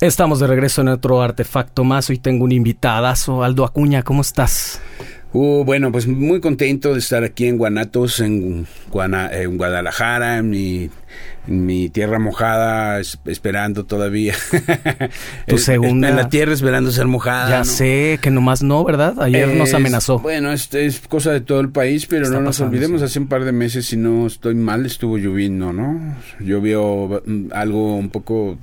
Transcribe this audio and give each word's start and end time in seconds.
Estamos 0.00 0.38
de 0.38 0.46
regreso 0.46 0.82
en 0.82 0.86
otro 0.86 1.20
artefacto 1.22 1.82
más. 1.82 2.08
Hoy 2.08 2.18
tengo 2.18 2.44
un 2.44 2.52
invitadazo, 2.52 3.42
Aldo 3.42 3.64
Acuña. 3.64 4.04
¿Cómo 4.04 4.20
estás? 4.20 4.80
Uh, 5.32 5.64
bueno, 5.64 5.90
pues 5.90 6.06
muy 6.06 6.40
contento 6.40 6.92
de 6.92 7.00
estar 7.00 7.24
aquí 7.24 7.46
en 7.48 7.58
Guanatos, 7.58 8.20
en, 8.20 8.68
en 8.94 9.56
Guadalajara, 9.58 10.38
en 10.38 10.50
mi, 10.50 10.88
mi, 11.48 11.88
tierra 11.88 12.20
mojada, 12.20 13.00
esperando 13.00 13.86
todavía. 13.86 14.34
Tu 15.48 15.58
segunda. 15.58 16.10
En 16.10 16.14
la 16.14 16.28
tierra 16.28 16.52
esperando 16.52 16.92
ser 16.92 17.08
mojada. 17.08 17.50
Ya 17.50 17.64
sé, 17.64 18.20
que 18.22 18.30
nomás 18.30 18.62
no, 18.62 18.84
¿verdad? 18.84 19.20
Ayer 19.20 19.48
nos 19.48 19.74
amenazó. 19.74 20.20
Bueno, 20.20 20.52
es, 20.52 20.72
es 20.74 21.00
cosa 21.08 21.32
de 21.32 21.40
todo 21.40 21.58
el 21.58 21.70
país, 21.70 22.06
pero 22.06 22.30
no 22.30 22.40
nos 22.40 22.60
olvidemos, 22.60 23.02
hace 23.02 23.18
un 23.18 23.26
par 23.26 23.44
de 23.44 23.50
meses, 23.50 23.86
si 23.86 23.96
no 23.96 24.28
estoy 24.28 24.54
mal, 24.54 24.86
estuvo 24.86 25.18
lloviendo, 25.18 25.72
¿no? 25.72 26.14
Llovió 26.38 27.20
mm, 27.26 27.48
algo 27.52 27.96
un 27.96 28.10
poco 28.10 28.58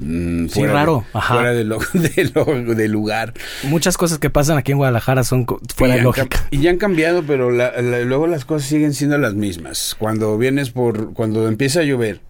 Mm, 0.00 0.48
sí, 0.48 0.66
raro. 0.66 1.04
Fuera 1.12 1.52
de 1.52 1.64
lo, 1.64 1.78
de 1.78 2.88
lugar. 2.88 3.34
Muchas 3.64 3.96
cosas 3.96 4.18
que 4.18 4.30
pasan 4.30 4.58
aquí 4.58 4.72
en 4.72 4.78
Guadalajara 4.78 5.24
son 5.24 5.46
fuera 5.74 5.94
de 5.94 6.02
lógica. 6.02 6.46
Y 6.50 6.60
ya 6.60 6.70
han 6.70 6.78
cambiado, 6.78 7.22
pero 7.22 7.50
luego 7.50 8.26
las 8.26 8.44
cosas 8.44 8.68
siguen 8.68 8.94
siendo 8.94 9.18
las 9.18 9.34
mismas. 9.34 9.94
Cuando 9.98 10.36
vienes 10.38 10.70
por, 10.70 11.12
cuando 11.12 11.48
empieza 11.48 11.80
a 11.80 11.82
llover 11.84 12.20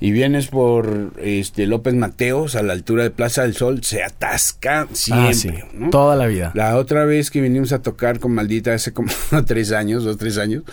y 0.00 0.10
vienes 0.10 0.48
por 0.48 1.12
este 1.22 1.66
López 1.66 1.94
Mateos 1.94 2.54
a 2.54 2.62
la 2.62 2.74
altura 2.74 3.02
de 3.02 3.10
Plaza 3.10 3.42
del 3.42 3.56
Sol, 3.56 3.82
se 3.82 4.02
atasca 4.02 4.86
siempre. 4.92 5.64
Ah, 5.80 5.88
Toda 5.90 6.16
la 6.16 6.26
vida. 6.26 6.52
La 6.54 6.76
otra 6.76 7.04
vez 7.04 7.30
que 7.30 7.40
vinimos 7.40 7.72
a 7.72 7.80
tocar 7.80 8.18
con 8.20 8.32
Maldita 8.32 8.74
hace 8.74 8.92
como 8.92 9.10
tres 9.46 9.72
años, 9.72 10.04
dos, 10.04 10.18
tres 10.18 10.36
años, 10.38 10.64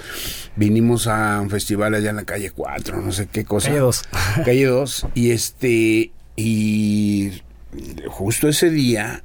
vinimos 0.56 1.08
a 1.08 1.40
un 1.42 1.50
festival 1.50 1.94
allá 1.96 2.10
en 2.10 2.18
la 2.18 2.26
calle 2.26 2.52
4, 2.52 3.02
no 3.02 3.12
sé 3.12 3.28
qué 3.32 3.46
cosa. 3.46 3.70
Calle 3.70 3.80
2. 3.80 4.04
Calle 4.46 4.66
2. 4.66 5.08
Y 5.16 5.32
este, 5.32 6.12
y 6.36 7.32
justo 8.08 8.48
ese 8.50 8.70
día 8.70 9.24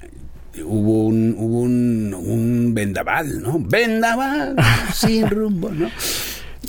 hubo 0.64 1.04
un, 1.06 1.34
hubo 1.38 1.60
un, 1.60 2.14
un 2.14 2.74
vendaval, 2.74 3.42
¿no? 3.42 3.58
Vendaval 3.58 4.56
sin 4.94 5.28
rumbo, 5.28 5.70
¿no? 5.70 5.90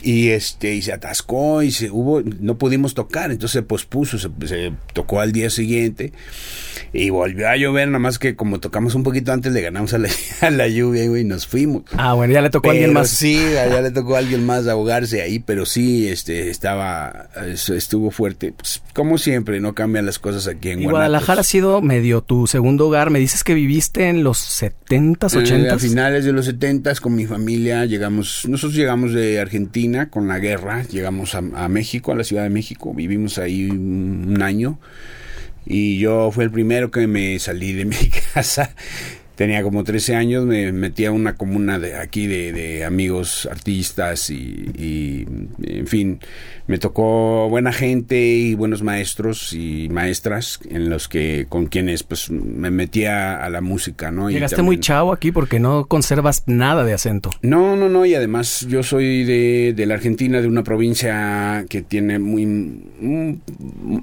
Y 0.03 0.30
este 0.30 0.73
y 0.75 0.81
se 0.81 0.94
atascó 0.94 1.64
y 1.64 1.72
se 1.72 1.89
hubo 1.92 2.22
no 2.22 2.58
pudimos 2.58 2.94
tocar. 2.94 3.31
Entonces 3.31 3.53
se 3.53 3.61
pospuso 3.64 4.17
se, 4.17 4.30
se, 4.45 4.73
tocó 4.94 5.19
al 5.19 5.31
día 5.31 5.50
siguiente 5.50 6.14
y 6.94 7.09
volvió 7.09 7.47
a 7.50 7.55
llover 7.55 7.88
nada 7.88 8.00
más 8.00 8.20
que 8.20 8.36
como 8.36 8.59
tocamos 8.59 8.95
un 8.95 9.03
poquito 9.03 9.31
antes 9.31 9.53
le 9.53 9.61
ganamos 9.61 9.94
a 9.94 9.97
la, 9.97 10.09
a 10.42 10.50
la 10.50 10.67
lluvia 10.67 11.03
y 11.03 11.23
nos 11.23 11.47
fuimos. 11.47 11.83
Ah 11.94 12.14
bueno 12.14 12.33
ya 12.33 12.42
le 12.42 12.50
tocó 12.50 12.70
a 12.70 12.72
alguien 12.72 12.94
más. 12.94 13.09
sí 13.09 13.39
ya 13.53 13.81
le 13.81 13.92
tocó 13.92 14.16
a 14.16 14.20
alguien 14.20 14.45
más 14.45 14.67
ahogarse 14.67 15.22
ahí 15.22 15.39
pero 15.39 15.66
sí 15.66 16.08
este 16.08 16.50
estaba 16.50 17.30
estuvo 17.45 18.11
fuerte. 18.11 18.52
Pues, 18.52 18.81
como 18.94 19.17
siempre 19.17 19.59
no 19.59 19.73
cambian 19.73 20.05
las 20.05 20.20
cosas 20.20 20.47
aquí 20.47 20.70
en 20.70 20.81
y 20.81 20.86
Guadalajara 20.86 21.42
ha 21.42 21.44
sido 21.44 21.81
medio 21.81 22.22
tu 22.22 22.47
segundo 22.47 22.88
hogar. 22.88 23.09
Me 23.09 23.20
dices 23.20 23.44
que 23.44 23.53
viviste 23.53 24.09
en 24.09 24.23
los 24.23 24.39
70s 24.61 25.17
80s 25.20 25.66
eh, 25.66 25.70
a 25.70 25.80
finales 25.80 26.25
de 26.25 26.33
los 26.33 26.47
70s 26.47 27.00
con 27.00 27.16
mi 27.16 27.25
familia 27.25 27.86
llegamos 27.86 28.45
nosotros 28.47 28.75
llegamos 28.75 29.14
de 29.14 29.39
Argentina 29.39 29.89
con 30.09 30.28
la 30.28 30.40
guerra, 30.40 30.84
llegamos 30.84 31.36
a, 31.36 31.42
México, 31.42 32.12
a 32.12 32.16
la 32.16 32.23
Ciudad 32.23 32.44
de 32.44 32.50
México, 32.50 32.94
vivimos 32.94 33.38
ahí 33.38 33.70
un, 33.70 34.42
año. 34.42 34.80
Y 35.66 36.00
yo 36.00 36.32
fui 36.32 36.45
el 36.45 36.52
primero 36.52 36.92
que 36.92 37.08
me 37.08 37.38
salí 37.40 37.73
de 37.73 37.86
mi 37.86 38.10
casa. 38.34 38.73
Tenía 39.36 39.64
como 39.64 39.84
13 39.84 40.16
años, 40.16 40.45
me 40.45 40.72
metí 40.72 41.06
a 41.06 41.12
una 41.12 41.36
comuna 41.36 41.80
de 41.80 41.95
aquí 41.95 42.28
de, 42.28 42.84
amigos 42.84 43.48
artistas 43.50 44.30
y, 44.30 45.26
en 45.64 45.88
fin, 45.88 46.20
me 46.70 46.78
tocó 46.78 47.50
buena 47.50 47.73
gente 47.73 48.22
y 48.22 48.53
buenos 48.53 48.84
maestros 48.84 49.53
y 49.53 49.89
maestras 49.89 50.59
en 50.70 50.88
los 50.92 51.08
que 51.08 51.48
con 51.50 51.66
quienes 51.66 52.03
pues 52.03 52.30
me 52.30 52.70
metía 52.70 53.44
a 53.44 53.50
la 53.50 53.59
música, 53.59 54.11
¿no? 54.11 54.30
Llegaste 54.30 54.61
muy 54.61 54.80
chavo 54.80 55.11
aquí 55.11 55.31
porque 55.31 55.59
no 55.59 55.88
conservas 55.88 56.44
nada 56.45 56.84
de 56.84 56.94
acento. 56.94 57.31
No, 57.42 57.76
no, 57.76 57.89
no, 57.89 58.06
y 58.06 58.14
además 58.14 58.67
yo 58.70 58.84
soy 58.84 59.23
de, 59.23 59.73
de 59.76 59.86
la 59.88 59.95
Argentina, 59.95 60.42
de 60.42 60.48
una 60.48 60.61
provincia 60.64 61.66
que 61.67 61.82
tiene 61.82 62.20
muy, 62.20 62.43
em, 62.43 63.39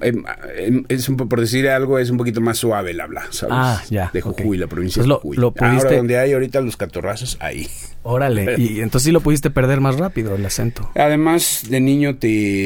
em, 0.01 0.83
es 0.89 1.07
por 1.07 1.39
decir 1.39 1.69
algo, 1.69 1.99
es 1.99 2.09
un 2.09 2.17
poquito 2.17 2.41
más 2.41 2.57
suave 2.57 2.91
el 2.91 2.99
habla, 2.99 3.27
¿sabes? 3.29 3.55
Ah, 3.57 3.81
ya. 3.89 4.11
De 4.13 4.19
Jujuy, 4.19 4.57
la 4.57 4.67
provincia 4.67 5.01
de 5.01 5.07
lo 5.07 5.21
Ahora 5.57 5.95
donde 5.95 6.19
hay 6.19 6.33
ahorita 6.33 6.59
los 6.59 6.75
catorrazos, 6.75 7.37
ahí. 7.39 7.65
Órale, 8.03 8.55
y 8.57 8.81
entonces 8.81 9.03
sí 9.03 9.11
lo 9.11 9.21
pudiste 9.21 9.49
perder 9.49 9.79
más 9.79 9.97
rápido 9.97 10.35
el 10.35 10.45
acento. 10.45 10.89
Además, 10.95 11.63
de 11.69 11.79
niño 11.79 12.17
te... 12.17 12.56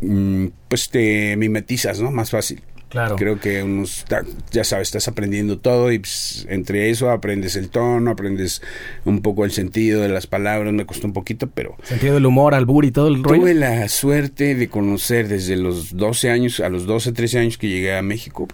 Mm, 0.00 0.46
pues 0.68 0.88
te 0.90 1.36
mimetizas, 1.36 2.00
¿no? 2.00 2.10
Más 2.10 2.30
fácil. 2.30 2.62
Claro. 2.88 3.16
Creo 3.16 3.40
que 3.40 3.60
unos, 3.60 4.04
ya 4.52 4.62
sabes, 4.62 4.86
estás 4.86 5.08
aprendiendo 5.08 5.58
todo 5.58 5.90
y 5.90 5.98
pues, 5.98 6.46
entre 6.48 6.90
eso 6.90 7.10
aprendes 7.10 7.56
el 7.56 7.68
tono, 7.68 8.12
aprendes 8.12 8.62
un 9.04 9.20
poco 9.20 9.44
el 9.44 9.50
sentido 9.50 10.00
de 10.00 10.08
las 10.08 10.28
palabras, 10.28 10.72
me 10.72 10.86
costó 10.86 11.08
un 11.08 11.12
poquito, 11.12 11.48
pero... 11.48 11.76
Sentido 11.82 12.14
del 12.14 12.26
humor, 12.26 12.54
albur 12.54 12.84
y 12.84 12.92
todo 12.92 13.08
el 13.08 13.24
rollo. 13.24 13.40
Tuve 13.40 13.54
la 13.54 13.88
suerte 13.88 14.54
de 14.54 14.68
conocer 14.68 15.26
desde 15.26 15.56
los 15.56 15.96
12 15.96 16.30
años, 16.30 16.60
a 16.60 16.68
los 16.68 16.86
12, 16.86 17.10
13 17.10 17.38
años 17.40 17.58
que 17.58 17.68
llegué 17.68 17.96
a 17.96 18.02
México, 18.02 18.46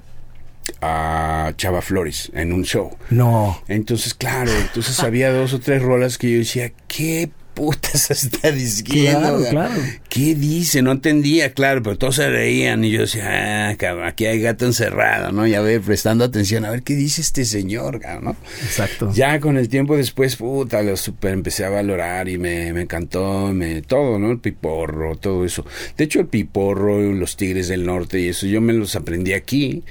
a 0.81 1.53
Chava 1.59 1.83
Flores 1.83 2.33
en 2.33 2.55
un 2.55 2.65
show. 2.65 2.97
No. 3.11 3.63
Entonces, 3.69 4.15
claro, 4.15 4.51
entonces 4.53 5.01
había 5.01 5.31
dos 5.31 5.53
o 5.53 5.61
tres 5.61 5.83
rolas 5.83 6.17
que 6.17 6.33
yo 6.33 6.39
decía, 6.39 6.73
¿qué 6.89 7.31
putas 7.61 8.11
está 8.11 8.51
diciendo? 8.51 9.21
Claro, 9.21 9.45
claro. 9.51 9.83
¿Qué 10.09 10.35
dice? 10.35 10.81
No 10.81 10.93
entendía, 10.93 11.53
claro, 11.53 11.83
pero 11.83 11.99
todos 11.99 12.17
se 12.17 12.31
reían 12.31 12.83
y 12.85 12.91
yo 12.91 13.03
decía, 13.03 13.69
ah, 13.69 13.77
cabrón, 13.77 14.07
aquí 14.07 14.25
hay 14.25 14.41
gato 14.41 14.65
encerrado, 14.65 15.31
¿no? 15.31 15.47
Ya 15.47 15.61
ve, 15.61 15.79
prestando 15.79 16.25
atención, 16.25 16.65
a 16.65 16.71
ver 16.71 16.83
qué 16.83 16.95
dice 16.95 17.21
este 17.21 17.45
señor, 17.45 18.01
¿no? 18.23 18.35
Exacto. 18.63 19.13
Ya 19.13 19.41
con 19.41 19.59
el 19.59 19.69
tiempo 19.69 19.95
después, 19.95 20.37
puta, 20.37 20.83
lo 20.83 20.97
super 20.97 21.35
empecé 21.35 21.67
a 21.67 21.69
valorar 21.69 22.31
y 22.31 22.39
me, 22.39 22.73
me 22.73 22.83
encantó, 22.83 23.53
me, 23.53 23.83
todo, 23.83 24.19
¿no? 24.19 24.31
El 24.31 24.39
piporro, 24.39 25.17
todo 25.17 25.45
eso. 25.45 25.67
De 25.99 26.05
hecho, 26.05 26.21
el 26.21 26.29
piporro, 26.29 27.13
los 27.13 27.37
tigres 27.37 27.69
del 27.69 27.85
norte 27.85 28.21
y 28.21 28.29
eso, 28.29 28.47
yo 28.47 28.63
me 28.63 28.73
los 28.73 28.97
aprendí 28.97 29.35
aquí 29.35 29.85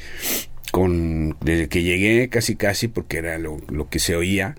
con 0.72 1.35
desde 1.41 1.68
que 1.68 1.84
llegué 1.84 2.29
casi 2.29 2.56
casi 2.56 2.88
porque 2.88 3.18
era 3.18 3.38
lo, 3.38 3.59
lo 3.69 3.90
que 3.90 4.00
se 4.00 4.16
oía 4.16 4.56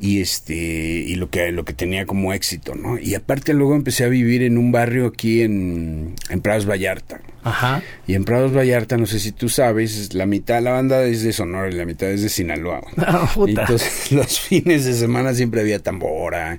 y 0.00 0.20
este 0.20 0.54
y 0.54 1.14
lo 1.14 1.30
que 1.30 1.52
lo 1.52 1.64
que 1.64 1.72
tenía 1.72 2.06
como 2.06 2.32
éxito 2.32 2.74
no 2.74 2.98
y 2.98 3.14
aparte 3.14 3.54
luego 3.54 3.74
empecé 3.74 4.04
a 4.04 4.08
vivir 4.08 4.42
en 4.42 4.58
un 4.58 4.72
barrio 4.72 5.06
aquí 5.06 5.42
en 5.42 6.14
en 6.28 6.40
Prados 6.40 6.68
Vallarta 6.68 7.20
Ajá. 7.44 7.82
Y 8.06 8.14
en 8.14 8.24
Prados 8.24 8.54
Vallarta, 8.54 8.96
no 8.96 9.06
sé 9.06 9.18
si 9.18 9.32
tú 9.32 9.48
sabes, 9.48 10.14
la 10.14 10.26
mitad 10.26 10.56
de 10.56 10.60
la 10.62 10.72
banda 10.72 11.04
es 11.04 11.22
de 11.22 11.32
Sonora 11.32 11.68
y 11.68 11.72
la 11.72 11.84
mitad 11.84 12.10
es 12.10 12.22
de 12.22 12.28
Sinaloa. 12.28 12.82
Ah, 12.98 13.28
entonces 13.46 14.12
los 14.12 14.40
fines 14.40 14.84
de 14.84 14.94
semana 14.94 15.34
siempre 15.34 15.60
había 15.60 15.78
tambora, 15.78 16.58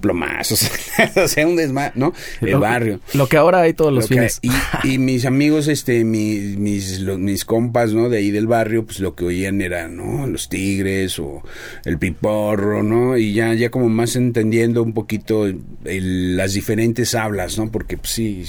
plomazos, 0.00 0.70
o 1.16 1.28
sea, 1.28 1.46
un 1.46 1.56
desma, 1.56 1.92
¿no? 1.94 2.12
El 2.40 2.58
barrio. 2.58 3.00
Lo 3.14 3.28
que 3.28 3.36
ahora 3.36 3.60
hay 3.60 3.74
todos 3.74 3.92
los 3.92 4.08
fines. 4.08 4.40
y, 4.84 4.98
mis 4.98 5.24
amigos, 5.24 5.68
este, 5.68 6.04
mis, 6.04 6.56
mis, 6.56 7.00
mis 7.00 7.44
compas, 7.44 7.92
¿no? 7.92 8.08
De 8.08 8.18
ahí 8.18 8.30
del 8.30 8.46
barrio, 8.46 8.84
pues 8.84 9.00
lo 9.00 9.14
que 9.14 9.24
oían 9.24 9.60
era, 9.60 9.88
¿no? 9.88 10.26
Los 10.26 10.48
tigres 10.48 11.18
o 11.18 11.42
el 11.84 11.98
piporro, 11.98 12.82
¿no? 12.82 13.16
Y 13.16 13.34
ya, 13.34 13.54
ya 13.54 13.70
como 13.70 13.88
más 13.88 14.16
entendiendo 14.16 14.82
un 14.82 14.94
poquito 14.94 15.46
las 15.84 16.54
diferentes 16.54 17.14
hablas, 17.14 17.58
¿no? 17.58 17.70
Porque 17.70 17.96
pues, 17.96 18.10
sí, 18.10 18.44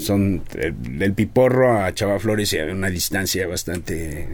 son... 0.00 0.42
El, 0.54 1.09
Piporro 1.12 1.82
a 1.82 1.92
Chava 1.94 2.18
Flores 2.18 2.54
a 2.54 2.72
una 2.72 2.90
distancia 2.90 3.46
bastante 3.46 4.26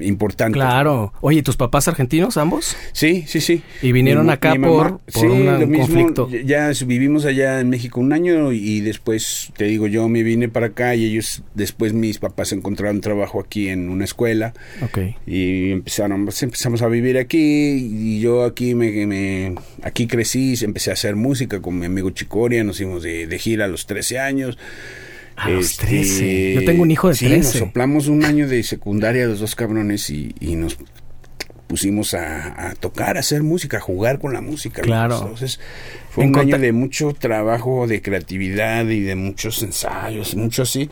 importante. 0.00 0.54
Claro. 0.54 1.12
Oye, 1.20 1.42
¿tus 1.42 1.56
papás 1.56 1.88
argentinos 1.88 2.36
ambos? 2.36 2.76
Sí, 2.92 3.24
sí, 3.26 3.40
sí. 3.40 3.62
Y 3.82 3.92
vinieron 3.92 4.30
acá 4.30 4.54
por, 4.54 5.00
un 5.24 5.74
conflicto. 5.76 6.28
Ya 6.30 6.70
vivimos 6.86 7.24
allá 7.24 7.60
en 7.60 7.70
México 7.70 8.00
un 8.00 8.12
año 8.12 8.52
y 8.52 8.80
después, 8.80 9.52
te 9.56 9.64
digo, 9.64 9.86
yo 9.86 10.08
me 10.08 10.22
vine 10.22 10.48
para 10.48 10.66
acá 10.66 10.94
y 10.94 11.04
ellos, 11.04 11.42
después 11.54 11.92
mis 11.92 12.18
papás 12.18 12.52
encontraron 12.52 13.00
trabajo 13.00 13.40
aquí 13.40 13.68
en 13.68 13.88
una 13.88 14.04
escuela. 14.04 14.52
Ok. 14.82 14.98
Y 15.26 15.72
empezaron, 15.72 16.24
pues, 16.24 16.42
empezamos 16.42 16.82
a 16.82 16.88
vivir 16.88 17.18
aquí 17.18 17.38
y 17.38 18.20
yo 18.20 18.44
aquí 18.44 18.74
me, 18.74 19.06
me 19.06 19.54
aquí 19.82 20.06
crecí, 20.06 20.54
empecé 20.62 20.90
a 20.90 20.94
hacer 20.94 21.16
música 21.16 21.60
con 21.60 21.78
mi 21.78 21.86
amigo 21.86 22.10
Chicoria, 22.10 22.64
nos 22.64 22.78
fuimos 22.78 23.02
de, 23.02 23.26
de 23.26 23.38
gira 23.38 23.64
a 23.64 23.68
los 23.68 23.86
13 23.86 24.18
años. 24.18 24.58
A 25.38 25.50
los 25.50 25.76
13. 25.76 26.00
Este, 26.00 26.54
Yo 26.54 26.64
tengo 26.64 26.82
un 26.82 26.90
hijo 26.90 27.08
de 27.08 27.14
sí, 27.14 27.26
13. 27.26 27.42
Nos 27.42 27.52
soplamos 27.52 28.08
un 28.08 28.24
año 28.24 28.48
de 28.48 28.62
secundaria 28.62 29.26
los 29.26 29.40
dos 29.40 29.54
cabrones 29.54 30.10
y, 30.10 30.34
nos 30.56 30.76
pusimos 31.68 32.14
a, 32.14 32.74
tocar, 32.80 33.16
a 33.16 33.20
hacer 33.20 33.42
música, 33.42 33.76
a 33.76 33.80
jugar 33.80 34.18
con 34.18 34.32
la 34.32 34.40
música. 34.40 34.82
Claro. 34.82 35.18
Entonces 35.20 35.60
fue 36.10 36.26
un 36.26 36.36
año 36.38 36.58
de 36.58 36.72
mucho 36.72 37.12
trabajo, 37.12 37.86
de 37.86 38.02
creatividad 38.02 38.86
y 38.86 39.00
de 39.00 39.14
muchos 39.14 39.62
ensayos, 39.62 40.34
mucho 40.34 40.62
así. 40.62 40.90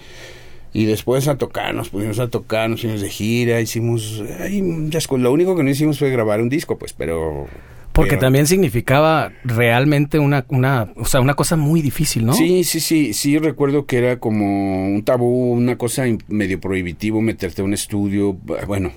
Y 0.72 0.84
después 0.84 1.26
a 1.26 1.37
tocar, 1.38 1.75
nos 1.75 1.88
pusimos 1.88 2.19
a 2.19 2.28
tocar, 2.28 2.69
nos 2.69 2.82
fuimos 2.82 3.00
de 3.00 3.08
gira, 3.08 3.60
hicimos... 3.60 4.22
Ay, 4.38 4.60
lo 4.60 5.32
único 5.32 5.56
que 5.56 5.62
no 5.62 5.70
hicimos 5.70 5.99
fue 5.99 6.10
grabar 6.10 6.42
un 6.42 6.50
disco, 6.50 6.78
pues, 6.78 6.92
pero 6.92 7.49
Porque 7.96 8.10
Pero- 8.10 8.20
también 8.20 8.46
significaba 8.46 9.32
realmente 9.43 10.19
una, 10.20 10.44
una, 10.50 10.93
o 10.96 11.04
sea, 11.06 11.20
una 11.20 11.34
cosa 11.34 11.56
muy 11.56 11.82
difícil, 11.82 12.25
¿no? 12.26 12.34
Sí, 12.34 12.62
sí, 12.62 12.78
sí, 12.78 13.12
sí, 13.14 13.38
recuerdo 13.38 13.87
que 13.87 13.98
era 13.98 14.20
como 14.20 14.87
un 14.87 15.02
tabú, 15.02 15.52
una 15.54 15.76
cosa 15.76 16.04
medio 16.28 16.60
prohibitivo 16.60 17.20
meterte 17.22 17.62
a 17.62 17.64
un 17.64 17.72
estudio, 17.75 18.34
bueno, 18.66 18.93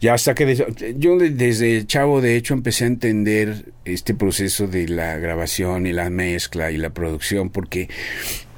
ya 0.00 0.14
hasta 0.14 0.34
que 0.34 0.54
yo 0.98 1.18
de- 1.18 1.30
desde 1.30 1.84
chavo 1.86 2.20
de 2.20 2.36
hecho 2.36 2.54
empecé 2.54 2.84
a 2.84 2.86
entender 2.88 3.66
este 3.84 4.14
proceso 4.14 4.66
de 4.66 4.88
la 4.88 5.16
grabación 5.18 5.86
y 5.86 5.92
la 5.92 6.08
mezcla 6.10 6.70
y 6.70 6.76
la 6.76 6.90
producción, 6.90 7.50
porque 7.50 7.88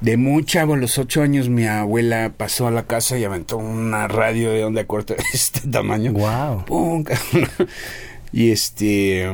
de 0.00 0.16
muy 0.18 0.44
chavo, 0.44 0.74
a 0.74 0.76
los 0.76 0.98
ocho 0.98 1.22
años, 1.22 1.48
mi 1.48 1.64
abuela 1.66 2.32
pasó 2.36 2.66
a 2.66 2.70
la 2.70 2.82
casa 2.86 3.18
y 3.18 3.24
aventó 3.24 3.56
una 3.56 4.08
radio 4.08 4.52
de 4.52 4.62
onda 4.64 4.84
corta 4.86 5.14
de 5.14 5.22
este 5.32 5.66
tamaño. 5.68 6.12
Wow. 6.12 6.64
¡Pum! 6.66 7.04
Y 8.36 8.50
este. 8.50 9.24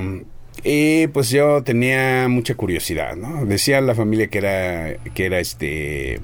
eh, 0.64 1.08
pues 1.12 1.31
yo 1.31 1.62
tenía 1.62 2.29
mucha 2.29 2.55
curiosidad, 2.55 3.17
¿no? 3.17 3.47
Decía 3.47 3.81
la 3.81 3.94
familia 3.94 4.26
que 4.29 4.38
era, 4.38 4.97
que 5.14 5.25
era 5.26 5.38
este 5.41 6.20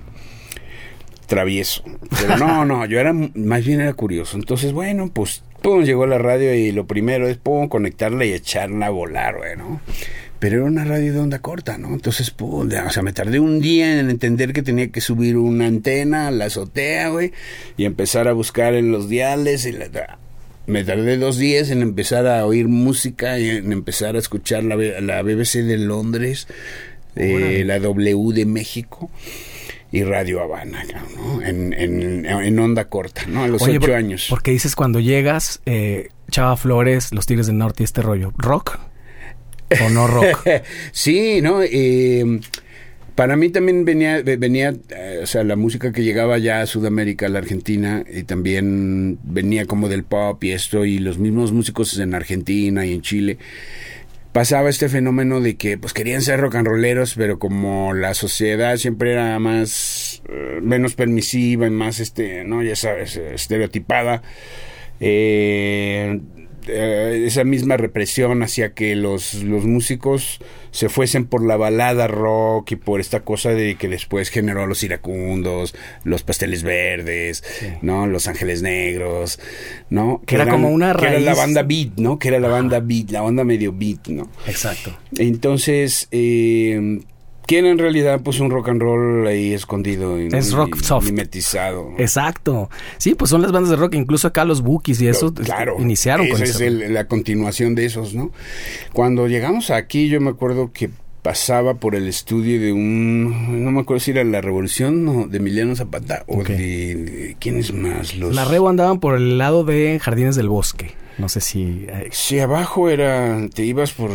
travieso. 1.26 1.82
Pero 2.20 2.36
no, 2.36 2.64
no, 2.66 2.84
yo 2.86 3.00
era 3.00 3.12
más 3.12 3.64
bien 3.64 3.80
era 3.80 3.94
curioso. 3.94 4.36
Entonces, 4.36 4.72
bueno, 4.72 5.10
pues 5.12 5.42
pum, 5.62 5.82
llegó 5.84 6.06
la 6.06 6.18
radio 6.18 6.54
y 6.54 6.72
lo 6.72 6.86
primero 6.86 7.28
es 7.28 7.36
pum, 7.38 7.68
conectarla 7.68 8.24
y 8.24 8.32
echarla 8.32 8.86
a 8.86 8.90
volar, 8.90 9.36
güey, 9.38 9.56
¿no? 9.56 9.80
Pero 10.38 10.56
era 10.56 10.64
una 10.66 10.84
radio 10.84 11.14
de 11.14 11.18
onda 11.18 11.38
corta, 11.38 11.78
¿no? 11.78 11.88
Entonces, 11.94 12.30
pum, 12.30 12.68
o 12.86 12.90
sea, 12.90 13.02
me 13.02 13.14
tardé 13.14 13.40
un 13.40 13.60
día 13.60 13.98
en 13.98 14.10
entender 14.10 14.52
que 14.52 14.62
tenía 14.62 14.88
que 14.88 15.00
subir 15.00 15.38
una 15.38 15.66
antena 15.66 16.28
a 16.28 16.30
la 16.30 16.44
azotea, 16.44 17.08
güey, 17.08 17.32
y 17.78 17.86
empezar 17.86 18.28
a 18.28 18.32
buscar 18.34 18.74
en 18.74 18.92
los 18.92 19.08
diales 19.08 19.64
y 19.64 19.72
la- 19.72 20.18
me 20.66 20.84
tardé 20.84 21.16
dos 21.16 21.38
días 21.38 21.70
en 21.70 21.82
empezar 21.82 22.26
a 22.26 22.44
oír 22.46 22.68
música 22.68 23.38
y 23.38 23.48
en 23.50 23.72
empezar 23.72 24.16
a 24.16 24.18
escuchar 24.18 24.64
la, 24.64 24.76
la 24.76 25.22
BBC 25.22 25.62
de 25.62 25.78
Londres, 25.78 26.48
eh, 27.14 27.62
la 27.64 27.78
W 27.78 28.32
de 28.34 28.46
México 28.46 29.10
y 29.92 30.02
Radio 30.02 30.42
Habana, 30.42 30.84
¿no? 31.16 31.40
En, 31.42 31.72
en, 31.72 32.26
en 32.26 32.58
onda 32.58 32.88
corta, 32.88 33.22
¿no? 33.28 33.44
A 33.44 33.48
los 33.48 33.62
Oye, 33.62 33.78
ocho 33.78 33.86
por- 33.86 33.92
años. 33.96 34.26
Porque 34.28 34.50
dices 34.50 34.74
cuando 34.74 35.00
llegas, 35.00 35.60
eh, 35.66 36.08
Chava 36.30 36.56
Flores, 36.56 37.12
Los 37.12 37.26
Tigres 37.26 37.46
del 37.46 37.58
Norte 37.58 37.82
y 37.82 37.84
este 37.84 38.02
rollo. 38.02 38.32
¿Rock? 38.36 38.78
¿O 39.84 39.88
no 39.90 40.06
rock? 40.08 40.46
sí, 40.92 41.40
¿no? 41.42 41.60
Eh, 41.62 42.40
para 43.16 43.34
mí 43.36 43.48
también 43.48 43.84
venía, 43.84 44.22
ve- 44.22 44.36
venía 44.36 44.74
eh, 44.90 45.20
o 45.22 45.26
sea, 45.26 45.42
la 45.42 45.56
música 45.56 45.90
que 45.90 46.04
llegaba 46.04 46.38
ya 46.38 46.60
a 46.60 46.66
Sudamérica, 46.66 47.26
a 47.26 47.28
la 47.30 47.40
Argentina, 47.40 48.04
y 48.08 48.22
también 48.22 49.18
venía 49.24 49.66
como 49.66 49.88
del 49.88 50.04
pop 50.04 50.42
y 50.44 50.52
esto, 50.52 50.84
y 50.84 50.98
los 51.00 51.18
mismos 51.18 51.50
músicos 51.50 51.98
en 51.98 52.14
Argentina 52.14 52.86
y 52.86 52.92
en 52.92 53.02
Chile. 53.02 53.38
Pasaba 54.32 54.68
este 54.68 54.90
fenómeno 54.90 55.40
de 55.40 55.56
que 55.56 55.78
pues 55.78 55.94
querían 55.94 56.20
ser 56.20 56.40
rock 56.40 56.56
and 56.56 56.68
rolleros, 56.68 57.14
pero 57.14 57.38
como 57.38 57.94
la 57.94 58.12
sociedad 58.12 58.76
siempre 58.76 59.12
era 59.12 59.38
más 59.38 60.22
eh, 60.28 60.60
menos 60.62 60.94
permisiva 60.94 61.66
y 61.66 61.70
más 61.70 62.00
este, 62.00 62.44
no, 62.44 62.62
ya 62.62 62.76
sabes, 62.76 63.16
estereotipada, 63.16 64.22
eh, 65.00 66.20
eh, 66.66 67.24
esa 67.26 67.44
misma 67.44 67.76
represión 67.76 68.42
hacia 68.42 68.74
que 68.74 68.96
los, 68.96 69.34
los 69.42 69.64
músicos 69.64 70.40
se 70.70 70.88
fuesen 70.88 71.26
por 71.26 71.44
la 71.44 71.56
balada 71.56 72.06
rock 72.06 72.72
y 72.72 72.76
por 72.76 73.00
esta 73.00 73.20
cosa 73.20 73.50
de 73.50 73.76
que 73.76 73.88
después 73.88 74.28
generó 74.28 74.66
los 74.66 74.82
iracundos, 74.82 75.74
los 76.04 76.22
pasteles 76.22 76.62
verdes, 76.62 77.42
¿no? 77.82 78.06
Los 78.06 78.28
ángeles 78.28 78.62
negros, 78.62 79.40
¿no? 79.90 80.22
Que 80.26 80.34
era 80.34 80.48
como 80.48 80.68
una 80.68 80.94
que 80.94 81.06
era 81.06 81.20
la 81.20 81.32
raíz. 81.32 81.38
banda 81.38 81.62
beat, 81.62 81.96
¿no? 81.96 82.18
Que 82.18 82.28
era 82.28 82.40
la 82.40 82.48
banda 82.48 82.80
beat, 82.80 83.10
la 83.10 83.22
banda 83.22 83.44
medio 83.44 83.72
beat, 83.72 84.08
¿no? 84.08 84.30
Exacto. 84.46 84.96
Entonces, 85.16 86.08
eh, 86.10 87.00
era 87.48 87.70
en 87.70 87.78
realidad 87.78 88.20
pues 88.24 88.40
un 88.40 88.50
rock 88.50 88.68
and 88.70 88.82
roll 88.82 89.26
ahí 89.26 89.52
escondido 89.54 90.20
y, 90.20 90.26
Es 90.32 90.52
rock 90.52 90.76
y- 90.80 90.84
soft. 90.84 91.04
mimetizado. 91.06 91.92
Exacto. 91.98 92.68
Sí, 92.98 93.14
pues 93.14 93.30
son 93.30 93.42
las 93.42 93.52
bandas 93.52 93.70
de 93.70 93.76
rock, 93.76 93.94
incluso 93.94 94.28
acá 94.28 94.44
los 94.44 94.62
Bookies 94.62 95.00
y 95.00 95.08
eso 95.08 95.32
claro, 95.32 95.76
iniciaron 95.78 96.26
con 96.28 96.36
esa 96.42 96.44
eso. 96.44 96.54
es 96.56 96.60
el- 96.62 96.92
la 96.94 97.06
continuación 97.06 97.74
de 97.74 97.84
esos, 97.84 98.14
¿no? 98.14 98.32
Cuando 98.92 99.28
llegamos 99.28 99.70
aquí, 99.70 100.08
yo 100.08 100.20
me 100.20 100.30
acuerdo 100.30 100.70
que 100.72 100.90
pasaba 101.22 101.74
por 101.74 101.94
el 101.96 102.06
estudio 102.06 102.60
de 102.60 102.72
un, 102.72 103.64
no 103.64 103.70
me 103.72 103.80
acuerdo 103.80 103.98
si 104.00 104.12
era 104.12 104.22
la 104.22 104.40
Revolución 104.40 105.04
no, 105.04 105.26
de 105.26 105.38
Emiliano 105.38 105.74
Zapata 105.74 106.22
o 106.28 106.44
de, 106.44 106.54
de- 106.94 107.36
quién 107.40 107.56
es 107.58 107.72
más 107.72 108.14
los. 108.16 108.34
La 108.34 108.44
Rebo 108.44 108.68
andaban 108.68 109.00
por 109.00 109.16
el 109.16 109.36
lado 109.38 109.64
de 109.64 109.98
Jardines 110.00 110.36
del 110.36 110.48
Bosque. 110.48 110.92
No 111.18 111.28
sé 111.30 111.40
si... 111.40 111.86
eh, 111.88 112.08
Si 112.12 112.38
abajo 112.40 112.90
era, 112.90 113.38
te 113.54 113.64
ibas 113.64 113.92
por 113.92 114.10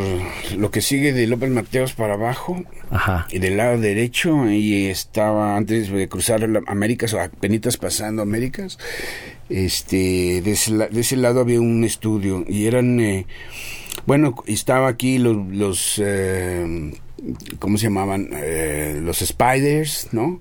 lo 0.55 0.69
que 0.69 0.81
sigue 0.81 1.13
de 1.13 1.25
López 1.27 1.49
Mateos 1.49 1.93
para 1.93 2.13
abajo, 2.13 2.63
Ajá. 2.91 3.27
y 3.31 3.39
del 3.39 3.57
lado 3.57 3.79
derecho, 3.79 4.41
ahí 4.43 4.85
estaba, 4.85 5.57
antes 5.57 5.89
de 5.89 6.07
cruzar 6.07 6.47
la- 6.47 6.61
Américas, 6.67 7.13
o 7.13 7.19
apenas 7.19 7.77
pasando 7.77 8.21
Américas, 8.21 8.77
este, 9.49 10.41
de 10.43 10.51
ese, 10.51 10.73
de 10.77 11.01
ese 11.01 11.17
lado 11.17 11.39
había 11.41 11.59
un 11.59 11.83
estudio, 11.83 12.45
y 12.47 12.67
eran, 12.67 12.99
eh, 12.99 13.25
bueno, 14.05 14.35
estaba 14.45 14.87
aquí 14.87 15.17
los, 15.17 15.37
los 15.47 15.99
eh, 16.03 16.93
¿cómo 17.59 17.77
se 17.77 17.83
llamaban? 17.85 18.29
Eh, 18.33 18.99
los 19.01 19.19
Spiders, 19.19 20.09
¿no? 20.11 20.39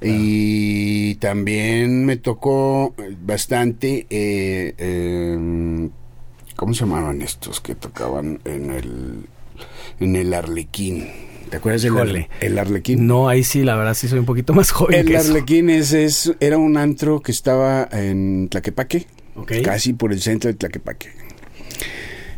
Y 0.00 1.16
también 1.16 2.04
me 2.06 2.16
tocó 2.16 2.94
bastante, 3.28 4.06
eh, 4.10 4.74
eh, 4.78 5.88
¿cómo 6.56 6.74
se 6.74 6.80
llamaban 6.80 7.22
estos 7.22 7.60
que 7.60 7.74
tocaban 7.76 8.40
en 8.44 8.70
el, 8.72 9.26
en 10.00 10.16
el 10.16 10.34
Arlequín? 10.34 11.06
¿Te 11.50 11.58
acuerdas 11.58 11.82
del. 11.82 11.92
Arle- 11.94 12.28
el 12.40 12.58
Arlequín? 12.58 13.06
No, 13.06 13.28
ahí 13.28 13.44
sí, 13.44 13.62
la 13.62 13.76
verdad 13.76 13.94
sí 13.94 14.08
soy 14.08 14.18
un 14.18 14.24
poquito 14.26 14.52
más 14.54 14.70
joven 14.72 14.98
El 15.00 15.06
que 15.06 15.14
eso. 15.16 15.28
Arlequín 15.30 15.70
es, 15.70 15.92
es- 15.92 16.32
era 16.40 16.58
un 16.58 16.76
antro 16.76 17.20
que 17.20 17.30
estaba 17.32 17.86
en 17.92 18.48
Tlaquepaque, 18.50 19.06
Ok. 19.36 19.52
casi 19.64 19.92
por 19.92 20.12
el 20.12 20.20
centro 20.20 20.48
de 20.50 20.54
Tlaquepaque. 20.56 21.10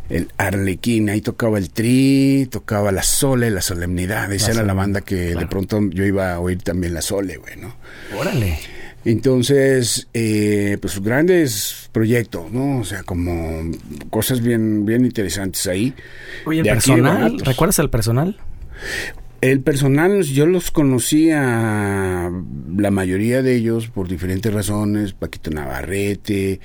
El 0.09 0.29
Arlequín, 0.37 1.09
ahí 1.09 1.21
tocaba 1.21 1.57
el 1.57 1.69
tri, 1.69 2.45
tocaba 2.51 2.91
la 2.91 3.01
Sole, 3.01 3.49
la 3.49 3.61
Solemnidad. 3.61 4.29
Esa 4.33 4.47
La 4.49 4.53
era 4.55 4.63
la 4.65 4.73
banda 4.73 4.99
que 4.99 5.15
de 5.35 5.47
pronto 5.47 5.79
yo 5.89 6.03
iba 6.03 6.33
a 6.33 6.39
oír 6.41 6.61
también 6.61 6.93
la 6.93 7.01
Sole, 7.01 7.37
güey, 7.37 7.55
¿no? 7.55 7.73
Órale. 8.19 8.59
Entonces, 9.03 10.07
eh, 10.13 10.77
pues 10.81 11.01
grandes 11.01 11.89
proyectos, 11.91 12.51
¿no? 12.51 12.79
O 12.79 12.83
sea, 12.83 13.03
como 13.03 13.71
cosas 14.09 14.41
bien, 14.41 14.85
bien 14.85 15.05
interesantes 15.05 15.65
ahí. 15.67 15.93
Oye, 16.45 16.59
el 16.59 16.67
personal. 16.67 17.39
¿recuerdas 17.39 17.79
el 17.79 17.89
personal? 17.89 18.37
El 19.41 19.61
personal, 19.61 20.21
yo 20.21 20.45
los 20.45 20.69
conocía, 20.69 22.31
la 22.77 22.91
mayoría 22.91 23.41
de 23.41 23.55
ellos, 23.55 23.87
por 23.87 24.07
diferentes 24.07 24.53
razones. 24.53 25.13
Paquito 25.13 25.49
Navarrete, 25.49 26.59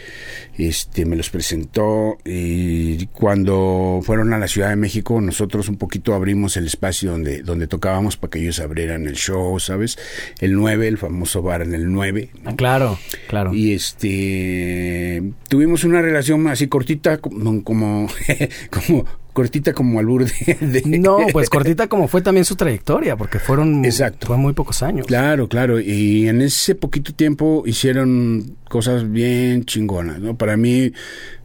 este, 0.58 1.06
me 1.06 1.16
los 1.16 1.30
presentó. 1.30 2.18
Y 2.22 3.06
cuando 3.06 4.00
fueron 4.02 4.34
a 4.34 4.38
la 4.38 4.46
Ciudad 4.46 4.68
de 4.68 4.76
México, 4.76 5.18
nosotros 5.22 5.70
un 5.70 5.78
poquito 5.78 6.12
abrimos 6.12 6.58
el 6.58 6.66
espacio 6.66 7.12
donde, 7.12 7.42
donde 7.42 7.66
tocábamos 7.66 8.18
para 8.18 8.32
que 8.32 8.40
ellos 8.40 8.60
abrieran 8.60 9.06
el 9.06 9.16
show, 9.16 9.58
¿sabes? 9.58 9.98
El 10.40 10.52
9, 10.52 10.86
el 10.86 10.98
famoso 10.98 11.40
bar 11.40 11.62
en 11.62 11.74
el 11.74 11.90
9. 11.90 12.28
¿no? 12.42 12.50
Ah, 12.50 12.56
claro, 12.56 12.98
claro. 13.26 13.54
Y 13.54 13.72
este 13.72 15.22
tuvimos 15.48 15.84
una 15.84 16.02
relación 16.02 16.46
así 16.48 16.66
cortita 16.66 17.16
como 17.18 17.64
como, 17.64 18.08
como 18.70 19.06
cortita 19.36 19.74
como 19.74 19.98
albur 20.00 20.24
de, 20.24 20.54
de- 20.82 20.98
No, 20.98 21.18
pues 21.30 21.50
cortita 21.50 21.88
como 21.88 22.08
fue 22.08 22.22
también 22.22 22.46
su 22.46 22.56
trayectoria, 22.56 23.16
porque 23.16 23.38
fueron 23.38 23.84
Exacto. 23.84 24.26
fue 24.26 24.38
muy 24.38 24.54
pocos 24.54 24.82
años. 24.82 25.06
Claro, 25.06 25.46
claro, 25.46 25.78
y 25.78 26.26
en 26.26 26.40
ese 26.40 26.74
poquito 26.74 27.12
tiempo 27.12 27.62
hicieron 27.66 28.56
cosas 28.70 29.10
bien 29.12 29.66
chingonas, 29.66 30.20
¿no? 30.20 30.38
Para 30.38 30.56
mí 30.56 30.90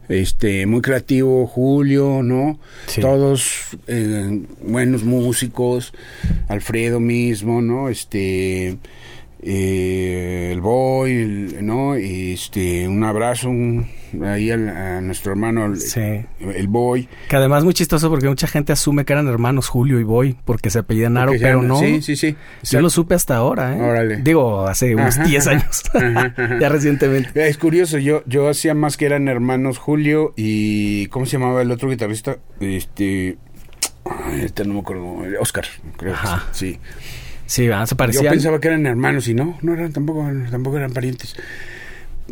este 0.08 0.64
muy 0.64 0.80
creativo 0.80 1.46
Julio, 1.46 2.22
¿no? 2.22 2.58
Sí. 2.86 3.02
Todos 3.02 3.76
eh, 3.86 4.40
buenos 4.62 5.04
músicos, 5.04 5.92
Alfredo 6.48 6.98
mismo, 6.98 7.60
¿no? 7.60 7.90
Este 7.90 8.78
eh, 9.42 10.50
el 10.52 10.60
boy, 10.60 11.10
el- 11.12 11.66
¿no? 11.66 11.98
Y 11.98 12.32
este 12.32 12.86
un 12.88 13.02
abrazo 13.04 13.48
un- 13.50 13.86
ahí 14.24 14.50
al- 14.50 14.68
a, 14.68 15.00
nuestro 15.00 15.32
hermano 15.32 15.66
el, 15.66 15.78
Sí. 15.80 16.00
el 16.40 16.68
boy. 16.68 17.08
Que 17.28 17.36
además 17.36 17.58
es 17.58 17.64
muy 17.64 17.74
chistoso 17.74 18.08
porque 18.10 18.28
mucha 18.28 18.46
gente 18.46 18.72
asume 18.72 19.04
que 19.04 19.12
eran 19.14 19.26
hermanos 19.28 19.68
Julio 19.68 19.98
y 20.00 20.04
Boy 20.04 20.36
porque 20.44 20.70
se 20.70 20.78
apellidan 20.80 21.16
Aro, 21.16 21.32
pero 21.40 21.62
no. 21.62 21.78
Sí, 21.80 22.02
sí, 22.02 22.14
sí. 22.16 22.36
Yo 22.62 22.80
lo 22.80 22.90
supe 22.90 23.14
hasta 23.14 23.36
ahora, 23.36 23.76
¿eh? 23.76 23.80
Órale. 23.80 24.16
Digo, 24.18 24.66
hace 24.66 24.94
unos 24.94 25.18
Ajá, 25.18 25.26
10 25.28 25.46
ajá. 25.46 25.56
años. 25.56 25.82
Ajá, 25.94 26.34
ya 26.60 26.68
recientemente. 26.68 27.48
Es 27.48 27.58
curioso, 27.58 27.98
yo, 27.98 28.22
yo 28.26 28.48
hacía 28.48 28.74
más 28.74 28.96
que 28.96 29.06
eran 29.06 29.28
hermanos 29.28 29.78
Julio 29.78 30.34
y 30.36 31.06
¿cómo 31.06 31.26
se 31.26 31.32
llamaba 31.38 31.62
el 31.62 31.70
otro 31.70 31.88
guitarrista? 31.88 32.36
Este 32.60 33.38
este 34.42 34.64
no 34.64 34.74
me 34.74 34.80
acuerdo, 34.80 35.16
Oscar, 35.40 35.64
creo. 35.96 36.12
que 36.14 36.18
sí. 36.52 36.78
Sí, 37.52 37.68
¿verdad? 37.68 37.84
se 37.84 37.92
Yo 37.92 37.96
parecían. 37.98 38.32
pensaba 38.32 38.60
que 38.60 38.68
eran 38.68 38.86
hermanos 38.86 39.28
y 39.28 39.34
no, 39.34 39.58
no 39.60 39.74
eran 39.74 39.92
tampoco 39.92 40.26
tampoco 40.50 40.78
eran 40.78 40.92
parientes. 40.92 41.36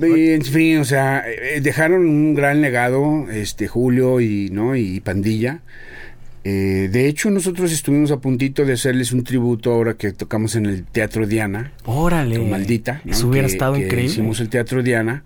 Y, 0.01 0.31
en 0.31 0.43
fin, 0.43 0.79
o 0.79 0.85
sea, 0.87 1.25
eh, 1.29 1.61
dejaron 1.61 2.07
un 2.07 2.35
gran 2.35 2.63
legado, 2.63 3.27
este 3.31 3.69
Julio 3.69 4.21
y 4.23 4.49
no 4.51 4.75
y 4.77 5.01
Pandilla. 5.01 5.61
Eh, 6.43 6.89
de 6.91 7.07
hecho, 7.07 7.31
nosotros 7.31 7.71
estuvimos 7.71 8.11
a 8.13 8.17
puntito 8.19 8.65
de 8.65 8.73
hacerles 8.73 9.13
un 9.13 9.23
tributo 9.25 9.73
ahora 9.75 9.95
que 9.95 10.13
tocamos 10.13 10.57
en 10.57 10.65
el 10.65 10.85
Teatro 10.85 11.27
Diana. 11.27 11.73
Órale. 11.85 12.39
Maldita. 12.39 13.03
¿no? 13.05 13.13
Eso 13.13 13.29
hubiera 13.29 13.47
Que- 13.47 13.53
estado 13.53 13.75
que 13.75 13.83
increíble. 13.85 14.11
Hicimos 14.11 14.41
el 14.41 14.49
Teatro 14.49 14.83
Diana, 14.83 15.23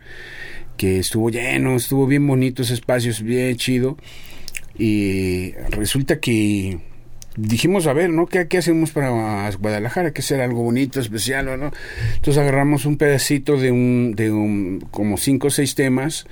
que 0.77 0.99
estuvo 0.99 1.31
lleno, 1.31 1.77
estuvo 1.77 2.09
bien 2.09 2.27
bonito 2.27 2.63
ese 2.63 2.75
espacio, 2.75 3.13
es 3.13 3.23
bien 3.23 3.55
chido. 3.57 3.97
Y 4.77 5.53
resulta 5.71 6.19
que 6.19 6.81
dijimos, 7.37 7.87
a 7.87 7.93
ver, 7.93 8.11
¿no? 8.11 8.27
¿Qué, 8.27 8.49
qué 8.49 8.59
hacemos 8.59 8.91
para 8.91 9.51
Guadalajara? 9.59 10.13
Que 10.13 10.21
hacer 10.21 10.41
algo 10.41 10.63
bonito, 10.63 11.01
especial, 11.01 11.49
¿o 11.49 11.57
¿no? 11.57 11.73
Entonces 12.17 12.39
agarramos 12.39 12.87
un 12.87 12.97
pedacito 12.97 13.57
de 13.57 13.71
un, 13.71 14.15
de 14.17 14.31
un, 14.31 14.87
como 14.91 15.17
cinco 15.17 15.49
o 15.49 15.51
seis 15.51 15.75
temas 15.75 16.27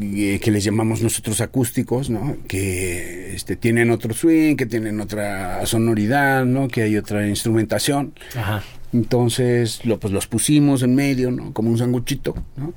eh, 0.00 0.38
que 0.42 0.50
les 0.50 0.64
llamamos 0.64 1.02
nosotros 1.02 1.40
acústicos, 1.40 2.10
¿no? 2.10 2.36
Que 2.46 3.34
este, 3.34 3.56
tienen 3.56 3.90
otro 3.90 4.14
swing, 4.14 4.56
que 4.56 4.66
tienen 4.66 5.00
otra 5.00 5.64
sonoridad, 5.66 6.44
¿no? 6.44 6.68
Que 6.68 6.82
hay 6.82 6.96
otra 6.96 7.26
instrumentación. 7.26 8.14
Ajá. 8.36 8.62
Entonces, 8.92 9.84
lo, 9.84 10.00
pues 10.00 10.12
los 10.12 10.26
pusimos 10.26 10.82
en 10.82 10.94
medio, 10.94 11.30
¿no? 11.30 11.52
Como 11.52 11.70
un 11.70 11.78
sanguchito, 11.78 12.34
¿no? 12.56 12.72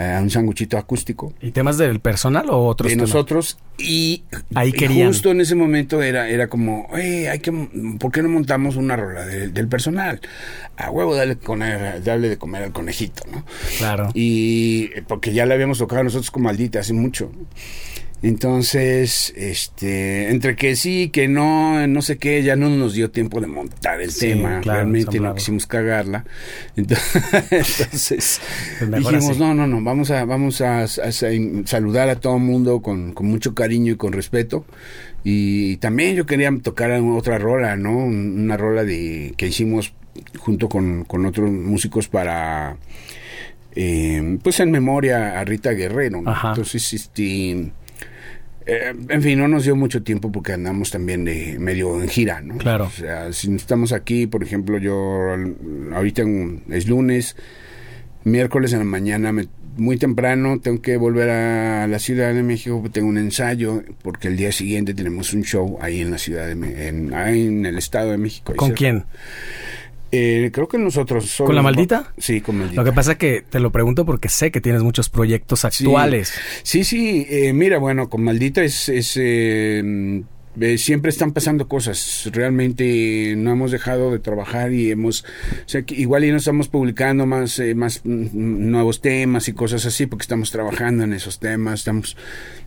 Eh, 0.00 0.18
un 0.22 0.30
sanguchito 0.30 0.78
acústico 0.78 1.32
¿Y 1.40 1.50
temas 1.50 1.76
del 1.76 1.98
personal 1.98 2.48
o 2.50 2.66
otros 2.66 2.88
de 2.88 2.94
temas? 2.94 3.08
nosotros 3.08 3.58
y 3.78 4.22
Ahí 4.54 4.70
querían. 4.70 5.08
justo 5.08 5.32
en 5.32 5.40
ese 5.40 5.56
momento 5.56 6.02
era 6.02 6.28
era 6.28 6.46
como 6.46 6.86
"Oye, 6.90 7.28
hay 7.28 7.40
que 7.40 7.50
¿por 7.98 8.12
qué 8.12 8.22
no 8.22 8.28
montamos 8.28 8.76
una 8.76 8.94
rola 8.96 9.26
de- 9.26 9.48
del 9.48 9.66
personal? 9.66 10.20
A 10.76 10.90
huevo 10.90 11.16
dale 11.16 11.36
con 11.36 11.58
darle 11.60 12.28
de 12.28 12.36
comer 12.38 12.62
al 12.62 12.72
conejito, 12.72 13.22
¿no? 13.32 13.44
Claro. 13.78 14.10
Y 14.14 14.90
eh, 14.94 15.02
porque 15.08 15.32
ya 15.32 15.46
la 15.46 15.54
habíamos 15.54 15.78
tocado 15.78 16.04
nosotros 16.04 16.30
con 16.30 16.44
Maldita 16.44 16.78
hace 16.78 16.92
mucho. 16.92 17.32
Entonces, 18.22 19.32
este, 19.36 20.30
entre 20.30 20.56
que 20.56 20.74
sí, 20.76 21.10
que 21.12 21.28
no, 21.28 21.86
no 21.86 22.02
sé 22.02 22.18
qué, 22.18 22.42
ya 22.42 22.56
no 22.56 22.68
nos 22.68 22.94
dio 22.94 23.10
tiempo 23.10 23.40
de 23.40 23.46
montar 23.46 24.00
el 24.00 24.10
Sí, 24.10 24.28
tema. 24.30 24.60
claro, 24.60 24.80
Realmente 24.80 25.20
no 25.20 25.34
quisimos 25.34 25.66
cagarla. 25.66 26.24
Entonces, 26.76 28.40
Pues 28.80 28.90
dijimos, 28.90 29.30
así. 29.30 29.38
no, 29.38 29.54
no, 29.54 29.66
no, 29.66 29.80
vamos 29.82 30.10
a, 30.10 30.24
vamos 30.24 30.60
a, 30.60 30.80
a- 30.80 30.84
a 30.84 31.12
saludar 31.64 32.08
a 32.08 32.20
todo 32.20 32.36
el 32.36 32.42
mundo 32.42 32.80
con, 32.82 33.12
con 33.12 33.26
mucho 33.26 33.54
cariño 33.54 33.92
y 33.92 33.96
con 33.96 34.12
respeto. 34.12 34.64
Y 35.24 35.76
también 35.78 36.14
yo 36.16 36.26
quería 36.26 36.50
tocar 36.62 36.90
otra 36.90 37.38
rola, 37.38 37.76
¿no? 37.76 37.96
Una 37.98 38.56
rola 38.56 38.84
de 38.84 39.34
que 39.36 39.48
hicimos 39.48 39.92
junto 40.38 40.68
con, 40.68 41.04
con 41.04 41.24
otros 41.26 41.50
músicos 41.50 42.08
para 42.08 42.76
eh, 43.76 44.38
pues 44.42 44.58
en 44.60 44.70
memoria 44.70 45.38
a 45.38 45.44
Rita 45.44 45.70
Guerrero. 45.72 46.22
¿no? 46.22 46.34
Entonces, 46.50 46.92
este, 46.92 47.70
eh, 48.68 48.92
en 49.08 49.22
fin, 49.22 49.38
no 49.38 49.48
nos 49.48 49.64
dio 49.64 49.74
mucho 49.74 50.02
tiempo 50.02 50.30
porque 50.30 50.52
andamos 50.52 50.90
también 50.90 51.24
de 51.24 51.56
medio 51.58 52.00
en 52.00 52.08
gira, 52.08 52.40
¿no? 52.40 52.58
Claro. 52.58 52.84
O 52.84 52.90
sea, 52.90 53.32
si 53.32 53.52
estamos 53.54 53.92
aquí, 53.92 54.26
por 54.26 54.42
ejemplo, 54.44 54.78
yo 54.78 55.34
ahorita 55.94 56.22
es 56.70 56.86
lunes, 56.86 57.34
miércoles 58.24 58.72
en 58.74 58.80
la 58.80 58.84
mañana, 58.84 59.32
me- 59.32 59.48
muy 59.76 59.96
temprano, 59.96 60.58
tengo 60.60 60.82
que 60.82 60.96
volver 60.96 61.30
a 61.30 61.86
la 61.86 61.98
Ciudad 62.00 62.34
de 62.34 62.42
México, 62.42 62.82
tengo 62.92 63.06
un 63.08 63.16
ensayo, 63.16 63.84
porque 64.02 64.26
el 64.26 64.36
día 64.36 64.50
siguiente 64.50 64.92
tenemos 64.92 65.32
un 65.32 65.44
show 65.44 65.78
ahí 65.80 66.00
en 66.00 66.10
la 66.10 66.18
Ciudad 66.18 66.46
de 66.46 66.88
en, 66.88 67.12
en 67.14 67.64
el 67.64 67.78
Estado 67.78 68.10
de 68.10 68.18
México. 68.18 68.54
¿Con 68.56 68.72
quién? 68.72 69.04
Eh, 70.10 70.50
creo 70.52 70.68
que 70.68 70.78
nosotros. 70.78 71.42
¿Con 71.44 71.54
la 71.54 71.62
maldita? 71.62 72.12
Sí, 72.18 72.40
con 72.40 72.58
maldita. 72.58 72.80
Lo 72.80 72.84
que 72.84 72.92
pasa 72.92 73.18
que 73.18 73.42
te 73.42 73.60
lo 73.60 73.70
pregunto 73.70 74.06
porque 74.06 74.28
sé 74.28 74.50
que 74.50 74.60
tienes 74.60 74.82
muchos 74.82 75.08
proyectos 75.08 75.64
actuales. 75.64 76.32
Sí, 76.62 76.84
sí, 76.84 77.26
eh, 77.28 77.52
mira, 77.52 77.78
bueno, 77.78 78.08
con 78.08 78.22
Maldita 78.22 78.62
es, 78.62 78.88
es, 78.88 79.16
eh, 79.16 80.22
eh, 80.60 80.78
siempre 80.78 81.10
están 81.10 81.32
pasando 81.32 81.68
cosas. 81.68 82.28
Realmente 82.32 83.34
no 83.36 83.52
hemos 83.52 83.70
dejado 83.70 84.10
de 84.10 84.18
trabajar 84.18 84.72
y 84.72 84.90
hemos, 84.90 85.22
o 85.22 85.68
sea, 85.68 85.82
que 85.82 85.94
igual 85.94 86.24
y 86.24 86.30
no 86.30 86.38
estamos 86.38 86.68
publicando 86.68 87.26
más, 87.26 87.58
eh, 87.58 87.74
más 87.74 88.00
mm, 88.04 88.70
nuevos 88.70 89.00
temas 89.00 89.48
y 89.48 89.52
cosas 89.52 89.86
así 89.86 90.06
porque 90.06 90.22
estamos 90.22 90.50
trabajando 90.50 91.04
en 91.04 91.12
esos 91.12 91.38
temas, 91.38 91.80
estamos, 91.80 92.16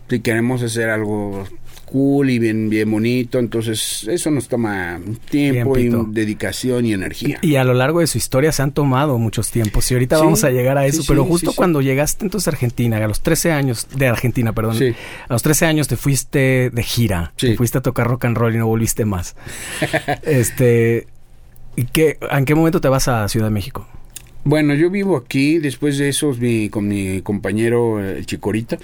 y 0.08 0.20
queremos 0.20 0.62
hacer 0.62 0.88
algo 0.88 1.46
cool 1.92 2.30
y 2.30 2.38
bien, 2.38 2.70
bien 2.70 2.90
bonito, 2.90 3.38
entonces 3.38 4.08
eso 4.08 4.30
nos 4.30 4.48
toma 4.48 4.98
tiempo 5.28 5.76
y 5.78 5.90
dedicación 6.08 6.86
y 6.86 6.94
energía. 6.94 7.38
Y 7.42 7.56
a 7.56 7.64
lo 7.64 7.74
largo 7.74 8.00
de 8.00 8.06
su 8.06 8.16
historia 8.16 8.50
se 8.50 8.62
han 8.62 8.72
tomado 8.72 9.18
muchos 9.18 9.50
tiempos. 9.50 9.90
Y 9.90 9.94
ahorita 9.94 10.16
Sí, 10.16 10.22
vamos 10.24 10.42
a 10.42 10.50
llegar 10.50 10.78
a 10.78 10.86
eso. 10.86 11.02
sí, 11.02 11.08
pero 11.08 11.24
sí, 11.24 11.28
justo 11.28 11.52
cuando 11.54 11.82
llegaste 11.82 12.24
entonces 12.24 12.48
a 12.48 12.52
Argentina, 12.52 12.96
a 12.96 13.06
los 13.06 13.20
13 13.20 13.52
años, 13.52 13.88
de 13.94 14.08
Argentina, 14.08 14.54
perdón. 14.54 14.78
A 15.28 15.32
los 15.34 15.42
13 15.42 15.66
años 15.66 15.86
te 15.86 15.96
fuiste 15.96 16.70
de 16.70 16.82
gira. 16.82 17.34
Te 17.36 17.56
fuiste 17.56 17.76
a 17.76 17.82
tocar 17.82 18.06
rock 18.08 18.24
and 18.24 18.38
roll 18.38 18.54
y 18.54 18.58
no 18.58 18.66
volviste 18.66 19.04
más. 19.04 19.36
este. 20.22 21.08
¿y 21.76 21.84
qué, 21.84 22.18
¿En 22.30 22.44
qué 22.46 22.54
momento 22.54 22.80
te 22.80 22.88
vas 22.88 23.08
a 23.08 23.28
Ciudad 23.28 23.46
de 23.46 23.50
México? 23.50 23.86
Bueno, 24.44 24.74
yo 24.74 24.90
vivo 24.90 25.16
aquí, 25.16 25.58
después 25.58 25.98
de 25.98 26.08
eso 26.08 26.32
mi, 26.34 26.68
con 26.68 26.88
mi 26.88 27.22
compañero 27.22 28.04
el 28.04 28.26
Chicorita, 28.26 28.78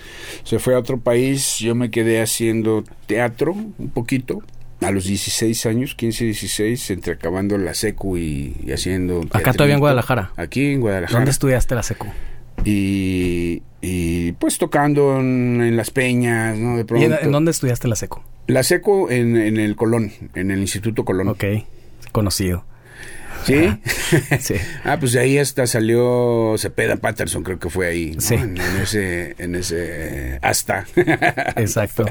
se 0.44 0.58
fue 0.58 0.74
a 0.74 0.78
otro 0.78 0.98
país, 0.98 1.58
yo 1.58 1.74
me 1.74 1.90
quedé 1.90 2.20
haciendo 2.20 2.84
teatro 3.06 3.52
un 3.52 3.90
poquito, 3.90 4.42
a 4.80 4.92
los 4.92 5.06
16 5.06 5.66
años, 5.66 5.94
15, 5.96 6.24
16, 6.26 6.90
entre 6.90 7.14
acabando 7.14 7.58
la 7.58 7.74
secu 7.74 8.16
y, 8.16 8.54
y 8.64 8.70
haciendo... 8.70 9.22
Acá 9.32 9.52
todavía 9.52 9.74
en. 9.74 9.80
Guadalajara. 9.80 10.32
Aquí 10.36 10.66
en 10.66 10.80
Guadalajara. 10.80 11.18
¿Dónde 11.18 11.32
estudiaste 11.32 11.74
la 11.74 11.82
secu? 11.82 12.06
y, 12.64 13.62
y 13.80 14.32
pues 14.32 14.58
tocando 14.58 15.18
en, 15.20 15.62
en 15.62 15.76
las 15.76 15.90
peñas, 15.90 16.56
¿no? 16.56 16.76
De 16.76 16.84
¿Y 16.98 17.04
en 17.04 17.32
dónde 17.32 17.50
estudiaste 17.50 17.88
la 17.88 17.96
secu? 17.96 18.20
La 18.46 18.62
secu 18.62 19.08
en, 19.10 19.36
en 19.36 19.58
el 19.58 19.76
Colón, 19.76 20.12
en 20.34 20.50
el 20.50 20.60
Instituto 20.60 21.04
Colón. 21.04 21.28
Ok, 21.28 21.44
conocido. 22.12 22.64
¿Sí? 23.45 23.68
Sí. 24.40 24.54
Ah, 24.85 24.97
pues 24.99 25.12
de 25.12 25.21
ahí 25.21 25.38
hasta 25.38 25.66
salió 25.66 26.54
Cepeda 26.59 26.97
Patterson, 26.97 27.42
creo 27.42 27.59
que 27.59 27.68
fue 27.68 27.87
ahí, 27.88 28.12
¿no? 28.14 28.21
Sí. 28.21 28.35
En, 28.35 28.57
en 28.59 28.76
ese, 28.83 29.35
en 29.38 29.54
ese, 29.54 30.38
hasta. 30.42 30.87
Exacto. 31.57 32.07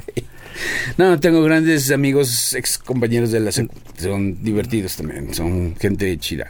no, 0.98 1.20
tengo 1.20 1.42
grandes 1.44 1.90
amigos, 1.92 2.54
ex 2.54 2.78
compañeros 2.78 3.32
de 3.32 3.40
la 3.40 3.52
son 3.52 4.44
divertidos 4.44 4.96
también, 4.98 5.34
son 5.34 5.76
gente 5.80 6.16
chida. 6.20 6.48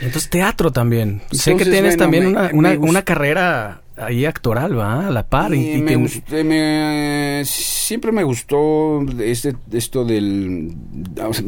Entonces 0.00 0.28
teatro 0.30 0.72
también. 0.72 1.22
sé 1.30 1.56
que 1.56 1.64
tienes 1.64 1.96
bueno, 1.96 1.98
también 1.98 2.32
me- 2.32 2.52
una, 2.52 2.70
una 2.72 3.02
carrera 3.02 3.81
ahí 3.96 4.24
actoral, 4.24 4.78
¿va? 4.78 5.08
A 5.08 5.10
la 5.10 5.26
par. 5.26 5.54
y- 5.54 5.78
me 5.78 6.08
te- 6.08 6.44
me- 6.44 7.42
siempre 7.44 8.10
me 8.12 8.22
gustó 8.24 9.04
este, 9.20 9.54
esto 9.72 10.04
del 10.04 10.74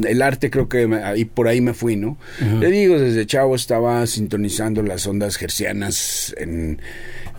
el 0.06 0.22
arte, 0.22 0.50
creo 0.50 0.68
que 0.68 0.86
me- 0.86 1.02
ahí 1.02 1.24
por 1.24 1.48
ahí 1.48 1.60
me 1.60 1.74
fui, 1.74 1.96
¿no? 1.96 2.16
Ujú. 2.40 2.58
Le 2.58 2.70
digo, 2.70 2.98
desde 2.98 3.26
chavo 3.26 3.54
estaba 3.56 4.06
sintonizando 4.06 4.82
las 4.82 5.06
ondas 5.06 5.36
gercianas 5.36 6.34
en, 6.38 6.80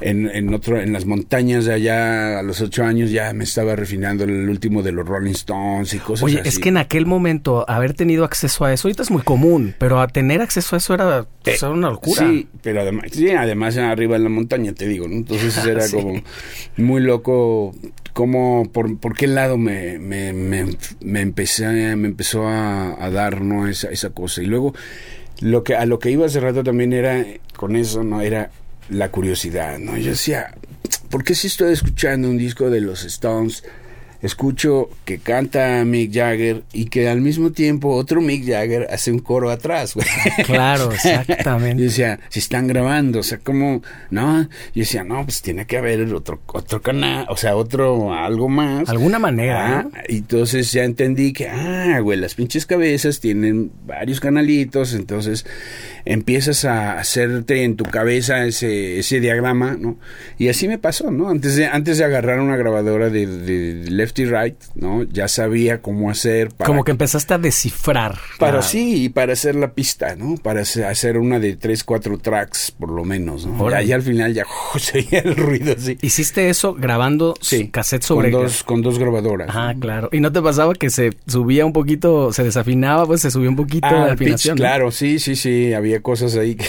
en, 0.01 0.29
en 0.29 0.53
otro, 0.53 0.79
en 0.79 0.91
las 0.91 1.05
montañas 1.05 1.65
de 1.65 1.73
allá, 1.73 2.39
a 2.39 2.43
los 2.43 2.59
ocho 2.61 2.83
años 2.83 3.11
ya 3.11 3.31
me 3.33 3.45
estaba 3.45 3.75
refinando 3.75 4.25
el 4.25 4.49
último 4.49 4.83
de 4.83 4.91
los 4.91 5.07
Rolling 5.07 5.31
Stones 5.31 5.93
y 5.93 5.99
cosas 5.99 6.23
Oye, 6.23 6.39
así. 6.41 6.49
es 6.49 6.59
que 6.59 6.69
en 6.69 6.77
aquel 6.77 7.05
momento 7.05 7.63
haber 7.69 7.93
tenido 7.93 8.25
acceso 8.25 8.65
a 8.65 8.73
eso, 8.73 8.87
ahorita 8.87 9.03
es 9.03 9.11
muy 9.11 9.21
común, 9.21 9.73
pero 9.79 10.01
a 10.01 10.07
tener 10.07 10.41
acceso 10.41 10.75
a 10.75 10.79
eso 10.79 10.93
era, 10.93 11.25
pues, 11.43 11.63
era 11.63 11.71
una 11.71 11.89
locura. 11.89 12.27
Sí, 12.27 12.47
pero 12.61 12.81
además, 12.81 13.05
sí, 13.11 13.29
además 13.29 13.77
arriba 13.77 14.17
en 14.17 14.23
la 14.23 14.29
montaña, 14.29 14.73
te 14.73 14.85
digo, 14.87 15.07
¿no? 15.07 15.15
Entonces 15.15 15.57
era 15.65 15.81
Sí. 15.81 15.95
como 15.95 16.21
muy 16.77 17.01
loco 17.01 17.73
cómo, 18.13 18.69
por, 18.71 18.97
por 18.99 19.15
qué 19.15 19.27
lado 19.27 19.57
me, 19.57 19.97
me, 19.99 20.33
me, 20.33 20.65
me 21.01 21.21
empecé, 21.21 21.95
me 21.95 22.07
empezó 22.07 22.47
a, 22.47 23.01
a 23.03 23.09
dar, 23.11 23.41
¿no? 23.41 23.67
Esa, 23.67 23.89
esa 23.89 24.09
cosa. 24.09 24.41
Y 24.41 24.45
luego, 24.45 24.73
lo 25.41 25.63
que, 25.63 25.75
a 25.75 25.85
lo 25.85 25.99
que 25.99 26.11
iba 26.11 26.25
hace 26.25 26.39
rato 26.39 26.63
también 26.63 26.91
era, 26.93 27.25
con 27.55 27.75
eso, 27.75 28.03
¿no? 28.03 28.21
Era 28.21 28.51
la 28.89 29.10
curiosidad, 29.10 29.77
¿no? 29.80 29.98
Yo 29.98 30.12
decía, 30.12 30.54
¿por 31.10 31.24
qué 31.24 31.36
si 31.36 31.48
estoy 31.48 31.74
escuchando 31.74 32.30
un 32.30 32.38
disco 32.38 32.70
de 32.70 32.82
los 32.82 33.04
Stones? 33.04 33.63
Escucho 34.25 34.89
que 35.05 35.20
canta 35.20 35.86
Mick 35.86 36.12
Jagger 36.12 36.63
y 36.74 36.86
que 36.86 37.08
al 37.08 37.22
mismo 37.22 37.51
tiempo 37.51 37.89
otro 37.96 38.22
Mick 38.22 38.44
Jagger 38.44 38.88
hace 38.89 39.12
un 39.12 39.20
coro 39.20 39.51
atrás, 39.51 39.94
güey. 39.94 40.08
Claro, 40.46 40.86
Yo 40.89 40.96
exactamente. 40.96 41.84
decía, 41.84 42.20
si 42.29 42.39
están 42.39 42.65
grabando, 42.65 43.20
o 43.20 43.24
sea, 43.24 43.38
como, 43.38 43.84
no, 44.10 44.41
yo 44.41 44.48
decía, 44.74 45.03
no, 45.03 45.24
pues 45.25 45.44
tiene 45.44 45.67
que 45.67 45.77
haber 45.77 46.12
otro, 46.12 46.41
otro 46.48 46.82
canal, 46.82 47.27
o 47.29 47.38
sea, 47.38 47.55
otro, 47.55 48.15
algo 48.15 48.50
más. 48.50 48.89
Alguna 48.89 49.20
manera. 49.20 49.79
Ah, 49.79 49.84
¿no? 49.84 49.91
y 50.10 50.17
entonces 50.17 50.72
ya 50.72 50.86
entendí 50.86 51.32
que, 51.32 51.48
ah, 51.48 52.00
güey, 52.00 52.17
las 52.20 52.34
pinches 52.34 52.65
cabezas 52.65 53.20
tienen 53.20 53.72
varios 53.86 54.20
canalitos, 54.20 54.96
entonces 54.96 55.46
empiezas 56.03 56.65
a 56.65 56.98
hacerte 56.98 57.63
en 57.63 57.75
tu 57.75 57.84
cabeza 57.84 58.44
ese, 58.48 58.98
ese 58.98 59.20
diagrama, 59.20 59.77
¿no? 59.79 60.00
Y 60.39 60.48
así 60.48 60.67
me 60.67 60.79
pasó, 60.79 61.12
¿no? 61.12 61.29
Antes 61.29 61.55
de, 61.58 61.67
antes 61.67 62.00
de 62.00 62.05
agarrar 62.05 62.39
una 62.39 62.58
grabadora 62.58 63.12
de, 63.12 63.27
de 63.27 63.91
Left 63.91 64.14
Lefty 64.15 64.25
Right, 64.25 64.55
¿no? 64.75 65.03
Ya 65.03 65.27
sabía 65.27 65.81
cómo 65.81 66.10
hacer 66.10 66.50
para... 66.50 66.67
Como 66.67 66.84
que 66.84 66.91
empezaste 66.91 67.34
a 67.34 67.38
descifrar. 67.38 68.17
Para 68.39 68.62
sí, 68.62 69.05
y 69.05 69.10
para 69.10 69.34
hacer 69.34 69.55
la 69.55 69.74
pista, 69.74 70.15
¿no? 70.15 70.36
Para 70.36 70.62
hacer 70.62 71.17
una 71.17 71.39
de 71.39 71.55
tres, 71.55 71.84
cuatro 71.84 72.17
tracks, 72.17 72.72
por 72.72 72.91
lo 72.91 73.03
menos, 73.03 73.45
¿no? 73.45 73.69
Ya, 73.81 73.95
al 73.95 74.01
final 74.01 74.34
ya 74.34 74.45
se 74.77 75.00
oía 75.00 75.19
el 75.19 75.36
ruido 75.36 75.74
así. 75.77 75.98
¿Hiciste 76.01 76.50
eso 76.50 76.74
grabando 76.74 77.36
sí, 77.41 77.67
cassette 77.69 78.03
sobre... 78.03 78.31
Con 78.31 78.41
dos, 78.43 78.63
con 78.63 78.81
dos 78.81 79.00
grabadoras. 79.00 79.50
Ah, 79.51 79.74
claro. 79.79 80.10
¿Y 80.12 80.19
no 80.19 80.31
te 80.31 80.41
pasaba 80.41 80.74
que 80.74 80.89
se 80.89 81.12
subía 81.27 81.65
un 81.65 81.74
poquito, 81.74 82.31
se 82.31 82.43
desafinaba, 82.43 83.05
pues 83.05 83.22
se 83.22 83.31
subía 83.31 83.50
un 83.50 83.55
poquito 83.55 83.88
ah, 83.88 84.07
la 84.07 84.13
afinación? 84.13 84.57
claro, 84.57 84.91
sí, 84.91 85.19
sí, 85.19 85.36
sí, 85.36 85.74
había 85.74 86.01
cosas 86.01 86.36
ahí 86.38 86.55
que... 86.55 86.65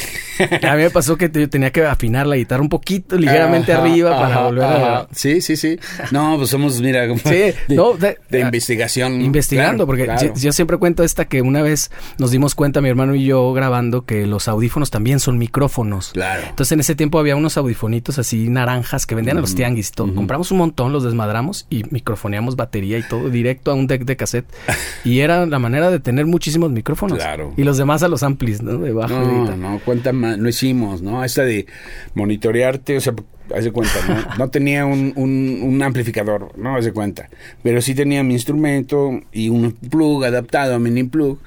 a 0.66 0.74
mí 0.74 0.82
me 0.82 0.90
pasó 0.90 1.16
que 1.16 1.30
yo 1.32 1.48
tenía 1.48 1.70
que 1.70 1.84
afinar 1.84 2.26
la 2.26 2.36
guitarra 2.36 2.62
un 2.62 2.68
poquito, 2.68 3.16
ligeramente 3.16 3.72
arriba 3.72 4.18
para 4.18 4.42
volver 4.42 4.64
a... 4.64 5.08
Sí, 5.12 5.40
sí, 5.40 5.56
sí. 5.56 5.78
No, 6.10 6.36
pues 6.36 6.50
somos, 6.50 6.80
mira, 6.80 7.06
de, 7.68 8.18
de, 8.28 8.40
investigación. 8.40 9.20
Investigando, 9.20 9.86
porque 9.86 10.08
Yo, 10.36 10.52
siempre 10.52 10.76
cuento 10.78 11.02
esta 11.02 11.26
que 11.26 11.42
una 11.42 11.62
vez 11.62 11.90
nos 12.18 12.30
dimos 12.30 12.54
cuenta, 12.54 12.80
mi 12.80 12.88
hermano 12.88 13.14
y 13.14 13.24
yo, 13.24 13.52
grabando, 13.52 14.04
que 14.04 14.26
los 14.26 14.48
audífonos 14.48 14.90
también 14.90 15.20
son 15.20 15.38
micrófonos. 15.38 16.10
Claro. 16.12 16.42
Entonces 16.48 16.72
en 16.72 16.80
ese 16.80 16.94
tiempo 16.94 17.18
había 17.18 17.36
unos 17.36 17.56
audifonitos 17.56 18.18
así 18.18 18.48
naranjas 18.48 19.06
que 19.06 19.14
vendían 19.14 19.38
a 19.38 19.40
los 19.40 19.54
tianguis 19.54 19.90
y 19.90 19.92
todo. 19.92 20.14
Compramos 20.14 20.50
un 20.50 20.58
montón, 20.58 20.92
los 20.92 21.04
desmadramos 21.04 21.66
y 21.70 21.84
microfoneamos 21.90 22.56
batería 22.56 22.98
y 22.98 23.02
todo 23.02 23.30
directo 23.30 23.70
a 23.70 23.74
un 23.74 23.86
deck 23.86 24.04
de 24.04 24.16
cassette. 24.16 24.46
y 25.04 25.20
era 25.20 25.46
la 25.46 25.58
manera 25.58 25.90
de 25.90 26.00
tener 26.00 26.26
muchísimos 26.26 26.70
micrófonos. 26.70 27.18
Claro. 27.18 27.52
Y 27.56 27.64
los 27.64 27.76
demás 27.76 28.02
a 28.02 28.08
los 28.08 28.22
amplis, 28.22 28.62
¿no? 28.62 28.78
Debajo. 28.78 29.14
No, 29.14 29.56
no, 29.56 29.80
cuenta 29.84 30.12
más, 30.12 30.38
no 30.38 30.48
hicimos, 30.48 31.02
¿no? 31.02 31.24
Esta 31.24 31.42
de 31.42 31.66
monitorearte, 32.14 32.96
o 32.96 33.00
sea, 33.00 33.14
haz 33.54 33.64
de 33.64 33.72
cuenta, 33.72 33.94
¿no? 34.08 34.36
no 34.38 34.50
tenía 34.50 34.86
un, 34.86 35.12
un, 35.16 35.82
amplificador, 35.82 36.56
¿no? 36.56 36.76
Haz 36.76 36.84
de 36.84 36.92
cuenta. 36.92 37.28
Pero 37.62 37.80
sí 37.82 37.94
tenía 37.94 38.22
mi 38.22 38.34
instrumento 38.34 39.20
y 39.32 39.48
un 39.48 39.72
plug 39.72 40.24
adaptado 40.24 40.74
a 40.74 40.78
mini 40.78 41.04
plug. 41.04 41.38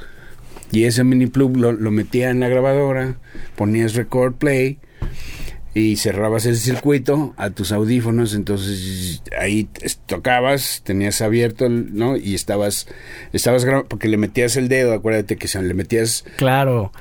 Y 0.71 0.83
ese 0.83 1.03
mini 1.03 1.27
plug 1.27 1.57
lo, 1.57 1.71
lo 1.71 1.91
metía 1.91 2.29
en 2.29 2.39
la 2.39 2.47
grabadora, 2.47 3.17
ponías 3.55 3.95
record 3.95 4.35
play 4.35 4.77
y 5.73 5.97
cerrabas 5.97 6.45
el 6.45 6.57
circuito 6.57 7.33
a 7.37 7.51
tus 7.51 7.71
audífonos, 7.71 8.33
entonces 8.33 9.21
ahí 9.39 9.67
tocabas, 10.07 10.81
tenías 10.83 11.21
abierto, 11.21 11.69
¿no? 11.69 12.17
Y 12.17 12.35
estabas, 12.35 12.87
estabas 13.33 13.65
grabando, 13.65 13.87
porque 13.87 14.07
le 14.07 14.17
metías 14.17 14.57
el 14.57 14.67
dedo, 14.67 14.93
acuérdate 14.93 15.37
que 15.37 15.47
se 15.47 15.61
le 15.61 15.73
metías... 15.73 16.25
Claro 16.37 16.91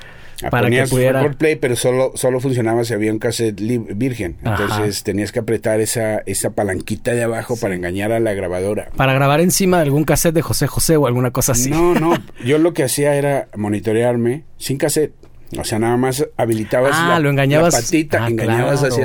para 0.49 0.69
que 0.69 0.85
pudiera 0.87 1.29
play, 1.31 1.55
pero 1.55 1.75
solo 1.75 2.13
solo 2.15 2.39
funcionaba 2.39 2.83
si 2.83 2.93
había 2.93 3.11
un 3.11 3.19
cassette 3.19 3.59
virgen. 3.59 4.37
Entonces 4.43 5.03
tenías 5.03 5.31
que 5.31 5.39
apretar 5.39 5.79
esa 5.81 6.19
esa 6.25 6.51
palanquita 6.51 7.13
de 7.13 7.23
abajo 7.23 7.57
para 7.57 7.75
engañar 7.75 8.11
a 8.11 8.19
la 8.19 8.33
grabadora. 8.33 8.89
Para 8.95 9.13
grabar 9.13 9.41
encima 9.41 9.77
de 9.77 9.83
algún 9.83 10.03
cassette 10.03 10.35
de 10.35 10.41
José 10.41 10.67
José 10.67 10.97
o 10.97 11.07
alguna 11.07 11.31
cosa 11.31 11.53
así. 11.53 11.69
No, 11.69 11.93
no, 11.93 12.13
yo 12.45 12.57
lo 12.57 12.73
que 12.73 12.83
hacía 12.83 13.15
era 13.15 13.47
monitorearme 13.55 14.43
sin 14.57 14.77
cassette. 14.77 15.13
O 15.57 15.63
sea, 15.63 15.79
nada 15.79 15.97
más 15.97 16.27
habilitabas 16.37 16.91
ah, 16.93 17.07
la, 17.09 17.19
lo 17.19 17.31
engañabas, 17.31 17.73
patita, 17.73 18.23
ah, 18.23 18.27
engañabas 18.29 18.83
así 18.83 19.01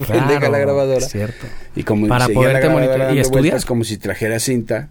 claro, 0.00 0.48
la 0.50 0.58
grabadora. 0.58 1.06
Cierto. 1.06 1.46
Y 1.74 1.82
como 1.82 2.08
para 2.08 2.28
poderte 2.28 2.70
monitorear 2.70 3.14
y 3.14 3.18
estudiar. 3.18 3.62
como 3.66 3.84
si 3.84 3.98
trajera 3.98 4.40
cinta 4.40 4.88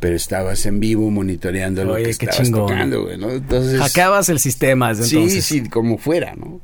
pero 0.00 0.16
estabas 0.16 0.64
en 0.66 0.80
vivo 0.80 1.10
monitoreando 1.10 1.84
lo 1.84 1.94
que 1.96 2.10
estabas 2.10 2.50
tocando, 2.50 3.04
güey, 3.04 3.18
¿no? 3.18 3.30
Entonces... 3.30 3.80
Acabas 3.80 4.30
el 4.30 4.38
sistema 4.40 4.88
desde 4.88 5.04
Sí, 5.04 5.42
sí, 5.42 5.68
como 5.68 5.98
fuera, 5.98 6.34
¿no? 6.34 6.60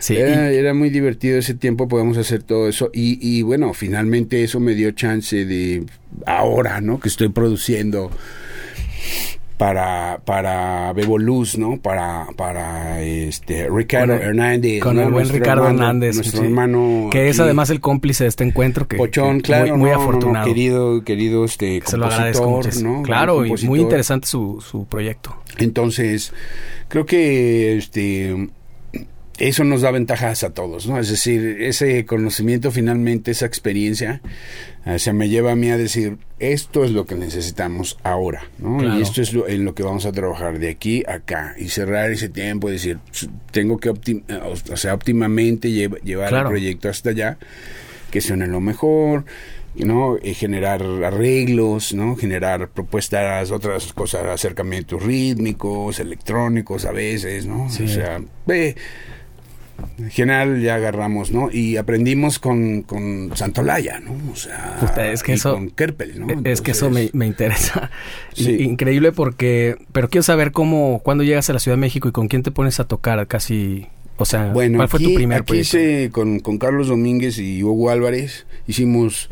Sí. 0.00 0.16
Era, 0.16 0.50
era, 0.50 0.74
muy 0.74 0.90
divertido 0.90 1.38
ese 1.38 1.54
tiempo, 1.54 1.86
podemos 1.86 2.18
hacer 2.18 2.42
todo 2.42 2.68
eso. 2.68 2.90
Y, 2.92 3.18
y 3.20 3.42
bueno, 3.42 3.72
finalmente 3.72 4.42
eso 4.42 4.58
me 4.58 4.74
dio 4.74 4.90
chance 4.90 5.44
de 5.44 5.86
ahora, 6.26 6.80
¿no? 6.80 6.98
Que 6.98 7.08
estoy 7.08 7.28
produciendo 7.28 8.10
para, 9.62 10.20
para 10.24 10.92
Bebo 10.92 11.18
Luz, 11.18 11.56
¿no? 11.56 11.80
Para, 11.80 12.26
para 12.36 13.00
este 13.00 13.68
Ricardo 13.70 14.14
Hernández. 14.14 14.82
Con 14.82 14.98
el 14.98 15.08
buen 15.08 15.28
Ricardo 15.28 15.68
Hernández. 15.68 16.16
Nuestro 16.16 16.42
hermano. 16.42 17.08
Que 17.12 17.28
es 17.28 17.38
además 17.38 17.70
el 17.70 17.80
cómplice 17.80 18.24
de 18.24 18.28
este 18.28 18.42
encuentro. 18.42 18.88
Que, 18.88 18.96
Pochón, 18.96 19.38
claro. 19.38 19.76
Muy, 19.76 19.90
afortunado. 19.90 20.44
querido, 20.46 21.04
querido 21.04 21.44
este 21.44 21.80
Se 21.86 21.96
compositor, 21.96 22.82
¿no? 22.82 23.02
Claro, 23.02 23.46
y 23.46 23.52
muy 23.64 23.78
interesante 23.78 24.26
su, 24.26 24.60
su 24.68 24.86
proyecto. 24.86 25.36
Entonces, 25.58 26.32
creo 26.88 27.06
que 27.06 27.76
este 27.76 28.48
eso 29.48 29.64
nos 29.64 29.80
da 29.80 29.90
ventajas 29.90 30.44
a 30.44 30.50
todos, 30.50 30.86
¿no? 30.86 31.00
Es 31.00 31.08
decir, 31.08 31.62
ese 31.62 32.06
conocimiento 32.06 32.70
finalmente, 32.70 33.32
esa 33.32 33.44
experiencia, 33.44 34.20
eh, 34.86 35.00
se 35.00 35.12
me 35.12 35.28
lleva 35.28 35.50
a 35.50 35.56
mí 35.56 35.68
a 35.68 35.76
decir, 35.76 36.18
esto 36.38 36.84
es 36.84 36.92
lo 36.92 37.06
que 37.06 37.16
necesitamos 37.16 37.98
ahora, 38.04 38.44
¿no? 38.58 38.96
Y 38.96 39.02
esto 39.02 39.20
es 39.20 39.32
lo, 39.32 39.48
en 39.48 39.64
lo 39.64 39.74
que 39.74 39.82
vamos 39.82 40.06
a 40.06 40.12
trabajar 40.12 40.60
de 40.60 40.70
aquí 40.70 41.02
a 41.08 41.14
acá 41.14 41.56
y 41.58 41.70
cerrar 41.70 42.12
ese 42.12 42.28
tiempo, 42.28 42.68
y 42.68 42.74
decir, 42.74 43.00
tengo 43.50 43.78
que 43.78 43.90
o 43.90 44.76
sea, 44.76 44.94
óptimamente 44.94 45.72
llevar 45.72 46.32
el 46.32 46.44
proyecto 46.44 46.88
hasta 46.88 47.10
allá, 47.10 47.38
que 48.12 48.20
suene 48.20 48.46
lo 48.46 48.60
mejor, 48.60 49.24
¿no? 49.74 50.18
Y 50.22 50.34
generar 50.34 50.82
arreglos, 50.82 51.94
¿no? 51.94 52.14
Generar 52.14 52.68
propuestas, 52.68 53.50
otras 53.50 53.92
cosas, 53.92 54.24
acercamientos 54.26 55.02
rítmicos, 55.02 55.98
electrónicos 55.98 56.84
a 56.84 56.92
veces, 56.92 57.44
¿no? 57.46 57.64
O 57.64 57.70
sea, 57.70 58.22
ve 58.46 58.76
en 59.98 60.10
general 60.10 60.60
ya 60.60 60.76
agarramos, 60.76 61.30
¿no? 61.30 61.50
Y 61.50 61.76
aprendimos 61.76 62.38
con, 62.38 62.82
con 62.82 63.30
Santolaya, 63.36 64.00
¿no? 64.00 64.12
O 64.32 64.36
sea, 64.36 64.78
es 65.12 65.22
que 65.22 65.34
eso, 65.34 65.54
con 65.54 65.70
Kerpel, 65.70 66.20
¿no? 66.20 66.26
es 66.44 66.60
que 66.60 66.72
eso 66.72 66.90
me, 66.90 67.10
me 67.12 67.26
interesa. 67.26 67.90
Increíble 68.36 69.12
porque, 69.12 69.76
pero 69.92 70.08
quiero 70.08 70.22
saber 70.22 70.52
cómo, 70.52 71.00
cuando 71.02 71.24
llegas 71.24 71.48
a 71.50 71.52
la 71.52 71.58
Ciudad 71.58 71.76
de 71.76 71.80
México 71.80 72.08
y 72.08 72.12
con 72.12 72.28
quién 72.28 72.42
te 72.42 72.50
pones 72.50 72.80
a 72.80 72.84
tocar 72.84 73.26
casi, 73.26 73.86
o 74.16 74.24
sea, 74.24 74.52
bueno, 74.52 74.78
¿cuál 74.78 74.88
fue 74.88 75.00
tu 75.00 75.14
primer 75.14 75.42
aquí 75.42 75.58
hice 75.58 76.10
con, 76.12 76.40
con 76.40 76.58
Carlos 76.58 76.88
Domínguez 76.88 77.38
y 77.38 77.62
Hugo 77.62 77.90
Álvarez, 77.90 78.46
hicimos 78.66 79.30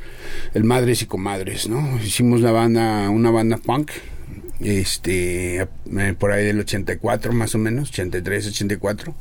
el 0.55 0.65
Madres 0.65 1.03
y 1.03 1.07
Comadres, 1.07 1.69
¿no? 1.69 1.99
Hicimos 2.03 2.41
la 2.41 2.53
banda, 2.53 3.09
una 3.11 3.31
banda 3.31 3.57
punk, 3.57 3.91
este, 4.61 5.63
eh, 5.63 6.15
por 6.19 6.33
ahí 6.33 6.45
del 6.45 6.61
84 6.61 7.33
más 7.33 7.55
o 7.55 7.59
menos, 7.59 7.91
83, 7.91 8.49
84 8.49 9.15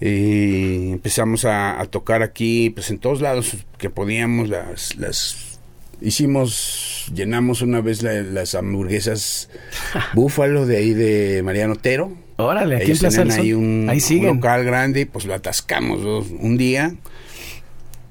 y 0.00 0.92
empezamos 0.92 1.44
a, 1.44 1.84
tocar 1.90 2.22
aquí, 2.22 2.70
pues 2.70 2.90
en 2.90 2.98
todos 2.98 3.20
lados 3.20 3.56
que 3.76 3.90
podíamos, 3.90 4.48
las, 4.48 4.96
las 4.96 5.58
hicimos, 6.00 7.10
llenamos 7.14 7.60
una 7.60 7.80
vez 7.82 8.02
las 8.02 8.54
hamburguesas 8.54 9.50
búfalo 10.14 10.64
de 10.66 10.78
ahí 10.78 10.94
de 10.94 11.42
Mariano 11.42 11.74
Otero. 11.74 12.12
Órale, 12.36 12.76
aquí 12.76 12.92
en 12.92 13.30
ahí 13.30 13.52
un, 13.52 13.90
local 14.22 14.64
grande, 14.64 15.04
pues 15.04 15.26
lo 15.26 15.34
atascamos 15.34 16.00
un 16.40 16.56
día. 16.56 16.94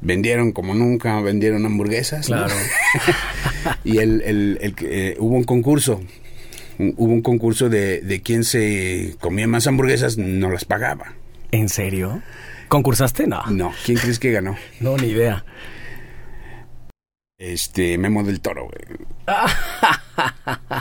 Vendieron 0.01 0.51
como 0.51 0.75
nunca, 0.75 1.19
vendieron 1.21 1.65
hamburguesas. 1.65 2.27
Claro. 2.27 2.53
y 3.83 3.97
el, 3.97 4.21
el, 4.21 4.59
el, 4.61 4.75
eh, 4.81 5.15
hubo 5.19 5.35
un 5.35 5.43
concurso 5.43 6.01
hubo 6.79 7.11
un 7.11 7.21
concurso 7.21 7.67
de, 7.67 7.99
de 7.99 8.21
quién 8.21 8.45
se 8.45 9.15
comía 9.19 9.47
más 9.47 9.67
hamburguesas, 9.67 10.17
no 10.17 10.49
las 10.49 10.63
pagaba. 10.63 11.13
¿En 11.51 11.69
serio? 11.69 12.21
¿Concursaste? 12.67 13.27
No. 13.27 13.45
No. 13.47 13.73
¿Quién 13.85 13.97
crees 13.97 14.19
que 14.19 14.31
ganó? 14.31 14.55
No, 14.79 14.95
ni 14.97 15.07
idea. 15.07 15.43
Este, 17.39 17.97
Memo 17.97 18.23
del 18.23 18.41
Toro, 18.41 18.65
güey. 18.65 18.99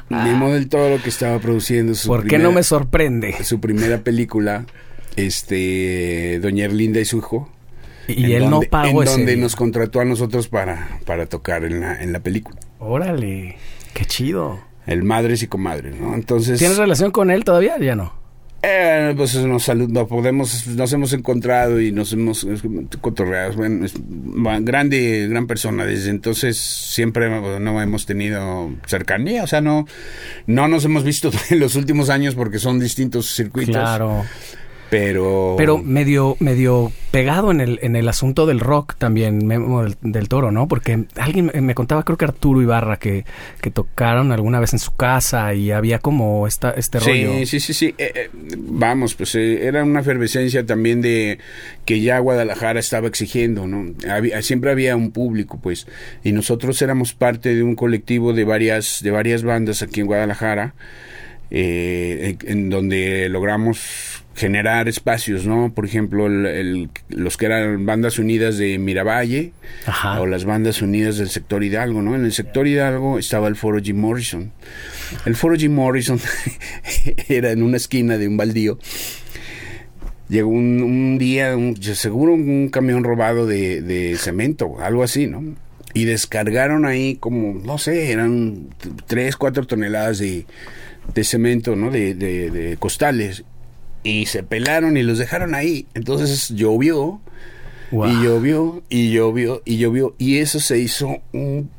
Memo 0.09 0.51
del 0.51 0.69
Toro 0.69 1.01
que 1.03 1.09
estaba 1.09 1.39
produciendo 1.39 1.95
su 1.95 2.09
¿Por 2.09 2.27
qué 2.27 2.39
no 2.39 2.51
me 2.51 2.65
sorprende? 2.65 3.45
Su 3.45 3.61
primera 3.61 3.99
película, 3.99 4.67
este, 5.17 6.41
Doña 6.41 6.65
Erlinda 6.65 7.01
y 7.01 7.05
su 7.05 7.19
hijo. 7.19 7.49
Y 8.09 8.33
él 8.33 8.51
no 8.51 8.61
pagó 8.63 9.03
En 9.03 9.09
donde 9.09 9.37
nos 9.37 9.55
contrató 9.55 10.01
a 10.01 10.05
nosotros 10.05 10.49
para, 10.49 10.99
para 11.07 11.27
tocar 11.27 11.65
en 11.65 11.81
la, 11.81 12.03
en 12.03 12.13
la 12.13 12.21
película. 12.21 12.59
Órale, 12.81 13.57
qué 13.95 14.05
chido. 14.05 14.59
El 14.87 15.05
Madres 15.05 15.43
y 15.43 15.47
Comadres, 15.47 15.95
¿no? 15.95 16.15
Entonces... 16.15 16.59
¿Tienes 16.59 16.79
relación 16.79 17.11
con 17.11 17.31
él 17.31 17.45
todavía? 17.45 17.79
Ya 17.79 17.95
no. 17.95 18.18
Eh, 18.61 19.15
pues 19.17 19.37
nos, 19.37 19.71
podemos, 20.09 20.67
nos 20.67 20.93
hemos 20.93 21.13
encontrado 21.13 21.81
y 21.81 21.93
nos 21.93 22.13
hemos 22.13 22.47
cotorreado. 23.01 23.53
Bueno, 23.55 23.87
es 23.87 23.95
grande, 24.63 25.29
gran 25.29 25.47
persona. 25.47 25.85
Desde 25.85 26.11
entonces 26.11 26.59
siempre 26.59 27.29
no 27.61 27.81
hemos 27.81 28.05
tenido 28.07 28.73
cercanía. 28.87 29.45
O 29.45 29.47
sea, 29.47 29.61
no, 29.61 29.87
no 30.47 30.67
nos 30.67 30.85
hemos 30.85 31.05
visto 31.05 31.31
en 31.51 31.61
los 31.61 31.77
últimos 31.77 32.11
años 32.11 32.35
porque 32.35 32.59
son 32.59 32.81
distintos 32.81 33.33
circuitos. 33.35 33.77
Claro. 33.77 34.25
Pero... 34.91 35.55
Pero 35.59 35.79
medio, 35.79 36.37
medio 36.41 36.93
pegado 37.11 37.51
en 37.51 37.61
el, 37.61 37.79
en 37.83 37.97
el 37.97 38.09
asunto 38.09 38.47
del 38.47 38.61
rock 38.61 38.95
también, 38.97 39.47
Memo 39.47 39.85
del, 40.01 40.29
Toro, 40.29 40.51
¿no? 40.51 40.69
Porque 40.69 41.05
alguien 41.17 41.51
me 41.55 41.75
contaba, 41.75 42.03
creo 42.05 42.17
que 42.17 42.25
Arturo 42.25 42.63
Ibarra, 42.63 42.99
que, 42.99 43.25
que 43.61 43.71
tocaron 43.71 44.33
alguna 44.33 44.61
vez 44.61 44.73
en 44.73 44.79
su 44.79 44.95
casa 44.95 45.55
y 45.55 45.71
había 45.71 45.99
como 45.99 46.47
esta, 46.47 46.71
este 46.71 47.01
rollo. 47.01 47.33
Sí, 47.39 47.47
sí, 47.47 47.61
sí, 47.61 47.75
sí. 47.75 47.95
Eh, 47.99 48.13
eh, 48.15 48.31
vamos, 48.35 49.15
pues 49.15 49.35
eh, 49.35 49.67
era 49.67 49.85
una 49.85 50.01
efervescencia 50.01 50.65
también 50.65 51.01
de 51.01 51.39
que 51.85 52.01
ya 52.01 52.19
Guadalajara 52.19 52.81
estaba 52.81 53.09
exigiendo, 53.09 53.67
¿no? 53.67 53.95
Había, 54.11 54.41
siempre 54.43 54.71
había 54.71 54.97
un 54.97 55.11
público, 55.11 55.59
pues. 55.63 55.87
Y 56.25 56.33
nosotros 56.33 56.81
éramos 56.83 57.13
parte 57.13 57.55
de 57.55 57.63
un 57.63 57.75
colectivo 57.75 58.33
de 58.33 58.45
varias, 58.45 59.01
de 59.03 59.11
varias 59.11 59.43
bandas 59.43 59.83
aquí 59.83 60.01
en 60.01 60.07
Guadalajara. 60.07 60.75
en 61.51 62.69
donde 62.69 63.29
logramos 63.31 64.23
generar 64.39 64.89
espacios, 64.89 65.47
¿no? 65.47 65.73
Por 65.75 65.85
ejemplo, 65.85 66.27
el, 66.27 66.91
los 67.09 67.37
que 67.37 67.47
eran 67.47 67.85
bandas 67.87 68.21
unidas 68.21 68.57
de 68.57 68.79
Miravalle 68.79 69.53
o 70.19 70.27
las 70.27 70.45
bandas 70.45 70.81
unidas 70.81 71.19
del 71.19 71.29
sector 71.29 71.65
Hidalgo, 71.65 72.03
¿no? 72.03 72.15
En 72.15 72.25
el 72.25 72.33
sector 72.33 72.69
Hidalgo 72.69 73.19
estaba 73.19 73.49
el 73.49 73.57
foro 73.57 73.81
Jim 73.83 73.99
Morrison. 73.99 74.53
El 75.27 75.35
foro 75.35 75.57
Jim 75.57 75.75
Morrison 75.75 76.21
era 77.29 77.51
en 77.51 77.65
una 77.65 77.79
esquina 77.79 78.17
de 78.17 78.29
un 78.29 78.37
baldío. 78.37 78.79
Llegó 80.29 80.51
un, 80.51 81.19
día, 81.19 81.57
seguro 81.81 82.35
un 82.35 82.69
camión 82.69 83.03
robado 83.03 83.45
de, 83.45 83.83
de 83.83 84.17
cemento, 84.19 84.77
algo 84.81 85.03
así, 85.03 85.27
¿no? 85.27 85.43
Y 85.95 86.05
descargaron 86.05 86.85
ahí 86.87 87.17
como, 87.17 87.61
no 87.61 87.79
sé, 87.79 88.13
eran 88.13 88.69
tres, 89.07 89.37
cuatro 89.37 89.67
toneladas 89.67 90.19
de, 90.19 90.47
de 91.13 91.25
cemento, 91.25 91.75
¿no? 91.75 91.91
De, 91.91 92.15
de, 92.15 92.51
de, 92.51 92.77
costales 92.77 93.45
y 94.09 94.27
se 94.27 94.43
pelaron 94.43 94.97
y 94.97 95.03
los 95.03 95.19
dejaron 95.19 95.55
ahí. 95.55 95.87
Entonces 95.95 96.49
llovió 96.51 97.21
y 97.91 98.23
llovió 98.23 98.83
y 98.89 99.11
llovió 99.13 99.63
y 99.65 99.79
llovió 99.79 100.15
y 100.19 100.39
eso 100.39 100.61
se 100.61 100.79
hizo 100.79 101.23
un 101.33 101.71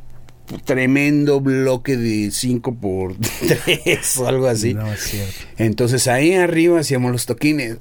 tremendo 0.66 1.40
bloque 1.42 1.98
de 1.98 2.32
5 2.32 2.76
por 2.76 3.16
3 3.66 4.18
o 4.18 4.28
algo 4.28 4.48
así. 4.48 4.74
No, 4.74 4.92
es 4.92 5.02
cierto. 5.02 5.34
Entonces 5.58 6.08
ahí 6.08 6.34
arriba 6.34 6.80
hacíamos 6.80 7.12
los 7.12 7.26
toquines. 7.26 7.78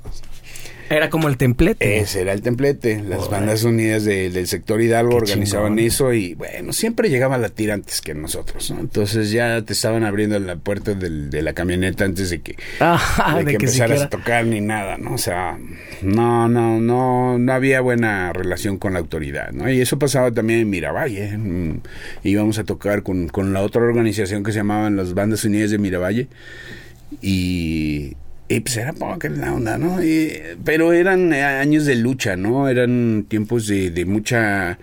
Era 0.90 1.10
como 1.10 1.28
el 1.28 1.36
templete. 1.36 1.98
Ese 1.98 2.22
era 2.22 2.32
el 2.32 2.40
templete. 2.40 3.02
Las 3.02 3.28
bandas 3.28 3.64
unidas 3.64 4.04
del 4.04 4.46
sector 4.46 4.80
Hidalgo 4.80 5.16
organizaban 5.16 5.78
eso 5.78 6.12
y 6.12 6.34
bueno, 6.34 6.72
siempre 6.72 7.10
llegaba 7.10 7.36
la 7.36 7.50
tira 7.50 7.74
antes 7.74 8.00
que 8.00 8.14
nosotros, 8.14 8.70
¿no? 8.70 8.80
Entonces 8.80 9.30
ya 9.30 9.62
te 9.62 9.74
estaban 9.74 10.04
abriendo 10.04 10.38
la 10.38 10.56
puerta 10.56 10.94
de 10.94 11.42
la 11.42 11.52
camioneta 11.52 12.04
antes 12.04 12.30
de 12.30 12.40
que, 12.40 12.56
de 13.36 13.44
que, 13.44 13.52
empezaras 13.52 14.02
a 14.02 14.08
tocar 14.08 14.46
ni 14.46 14.60
nada, 14.60 14.96
¿no? 14.96 15.14
O 15.14 15.18
sea, 15.18 15.58
no, 16.02 16.48
no, 16.48 16.80
no, 16.80 17.38
no 17.38 17.52
había 17.52 17.80
buena 17.80 18.32
relación 18.32 18.78
con 18.78 18.94
la 18.94 18.98
autoridad, 19.00 19.52
¿no? 19.52 19.70
Y 19.70 19.80
eso 19.80 19.98
pasaba 19.98 20.32
también 20.32 20.60
en 20.60 20.70
Miravalle. 20.70 21.36
Mm, 21.36 21.80
íbamos 22.24 22.58
a 22.58 22.64
tocar 22.64 23.02
con, 23.02 23.28
con 23.28 23.52
la 23.52 23.62
otra 23.62 23.82
organización 23.82 24.42
que 24.42 24.52
se 24.52 24.58
llamaban 24.58 24.96
las 24.96 25.14
Bandas 25.14 25.44
Unidas 25.44 25.70
de 25.70 25.78
Miravalle 25.78 26.28
y 27.20 28.16
y 28.48 28.60
pues 28.60 28.76
era 28.78 28.92
poca 28.92 29.28
la 29.28 29.52
onda, 29.52 29.76
¿no? 29.76 29.98
pero 30.64 30.92
eran 30.92 31.32
años 31.32 31.84
de 31.84 31.96
lucha, 31.96 32.36
¿no? 32.36 32.68
Eran 32.68 33.26
tiempos 33.28 33.66
de, 33.66 33.90
de 33.90 34.04
mucha 34.06 34.78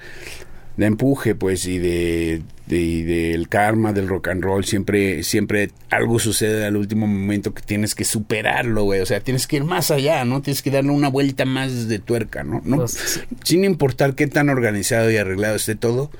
de 0.78 0.86
empuje, 0.86 1.36
pues, 1.36 1.66
y 1.68 1.80
de, 1.80 2.42
del 2.68 3.48
karma 3.48 3.94
del 3.94 4.08
rock 4.08 4.30
and 4.30 4.44
roll. 4.44 4.66
Siempre, 4.66 5.24
siempre 5.24 5.72
algo 5.90 6.20
sucede 6.20 6.66
al 6.66 6.76
último 6.76 7.08
momento 7.08 7.54
que 7.54 7.62
tienes 7.62 7.96
que 7.96 8.04
superarlo, 8.04 8.84
güey. 8.84 9.00
O 9.00 9.06
sea, 9.06 9.20
tienes 9.20 9.48
que 9.48 9.58
ir 9.58 9.64
más 9.64 9.92
allá, 9.92 10.26
¿no? 10.26 10.42
Tienes 10.42 10.62
que 10.62 10.72
darle 10.72 10.92
una 10.92 11.10
vuelta 11.10 11.46
más 11.46 11.88
de 11.88 12.00
tuerca, 12.00 12.44
¿no? 12.44 12.62
¿No? 12.66 12.78
Pues, 12.78 13.24
Sin 13.44 13.64
importar 13.64 14.16
qué 14.16 14.28
tan 14.28 14.50
organizado 14.50 15.10
y 15.10 15.18
arreglado 15.18 15.56
esté 15.56 15.76
todo. 15.76 16.12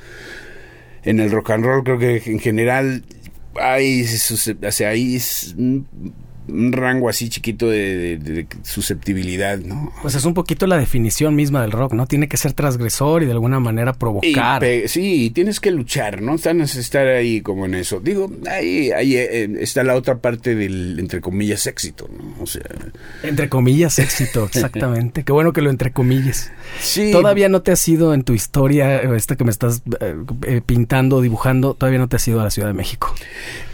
En 1.04 1.20
el 1.20 1.30
rock 1.32 1.52
and 1.52 1.66
roll 1.66 1.84
creo 1.84 2.00
que 2.00 2.22
en 2.26 2.40
general 2.40 3.04
hay, 3.62 4.04
o 4.04 4.72
sea, 4.72 4.90
hay 4.90 5.20
un 6.48 6.72
rango 6.74 7.10
así 7.10 7.30
chiquito 7.30 7.70
de, 7.70 8.48
susceptibilidad, 8.64 9.58
¿no? 9.60 9.92
Pues 10.02 10.16
es 10.16 10.26
un 10.26 10.34
poquito 10.34 10.68
la 10.68 10.78
definición 10.78 11.36
misma 11.36 11.62
del 11.62 11.72
rock, 11.72 11.94
¿no? 11.94 12.08
Tiene 12.08 12.28
que 12.28 12.38
ser 12.38 12.54
transgresor 12.54 13.24
y 13.24 13.26
de 13.26 13.32
alguna 13.32 13.60
manera 13.60 13.94
provocar. 13.94 14.64
sí, 14.88 15.32
tienes 15.34 15.60
que 15.60 15.72
luchar, 15.72 16.22
¿no? 16.22 16.38
Tienes 16.38 16.76
estar 16.76 17.08
ahí 17.08 17.42
como 17.42 17.66
en 17.66 17.76
eso. 17.76 18.00
Digo, 18.00 18.32
ahí, 18.50 18.92
ahí 18.92 19.16
eh, 19.16 19.50
está 19.60 19.84
la 19.84 19.96
otra 19.96 20.20
parte 20.20 20.56
del, 20.56 21.00
entre 21.00 21.22
comillas, 21.22 21.68
éxito, 21.68 22.10
¿no? 22.10 22.44
O 22.44 22.48
sea... 22.48 22.64
Entre 23.24 23.50
comillas, 23.50 24.00
éxito, 24.00 24.46
exactamente. 24.54 25.24
Qué 25.24 25.32
bueno 25.32 25.54
que 25.54 25.62
lo 25.62 25.70
entre 25.70 25.92
comillas. 25.92 26.52
Sí. 26.80 27.12
Todavía 27.12 27.50
no 27.50 27.62
te 27.62 27.72
has 27.72 27.88
ido 27.88 28.14
en 28.14 28.24
tu 28.24 28.34
historia, 28.34 29.02
esta 29.16 29.36
que 29.36 29.44
me 29.44 29.52
estás 29.52 29.82
eh, 30.00 30.16
eh, 30.48 30.62
pintando, 30.66 31.22
dibujando, 31.22 31.74
todavía 31.74 32.00
no 32.00 32.08
te 32.08 32.18
has 32.18 32.28
ido 32.28 32.42
a 32.42 32.44
la 32.44 32.52
Ciudad 32.52 32.68
de 32.68 32.74
México. 32.74 33.14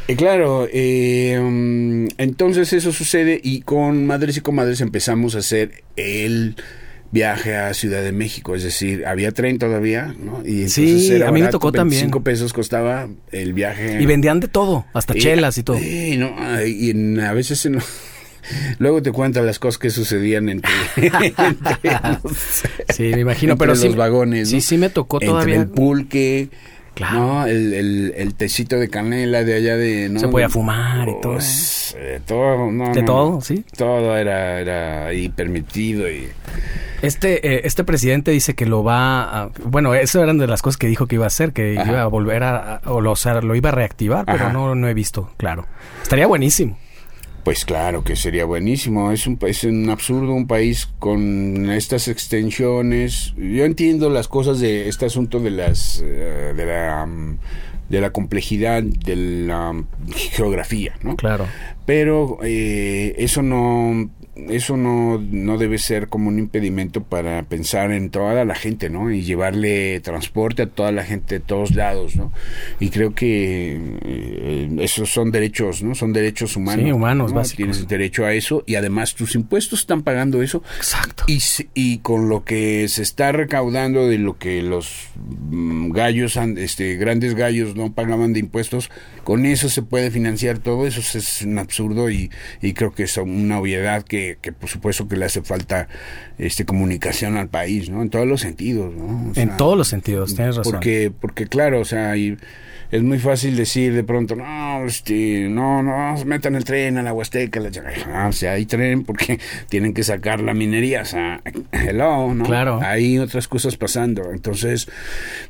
Eh, 0.08 0.16
claro, 0.16 0.68
eh, 0.72 1.40
mm, 1.40 2.08
entonces 2.18 2.74
eso 2.74 2.92
sucede 2.92 3.40
y 3.44 3.62
con 3.62 4.06
Madres 4.06 4.38
y 4.38 4.42
Comadres 4.42 4.82
empezamos 4.82 5.36
a 5.36 5.40
hacer 5.40 5.84
el 5.96 6.56
viaje 7.12 7.56
a 7.56 7.74
Ciudad 7.74 8.04
de 8.04 8.12
México, 8.12 8.56
es 8.56 8.64
decir, 8.64 9.06
había 9.06 9.32
tren 9.32 9.60
todavía, 9.60 10.16
¿no? 10.18 10.46
Y 10.46 10.70
sí, 10.70 11.22
a 11.22 11.32
mí 11.32 11.42
me 11.42 11.50
tocó 11.50 11.72
también. 11.72 12.04
Cinco 12.04 12.24
pesos 12.24 12.54
costaba 12.54 13.10
el 13.32 13.54
viaje. 13.54 14.02
Y 14.02 14.06
vendían 14.06 14.40
de 14.40 14.48
todo, 14.48 14.86
hasta 14.94 15.14
chelas 15.14 15.58
y 15.58 15.64
todo. 15.64 15.78
Sí, 15.78 16.18
no, 16.18 16.36
y 16.66 17.20
a 17.20 17.34
veces 17.34 17.68
Luego 18.80 19.02
te 19.02 19.12
cuentan 19.12 19.46
las 19.46 19.60
cosas 19.60 19.78
que 19.78 19.90
sucedían 19.90 20.50
entre, 20.50 20.72
sí, 22.94 23.04
me 23.04 23.20
imagino, 23.22 23.58
pero 23.58 23.76
los 23.76 23.96
vagones. 23.96 24.50
Sí, 24.50 24.62
sí 24.62 24.78
me 24.78 24.90
tocó 24.90 25.20
todavía. 25.20 25.62
el 25.62 25.68
pulque, 25.68 26.50
Claro. 26.94 27.46
El, 27.46 27.74
el, 27.74 28.14
el, 28.18 28.34
tecito 28.36 28.78
de 28.78 28.90
canela 28.90 29.44
de 29.44 29.56
allá 29.56 29.78
de... 29.78 30.10
¿no? 30.10 30.20
Se 30.20 30.28
podía 30.28 30.50
fumar 30.50 31.08
y 31.08 31.22
todo. 31.22 31.34
Pues, 31.34 31.96
eh, 31.98 32.20
todo 32.26 32.70
de 32.94 33.04
todo, 33.04 33.42
sí. 33.42 33.64
Todo 33.78 34.18
era, 34.18 34.60
era 34.60 35.06
ahí 35.08 35.30
permitido 35.30 36.10
y... 36.10 36.28
Este, 37.02 37.56
eh, 37.56 37.62
este 37.64 37.84
presidente 37.84 38.32
dice 38.32 38.54
que 38.54 38.66
lo 38.66 38.84
va 38.84 39.24
a... 39.24 39.50
Bueno, 39.64 39.96
eso 39.96 40.22
eran 40.22 40.38
de 40.38 40.48
las 40.48 40.62
cosas 40.62 40.78
que 40.78 40.88
dijo 40.88 41.08
que 41.08 41.16
iba 41.16 41.24
a 41.24 41.28
hacer, 41.28 41.54
que 41.54 41.74
iba 41.74 42.02
a 42.02 42.08
volver 42.08 42.44
a... 42.44 42.82
o, 42.86 43.02
lo, 43.02 43.14
lo 43.42 43.56
iba 43.56 43.70
a 43.70 43.72
reactivar, 43.72 44.26
pero 44.26 44.52
no, 44.52 44.76
no 44.76 44.88
he 44.88 44.94
visto, 44.94 45.32
claro. 45.38 45.66
Estaría 46.04 46.28
buenísimo. 46.28 46.78
Pues 47.44 47.66
claro 47.66 48.04
que 48.04 48.16
sería 48.16 48.46
buenísimo. 48.46 49.12
Es 49.12 49.26
un, 49.26 49.40
es 49.42 49.64
un 49.64 49.90
absurdo 49.90 50.34
un 50.34 50.48
país 50.48 50.90
con 51.00 51.72
estas 51.72 52.08
extensiones. 52.08 53.34
Yo 53.36 53.66
entiendo 53.66 54.10
las 54.10 54.28
cosas 54.28 54.60
de 54.60 54.88
este 54.88 55.06
asunto 55.06 55.40
de 55.40 55.52
las 55.52 56.04
eh, 56.06 56.54
de 56.56 56.66
la 56.66 57.08
de 57.90 58.00
la 58.00 58.12
complejidad 58.12 58.84
de 58.84 59.16
la 59.16 59.84
geografía, 60.16 60.96
¿no? 61.04 61.18
Claro. 61.18 61.46
Pero 61.86 62.38
eh, 62.42 63.16
eso 63.18 63.42
no 63.42 64.10
eso 64.50 64.78
no, 64.78 65.20
no 65.20 65.58
debe 65.58 65.78
ser 65.78 66.08
como 66.08 66.30
un 66.30 66.40
impedimento 66.40 67.04
para 67.04 67.44
pensar 67.44 67.92
en 67.92 68.10
toda 68.10 68.46
la 68.46 68.56
gente, 68.56 68.90
¿no? 68.90 69.12
Y 69.12 69.24
llevarle 69.24 70.00
transporte 70.00 70.64
a 70.64 70.68
toda 70.68 70.92
la 70.92 71.04
gente 71.04 71.36
de 71.36 71.40
todos 71.42 71.76
lados, 71.76 72.16
¿no? 72.16 72.32
Y 72.80 72.90
creo 72.90 73.14
que 73.14 73.80
eh, 74.04 74.70
esos 74.80 75.12
son 75.12 75.32
derechos, 75.32 75.84
¿no? 75.84 75.96
Son 75.96 76.14
derechos 76.14 76.56
humanos. 76.56 76.86
Sí, 76.86 76.92
humanos, 76.92 77.34
básicos. 77.34 77.58
Tienes 77.58 77.88
derecho 77.88 78.26
a 78.26 78.34
eso 78.34 78.64
y 78.66 78.76
además 78.76 79.16
tus 79.16 79.36
impuestos 79.36 79.82
están 79.82 80.02
pagando 80.02 80.42
eso. 80.42 80.64
Exacto. 80.78 81.24
Y, 81.28 81.40
y 81.74 82.00
con 82.00 82.30
lo 82.30 82.44
que 82.44 82.88
se 82.88 83.02
está 83.02 83.32
recaudando 83.32 84.08
de 84.08 84.18
lo 84.18 84.38
que 84.38 84.62
los 84.62 85.10
mm, 85.16 85.92
gallos, 85.92 86.38
este, 86.58 86.96
grandes 86.96 87.36
gallos 87.36 87.76
no 87.76 87.94
pagaban 87.94 88.34
de 88.34 88.40
impuestos, 88.40 88.90
con 89.24 89.46
eso 89.46 89.70
se 89.70 89.82
puede 89.82 90.12
financiar 90.12 90.60
todo. 90.60 90.88
Eso 90.88 91.02
es 91.18 91.42
un 91.42 91.60
absurdo 91.60 92.10
y, 92.10 92.32
y 92.62 92.74
creo 92.74 92.94
que 92.94 93.04
es 93.04 93.18
una 93.18 93.60
obviedad 93.60 94.04
que 94.04 94.31
que, 94.38 94.52
por 94.52 94.70
supuesto 94.70 95.08
que 95.08 95.18
le 95.18 95.26
hace 95.26 95.42
falta 95.42 95.88
este 96.38 96.66
comunicación 96.66 97.38
al 97.38 97.50
país, 97.50 97.90
¿no? 97.90 98.02
En 98.02 98.10
todos 98.10 98.28
los 98.28 98.42
sentidos, 98.42 98.94
¿no? 98.94 99.32
en 99.36 99.58
todos 99.58 99.78
los 99.78 99.88
sentidos, 99.88 100.36
tienes 100.36 100.58
razón. 100.58 100.74
Porque, 100.74 101.12
porque 101.20 101.48
claro, 101.48 101.80
o 101.80 101.86
sea, 101.86 102.16
y 102.18 102.38
es 102.92 103.02
muy 103.04 103.20
fácil 103.20 103.56
decir 103.56 103.94
de 103.94 104.04
pronto, 104.04 104.36
no, 104.36 104.86
este, 104.86 105.48
no, 105.50 105.82
no, 105.82 106.14
metan 106.26 106.56
el 106.56 106.66
tren 106.66 106.98
a 106.98 107.04
la 107.04 107.14
Huasteca, 107.14 107.62
la, 107.62 107.72
ah, 108.14 108.28
o 108.28 108.34
sea, 108.34 108.54
hay 108.54 108.66
tren 108.66 109.04
porque 109.04 109.40
tienen 109.70 109.94
que 109.94 110.04
sacar 110.04 110.42
la 110.42 110.54
minería, 110.54 111.02
o 111.02 111.06
sea, 111.06 111.42
hello, 111.72 112.34
¿no? 112.34 112.44
Claro. 112.44 112.82
Hay 112.84 113.18
otras 113.18 113.48
cosas 113.48 113.78
pasando, 113.78 114.32
entonces, 114.32 114.90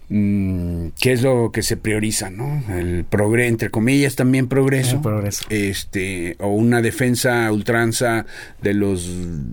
mm, 0.10 0.89
¿qué 1.00 1.13
es 1.13 1.24
lo 1.24 1.52
que 1.52 1.63
se 1.63 1.78
prioriza, 1.78 2.30
no? 2.30 2.63
El 2.78 3.06
progreso, 3.06 3.50
entre 3.50 3.72
comillas, 3.72 4.15
también 4.15 4.48
progreso. 4.48 5.02
progreso. 5.02 5.46
Este, 5.50 6.36
o 6.39 6.50
una 6.50 6.82
defensa 6.82 7.52
ultranza 7.52 8.28
de 8.62 8.74
los, 8.74 9.10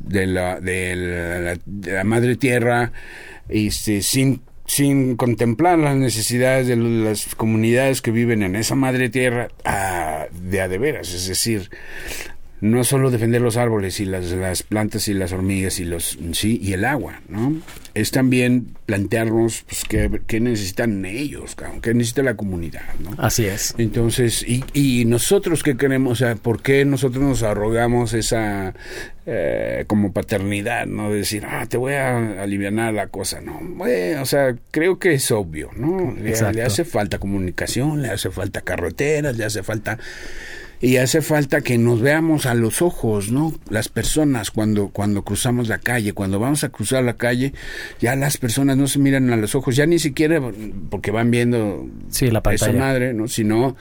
de 0.08 0.26
la, 0.26 0.60
de 0.60 0.96
la, 0.96 1.58
de 1.64 1.92
la 1.92 2.04
madre 2.04 2.36
tierra, 2.36 2.92
este, 3.48 4.02
sin 4.02 4.42
sin 4.68 5.16
contemplar 5.16 5.78
las 5.78 5.96
necesidades 5.96 6.66
de 6.66 6.76
las 6.76 7.34
comunidades 7.34 8.02
que 8.02 8.10
viven 8.10 8.42
en 8.42 8.54
esa 8.54 8.74
madre 8.74 9.08
tierra 9.08 9.48
de 10.30 10.60
a 10.60 10.68
de 10.68 10.78
veras, 10.78 11.14
es 11.14 11.26
decir, 11.26 11.70
no 12.60 12.82
solo 12.84 13.10
defender 13.10 13.40
los 13.40 13.56
árboles 13.56 14.00
y 14.00 14.04
las, 14.04 14.30
las 14.32 14.62
plantas 14.62 15.08
y 15.08 15.14
las 15.14 15.32
hormigas 15.32 15.78
y 15.78 15.84
los 15.84 16.18
sí 16.32 16.58
y 16.62 16.72
el 16.72 16.84
agua, 16.84 17.20
¿no? 17.28 17.54
Es 17.94 18.10
también 18.10 18.76
plantearnos 18.86 19.62
pues, 19.62 19.84
qué, 19.88 20.20
qué 20.26 20.40
necesitan 20.40 21.04
ellos, 21.04 21.54
cabrón, 21.54 21.80
qué 21.80 21.94
necesita 21.94 22.22
la 22.22 22.34
comunidad, 22.34 22.82
¿no? 23.00 23.10
Así 23.18 23.46
es. 23.46 23.74
Entonces, 23.78 24.44
y, 24.46 24.64
y 24.72 25.04
nosotros 25.04 25.62
qué 25.62 25.76
queremos, 25.76 26.12
o 26.12 26.16
sea, 26.16 26.36
¿por 26.36 26.62
qué 26.62 26.84
nosotros 26.84 27.22
nos 27.22 27.42
arrogamos 27.42 28.12
esa 28.14 28.74
eh, 29.26 29.84
como 29.86 30.12
paternidad, 30.12 30.86
¿no? 30.86 31.10
De 31.10 31.18
decir, 31.18 31.44
ah, 31.46 31.66
te 31.68 31.76
voy 31.76 31.92
a 31.94 32.42
aliviar 32.42 32.72
la 32.72 33.08
cosa, 33.08 33.40
¿no? 33.40 33.60
Bueno, 33.60 34.22
o 34.22 34.26
sea, 34.26 34.56
creo 34.70 34.98
que 34.98 35.14
es 35.14 35.30
obvio, 35.30 35.70
¿no? 35.76 36.14
Le, 36.20 36.34
le 36.52 36.62
hace 36.62 36.84
falta 36.84 37.18
comunicación, 37.18 38.02
le 38.02 38.08
hace 38.08 38.30
falta 38.30 38.62
carreteras, 38.62 39.36
le 39.36 39.44
hace 39.44 39.62
falta 39.62 39.98
y 40.80 40.96
hace 40.98 41.22
falta 41.22 41.60
que 41.60 41.76
nos 41.76 42.00
veamos 42.00 42.46
a 42.46 42.54
los 42.54 42.82
ojos, 42.82 43.32
¿no? 43.32 43.52
Las 43.68 43.88
personas 43.88 44.50
cuando 44.50 44.88
cuando 44.88 45.22
cruzamos 45.22 45.68
la 45.68 45.78
calle, 45.78 46.12
cuando 46.12 46.38
vamos 46.38 46.62
a 46.62 46.68
cruzar 46.68 47.02
la 47.02 47.14
calle, 47.14 47.52
ya 48.00 48.14
las 48.14 48.36
personas 48.36 48.76
no 48.76 48.86
se 48.86 48.98
miran 48.98 49.32
a 49.32 49.36
los 49.36 49.54
ojos, 49.54 49.74
ya 49.74 49.86
ni 49.86 49.98
siquiera 49.98 50.40
porque 50.90 51.10
van 51.10 51.30
viendo 51.30 51.88
sí, 52.10 52.30
la 52.30 52.42
pantalla. 52.42 52.70
esa 52.70 52.78
madre, 52.78 53.14
¿no? 53.14 53.26
Sino 53.26 53.76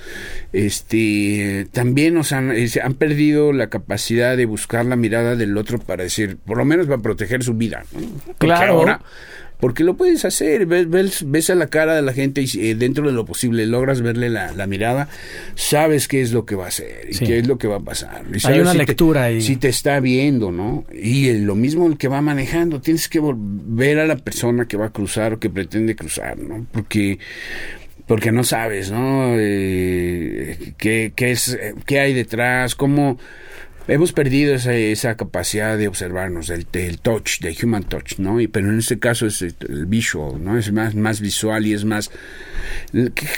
este 0.53 1.67
también 1.71 2.15
nos 2.15 2.31
han, 2.31 2.51
han 2.51 2.93
perdido 2.95 3.53
la 3.53 3.67
capacidad 3.69 4.35
de 4.35 4.45
buscar 4.45 4.85
la 4.85 4.95
mirada 4.95 5.35
del 5.35 5.55
otro 5.57 5.79
para 5.79 6.03
decir, 6.03 6.37
por 6.37 6.57
lo 6.57 6.65
menos 6.65 6.87
para 6.87 7.01
proteger 7.01 7.43
su 7.43 7.53
vida, 7.53 7.85
¿no? 7.93 8.35
Claro. 8.39 8.73
Ahora, 8.73 9.01
porque 9.59 9.83
lo 9.83 9.97
puedes 9.97 10.23
hacer, 10.23 10.65
ves, 10.65 10.89
ves, 10.89 11.23
ves, 11.25 11.49
a 11.49 11.55
la 11.55 11.67
cara 11.67 11.95
de 11.95 12.01
la 12.03 12.13
gente 12.13 12.41
y 12.41 12.69
eh, 12.69 12.75
dentro 12.75 13.07
de 13.07 13.13
lo 13.13 13.25
posible 13.25 13.65
logras 13.65 14.01
verle 14.01 14.29
la, 14.29 14.51
la, 14.51 14.67
mirada, 14.67 15.09
sabes 15.55 16.07
qué 16.07 16.21
es 16.21 16.31
lo 16.31 16.45
que 16.45 16.55
va 16.55 16.65
a 16.65 16.67
hacer 16.67 17.07
y 17.09 17.15
sí. 17.15 17.25
qué 17.25 17.39
es 17.39 17.47
lo 17.47 17.57
que 17.57 17.67
va 17.67 17.77
a 17.77 17.79
pasar. 17.79 18.23
Y 18.31 18.45
Hay 18.45 18.59
una 18.59 18.73
si 18.73 18.77
lectura 18.77 19.21
te, 19.21 19.27
ahí. 19.27 19.41
Si 19.41 19.55
te 19.55 19.69
está 19.69 19.99
viendo, 19.99 20.51
¿no? 20.51 20.85
Y 20.93 21.33
lo 21.39 21.55
mismo 21.55 21.87
el 21.87 21.97
que 21.97 22.07
va 22.07 22.21
manejando, 22.21 22.81
tienes 22.81 23.09
que 23.09 23.19
ver 23.23 23.99
a 23.99 24.05
la 24.05 24.17
persona 24.17 24.67
que 24.67 24.77
va 24.77 24.87
a 24.87 24.91
cruzar 24.91 25.33
o 25.33 25.39
que 25.39 25.49
pretende 25.49 25.95
cruzar, 25.95 26.37
¿no? 26.37 26.67
Porque 26.71 27.17
porque 28.05 28.31
no 28.31 28.43
sabes, 28.43 28.89
¿no? 28.89 29.35
Eh, 29.37 30.73
qué, 30.77 31.11
qué, 31.13 31.31
es, 31.31 31.57
qué 31.85 31.99
hay 31.99 32.13
detrás, 32.13 32.73
cómo 32.73 33.17
hemos 33.87 34.13
perdido 34.13 34.55
esa, 34.55 34.73
esa 34.73 35.15
capacidad 35.15 35.77
de 35.77 35.87
observarnos, 35.87 36.49
el, 36.49 36.67
el 36.73 36.99
touch, 36.99 37.39
del 37.39 37.55
human 37.61 37.83
touch, 37.83 38.17
¿no? 38.17 38.39
Y, 38.41 38.47
pero 38.47 38.69
en 38.69 38.79
este 38.79 38.99
caso 38.99 39.27
es 39.27 39.41
el 39.41 39.85
visual, 39.85 40.43
¿no? 40.43 40.57
Es 40.57 40.71
más, 40.71 40.95
más 40.95 41.21
visual 41.21 41.65
y 41.65 41.73
es 41.73 41.85
más... 41.85 42.11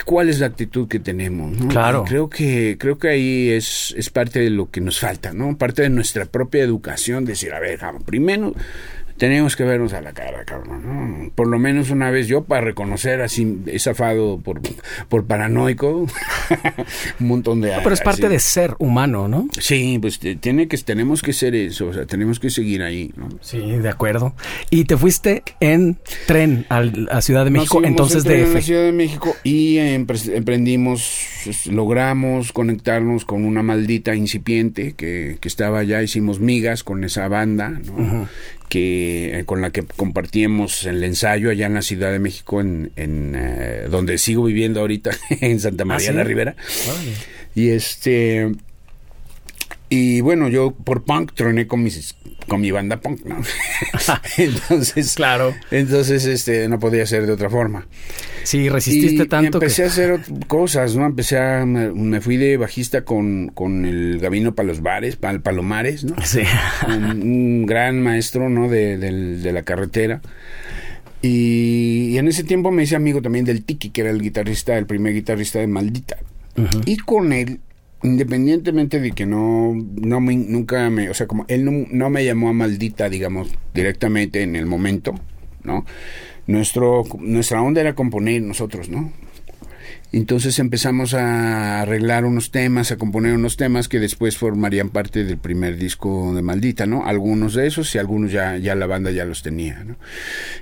¿Cuál 0.04 0.28
es 0.28 0.40
la 0.40 0.46
actitud 0.46 0.88
que 0.88 0.98
tenemos? 0.98 1.56
¿no? 1.56 1.68
Claro. 1.68 2.04
Creo 2.06 2.28
que, 2.28 2.76
creo 2.78 2.98
que 2.98 3.08
ahí 3.08 3.50
es, 3.50 3.94
es 3.96 4.10
parte 4.10 4.40
de 4.40 4.50
lo 4.50 4.70
que 4.70 4.80
nos 4.80 4.98
falta, 4.98 5.32
¿no? 5.32 5.56
Parte 5.56 5.82
de 5.82 5.90
nuestra 5.90 6.24
propia 6.24 6.62
educación, 6.62 7.24
decir, 7.24 7.52
a 7.52 7.60
ver, 7.60 7.80
primero 8.04 8.54
tenemos 9.20 9.54
que 9.54 9.64
vernos 9.64 9.92
a 9.92 10.00
la 10.00 10.14
cara, 10.14 10.46
cabrón. 10.46 10.82
¿no? 10.82 11.30
Por 11.34 11.46
lo 11.46 11.58
menos 11.58 11.90
una 11.90 12.10
vez 12.10 12.26
yo 12.26 12.44
para 12.44 12.62
reconocer 12.62 13.20
así, 13.20 13.62
zafado 13.78 14.40
por, 14.40 14.62
por 15.10 15.26
paranoico 15.26 16.06
un 17.20 17.28
montón 17.28 17.60
de 17.60 17.68
no, 17.68 17.82
Pero 17.82 17.92
es 17.92 18.00
parte 18.00 18.24
así. 18.24 18.32
de 18.32 18.38
ser 18.38 18.76
humano, 18.78 19.28
¿no? 19.28 19.46
Sí, 19.58 19.98
pues 20.00 20.18
tiene 20.18 20.68
que, 20.68 20.78
tenemos 20.78 21.20
que 21.20 21.34
ser 21.34 21.54
eso, 21.54 21.88
o 21.88 21.92
sea, 21.92 22.06
tenemos 22.06 22.40
que 22.40 22.48
seguir 22.48 22.82
ahí, 22.82 23.12
¿no? 23.14 23.28
Sí, 23.42 23.58
de 23.60 23.88
acuerdo. 23.90 24.34
Y 24.70 24.84
te 24.84 24.96
fuiste 24.96 25.42
en 25.60 25.98
tren 26.26 26.64
a, 26.70 26.82
a 27.10 27.20
Ciudad 27.20 27.44
de 27.44 27.50
México, 27.50 27.82
entonces 27.84 28.24
en 28.24 28.46
DF. 28.46 28.56
A 28.56 28.60
Ciudad 28.62 28.84
de 28.84 28.92
México 28.92 29.36
y 29.44 29.76
emprendimos, 29.76 31.26
logramos 31.70 32.52
conectarnos 32.54 33.26
con 33.26 33.44
una 33.44 33.62
maldita 33.62 34.14
incipiente 34.14 34.94
que, 34.94 35.36
que 35.38 35.48
estaba 35.48 35.80
allá, 35.80 36.02
hicimos 36.02 36.40
migas 36.40 36.84
con 36.84 37.04
esa 37.04 37.28
banda, 37.28 37.68
¿no? 37.68 37.92
Uh 37.92 37.98
-huh 37.98 38.28
que 38.70 39.42
con 39.44 39.60
la 39.60 39.70
que 39.70 39.82
compartíamos 39.82 40.86
el 40.86 41.04
ensayo 41.04 41.50
allá 41.50 41.66
en 41.66 41.74
la 41.74 41.82
Ciudad 41.82 42.10
de 42.10 42.20
México, 42.20 42.62
en, 42.62 42.92
en 42.96 43.34
eh, 43.36 43.86
donde 43.90 44.16
sigo 44.16 44.44
viviendo 44.44 44.80
ahorita, 44.80 45.10
en 45.40 45.60
Santa 45.60 45.84
María 45.84 46.08
¿Ah, 46.08 46.12
sí? 46.12 46.16
la 46.16 46.24
Ribera. 46.24 46.56
Vale. 46.86 47.12
Y 47.54 47.68
este 47.70 48.52
y 49.92 50.20
bueno, 50.20 50.48
yo 50.48 50.70
por 50.70 51.02
punk 51.02 51.32
troné 51.34 51.66
con 51.66 51.82
mis 51.82 52.14
con 52.46 52.60
mi 52.60 52.70
banda 52.70 53.00
punk, 53.00 53.24
¿no? 53.24 53.36
entonces, 54.38 55.14
claro. 55.14 55.54
Entonces, 55.70 56.24
este, 56.26 56.68
no 56.68 56.78
podía 56.78 57.04
ser 57.06 57.26
de 57.26 57.32
otra 57.32 57.50
forma. 57.50 57.86
Sí, 58.44 58.68
resististe 58.68 59.24
y 59.24 59.28
tanto. 59.28 59.58
empecé 59.58 59.82
que... 59.82 59.82
a 59.82 59.86
hacer 59.86 60.20
cosas, 60.46 60.96
¿no? 60.96 61.06
Empecé 61.06 61.38
a, 61.38 61.66
me, 61.66 62.20
fui 62.20 62.36
de 62.36 62.56
bajista 62.56 63.04
con, 63.04 63.48
con 63.48 63.84
el 63.84 64.20
Gabino 64.20 64.54
para 64.54 64.68
los 64.68 64.80
bares, 64.80 65.16
para 65.16 65.34
el 65.34 65.40
Palomares, 65.40 66.04
¿no? 66.04 66.14
Sí. 66.24 66.42
un, 66.86 67.04
un, 67.22 67.66
gran 67.66 68.00
maestro, 68.00 68.48
¿no? 68.48 68.68
De, 68.68 68.96
de, 68.96 69.38
de 69.38 69.52
la 69.52 69.62
carretera. 69.62 70.20
Y, 71.22 72.10
y, 72.12 72.18
en 72.18 72.28
ese 72.28 72.44
tiempo 72.44 72.70
me 72.70 72.84
hice 72.84 72.96
amigo 72.96 73.20
también 73.22 73.44
del 73.44 73.64
Tiki, 73.64 73.90
que 73.90 74.02
era 74.02 74.10
el 74.10 74.22
guitarrista, 74.22 74.78
el 74.78 74.86
primer 74.86 75.14
guitarrista 75.14 75.58
de 75.58 75.66
Maldita. 75.66 76.16
Uh 76.56 76.62
-huh. 76.62 76.82
Y 76.86 76.96
con 76.96 77.32
él 77.32 77.60
independientemente 78.02 79.00
de 79.00 79.12
que 79.12 79.26
no, 79.26 79.74
no 79.74 80.20
me, 80.20 80.36
nunca 80.36 80.88
me, 80.90 81.10
o 81.10 81.14
sea, 81.14 81.26
como 81.26 81.44
él 81.48 81.64
no, 81.64 81.86
no, 81.90 82.10
me 82.10 82.24
llamó 82.24 82.48
a 82.48 82.52
maldita, 82.52 83.08
digamos, 83.08 83.52
directamente 83.74 84.42
en 84.42 84.56
el 84.56 84.66
momento, 84.66 85.14
¿no? 85.64 85.84
Nuestro, 86.46 87.04
nuestra 87.18 87.62
onda 87.62 87.80
era 87.80 87.94
componer 87.94 88.42
nosotros, 88.42 88.88
¿no? 88.88 89.12
Entonces 90.12 90.58
empezamos 90.58 91.14
a 91.14 91.82
arreglar 91.82 92.24
unos 92.24 92.50
temas, 92.50 92.90
a 92.90 92.96
componer 92.96 93.34
unos 93.34 93.56
temas 93.56 93.88
que 93.88 94.00
después 94.00 94.36
formarían 94.36 94.88
parte 94.90 95.24
del 95.24 95.38
primer 95.38 95.76
disco 95.76 96.34
de 96.34 96.42
Maldita, 96.42 96.86
¿no? 96.86 97.06
Algunos 97.06 97.54
de 97.54 97.68
esos 97.68 97.94
y 97.94 97.98
algunos 97.98 98.32
ya, 98.32 98.56
ya 98.56 98.74
la 98.74 98.86
banda 98.86 99.12
ya 99.12 99.24
los 99.24 99.42
tenía, 99.42 99.84
¿no? 99.84 99.96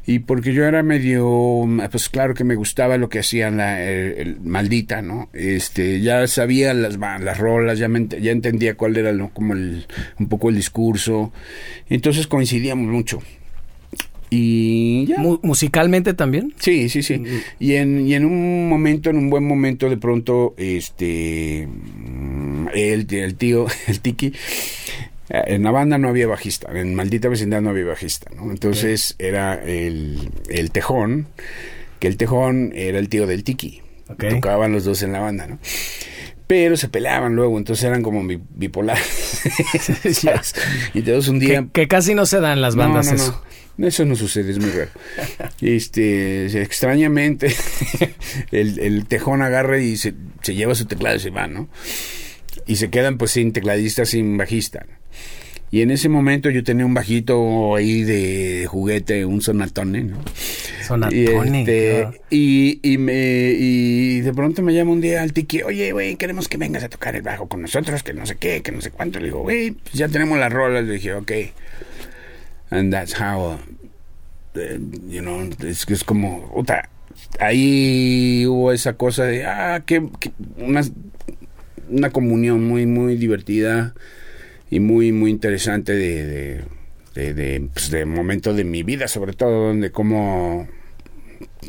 Y 0.07 0.19
porque 0.21 0.53
yo 0.53 0.65
era 0.65 0.83
medio, 0.83 1.67
pues 1.91 2.09
claro 2.11 2.35
que 2.35 2.45
me 2.45 2.57
gustaba 2.57 2.99
lo 2.99 3.09
que 3.09 3.21
hacían 3.21 3.57
la 3.57 3.83
el, 3.83 4.19
el 4.19 4.41
Maldita, 4.41 5.01
¿no? 5.01 5.31
Este, 5.33 6.01
ya 6.01 6.27
sabía 6.27 6.75
las, 6.75 6.99
las 6.99 7.39
rolas, 7.39 7.79
ya, 7.79 7.89
me, 7.89 8.07
ya 8.07 8.33
entendía 8.33 8.77
cuál 8.77 8.97
era 8.97 9.13
¿no? 9.13 9.33
como 9.33 9.55
el, 9.55 9.87
un 10.19 10.29
poco 10.29 10.51
el 10.51 10.57
discurso. 10.57 11.33
Entonces 11.89 12.27
coincidíamos 12.27 12.87
mucho. 12.87 13.23
Y 14.31 15.07
ya. 15.07 15.23
musicalmente 15.43 16.14
también. 16.14 16.55
Sí, 16.59 16.88
sí, 16.88 17.03
sí. 17.03 17.23
Y 17.59 17.75
en, 17.75 18.07
y 18.07 18.14
en 18.14 18.25
un 18.25 18.69
momento, 18.69 19.11
en 19.11 19.17
un 19.17 19.31
buen 19.31 19.45
momento, 19.45 19.88
de 19.88 19.97
pronto, 19.97 20.55
este, 20.57 21.62
el, 22.75 23.07
el 23.11 23.35
tío, 23.37 23.67
el 23.87 24.01
Tiki, 24.01 24.33
en 25.31 25.62
la 25.62 25.71
banda 25.71 25.99
no 25.99 26.09
había 26.09 26.27
bajista, 26.27 26.69
en 26.73 26.95
Maldita 26.95 27.29
Vecindad 27.29 27.61
no 27.61 27.71
había 27.71 27.85
bajista, 27.85 28.31
¿no? 28.35 28.51
Entonces 28.51 29.14
okay. 29.14 29.29
era 29.29 29.55
el, 29.55 30.31
el 30.49 30.71
Tejón, 30.71 31.27
que 32.01 32.09
el 32.09 32.17
Tejón 32.17 32.73
era 32.75 32.99
el 32.99 33.09
tío 33.09 33.27
del 33.27 33.45
Tiki. 33.45 33.83
Okay. 34.09 34.31
Tocaban 34.31 34.73
los 34.73 34.85
dos 34.85 35.03
en 35.03 35.12
la 35.12 35.21
banda, 35.21 35.47
¿no? 35.47 35.59
pero 36.49 36.79
se 36.79 36.88
peleaban 36.88 37.37
luego, 37.37 37.59
entonces 37.59 37.85
eran 37.85 38.03
como 38.03 38.27
bipolares. 38.55 39.43
y 40.95 40.99
entonces 40.99 41.29
un 41.29 41.38
día... 41.38 41.61
Que, 41.61 41.83
que, 41.83 41.88
casi 41.88 42.14
no 42.14 42.25
se 42.25 42.41
dan 42.41 42.62
las 42.62 42.75
bandas 42.75 43.07
no, 43.07 43.12
no, 43.12 43.17
eso. 43.19 43.33
No. 43.33 43.43
Eso 43.79 44.05
no 44.05 44.17
sucede, 44.17 44.51
es 44.51 44.59
muy 44.59 44.71
raro. 44.71 44.91
Este, 45.61 46.61
extrañamente, 46.61 47.55
el, 48.51 48.79
el, 48.81 49.07
tejón 49.07 49.41
agarra 49.41 49.79
y 49.79 49.97
se, 49.97 50.14
se, 50.43 50.55
lleva 50.55 50.75
su 50.75 50.87
teclado 50.87 51.17
y 51.17 51.21
se 51.21 51.31
va, 51.31 51.47
¿no? 51.47 51.69
Y 52.67 52.77
se 52.77 52.91
quedan 52.91 53.19
pues 53.19 53.31
sin 53.31 53.53
tecladista, 53.53 54.05
sin 54.05 54.37
bajista. 54.37 54.85
Y 55.71 55.83
en 55.83 55.91
ese 55.91 56.09
momento 56.09 56.49
yo 56.49 56.64
tenía 56.64 56.87
un 56.87 56.95
bajito 56.95 57.77
ahí 57.77 58.03
de 58.03 58.67
juguete, 58.67 59.27
un 59.27 59.43
sonatone, 59.43 60.03
¿no? 60.03 60.19
Sonatone. 60.87 61.61
Y, 61.61 61.61
este, 61.61 62.01
claro. 62.01 62.14
y, 62.31 62.81
y, 62.83 62.99
me, 62.99 63.51
y 63.51 64.21
de 64.23 64.33
pronto 64.33 64.62
me 64.62 64.73
llama 64.73 64.93
un 64.93 65.03
día 65.03 65.23
al 65.23 65.35
tiki, 65.35 65.62
oye, 65.62 65.93
güey, 65.93 66.17
queremos 66.17 66.49
que 66.49 66.57
vengas 66.57 66.85
a 66.85 66.88
tocar 66.88 67.17
el 67.17 67.23
bajo 67.23 67.49
con 67.49 67.61
nosotros, 67.61 68.03
que 68.03 68.14
no 68.14 68.25
sé 68.25 68.37
qué, 68.37 68.62
que 68.62 68.73
no 68.73 68.81
sé 68.81 68.91
cuánto. 68.91 69.19
Le 69.19 69.27
digo, 69.27 69.43
güey, 69.43 69.73
pues 69.73 69.95
ya 69.95 70.09
tenemos 70.09 70.38
las 70.38 70.51
rolas. 70.51 70.85
Le 70.85 70.95
dije, 70.95 71.12
ok. 71.12 71.33
And 72.70 72.92
that's 72.92 73.14
how, 73.14 73.59
uh, 74.54 74.61
you 75.07 75.22
know, 75.22 75.48
es, 75.66 75.87
es 75.88 76.04
como, 76.04 76.52
ahí 77.40 78.46
hubo 78.46 78.72
esa 78.72 78.94
cosa 78.94 79.24
de, 79.24 79.46
ah, 79.46 79.83
que, 79.87 80.09
que 80.20 80.33
una, 80.59 80.83
una 81.88 82.11
comunión 82.11 82.64
muy, 82.66 82.87
muy 82.87 83.16
divertida 83.16 83.94
y 84.70 84.81
muy, 84.81 85.12
muy 85.12 85.31
interesante 85.31 85.94
de, 85.94 86.64
de, 87.14 87.35
de, 87.35 87.68
pues 87.72 87.90
de 87.90 88.04
momento 88.04 88.52
de 88.52 88.64
mi 88.64 88.83
vida, 88.83 89.09
sobre 89.09 89.33
todo, 89.33 89.74
de 89.74 89.90
cómo, 89.90 90.68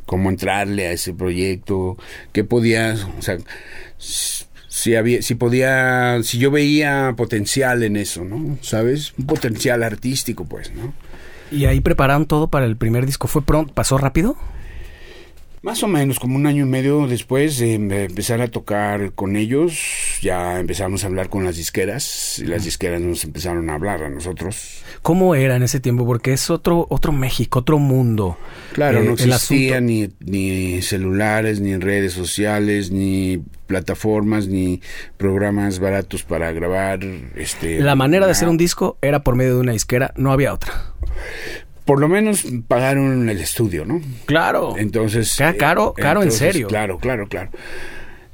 cómo 0.05 0.29
entrarle 0.29 0.87
a 0.87 0.91
ese 0.91 1.13
proyecto, 1.13 1.97
qué 2.33 2.43
podía, 2.43 2.95
o 3.17 3.21
sea, 3.21 3.37
si 4.79 4.95
había, 4.95 5.21
si 5.21 5.35
podía, 5.35 6.23
si 6.23 6.37
yo 6.37 6.51
veía 6.51 7.13
potencial 7.17 7.83
en 7.83 7.97
eso, 7.97 8.23
¿no? 8.23 8.57
¿Sabes? 8.61 9.13
Un 9.17 9.25
potencial 9.25 9.83
artístico, 9.83 10.45
pues, 10.45 10.71
¿no? 10.73 10.93
¿Y 11.51 11.65
ahí 11.65 11.81
prepararon 11.81 12.25
todo 12.25 12.47
para 12.47 12.65
el 12.65 12.77
primer 12.77 13.05
disco? 13.05 13.27
¿Fue 13.27 13.41
pronto? 13.41 13.73
¿Pasó 13.73 13.97
rápido? 13.97 14.37
Más 15.61 15.83
o 15.83 15.87
menos, 15.87 16.19
como 16.19 16.37
un 16.37 16.45
año 16.45 16.63
y 16.65 16.69
medio 16.69 17.05
después 17.05 17.57
de 17.59 17.73
empezar 17.73 18.39
a 18.41 18.47
tocar 18.47 19.11
con 19.13 19.35
ellos, 19.35 19.77
ya 20.21 20.57
empezamos 20.59 21.03
a 21.03 21.07
hablar 21.07 21.27
con 21.29 21.43
las 21.43 21.57
disqueras 21.57 22.39
y 22.39 22.45
las 22.45 22.63
disqueras 22.63 23.01
nos 23.01 23.25
empezaron 23.25 23.69
a 23.69 23.73
hablar 23.75 24.03
a 24.03 24.09
nosotros. 24.09 24.81
¿Cómo 25.01 25.35
era 25.35 25.57
en 25.57 25.63
ese 25.63 25.81
tiempo? 25.81 26.05
Porque 26.05 26.31
es 26.31 26.49
otro 26.49 26.87
otro 26.89 27.11
México, 27.11 27.59
otro 27.59 27.77
mundo. 27.77 28.37
Claro, 28.71 28.99
Eh, 29.01 29.03
no 29.03 29.13
existían 29.13 29.85
ni, 29.87 30.09
ni 30.21 30.81
celulares, 30.81 31.59
ni 31.59 31.75
redes 31.75 32.13
sociales, 32.13 32.91
ni 32.91 33.41
plataformas, 33.67 34.47
ni 34.47 34.81
programas 35.17 35.79
baratos 35.79 36.23
para 36.23 36.51
grabar. 36.53 36.99
Este, 37.35 37.79
La 37.81 37.95
manera 37.95 38.25
de 38.25 38.31
hacer 38.31 38.47
un 38.47 38.57
disco 38.57 38.97
era 39.01 39.23
por 39.23 39.35
medio 39.35 39.55
de 39.55 39.59
una 39.61 39.73
disquera, 39.73 40.13
no 40.15 40.31
había 40.31 40.53
otra. 40.53 40.93
Por 41.89 41.99
lo 41.99 42.07
menos 42.07 42.45
pagaron 42.67 43.27
el 43.29 43.39
estudio, 43.39 43.83
¿no? 43.83 43.99
Claro. 44.25 44.75
Entonces. 44.77 45.35
Caro, 45.57 45.95
caro 45.97 46.21
en 46.21 46.31
serio. 46.31 46.67
Claro, 46.67 46.99
claro, 46.99 47.27
claro. 47.27 47.49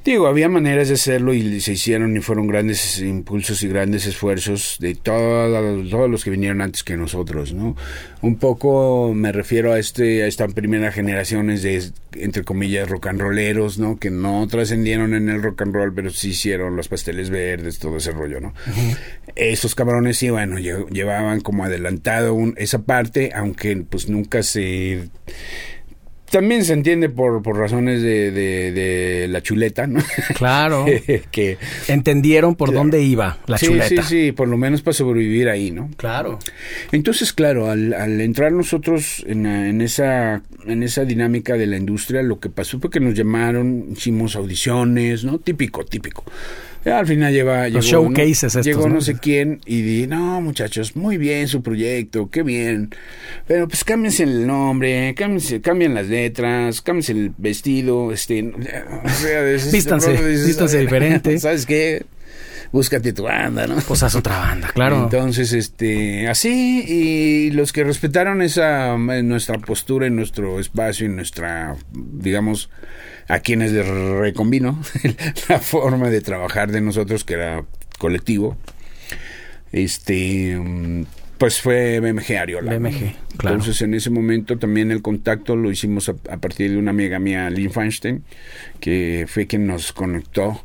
Digo, 0.06 0.28
había 0.28 0.48
maneras 0.50 0.88
de 0.88 0.94
hacerlo 0.94 1.34
y 1.34 1.60
se 1.62 1.74
hicieron 1.74 2.16
y 2.16 2.22
fueron 2.22 2.46
grandes 2.46 3.00
impulsos 3.00 3.64
y 3.64 3.68
grandes 3.68 4.06
esfuerzos 4.06 4.78
de 4.80 4.94
todos, 4.94 5.90
todos 5.90 6.08
los 6.12 6.24
que 6.24 6.30
vinieron 6.30 6.62
antes 6.62 6.84
que 6.84 6.96
nosotros, 6.96 7.54
¿no? 7.54 7.76
Un 8.22 8.36
poco 8.36 9.14
me 9.16 9.32
refiero 9.32 9.74
a 9.74 9.80
este 9.80 10.22
a 10.22 10.28
esta 10.28 10.48
primera 10.48 10.92
generaciones 10.92 11.64
de 11.64 11.84
entre 12.18 12.44
comillas 12.44 12.88
rock 12.88 13.08
and 13.08 13.20
rolleros, 13.20 13.80
¿no? 13.80 13.98
Que 13.98 14.12
no 14.12 14.48
trascendieron 14.48 15.16
en 15.16 15.28
el 15.28 15.42
rock 15.42 15.64
and 15.64 15.74
roll, 15.74 15.92
pero 15.96 16.12
sí 16.12 16.30
hicieron 16.30 16.76
los 16.76 16.88
pasteles 16.88 17.32
verdes, 17.32 17.80
todo 17.80 17.98
ese 17.98 18.12
rollo, 18.12 18.40
¿no? 18.40 18.54
Esos 19.36 19.74
cabrones 19.74 20.18
sí, 20.18 20.30
bueno, 20.30 20.60
lle- 20.60 20.88
llevaban 20.92 21.42
como 21.42 21.66
adelantado 21.66 22.36
un- 22.36 22.54
esa 22.58 22.84
parte, 22.84 23.32
aunque 23.34 23.76
pues 23.78 24.08
nunca 24.08 24.44
se 24.44 25.10
también 26.36 26.66
se 26.66 26.74
entiende 26.74 27.08
por, 27.08 27.42
por 27.42 27.58
razones 27.58 28.02
de, 28.02 28.30
de, 28.30 28.74
de 28.74 29.28
la 29.30 29.42
chuleta, 29.42 29.88
¿no? 29.88 30.02
Claro. 30.36 30.86
que 31.32 31.58
Entendieron 31.88 32.56
por 32.56 32.74
dónde 32.74 33.02
iba 33.02 33.38
la 33.48 33.58
sí, 33.58 33.68
chuleta. 33.68 34.04
sí, 34.04 34.26
sí, 34.26 34.32
por 34.34 34.50
lo 34.50 34.58
menos 34.58 34.82
para 34.82 34.96
sobrevivir 34.96 35.48
ahí, 35.48 35.72
¿no? 35.72 35.90
Claro. 35.96 36.40
Entonces, 36.92 37.32
claro, 37.32 37.72
al, 37.72 37.94
al 37.94 38.20
entrar 38.20 38.52
nosotros 38.52 39.24
en, 39.30 39.46
en 39.46 39.80
esa 39.80 40.42
en 40.68 40.84
esa 40.84 41.06
dinámica 41.06 41.54
de 41.54 41.68
la 41.68 41.78
industria, 41.78 42.22
lo 42.22 42.42
que 42.42 42.50
pasó 42.50 42.82
fue 42.82 42.90
que 42.90 43.00
nos 43.00 43.14
llamaron, 43.14 43.86
hicimos 43.96 44.36
audiciones, 44.36 45.24
¿no? 45.24 45.40
Típico, 45.40 45.86
típico. 45.86 46.26
Ya 46.86 47.00
al 47.00 47.08
final 47.08 47.34
lleva, 47.34 47.68
Los 47.68 47.90
llegó, 47.90 48.04
showcases 48.06 48.44
¿no? 48.44 48.48
estos, 48.48 48.66
llegó 48.66 48.88
¿no? 48.88 48.96
no 48.96 49.02
sé 49.02 49.18
quién 49.18 49.60
y 49.66 49.82
di, 49.82 50.06
no 50.06 50.40
muchachos, 50.40 50.96
muy 50.96 51.18
bien 51.18 51.48
su 51.48 51.64
proyecto, 51.64 52.30
qué 52.30 52.44
bien, 52.44 52.92
pero 53.48 53.68
pues 53.68 53.84
cámbiense 53.84 54.22
el 54.22 54.46
nombre, 54.46 55.16
cámbiense, 55.16 55.62
cambien 55.62 55.96
las 55.96 56.08
letras, 56.08 56.82
cámbiense 56.82 57.14
el 57.14 57.34
vestido, 57.38 58.12
este, 58.12 58.44
o 58.44 59.10
sea, 59.10 59.44
dices, 59.44 59.72
Vístanse, 59.72 60.12
dices, 60.12 60.46
vístanse 60.46 60.80
diferente. 60.82 61.40
¿Sabes 61.40 61.66
qué? 61.66 62.06
Búscate 62.72 63.14
tu 63.14 63.24
banda, 63.24 63.68
¿no? 63.68 63.76
Pues 63.88 64.04
haz 64.04 64.16
otra 64.16 64.38
banda, 64.38 64.72
claro. 64.74 65.04
Entonces, 65.04 65.54
este, 65.54 66.28
así, 66.28 66.84
y 66.88 67.52
los 67.52 67.72
que 67.72 67.84
respetaron 67.84 68.42
esa, 68.42 68.96
eh, 68.96 69.24
nuestra 69.24 69.58
postura, 69.60 70.08
en 70.08 70.16
nuestro 70.16 70.60
espacio, 70.60 71.06
en 71.06 71.16
nuestra, 71.16 71.76
digamos, 71.94 72.70
a 73.28 73.40
quienes 73.40 73.72
les 73.72 73.88
reconvino, 73.88 74.82
la 75.50 75.60
forma 75.60 76.10
de 76.10 76.22
trabajar 76.22 76.72
de 76.72 76.82
nosotros, 76.82 77.24
que 77.24 77.36
era 77.36 77.64
colectivo, 77.98 78.58
este, 79.72 80.58
mm, 80.58 81.06
pues 81.38 81.62
fue 81.62 82.00
BMG 82.00 82.38
Ariola. 82.38 82.78
BMG, 82.78 83.16
claro. 83.38 83.58
Entonces, 83.58 83.82
en 83.82 83.94
ese 83.94 84.10
momento 84.10 84.58
también 84.58 84.92
el 84.92 85.02
contacto 85.02 85.56
lo 85.56 85.72
hicimos 85.72 86.10
a, 86.10 86.16
a 86.30 86.38
partir 86.38 86.72
de 86.72 86.78
una 86.78 86.92
amiga 86.92 87.20
mía, 87.20 87.50
Lynn 87.50 87.72
Feinstein, 87.72 88.24
que 88.80 89.26
fue 89.28 89.48
quien 89.48 89.68
nos 89.68 89.92
conectó. 89.92 90.62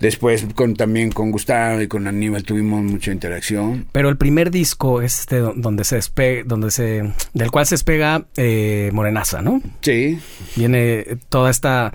Después 0.00 0.46
con, 0.54 0.74
también 0.76 1.10
con 1.10 1.30
Gustavo 1.30 1.80
y 1.80 1.88
con 1.88 2.06
Aníbal 2.06 2.42
tuvimos 2.44 2.82
mucha 2.82 3.12
interacción. 3.12 3.86
Pero 3.92 4.08
el 4.10 4.18
primer 4.18 4.50
disco 4.50 5.00
es 5.00 5.20
este 5.20 5.36
do- 5.38 5.54
donde 5.56 5.84
se 5.84 5.96
despe 5.96 6.42
donde 6.44 6.70
se 6.70 7.12
del 7.32 7.50
cual 7.50 7.64
se 7.66 7.76
despega 7.76 8.26
eh, 8.36 8.90
Morenaza, 8.92 9.40
¿no? 9.40 9.62
Sí, 9.80 10.18
Viene 10.54 11.04
toda 11.30 11.50
esta 11.50 11.94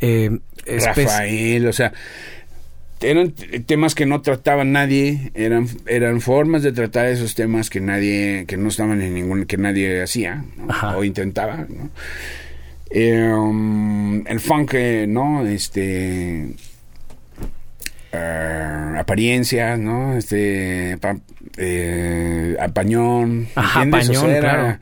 eh, 0.00 0.30
Rafael, 0.66 1.66
o 1.66 1.72
sea, 1.74 1.92
eran 3.02 3.32
temas 3.66 3.94
que 3.94 4.06
no 4.06 4.22
trataba 4.22 4.64
nadie, 4.64 5.32
eran 5.34 5.66
eran 5.86 6.20
formas 6.20 6.62
de 6.62 6.72
tratar 6.72 7.06
esos 7.08 7.34
temas 7.34 7.68
que 7.68 7.80
nadie, 7.80 8.44
que 8.46 8.56
no 8.56 8.68
estaban 8.68 9.02
en 9.02 9.12
ningún, 9.14 9.44
que 9.44 9.56
nadie 9.58 10.00
hacía 10.02 10.44
o 10.96 11.04
intentaba, 11.04 11.66
¿no? 11.68 11.90
Eh, 12.90 13.30
um, 13.32 14.26
el 14.26 14.38
funk, 14.40 14.74
¿no? 15.08 15.44
Este 15.46 16.48
eh, 18.12 18.94
apariencias, 18.98 19.78
¿no? 19.78 20.14
Este 20.16 20.98
pa- 21.00 21.16
eh, 21.56 22.56
apañón, 22.60 23.48
Ajá, 23.54 23.82
¿entiendes? 23.82 24.10
O 24.10 24.12
sea, 24.12 24.20
apañón, 24.22 24.36
era, 24.36 24.50
claro. 24.62 24.78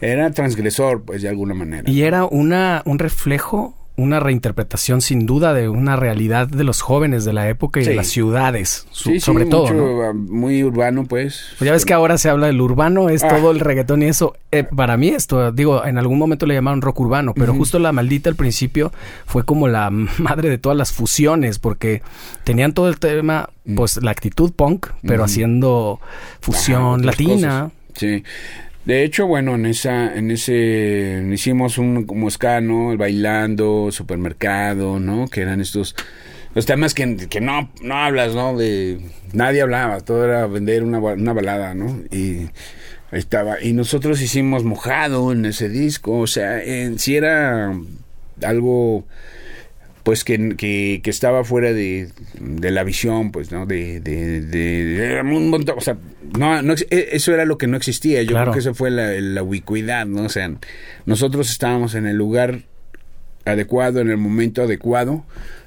era 0.00 0.30
transgresor, 0.30 1.02
pues 1.04 1.22
de 1.22 1.28
alguna 1.28 1.54
manera. 1.54 1.90
y 1.90 2.02
era 2.02 2.24
una 2.24 2.82
un 2.84 2.98
reflejo, 2.98 3.74
una 3.98 4.20
reinterpretación 4.20 5.02
sin 5.02 5.26
duda 5.26 5.52
de 5.52 5.68
una 5.68 5.96
realidad 5.96 6.46
de 6.48 6.64
los 6.64 6.80
jóvenes 6.80 7.24
de 7.26 7.32
la 7.34 7.48
época 7.50 7.80
y 7.80 7.84
de 7.84 7.94
las 7.94 8.06
ciudades, 8.06 8.86
su- 8.92 9.10
Sí, 9.10 9.14
sí, 9.16 9.20
sobre 9.20 9.44
todo, 9.44 9.64
mucho, 9.64 9.74
¿no? 9.74 10.02
ah, 10.04 10.12
muy 10.14 10.62
urbano, 10.64 11.04
pues. 11.04 11.42
Pues 11.58 11.66
ya 11.66 11.72
ves 11.72 11.84
que 11.84 11.92
ahora 11.92 12.16
se 12.16 12.30
habla 12.30 12.46
del 12.46 12.60
urbano, 12.60 13.08
es 13.10 13.24
Ah. 13.24 13.28
todo 13.28 13.50
el 13.50 13.60
reggaetón 13.60 14.02
y 14.02 14.06
eso. 14.06 14.34
Eh, 14.52 14.62
para 14.64 14.96
mí 14.96 15.08
esto, 15.08 15.52
digo, 15.52 15.84
en 15.84 15.98
algún 15.98 16.16
momento 16.18 16.46
le 16.46 16.54
llamaron 16.54 16.80
rock 16.80 17.00
urbano, 17.00 17.34
pero 17.34 17.52
justo 17.54 17.78
la 17.78 17.92
maldita 17.92 18.30
al 18.30 18.36
principio 18.36 18.92
fue 19.26 19.44
como 19.44 19.68
la 19.68 19.90
madre 20.18 20.48
de 20.48 20.58
todas 20.58 20.78
las 20.78 20.92
fusiones, 20.92 21.58
porque 21.58 22.00
tenían 22.44 22.72
todo 22.72 22.88
el 22.88 22.98
tema, 22.98 23.50
pues 23.76 24.00
la 24.02 24.12
actitud 24.12 24.52
punk, 24.52 24.86
pero 25.02 25.24
haciendo 25.24 26.00
fusión 26.40 26.78
Ajá, 26.82 26.88
otras 26.92 27.06
latina. 27.06 27.34
cosas. 27.34 27.72
Sí. 27.94 28.22
De 28.88 29.04
hecho, 29.04 29.26
bueno, 29.26 29.56
en 29.56 29.66
esa, 29.66 30.16
en 30.16 30.30
ese, 30.30 31.22
hicimos 31.30 31.76
un 31.76 32.06
como 32.06 32.30
ska, 32.30 32.62
¿no? 32.62 32.90
El 32.90 32.96
bailando, 32.96 33.90
supermercado, 33.92 34.98
¿no? 34.98 35.28
Que 35.28 35.42
eran 35.42 35.60
estos, 35.60 35.94
los 36.54 36.64
temas 36.64 36.94
que, 36.94 37.04
no, 37.04 37.70
no 37.82 37.94
hablas, 37.94 38.34
¿no? 38.34 38.56
De, 38.56 38.98
nadie 39.34 39.60
hablaba, 39.60 40.00
todo 40.00 40.24
era 40.24 40.46
vender 40.46 40.84
una, 40.84 41.00
una 41.00 41.34
balada, 41.34 41.74
¿no? 41.74 42.00
Y 42.10 42.48
estaba. 43.12 43.62
Y 43.62 43.74
nosotros 43.74 44.22
hicimos 44.22 44.64
mojado 44.64 45.32
en 45.32 45.44
ese 45.44 45.68
disco, 45.68 46.20
o 46.20 46.26
sea, 46.26 46.62
en, 46.64 46.98
sí 46.98 47.14
era 47.14 47.78
algo 48.42 49.04
pues 50.08 50.24
que, 50.24 50.56
que, 50.56 51.00
que 51.04 51.10
estaba 51.10 51.44
fuera 51.44 51.74
de, 51.74 52.08
de 52.40 52.70
la 52.70 52.82
visión, 52.82 53.30
pues, 53.30 53.52
¿no? 53.52 53.66
De, 53.66 54.00
de, 54.00 54.40
de- 54.40 55.04
era 55.04 55.20
un 55.22 55.50
montón, 55.50 55.76
o 55.76 55.82
sea, 55.82 55.98
no, 56.38 56.58
e- 56.72 57.08
eso 57.12 57.34
era 57.34 57.44
lo 57.44 57.58
que 57.58 57.66
no 57.66 57.76
existía. 57.76 58.22
Yo 58.22 58.30
Claro. 58.30 58.44
creo 58.46 58.52
que 58.54 58.60
eso 58.60 58.72
fue 58.74 58.90
la, 58.90 59.10
la 59.20 59.42
ubicuidad, 59.42 60.06
¿no? 60.06 60.22
O 60.22 60.28
sea, 60.30 60.50
nosotros 61.04 61.50
estábamos 61.50 61.94
en 61.94 62.06
el 62.06 62.16
lugar 62.16 62.60
adecuado, 63.44 64.00
en 64.00 64.08
el 64.08 64.16
momento 64.16 64.62
adecuado, 64.62 65.24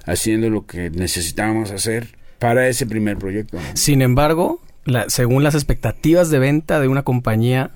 haciendo 0.08 0.50
lo 0.50 0.66
que 0.66 0.90
necesitábamos 0.90 1.70
hacer 1.70 2.08
para 2.40 2.68
ese 2.68 2.88
primer 2.88 3.18
proyecto. 3.18 3.60
Sin 3.76 4.02
embargo, 4.02 4.60
la- 4.86 5.08
según 5.12 5.44
las 5.44 5.54
expectativas 5.54 6.32
de 6.32 6.40
venta 6.40 6.80
de 6.80 6.88
una 6.88 7.04
compañía, 7.04 7.70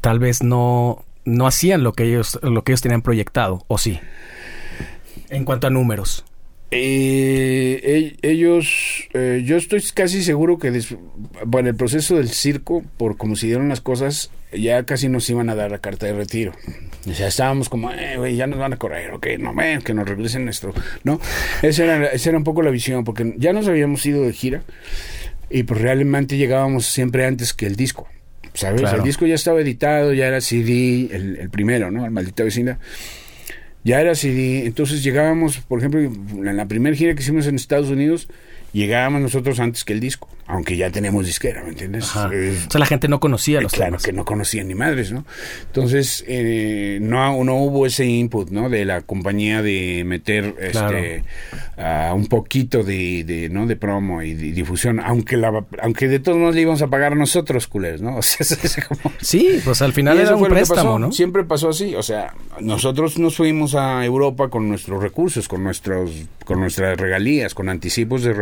tal 0.00 0.20
vez 0.20 0.42
no, 0.42 1.04
no 1.26 1.46
hacían 1.46 1.82
lo 1.82 1.92
que 1.92 2.04
ellos, 2.04 2.38
lo 2.42 2.64
que 2.64 2.72
ellos 2.72 2.80
tenían 2.80 3.02
proyectado, 3.02 3.66
o 3.68 3.76
sí. 3.76 4.00
En 5.32 5.44
cuanto 5.44 5.66
a 5.66 5.70
números. 5.70 6.24
Eh, 6.74 8.16
ellos, 8.22 9.08
eh, 9.12 9.42
yo 9.44 9.56
estoy 9.56 9.82
casi 9.94 10.22
seguro 10.22 10.58
que 10.58 10.70
des- 10.70 10.94
bueno, 11.44 11.68
el 11.68 11.74
proceso 11.76 12.16
del 12.16 12.30
circo, 12.30 12.82
por 12.96 13.16
como 13.18 13.36
se 13.36 13.46
dieron 13.46 13.68
las 13.68 13.80
cosas, 13.82 14.30
ya 14.52 14.82
casi 14.84 15.08
nos 15.08 15.28
iban 15.28 15.50
a 15.50 15.54
dar 15.54 15.70
la 15.70 15.78
carta 15.78 16.06
de 16.06 16.14
retiro. 16.14 16.52
O 17.08 17.12
sea, 17.12 17.28
estábamos 17.28 17.68
como, 17.68 17.90
eh, 17.92 18.16
güey, 18.16 18.36
ya 18.36 18.46
nos 18.46 18.58
van 18.58 18.72
a 18.72 18.76
correr, 18.78 19.10
ok, 19.12 19.26
no, 19.38 19.54
ven, 19.54 19.82
que 19.82 19.92
nos 19.92 20.08
regresen 20.08 20.44
nuestro, 20.44 20.72
¿no? 21.04 21.20
Esa 21.62 21.84
era, 21.84 22.06
esa 22.06 22.28
era 22.30 22.38
un 22.38 22.44
poco 22.44 22.62
la 22.62 22.70
visión, 22.70 23.04
porque 23.04 23.34
ya 23.36 23.52
nos 23.52 23.68
habíamos 23.68 24.04
ido 24.06 24.22
de 24.24 24.32
gira 24.32 24.62
y 25.50 25.64
pues 25.64 25.80
realmente 25.80 26.36
llegábamos 26.38 26.86
siempre 26.86 27.26
antes 27.26 27.52
que 27.52 27.66
el 27.66 27.76
disco, 27.76 28.08
¿sabes? 28.54 28.80
Claro. 28.80 28.98
El 28.98 29.04
disco 29.04 29.26
ya 29.26 29.34
estaba 29.34 29.60
editado, 29.60 30.12
ya 30.14 30.26
era 30.26 30.40
CD, 30.40 31.08
el, 31.14 31.36
el 31.38 31.50
primero, 31.50 31.90
¿no? 31.90 32.04
El 32.06 32.12
maldita 32.12 32.44
vecina 32.44 32.78
ya 33.84 34.00
era 34.00 34.14
CD. 34.14 34.66
Entonces 34.66 35.02
llegábamos, 35.02 35.58
por 35.58 35.78
ejemplo, 35.78 36.00
en 36.00 36.56
la 36.56 36.66
primera 36.66 36.96
gira 36.96 37.14
que 37.14 37.22
hicimos 37.22 37.46
en 37.46 37.56
Estados 37.56 37.88
Unidos, 37.88 38.28
llegábamos 38.72 39.20
nosotros 39.20 39.60
antes 39.60 39.84
que 39.84 39.92
el 39.92 40.00
disco, 40.00 40.28
aunque 40.46 40.76
ya 40.76 40.90
tenemos 40.90 41.24
disquera, 41.26 41.62
¿me 41.62 41.70
entiendes? 41.70 42.10
Eh, 42.32 42.56
O 42.66 42.70
sea, 42.70 42.78
la 42.78 42.86
gente 42.86 43.08
no 43.08 43.20
conocía 43.20 43.60
los 43.60 43.72
claro 43.72 43.90
temas. 43.92 44.02
que 44.02 44.12
no 44.12 44.24
conocían 44.24 44.68
ni 44.68 44.74
madres, 44.74 45.12
¿no? 45.12 45.24
Entonces, 45.66 46.24
eh, 46.26 46.98
no, 47.00 47.42
no 47.44 47.56
hubo 47.56 47.86
ese 47.86 48.04
input, 48.06 48.50
¿no? 48.50 48.68
De 48.68 48.84
la 48.84 49.00
compañía 49.02 49.62
de 49.62 50.02
meter 50.04 50.54
Claro. 50.72 50.96
este 50.98 51.24
a 51.76 52.12
un 52.14 52.26
poquito 52.26 52.82
de, 52.82 53.24
de, 53.24 53.48
¿no? 53.48 53.66
de 53.66 53.76
promo 53.76 54.22
y 54.22 54.34
de 54.34 54.52
difusión, 54.52 55.00
aunque 55.00 55.36
la 55.36 55.64
aunque 55.82 56.06
de 56.08 56.18
todos 56.20 56.38
modos 56.38 56.54
le 56.54 56.60
íbamos 56.62 56.82
a 56.82 56.88
pagar 56.88 57.16
nosotros, 57.16 57.66
culés, 57.66 58.00
¿no? 58.02 58.16
O 58.22 58.22
sea, 58.22 58.38
es, 58.40 58.52
es 58.52 58.84
como... 58.86 59.12
Sí, 59.20 59.60
pues 59.64 59.82
al 59.82 59.92
final 59.92 60.18
era 60.18 60.36
un 60.36 60.46
préstamo. 60.48 60.98
¿no? 60.98 61.12
Siempre 61.12 61.44
pasó 61.44 61.70
así, 61.70 61.94
o 61.94 62.02
sea, 62.02 62.34
nosotros 62.60 63.18
nos 63.18 63.36
fuimos 63.36 63.74
a 63.74 64.04
Europa 64.04 64.48
con 64.48 64.68
nuestros 64.68 65.02
recursos, 65.02 65.48
con 65.48 65.64
nuestros 65.64 66.10
con 66.44 66.60
nuestras 66.60 66.98
regalías, 66.98 67.54
con 67.54 67.68
anticipos 67.68 68.22
de 68.22 68.32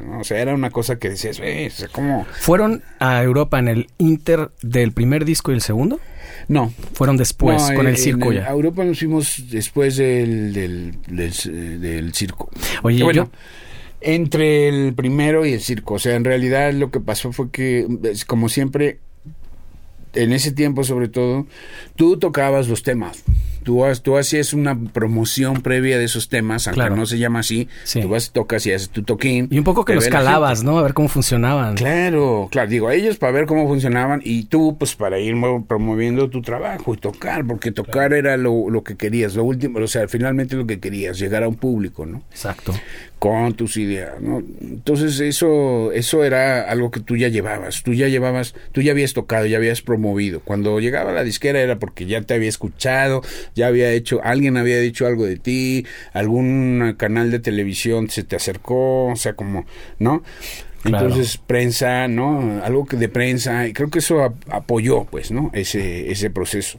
¿no? 0.00 0.20
O 0.20 0.24
sea, 0.24 0.40
era 0.40 0.54
una 0.54 0.70
cosa 0.70 0.98
que 0.98 1.10
decías, 1.10 1.38
eh, 1.42 1.70
¿cómo? 1.92 2.26
¿Fueron 2.40 2.82
a 3.00 3.22
Europa 3.22 3.58
en 3.58 3.68
el 3.68 3.86
inter 3.98 4.50
del 4.62 4.92
primer 4.92 5.24
disco 5.24 5.50
y 5.52 5.54
el 5.54 5.60
segundo? 5.60 6.00
No, 6.48 6.72
Fueron 6.94 7.16
después, 7.16 7.70
No, 7.70 7.74
con 7.76 7.86
el 7.86 7.96
circo 7.96 8.32
ya. 8.32 8.46
A 8.46 8.50
Europa 8.50 8.84
nos 8.84 8.98
fuimos 8.98 9.44
después 9.50 9.96
del, 9.96 10.52
del, 10.52 10.94
del, 11.06 11.80
del 11.80 12.14
circo. 12.14 12.50
Oye, 12.82 13.02
bueno, 13.02 13.24
yo- 13.24 13.30
entre 14.00 14.68
el 14.68 14.92
primero 14.94 15.46
y 15.46 15.52
el 15.54 15.60
circo. 15.60 15.94
O 15.94 15.98
sea, 15.98 16.14
en 16.16 16.24
realidad 16.24 16.72
lo 16.74 16.90
que 16.90 17.00
pasó 17.00 17.32
fue 17.32 17.50
que, 17.50 17.86
como 18.26 18.48
siempre, 18.50 18.98
en 20.12 20.32
ese 20.32 20.52
tiempo 20.52 20.84
sobre 20.84 21.08
todo, 21.08 21.46
tú 21.96 22.18
tocabas 22.18 22.68
los 22.68 22.82
temas. 22.82 23.24
Tú, 23.64 23.82
tú 24.02 24.16
hacías 24.16 24.52
una 24.52 24.78
promoción 24.78 25.62
previa 25.62 25.98
de 25.98 26.04
esos 26.04 26.28
temas, 26.28 26.68
aunque 26.68 26.76
Claro. 26.80 26.94
no 26.96 27.06
se 27.06 27.18
llama 27.18 27.40
así. 27.40 27.68
Sí. 27.82 28.00
Tú 28.02 28.08
vas, 28.10 28.30
tocas 28.30 28.64
y 28.66 28.72
haces 28.72 28.90
tu 28.90 29.02
toquín. 29.02 29.48
Y 29.50 29.58
un 29.58 29.64
poco 29.64 29.84
que 29.84 29.94
los 29.94 30.06
calabas. 30.08 30.62
¿no? 30.62 30.78
A 30.78 30.82
ver 30.82 30.94
cómo 30.94 31.08
funcionaban. 31.08 31.74
Claro, 31.74 32.48
claro, 32.50 32.68
digo, 32.70 32.90
ellos 32.90 33.16
para 33.16 33.32
ver 33.32 33.46
cómo 33.46 33.66
funcionaban 33.66 34.20
y 34.24 34.44
tú 34.44 34.76
pues 34.78 34.94
para 34.94 35.18
ir 35.18 35.34
mo- 35.34 35.64
promoviendo 35.66 36.30
tu 36.30 36.42
trabajo 36.42 36.94
y 36.94 36.98
tocar, 36.98 37.44
porque 37.46 37.72
tocar 37.72 38.12
era 38.12 38.36
lo, 38.36 38.70
lo 38.70 38.84
que 38.84 38.96
querías, 38.96 39.34
lo 39.34 39.44
último, 39.44 39.78
o 39.80 39.86
sea, 39.88 40.06
finalmente 40.08 40.54
lo 40.56 40.66
que 40.66 40.78
querías, 40.78 41.18
llegar 41.18 41.42
a 41.42 41.48
un 41.48 41.56
público, 41.56 42.06
¿no? 42.06 42.22
Exacto. 42.30 42.72
Con 43.18 43.54
tus 43.54 43.78
ideas, 43.78 44.20
¿no? 44.20 44.42
Entonces 44.60 45.18
eso, 45.20 45.92
eso 45.92 46.24
era 46.24 46.68
algo 46.70 46.90
que 46.90 47.00
tú 47.00 47.16
ya 47.16 47.28
llevabas, 47.28 47.82
tú 47.82 47.94
ya 47.94 48.08
llevabas, 48.08 48.54
tú 48.72 48.82
ya 48.82 48.92
habías 48.92 49.14
tocado, 49.14 49.46
ya 49.46 49.56
habías 49.56 49.80
promovido. 49.80 50.40
Cuando 50.40 50.78
llegaba 50.78 51.10
la 51.12 51.24
disquera 51.24 51.60
era 51.60 51.78
porque 51.78 52.04
ya 52.04 52.20
te 52.20 52.34
había 52.34 52.50
escuchado, 52.50 53.22
ya 53.54 53.68
había 53.68 53.90
hecho, 53.92 54.20
alguien 54.24 54.56
había 54.56 54.78
dicho 54.80 55.06
algo 55.06 55.24
de 55.26 55.36
ti, 55.36 55.86
algún 56.12 56.94
canal 56.98 57.30
de 57.30 57.38
televisión 57.40 58.10
se 58.10 58.24
te 58.24 58.36
acercó, 58.36 59.06
o 59.06 59.16
sea, 59.16 59.34
como, 59.34 59.66
¿no? 59.98 60.22
Claro. 60.82 61.06
Entonces, 61.06 61.38
prensa, 61.38 62.08
¿no? 62.08 62.62
Algo 62.62 62.84
que 62.84 62.96
de 62.98 63.08
prensa, 63.08 63.66
y 63.66 63.72
creo 63.72 63.88
que 63.88 64.00
eso 64.00 64.22
ap- 64.22 64.34
apoyó, 64.50 65.04
pues, 65.04 65.30
¿no? 65.30 65.50
Ese, 65.54 66.10
ese 66.12 66.28
proceso. 66.30 66.78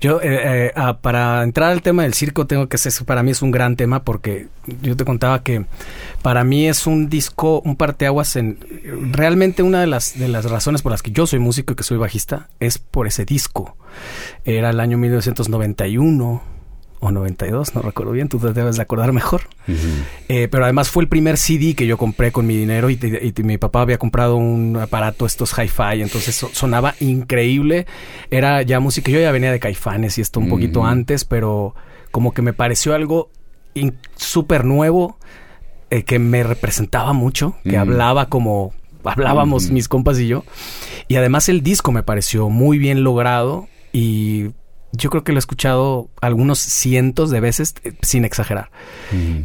Yo, 0.00 0.20
eh, 0.22 0.68
eh, 0.68 0.72
ah, 0.76 0.98
para 1.02 1.42
entrar 1.42 1.70
al 1.70 1.82
tema 1.82 2.04
del 2.04 2.14
circo, 2.14 2.46
tengo 2.46 2.68
que 2.68 2.78
ser, 2.78 2.92
para 3.04 3.22
mí 3.22 3.32
es 3.32 3.42
un 3.42 3.50
gran 3.50 3.76
tema 3.76 4.02
porque 4.02 4.48
yo 4.80 4.96
te 4.96 5.04
contaba 5.04 5.42
que 5.42 5.66
para 6.22 6.42
mí 6.42 6.66
es 6.66 6.86
un 6.86 7.10
disco, 7.10 7.60
un 7.64 7.76
parteaguas 7.76 8.36
en... 8.36 8.58
Realmente 9.12 9.62
una 9.62 9.80
de 9.80 9.86
las, 9.86 10.18
de 10.18 10.28
las 10.28 10.46
razones 10.46 10.80
por 10.80 10.92
las 10.92 11.02
que 11.02 11.10
yo 11.10 11.26
soy 11.26 11.38
músico 11.38 11.74
y 11.74 11.76
que 11.76 11.82
soy 11.82 11.98
bajista 11.98 12.48
es 12.60 12.78
por 12.78 13.06
ese 13.06 13.26
disco. 13.26 13.76
Era 14.44 14.70
el 14.70 14.80
año 14.80 14.96
1991 14.96 16.59
o 17.00 17.10
92, 17.10 17.74
no 17.74 17.82
recuerdo 17.82 18.12
bien, 18.12 18.28
tú 18.28 18.38
te 18.38 18.52
debes 18.52 18.76
de 18.76 18.82
acordar 18.82 19.12
mejor. 19.12 19.42
Eh, 20.28 20.48
pero 20.50 20.64
además 20.64 20.90
fue 20.90 21.02
el 21.02 21.08
primer 21.08 21.36
CD 21.38 21.74
que 21.74 21.86
yo 21.86 21.96
compré 21.96 22.30
con 22.30 22.46
mi 22.46 22.56
dinero 22.56 22.90
y, 22.90 22.94
y- 23.02 23.32
y 23.38 23.42
mi 23.42 23.56
papá 23.58 23.80
había 23.80 23.96
comprado 23.98 24.36
un 24.36 24.76
aparato, 24.76 25.24
estos 25.26 25.52
hi-fi, 25.58 26.02
entonces 26.02 26.34
so- 26.34 26.50
sonaba 26.52 26.94
increíble. 27.00 27.86
Era 28.30 28.62
ya 28.62 28.80
música, 28.80 29.10
yo 29.10 29.18
ya 29.20 29.32
venía 29.32 29.50
de 29.50 29.60
Caifanes 29.60 30.18
y 30.18 30.20
esto 30.20 30.40
un 30.40 30.48
poquito 30.50 30.84
antes, 30.84 31.24
pero 31.24 31.74
como 32.10 32.32
que 32.34 32.42
me 32.42 32.52
pareció 32.52 32.94
algo 32.94 33.30
súper 34.16 34.64
nuevo 34.64 35.16
eh, 35.90 36.02
que 36.04 36.18
me 36.18 36.42
representaba 36.42 37.12
mucho, 37.12 37.56
que 37.64 37.76
hablaba 37.78 38.26
como 38.26 38.72
hablábamos 39.04 39.70
mis 39.70 39.88
compas 39.88 40.18
y 40.20 40.28
yo. 40.28 40.44
Y 41.08 41.16
además 41.16 41.48
el 41.48 41.62
disco 41.62 41.90
me 41.92 42.02
pareció 42.02 42.48
muy 42.50 42.78
bien 42.78 43.02
logrado 43.02 43.68
y 43.92 44.50
yo 44.92 45.10
creo 45.10 45.24
que 45.24 45.32
lo 45.32 45.38
he 45.38 45.40
escuchado 45.40 46.08
algunos 46.20 46.58
cientos 46.58 47.30
de 47.30 47.40
veces 47.40 47.74
eh, 47.84 47.92
sin 48.02 48.24
exagerar. 48.24 48.70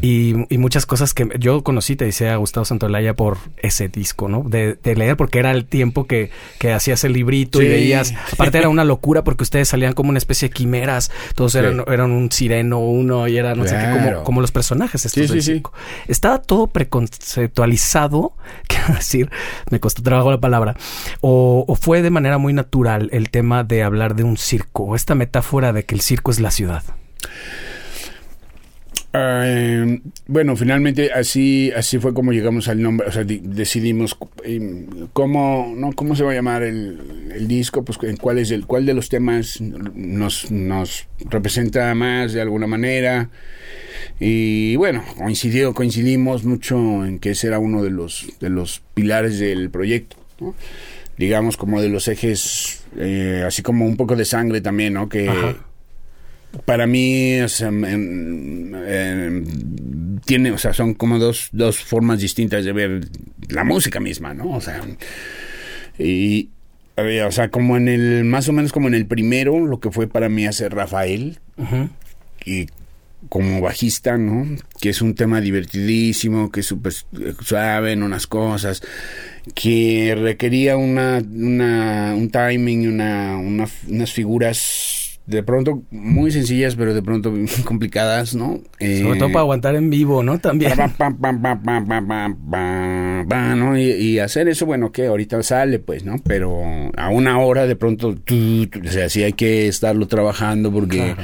Y, 0.01 0.35
y 0.53 0.57
muchas 0.59 0.85
cosas 0.85 1.13
que 1.13 1.27
yo 1.39 1.63
conocí, 1.63 1.95
te 1.95 2.05
decía 2.05 2.35
Gustavo 2.35 2.65
Santolaya, 2.65 3.15
por 3.15 3.37
ese 3.57 3.87
disco, 3.89 4.27
¿no? 4.27 4.43
De, 4.43 4.75
de 4.75 4.95
leer, 4.95 5.17
porque 5.17 5.39
era 5.39 5.51
el 5.51 5.65
tiempo 5.65 6.05
que, 6.05 6.29
que 6.59 6.71
hacías 6.73 7.03
el 7.03 7.13
librito 7.13 7.61
y 7.61 7.67
veías. 7.67 8.13
Aparte, 8.33 8.59
era 8.59 8.69
una 8.75 8.83
locura 8.83 9.23
porque 9.23 9.43
ustedes 9.43 9.69
salían 9.69 9.93
como 9.93 10.09
una 10.09 10.17
especie 10.19 10.49
de 10.49 10.53
quimeras. 10.53 11.11
Todos 11.35 11.53
Sí. 11.53 11.59
eran, 11.59 11.83
eran 11.87 12.11
un 12.11 12.31
sireno, 12.31 12.79
uno, 12.79 13.27
y 13.27 13.37
era 13.37 13.55
no 13.55 13.65
sé 13.65 13.75
qué, 13.77 14.15
como, 14.23 14.41
los 14.41 14.51
personajes 14.51 15.05
estos 15.05 15.27
Sí, 15.27 15.31
del 15.31 15.41
circo. 15.41 15.73
Estaba 16.07 16.41
todo 16.41 16.67
preconceptualizado, 16.67 18.33
quiero 18.67 18.93
decir, 18.95 19.29
me 19.69 19.79
costó 19.79 20.01
trabajo 20.03 20.31
la 20.31 20.39
palabra, 20.39 20.75
o, 21.21 21.65
o 21.67 21.75
fue 21.75 22.01
de 22.01 22.09
manera 22.09 22.37
muy 22.37 22.53
natural 22.53 23.09
el 23.11 23.29
tema 23.29 23.63
de 23.63 23.83
hablar 23.83 24.15
de 24.15 24.23
un 24.23 24.37
circo, 24.37 24.95
esta 24.95 25.15
metáfora 25.35 25.73
de 25.73 25.83
que 25.83 25.95
el 25.95 26.01
circo 26.01 26.31
es 26.31 26.39
la 26.39 26.49
ciudad. 26.49 26.83
Eh, 29.17 30.01
bueno, 30.27 30.55
finalmente 30.57 31.11
así 31.13 31.71
así 31.75 31.99
fue 31.99 32.13
como 32.13 32.31
llegamos 32.33 32.67
al 32.67 32.81
nombre, 32.81 33.07
o 33.07 33.11
sea, 33.11 33.23
di- 33.23 33.41
decidimos 33.43 34.17
eh, 34.43 34.85
cómo 35.13 35.73
no 35.75 35.91
cómo 35.93 36.15
se 36.17 36.23
va 36.23 36.31
a 36.31 36.35
llamar 36.35 36.63
el, 36.63 37.31
el 37.33 37.47
disco, 37.47 37.83
pues 37.83 37.97
en 38.03 38.17
cuál 38.17 38.39
es 38.39 38.51
el 38.51 38.65
cuál 38.65 38.85
de 38.85 38.93
los 38.93 39.07
temas 39.09 39.59
nos 39.61 40.51
nos 40.51 41.07
representa 41.29 41.93
más 41.95 42.31
de 42.33 42.41
alguna 42.41 42.67
manera. 42.67 43.29
Y 44.19 44.75
bueno, 44.77 45.03
coincidió 45.17 45.73
coincidimos 45.73 46.43
mucho 46.45 47.05
en 47.05 47.19
que 47.19 47.31
ese 47.31 47.47
era 47.47 47.59
uno 47.59 47.83
de 47.83 47.89
los 47.91 48.27
de 48.39 48.49
los 48.49 48.81
pilares 48.93 49.39
del 49.39 49.69
proyecto, 49.69 50.17
¿no? 50.39 50.55
digamos 51.17 51.55
como 51.55 51.81
de 51.81 51.87
los 51.87 52.09
ejes 52.09 52.81
eh, 52.97 53.43
así 53.45 53.61
como 53.61 53.85
un 53.85 53.97
poco 53.97 54.15
de 54.15 54.25
sangre 54.25 54.61
también, 54.61 54.93
¿no? 54.93 55.09
Que 55.09 55.29
Ajá. 55.29 55.55
para 56.65 56.87
mí 56.87 57.39
o 57.41 57.49
sea, 57.49 57.69
tiene, 60.25 60.51
o 60.51 60.57
sea, 60.57 60.73
son 60.73 60.93
como 60.93 61.19
dos, 61.19 61.49
dos 61.51 61.79
formas 61.79 62.19
distintas 62.19 62.65
de 62.65 62.73
ver 62.73 63.07
la 63.49 63.63
música 63.63 63.99
misma, 63.99 64.33
¿no? 64.33 64.51
O 64.51 64.61
sea, 64.61 64.81
y 65.97 66.49
o 66.97 67.31
sea, 67.31 67.49
como 67.49 67.75
en 67.75 67.87
el, 67.87 68.23
más 68.23 68.47
o 68.47 68.53
menos 68.53 68.71
como 68.71 68.87
en 68.87 68.93
el 68.93 69.05
primero, 69.05 69.65
lo 69.65 69.79
que 69.79 69.91
fue 69.91 70.07
para 70.07 70.29
mí 70.29 70.45
hacer 70.45 70.73
Rafael, 70.73 71.39
y 72.45 72.67
como 73.29 73.61
bajista, 73.61 74.17
¿no? 74.17 74.45
Que 74.79 74.89
es 74.89 75.01
un 75.01 75.15
tema 75.15 75.41
divertidísimo, 75.41 76.51
que 76.51 76.61
es 76.61 76.65
súper 76.65 76.93
suave 77.41 77.93
en 77.93 78.03
unas 78.03 78.27
cosas, 78.27 78.81
que 79.53 80.15
requería 80.19 80.77
una, 80.77 81.17
una 81.17 82.13
un 82.15 82.29
timing, 82.29 82.87
una, 82.87 83.37
una, 83.37 83.67
unas 83.87 84.11
figuras 84.11 85.05
de 85.25 85.41
pronto 85.41 85.81
muy 85.89 86.31
sencillas, 86.31 86.75
pero 86.75 86.93
de 86.93 87.01
pronto 87.01 87.33
complicadas, 87.65 88.35
¿no? 88.35 88.59
Sobre 88.79 89.19
todo 89.19 89.29
eh, 89.29 89.33
para 89.33 89.39
aguantar 89.41 89.75
en 89.75 89.89
vivo, 89.89 90.21
¿no? 90.23 90.39
También. 90.39 90.71
¿no? 93.55 93.77
Y, 93.77 93.91
y, 93.91 94.19
hacer 94.19 94.47
eso, 94.47 94.65
bueno, 94.65 94.91
que 94.91 95.07
ahorita 95.07 95.41
sale, 95.41 95.79
pues, 95.79 96.05
¿no? 96.05 96.17
Pero 96.23 96.61
a 96.95 97.09
una 97.09 97.39
hora 97.39 97.65
de 97.65 97.75
pronto, 97.75 98.15
tú, 98.15 98.69
o 98.85 98.91
sea, 98.91 99.09
sí 99.09 99.23
hay 99.23 99.33
que 99.33 99.67
estarlo 99.67 100.07
trabajando 100.07 100.71
porque 100.71 101.15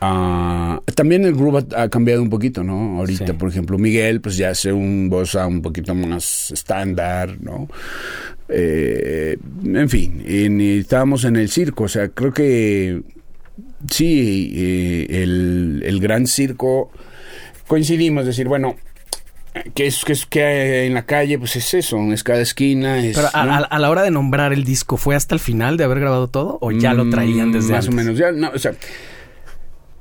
ah, 0.00 0.80
también 0.94 1.24
el 1.24 1.34
groove 1.34 1.64
ha, 1.74 1.82
ha 1.82 1.88
cambiado 1.88 2.22
un 2.22 2.30
poquito, 2.30 2.62
¿no? 2.64 2.98
Ahorita, 2.98 3.26
Sí. 3.28 3.32
por 3.32 3.48
ejemplo, 3.48 3.78
Miguel, 3.78 4.20
pues 4.20 4.36
ya 4.36 4.50
hace 4.50 4.72
un 4.72 5.08
bossa 5.08 5.46
un 5.46 5.62
poquito 5.62 5.94
más 5.94 6.50
estándar, 6.50 7.36
¿no? 7.40 7.68
Eh, 8.48 9.36
en 9.64 9.88
fin, 9.88 10.22
en- 10.26 10.60
estábamos 10.60 11.24
en 11.24 11.36
el 11.36 11.48
circo, 11.50 11.84
o 11.84 11.88
sea, 11.88 12.08
creo 12.08 12.32
que 12.32 13.02
sí, 13.90 14.52
eh, 14.54 15.06
el, 15.22 15.82
el 15.84 16.00
gran 16.00 16.26
circo 16.26 16.90
coincidimos, 17.66 18.24
decir, 18.26 18.46
bueno, 18.46 18.76
¿qué 19.74 19.88
es, 19.88 20.04
qué 20.04 20.12
es 20.12 20.26
que 20.26 20.42
hay 20.44 20.86
en 20.86 20.94
la 20.94 21.04
calle? 21.06 21.38
Pues 21.40 21.56
es 21.56 21.74
eso, 21.74 21.98
es 22.12 22.22
cada 22.22 22.40
esquina. 22.40 23.04
Es, 23.04 23.16
Pero 23.16 23.28
a, 23.32 23.44
¿no? 23.44 23.52
a- 23.54 23.58
a 23.58 23.78
la 23.80 23.90
hora 23.90 24.02
de 24.02 24.12
nombrar 24.12 24.52
el 24.52 24.62
disco, 24.62 24.96
¿fue 24.96 25.16
hasta 25.16 25.34
el 25.34 25.40
final 25.40 25.76
de 25.76 25.82
haber 25.84 25.98
grabado 25.98 26.28
todo? 26.28 26.58
¿O 26.60 26.70
ya 26.70 26.94
lo 26.94 27.08
traían 27.10 27.48
Mm, 27.48 27.52
desde 27.52 27.72
Más 27.72 27.86
antes? 27.88 27.88
o 27.88 27.96
menos, 27.96 28.18
ya, 28.18 28.30
no, 28.30 28.50
o 28.54 28.58
sea, 28.58 28.72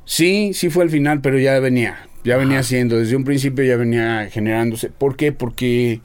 sí, 0.05 0.51
sí 0.53 0.69
fue 0.69 0.85
el 0.85 0.89
final, 0.89 1.21
pero 1.21 1.37
ya 1.37 1.59
venía, 1.59 2.07
ya 2.23 2.37
venía 2.37 2.63
siendo, 2.63 2.97
desde 2.97 3.15
un 3.15 3.23
principio 3.23 3.63
ya 3.65 3.75
venía 3.75 4.29
generándose. 4.31 4.89
¿Por 4.89 5.15
qué? 5.17 5.31
Porque 5.31 6.01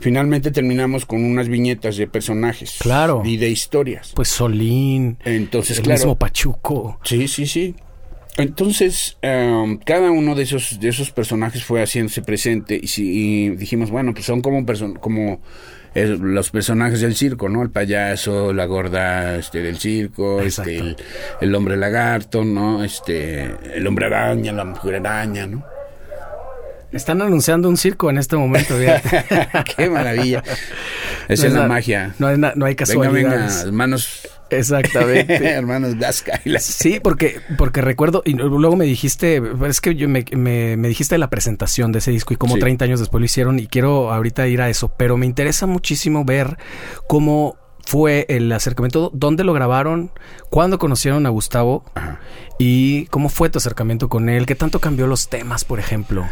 finalmente 0.00 0.50
terminamos 0.50 1.06
con 1.06 1.24
unas 1.24 1.48
viñetas 1.48 1.96
de 1.96 2.06
personajes. 2.06 2.76
Claro. 2.80 3.22
Y 3.24 3.36
de 3.36 3.48
historias. 3.48 4.12
Pues 4.14 4.28
Solín, 4.28 5.18
Entonces, 5.24 5.78
el 5.78 5.84
claro. 5.84 5.98
mismo 5.98 6.18
Pachuco. 6.18 6.98
Sí, 7.04 7.28
sí, 7.28 7.46
sí. 7.46 7.74
Entonces, 8.38 9.18
em, 9.20 9.78
cada 9.78 10.12
uno 10.12 10.36
de 10.36 10.44
esos, 10.44 10.78
de 10.78 10.88
esos 10.88 11.10
personajes 11.10 11.64
fue 11.64 11.82
haciéndose 11.82 12.22
presente 12.22 12.78
y, 12.80 12.86
si, 12.86 13.02
y 13.10 13.50
dijimos, 13.50 13.90
bueno, 13.90 14.14
pues 14.14 14.26
son 14.26 14.42
como, 14.42 14.64
person 14.64 14.94
como 14.94 15.40
eh, 15.94 16.16
los 16.20 16.50
personajes 16.50 17.00
del 17.00 17.16
circo, 17.16 17.48
¿no? 17.48 17.62
El 17.62 17.70
payaso, 17.70 18.52
la 18.52 18.64
gorda 18.66 19.36
este, 19.36 19.60
del 19.60 19.78
circo, 19.78 20.40
este, 20.40 20.76
el, 20.76 20.96
el, 21.40 21.54
hombre 21.56 21.76
lagarto, 21.76 22.44
¿no? 22.44 22.84
Este, 22.84 23.50
el 23.74 23.84
hombre 23.88 24.06
araña, 24.06 24.52
la 24.52 24.64
mujer 24.64 24.94
araña, 24.94 25.48
¿no? 25.48 25.64
Están 26.92 27.20
anunciando 27.20 27.68
un 27.68 27.76
circo 27.76 28.08
en 28.08 28.18
este 28.18 28.36
momento. 28.36 28.74
Qué 29.76 29.90
maravilla. 29.90 30.42
Esa 31.28 31.48
es, 31.48 31.52
la, 31.52 31.66
magia. 31.66 32.14
No 32.18 32.28
hay, 32.28 32.38
no 32.38 32.64
hay 32.64 32.74
casualidades. 32.74 33.24
Venga, 33.24 33.36
venga, 33.36 33.62
hermanos. 33.62 34.28
Exactamente. 34.50 35.34
hermanos 35.48 35.96
Gasca. 35.96 36.40
Sí, 36.58 37.00
porque, 37.02 37.40
porque 37.56 37.80
recuerdo, 37.80 38.22
y 38.24 38.34
luego 38.34 38.76
me 38.76 38.84
dijiste, 38.84 39.42
es 39.66 39.80
que 39.80 39.94
yo 39.94 40.08
me, 40.08 40.24
me, 40.32 40.76
me 40.76 40.88
dijiste 40.88 41.18
la 41.18 41.30
presentación 41.30 41.92
de 41.92 41.98
ese 41.98 42.10
disco 42.10 42.34
y 42.34 42.36
cómo 42.36 42.54
sí. 42.54 42.60
30 42.60 42.84
años 42.84 43.00
después 43.00 43.20
lo 43.20 43.26
hicieron 43.26 43.58
y 43.58 43.66
quiero 43.66 44.12
ahorita 44.12 44.46
ir 44.48 44.60
a 44.62 44.68
eso, 44.68 44.92
pero 44.96 45.16
me 45.16 45.26
interesa 45.26 45.66
muchísimo 45.66 46.24
ver 46.24 46.56
cómo 47.06 47.56
fue 47.88 48.26
el 48.28 48.52
acercamiento, 48.52 49.10
dónde 49.14 49.44
lo 49.44 49.54
grabaron, 49.54 50.10
cuándo 50.50 50.78
conocieron 50.78 51.24
a 51.24 51.30
Gustavo 51.30 51.84
Ajá. 51.94 52.20
y 52.58 53.06
cómo 53.06 53.30
fue 53.30 53.48
tu 53.48 53.56
acercamiento 53.56 54.10
con 54.10 54.28
él, 54.28 54.44
qué 54.44 54.54
tanto 54.54 54.78
cambió 54.78 55.06
los 55.06 55.28
temas, 55.30 55.64
por 55.64 55.80
ejemplo. 55.80 56.26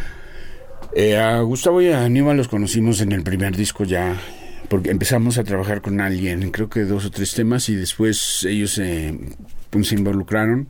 Eh, 0.94 1.16
a 1.16 1.40
Gustavo 1.40 1.80
y 1.80 1.88
a 1.88 2.04
Aníbal 2.04 2.36
los 2.36 2.48
conocimos 2.48 3.00
en 3.00 3.12
el 3.12 3.22
primer 3.22 3.56
disco 3.56 3.84
ya, 3.84 4.16
porque 4.68 4.90
empezamos 4.90 5.38
a 5.38 5.44
trabajar 5.44 5.80
con 5.80 6.00
alguien, 6.00 6.50
creo 6.50 6.68
que 6.68 6.80
dos 6.80 7.04
o 7.04 7.10
tres 7.10 7.34
temas, 7.34 7.68
y 7.68 7.74
después 7.74 8.44
ellos 8.44 8.78
eh, 8.78 9.18
pues, 9.70 9.88
se 9.88 9.94
involucraron. 9.94 10.68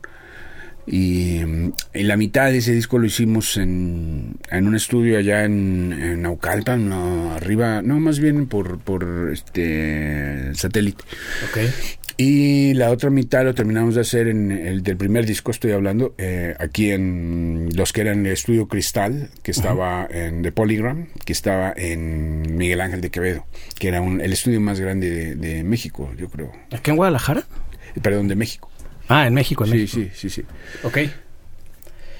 Y 0.89 1.39
en 1.39 1.73
la 1.93 2.15
mitad 2.15 2.49
de 2.49 2.59
ese 2.59 2.71
disco 2.71 2.97
lo 2.97 3.05
hicimos 3.05 3.57
en, 3.57 4.37
en 4.49 4.67
un 4.67 4.75
estudio 4.75 5.17
allá 5.17 5.43
en, 5.43 5.91
en 5.91 6.21
Naucalpan, 6.21 6.87
no, 6.87 7.33
arriba, 7.33 7.81
no, 7.81 7.99
más 7.99 8.19
bien 8.19 8.47
por, 8.47 8.79
por 8.79 9.29
este 9.33 10.55
satélite. 10.55 11.03
Okay. 11.49 11.69
Y 12.19 12.73
la 12.73 12.89
otra 12.89 13.11
mitad 13.11 13.43
lo 13.43 13.53
terminamos 13.53 13.93
de 13.93 14.01
hacer 14.01 14.27
en 14.27 14.51
el 14.51 14.81
del 14.81 14.97
primer 14.97 15.27
disco, 15.27 15.51
estoy 15.51 15.71
hablando, 15.71 16.15
eh, 16.17 16.55
aquí 16.59 16.89
en 16.89 17.69
los 17.75 17.93
que 17.93 18.01
eran 18.01 18.25
el 18.25 18.31
estudio 18.31 18.67
Cristal, 18.67 19.29
que 19.43 19.51
estaba 19.51 20.05
uh 20.05 20.07
-huh. 20.07 20.15
en 20.15 20.41
The 20.41 20.51
Polygram, 20.51 21.09
que 21.25 21.33
estaba 21.33 21.71
en 21.77 22.57
Miguel 22.57 22.81
Ángel 22.81 23.01
de 23.01 23.11
Quevedo, 23.11 23.45
que 23.77 23.89
era 23.89 24.01
un, 24.01 24.19
el 24.19 24.33
estudio 24.33 24.59
más 24.59 24.79
grande 24.79 25.11
de, 25.11 25.35
de, 25.35 25.63
México, 25.63 26.11
yo 26.17 26.27
creo. 26.27 26.51
¿Aquí 26.71 26.89
en 26.89 26.97
Guadalajara? 26.97 27.43
Perdón, 28.01 28.27
de 28.27 28.35
México. 28.35 28.71
Ah, 29.07 29.27
en 29.27 29.35
México, 29.35 29.63
en 29.65 29.71
sí, 29.71 29.77
México. 29.77 30.11
Sí, 30.15 30.29
sí, 30.29 30.41
sí. 30.41 30.45
Ok. 30.83 30.97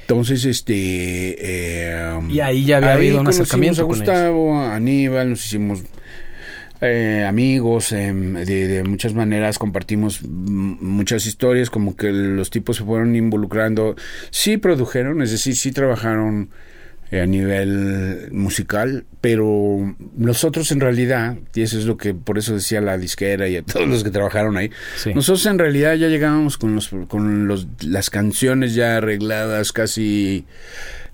Entonces, 0.02 0.46
este... 0.46 1.36
Eh, 1.40 2.20
y 2.30 2.40
ahí 2.40 2.66
ya 2.66 2.78
había 2.78 2.94
habido 2.94 3.20
un 3.20 3.28
acercamiento 3.28 3.82
a 3.82 3.86
Gustavo, 3.86 4.60
a 4.60 4.76
Aníbal, 4.76 5.32
nos 5.32 5.44
hicimos 5.44 5.82
eh, 6.82 7.26
amigos, 7.28 7.92
eh, 7.92 8.14
de, 8.14 8.68
de, 8.68 8.84
muchas 8.84 9.14
maneras 9.14 9.58
compartimos 9.58 10.24
muchas 10.24 11.26
historias, 11.26 11.70
como 11.70 11.96
que 11.96 12.12
los 12.12 12.50
tipos 12.50 12.78
se 12.78 12.84
fueron 12.84 13.16
involucrando, 13.16 13.96
sí 14.30 14.58
produjeron, 14.58 15.22
es 15.22 15.32
decir, 15.32 15.56
sí 15.56 15.72
trabajaron 15.72 16.50
eh, 17.10 17.22
a 17.22 17.26
nivel 17.26 18.30
musical, 18.32 19.06
pero 19.22 19.96
nosotros 20.18 20.72
en 20.74 20.82
realidad, 20.82 21.38
y 21.56 21.62
eso 21.62 21.80
es 21.80 21.86
lo 21.86 21.96
que 21.96 22.14
por 22.14 22.38
eso 22.38 22.54
decía 22.54 22.82
la 22.82 22.98
disquera 22.98 23.48
y 23.48 23.56
a 23.56 23.64
todos 23.64 23.88
los 23.88 24.04
que 24.04 24.10
trabajaron 24.10 24.58
ahí, 24.58 24.72
sí. 24.98 25.14
nosotros 25.14 25.46
en 25.46 25.58
realidad 25.58 25.96
ya 25.96 26.10
llegábamos 26.10 26.58
con, 26.58 26.76
los, 26.76 26.90
con 27.08 27.48
los, 27.48 27.68
las 27.82 28.10
canciones 28.10 28.76
ya 28.76 28.98
arregladas, 28.98 29.72
casi, 29.72 30.46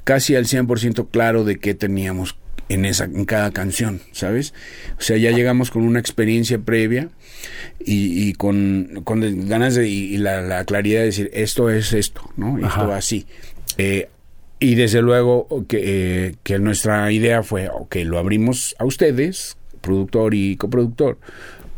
casi 0.03 0.35
al 0.35 0.45
100% 0.45 1.09
claro 1.11 1.43
de 1.43 1.59
qué 1.59 1.75
teníamos 1.75 2.35
en 2.73 2.85
esa 2.85 3.05
en 3.05 3.25
cada 3.25 3.51
canción, 3.51 4.01
¿sabes? 4.11 4.53
O 4.97 5.01
sea, 5.01 5.17
ya 5.17 5.31
llegamos 5.31 5.71
con 5.71 5.83
una 5.83 5.99
experiencia 5.99 6.59
previa 6.59 7.09
y, 7.79 8.29
y 8.29 8.33
con, 8.33 9.01
con, 9.03 9.47
ganas 9.47 9.75
de 9.75 9.87
y, 9.87 10.17
la, 10.17 10.41
la, 10.41 10.65
claridad 10.65 11.01
de 11.01 11.05
decir 11.05 11.29
esto 11.33 11.69
es 11.69 11.93
esto, 11.93 12.29
¿no? 12.37 12.59
Y 12.59 12.65
esto 12.65 12.87
va 12.87 12.97
así. 12.97 13.25
Eh, 13.77 14.09
y 14.59 14.75
desde 14.75 15.01
luego 15.01 15.47
que, 15.67 16.27
eh, 16.27 16.35
que 16.43 16.57
nuestra 16.59 17.11
idea 17.11 17.43
fue, 17.43 17.69
ok, 17.69 17.97
lo 18.05 18.17
abrimos 18.17 18.75
a 18.79 18.85
ustedes, 18.85 19.57
productor 19.81 20.33
y 20.33 20.55
coproductor, 20.55 21.17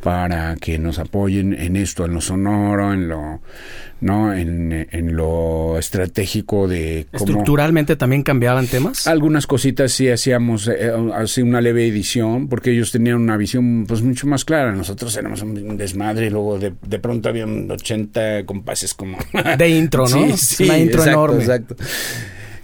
para 0.06 0.56
que 0.58 0.78
nos 0.78 1.00
apoyen 1.00 1.52
en 1.60 1.76
esto, 1.76 2.06
en 2.06 2.14
lo 2.14 2.22
sonoro, 2.22 2.94
en 2.94 3.08
lo, 3.08 3.42
no, 4.02 4.32
en, 4.36 4.88
en 4.92 5.16
lo 5.16 5.80
estratégico 5.80 6.68
de 6.68 7.08
cómo 7.12 7.26
estructuralmente 7.26 7.96
también 7.96 8.22
cambiaban 8.22 8.68
temas. 8.68 9.08
Algunas 9.08 9.48
cositas 9.48 9.92
sí 9.92 10.08
hacíamos 10.08 10.68
eh, 10.68 10.92
así 11.16 11.42
una 11.42 11.60
leve 11.60 11.88
edición, 11.88 12.48
porque 12.50 12.70
ellos 12.70 12.92
tenían 12.92 13.16
una 13.16 13.36
visión 13.36 13.86
pues 13.88 14.04
mucho 14.04 14.28
más 14.28 14.46
clara. 14.46 14.74
Nosotros 14.74 15.18
éramos 15.18 15.42
un 15.42 15.76
desmadre, 15.76 16.28
y 16.28 16.30
luego 16.30 16.60
de, 16.60 16.72
de 16.86 17.00
pronto 17.00 17.30
había 17.30 17.48
80 17.48 18.46
compases 18.46 18.94
como 18.94 19.18
de 19.58 19.70
intro, 19.70 20.04
¿no? 20.08 20.38
Sí, 20.38 20.38
sí, 20.38 20.64
una 20.66 20.78
intro 20.78 21.00
exacto, 21.00 21.20
enorme. 21.20 21.42
Exacto. 21.42 21.76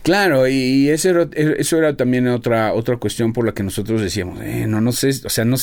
Claro, 0.03 0.47
y 0.47 0.89
ese 0.89 1.11
era, 1.11 1.29
eso 1.35 1.77
era 1.77 1.95
también 1.95 2.27
otra 2.27 2.73
otra 2.73 2.97
cuestión 2.97 3.33
por 3.33 3.45
la 3.45 3.53
que 3.53 3.61
nosotros 3.61 4.01
decíamos, 4.01 4.41
eh, 4.41 4.65
no, 4.67 4.81
no 4.81 4.91
sé, 4.91 5.09
o 5.25 5.29
sea, 5.29 5.45
no, 5.45 5.57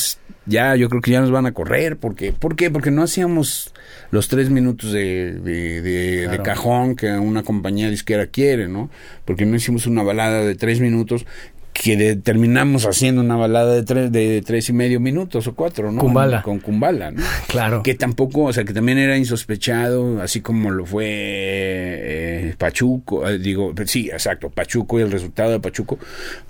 ya 0.45 0.75
yo 0.77 0.87
creo 0.87 1.01
que 1.01 1.11
ya 1.11 1.19
nos 1.19 1.31
van 1.31 1.45
a 1.45 1.51
correr, 1.51 1.97
porque, 1.97 2.31
¿por 2.31 2.55
qué? 2.55 2.71
Porque 2.71 2.89
no 2.89 3.03
hacíamos 3.03 3.73
los 4.11 4.29
tres 4.29 4.49
minutos 4.49 4.93
de, 4.93 5.33
de, 5.33 5.81
de, 5.81 6.21
claro. 6.23 6.37
de 6.37 6.43
cajón 6.43 6.95
que 6.95 7.11
una 7.11 7.43
compañía 7.43 7.89
disquera 7.89 8.27
quiere, 8.27 8.69
¿no? 8.69 8.89
Porque 9.25 9.45
no 9.45 9.57
hicimos 9.57 9.87
una 9.87 10.03
balada 10.03 10.45
de 10.45 10.55
tres 10.55 10.79
minutos 10.79 11.25
que 11.81 11.95
de, 11.95 12.17
terminamos 12.17 12.85
haciendo 12.85 13.21
una 13.21 13.37
balada 13.37 13.73
de 13.73 13.83
tres, 13.83 14.11
de 14.11 14.41
tres 14.45 14.67
y 14.67 14.73
medio 14.73 14.99
minutos 14.99 15.47
o 15.47 15.55
cuatro, 15.55 15.93
¿no? 15.93 16.01
Kumbala. 16.01 16.41
Con 16.41 16.59
Kumbala, 16.59 17.11
¿no? 17.11 17.23
Claro. 17.47 17.83
Que 17.83 17.95
tampoco, 17.95 18.43
o 18.43 18.53
sea, 18.53 18.65
que 18.65 18.73
también 18.73 18.97
era 18.97 19.17
insospechado, 19.17 20.21
así 20.21 20.41
como 20.41 20.71
lo 20.71 20.85
fue 20.85 21.05
eh, 21.07 22.55
Pachuco, 22.57 23.27
eh, 23.27 23.39
digo, 23.39 23.73
sí, 23.85 24.09
exacto, 24.11 24.49
Pachuco 24.49 24.99
y 24.99 25.03
el 25.03 25.11
resultado 25.11 25.51
de 25.51 25.59
Pachuco, 25.61 25.97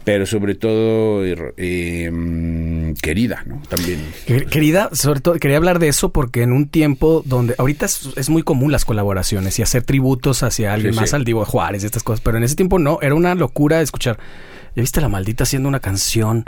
pero 0.04 0.26
sobre 0.26 0.56
todo 0.56 1.24
eh, 1.24 2.96
querida, 3.00 3.44
¿no? 3.46 3.62
También. 3.70 4.00
Querida, 4.26 4.90
sobre 4.94 5.22
todo, 5.22 5.36
quería 5.36 5.58
hablar 5.58 5.78
de 5.78 5.90
eso 5.90 6.12
porque 6.12 6.42
en 6.42 6.54
un 6.54 6.68
tiempo 6.68 7.22
donde, 7.24 7.54
ahorita 7.60 7.86
es, 7.86 8.10
es 8.16 8.30
muy 8.30 8.42
común 8.42 8.72
las 8.72 8.84
colaboraciones 8.84 9.60
y 9.60 9.62
hacer 9.62 9.84
tributos 9.84 10.42
hacia 10.42 10.74
alguien 10.74 10.94
sí, 10.94 11.00
más 11.00 11.12
sí. 11.12 11.16
al 11.16 11.24
Divo 11.24 11.46
Juárez 11.46 11.84
y 11.84 11.86
estas 11.86 12.02
cosas, 12.02 12.22
pero 12.22 12.38
en 12.38 12.44
ese 12.44 12.56
tiempo 12.56 12.80
no, 12.80 12.98
era 13.02 13.14
una 13.14 13.36
locura 13.36 13.80
escuchar 13.82 14.18
¿Ya 14.76 14.82
viste 14.82 15.02
la 15.02 15.10
maldita 15.10 15.44
haciendo 15.44 15.68
una 15.70 15.80
canción 15.80 16.46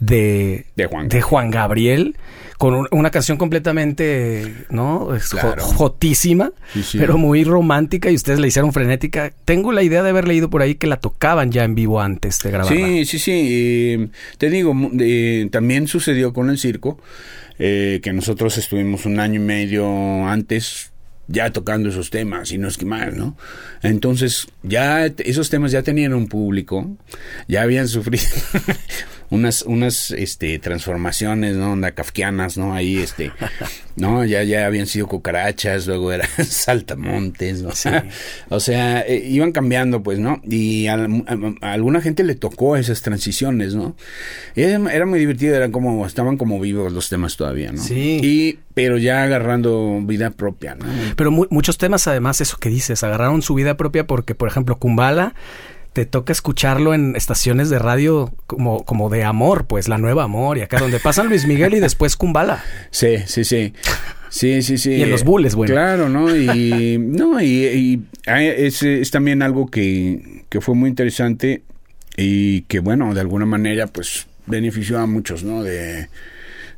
de, 0.00 0.66
de, 0.76 0.86
Juan. 0.86 1.08
de 1.08 1.22
Juan 1.22 1.50
Gabriel? 1.50 2.16
Con 2.58 2.74
un, 2.74 2.88
una 2.92 3.10
canción 3.10 3.38
completamente, 3.38 4.54
¿no? 4.70 5.14
Es 5.16 5.30
claro. 5.30 5.64
jotísima, 5.64 6.52
sí, 6.72 6.82
sí. 6.84 6.98
pero 6.98 7.18
muy 7.18 7.42
romántica 7.42 8.08
y 8.08 8.14
ustedes 8.14 8.38
la 8.38 8.46
hicieron 8.46 8.72
frenética. 8.72 9.32
Tengo 9.44 9.72
la 9.72 9.82
idea 9.82 10.02
de 10.04 10.10
haber 10.10 10.28
leído 10.28 10.48
por 10.48 10.62
ahí 10.62 10.76
que 10.76 10.86
la 10.86 10.98
tocaban 10.98 11.50
ya 11.50 11.64
en 11.64 11.74
vivo 11.74 12.00
antes 12.00 12.38
de 12.40 12.50
grabarla. 12.52 12.86
Sí, 12.86 13.04
sí, 13.04 13.18
sí. 13.18 13.32
Eh, 13.34 14.08
te 14.38 14.48
digo, 14.48 14.74
eh, 15.00 15.48
también 15.50 15.88
sucedió 15.88 16.32
con 16.32 16.50
el 16.50 16.58
circo, 16.58 17.00
eh, 17.58 18.00
que 18.02 18.12
nosotros 18.12 18.56
estuvimos 18.58 19.06
un 19.06 19.18
año 19.18 19.40
y 19.40 19.44
medio 19.44 20.26
antes 20.28 20.91
ya 21.32 21.50
tocando 21.50 21.88
esos 21.88 22.10
temas, 22.10 22.52
y 22.52 22.58
no 22.58 22.68
es 22.68 22.76
que 22.76 22.84
más, 22.84 23.14
¿no? 23.14 23.36
Entonces, 23.82 24.46
ya 24.62 25.06
esos 25.06 25.48
temas 25.48 25.72
ya 25.72 25.82
tenían 25.82 26.12
un 26.12 26.28
público, 26.28 26.96
ya 27.48 27.62
habían 27.62 27.88
sufrido 27.88 28.26
unas, 29.32 29.62
unas 29.62 30.10
este, 30.10 30.58
transformaciones, 30.58 31.56
¿no? 31.56 31.72
Onda 31.72 31.92
kafkianas, 31.92 32.58
¿no? 32.58 32.74
Ahí, 32.74 32.98
este, 32.98 33.32
¿no? 33.96 34.26
Ya, 34.26 34.42
ya 34.42 34.66
habían 34.66 34.86
sido 34.86 35.06
cucarachas, 35.06 35.86
luego 35.86 36.12
eran 36.12 36.28
saltamontes, 36.46 37.62
¿no? 37.62 37.72
Sí. 37.72 37.88
o 38.50 38.60
sea, 38.60 39.00
eh, 39.00 39.26
iban 39.26 39.52
cambiando, 39.52 40.02
pues, 40.02 40.18
¿no? 40.18 40.42
Y 40.44 40.86
a, 40.86 40.96
a, 40.96 41.06
a, 41.62 41.72
alguna 41.72 42.02
gente 42.02 42.24
le 42.24 42.34
tocó 42.34 42.76
esas 42.76 43.00
transiciones, 43.00 43.74
¿no? 43.74 43.96
Y 44.54 44.62
era, 44.62 44.92
era, 44.92 45.06
muy 45.06 45.18
divertido, 45.18 45.56
eran 45.56 45.72
como, 45.72 46.06
estaban 46.06 46.36
como 46.36 46.60
vivos 46.60 46.92
los 46.92 47.08
temas 47.08 47.38
todavía, 47.38 47.72
¿no? 47.72 47.82
Sí. 47.82 48.20
Y, 48.22 48.58
pero 48.74 48.98
ya 48.98 49.22
agarrando 49.22 49.98
vida 50.04 50.30
propia, 50.30 50.74
¿no? 50.74 50.84
Pero 51.16 51.30
mu 51.30 51.46
muchos 51.48 51.78
temas, 51.78 52.06
además, 52.06 52.42
eso 52.42 52.58
que 52.58 52.68
dices, 52.68 53.02
agarraron 53.02 53.40
su 53.40 53.54
vida 53.54 53.78
propia 53.78 54.06
porque, 54.06 54.34
por 54.34 54.48
ejemplo, 54.48 54.78
Kumbala 54.78 55.34
te 55.92 56.06
toca 56.06 56.32
escucharlo 56.32 56.94
en 56.94 57.16
estaciones 57.16 57.68
de 57.68 57.78
radio 57.78 58.32
como, 58.46 58.84
como 58.84 59.10
de 59.10 59.24
amor, 59.24 59.66
pues 59.66 59.88
la 59.88 59.98
nueva 59.98 60.24
amor, 60.24 60.58
y 60.58 60.62
acá 60.62 60.78
donde 60.78 60.98
pasan 60.98 61.28
Luis 61.28 61.46
Miguel 61.46 61.74
y 61.74 61.80
después 61.80 62.16
Kumbala. 62.16 62.64
Sí, 62.90 63.18
sí, 63.26 63.44
sí. 63.44 63.74
Sí, 64.30 64.62
sí, 64.62 64.78
sí. 64.78 64.92
Y 64.92 65.02
en 65.02 65.10
los 65.10 65.24
bules, 65.24 65.54
bueno. 65.54 65.74
Claro, 65.74 66.08
¿no? 66.08 66.34
Y, 66.34 66.96
no, 67.00 67.38
y, 67.42 67.66
y 67.66 68.02
es, 68.26 68.82
es, 68.82 69.10
también 69.10 69.42
algo 69.42 69.66
que, 69.66 70.44
que 70.48 70.62
fue 70.62 70.74
muy 70.74 70.88
interesante 70.88 71.62
y 72.16 72.62
que, 72.62 72.78
bueno, 72.78 73.12
de 73.12 73.20
alguna 73.20 73.44
manera, 73.44 73.86
pues 73.88 74.26
benefició 74.46 74.98
a 74.98 75.06
muchos, 75.06 75.44
¿no? 75.44 75.62
De, 75.62 76.08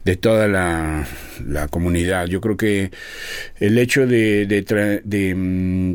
de 0.05 0.17
toda 0.17 0.49
la, 0.49 1.07
la, 1.47 1.69
comunidad. 1.69 2.27
Yo 2.27 2.41
creo 2.41 2.57
que 2.57 2.91
el 3.61 3.79
hecho 3.79 4.05
de, 4.09 4.47
de, 4.47 4.63
de, 4.63 5.01
de 5.05 5.95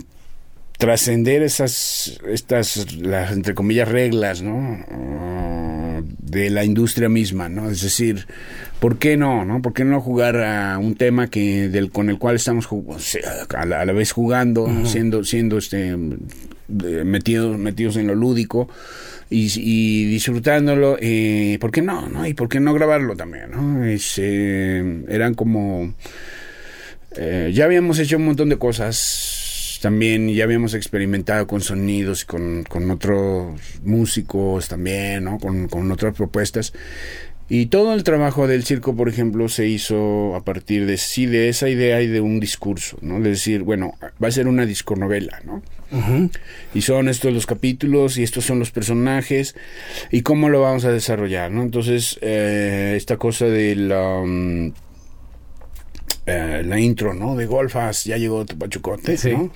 trascender 0.79 1.43
esas, 1.43 2.19
estas, 2.25 2.95
las, 2.95 3.33
entre 3.33 3.53
comillas, 3.53 3.89
reglas, 3.89 4.41
¿no? 4.41 4.79
Uh, 4.87 6.01
de 6.19 6.49
la 6.49 6.63
industria 6.63 7.09
misma, 7.09 7.49
¿no? 7.49 7.69
Es 7.69 7.81
decir, 7.81 8.27
¿por 8.79 8.97
qué 8.97 9.17
no, 9.17 9.43
no? 9.43 9.61
¿Por 9.61 9.73
qué 9.73 9.83
no 9.83 9.99
jugar 9.99 10.37
a 10.37 10.77
un 10.77 10.95
tema 10.95 11.29
que 11.29 11.67
del 11.67 11.91
con 11.91 12.09
el 12.09 12.17
cual 12.17 12.37
estamos 12.37 12.65
a 13.53 13.65
la, 13.65 13.81
a 13.81 13.85
la 13.85 13.91
vez 13.91 14.13
jugando, 14.13 14.69
siendo, 14.85 15.25
siendo 15.25 15.57
este 15.57 15.97
metidos, 16.69 17.57
metidos 17.57 17.97
en 17.97 18.07
lo 18.07 18.15
lúdico 18.15 18.69
y, 19.29 19.51
y 19.57 20.05
disfrutándolo, 20.05 20.97
eh, 21.01 21.57
¿por 21.59 21.71
qué 21.71 21.81
no, 21.81 22.07
no? 22.07 22.25
Y 22.25 22.33
por 22.33 22.47
qué 22.47 22.61
no 22.61 22.73
grabarlo 22.73 23.17
también, 23.17 23.51
¿no? 23.51 23.83
Es, 23.83 24.13
eh, 24.15 25.03
eran 25.09 25.33
como 25.33 25.93
eh, 27.17 27.51
ya 27.53 27.65
habíamos 27.65 27.99
hecho 27.99 28.15
un 28.15 28.25
montón 28.25 28.47
de 28.47 28.57
cosas 28.57 29.48
también 29.81 30.29
ya 30.29 30.43
habíamos 30.43 30.73
experimentado 30.73 31.47
con 31.47 31.61
sonidos 31.61 32.25
con, 32.25 32.63
con 32.63 32.89
otros 32.91 33.59
músicos 33.83 34.67
también, 34.67 35.23
¿no? 35.23 35.37
Con, 35.37 35.67
con, 35.67 35.91
otras 35.91 36.15
propuestas. 36.15 36.73
Y 37.51 37.67
todo 37.67 37.95
el 37.95 38.03
trabajo 38.03 38.47
del 38.47 38.63
circo, 38.63 38.95
por 38.95 39.09
ejemplo, 39.09 39.49
se 39.49 39.67
hizo 39.67 40.35
a 40.35 40.43
partir 40.43 40.85
de 40.85 40.97
sí, 40.97 41.25
de 41.25 41.49
esa 41.49 41.67
idea 41.67 41.99
y 42.01 42.07
de 42.07 42.21
un 42.21 42.39
discurso, 42.39 42.97
¿no? 43.01 43.19
De 43.19 43.31
decir, 43.31 43.63
bueno, 43.63 43.95
va 44.23 44.27
a 44.27 44.31
ser 44.31 44.47
una 44.47 44.67
disconovela, 44.67 45.41
¿no? 45.43 45.63
Y 46.75 46.81
son 46.81 47.09
estos 47.09 47.33
los 47.33 47.47
capítulos 47.47 48.17
y 48.19 48.23
estos 48.23 48.45
son 48.45 48.59
los 48.59 48.69
personajes 48.69 49.55
y 50.11 50.21
cómo 50.21 50.49
lo 50.49 50.61
vamos 50.61 50.85
a 50.85 50.91
desarrollar, 50.91 51.49
¿no? 51.49 51.63
Entonces, 51.63 52.19
eh, 52.21 52.93
esta 52.95 53.17
cosa 53.17 53.45
de 53.45 53.75
la... 53.75 54.19
Um, 54.19 54.73
eh, 56.29 56.63
la 56.63 56.79
intro, 56.79 57.13
¿no? 57.13 57.35
De 57.35 57.45
Golfas, 57.45 58.05
ya 58.05 58.17
llegó 58.17 58.45
tu 58.45 58.57
pachucote, 58.57 59.17
¿no? 59.31 59.51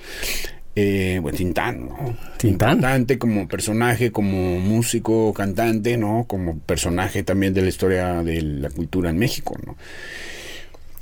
Eh, 0.76 1.20
bueno, 1.22 1.38
Tintán, 1.38 1.86
¿no? 1.86 2.16
Tintán. 2.36 2.80
Cantante 2.80 3.16
como 3.16 3.46
personaje, 3.46 4.10
como 4.10 4.58
músico, 4.58 5.32
cantante, 5.32 5.96
¿no? 5.96 6.24
Como 6.26 6.58
personaje 6.58 7.22
también 7.22 7.54
de 7.54 7.62
la 7.62 7.68
historia 7.68 8.22
de 8.24 8.42
la 8.42 8.70
cultura 8.70 9.10
en 9.10 9.18
México, 9.18 9.56
¿no? 9.64 9.76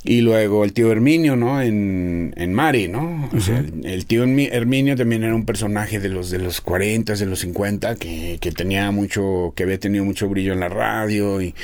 Y 0.05 0.19
luego 0.19 0.65
el 0.65 0.73
tío 0.73 0.91
Herminio, 0.91 1.37
¿no? 1.37 1.61
En, 1.61 2.33
en 2.35 2.53
Mari, 2.53 2.89
¿no? 2.89 3.29
O 3.33 3.39
sea, 3.39 3.63
el, 3.83 4.05
tío 4.05 4.25
Herminio 4.25 4.97
también 4.97 5.23
era 5.23 5.33
un 5.33 5.45
personaje 5.45 5.99
de 5.99 6.09
los 6.09 6.29
de 6.29 6.39
los 6.39 6.59
40, 6.59 7.15
de 7.15 7.25
los 7.25 7.39
50, 7.39 7.95
que, 7.95 8.37
que 8.41 8.51
tenía 8.51 8.91
mucho, 8.91 9.53
que 9.55 9.63
había 9.63 9.79
tenido 9.79 10.03
mucho 10.03 10.27
brillo 10.27 10.51
en 10.51 10.59
la 10.59 10.67
radio 10.67 11.41
y 11.41 11.55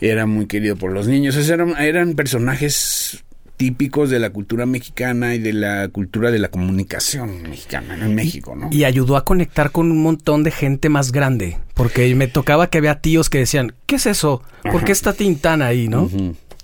era 0.00 0.26
muy 0.26 0.46
querido 0.46 0.76
por 0.76 0.92
los 0.92 1.08
niños. 1.08 1.36
O 1.36 1.52
eran, 1.52 1.76
eran 1.76 2.14
personajes 2.14 3.24
típicos 3.58 4.08
de 4.08 4.20
la 4.20 4.30
cultura 4.30 4.64
mexicana 4.64 5.34
y 5.34 5.40
de 5.40 5.52
la 5.52 5.88
cultura 5.88 6.30
de 6.30 6.38
la 6.38 6.48
comunicación 6.48 7.42
mexicana 7.42 7.94
en 7.94 8.14
México, 8.14 8.54
¿no? 8.56 8.70
Y 8.72 8.84
ayudó 8.84 9.16
a 9.16 9.24
conectar 9.24 9.72
con 9.72 9.90
un 9.90 10.00
montón 10.00 10.44
de 10.44 10.52
gente 10.52 10.88
más 10.88 11.12
grande, 11.12 11.58
porque 11.74 12.14
me 12.14 12.28
tocaba 12.28 12.70
que 12.70 12.78
había 12.78 13.00
tíos 13.00 13.28
que 13.28 13.38
decían, 13.38 13.74
¿qué 13.86 13.96
es 13.96 14.06
eso? 14.06 14.42
¿Por 14.62 14.84
qué 14.84 14.92
está 14.92 15.12
Tintana 15.12 15.66
ahí, 15.66 15.88
no? 15.88 16.08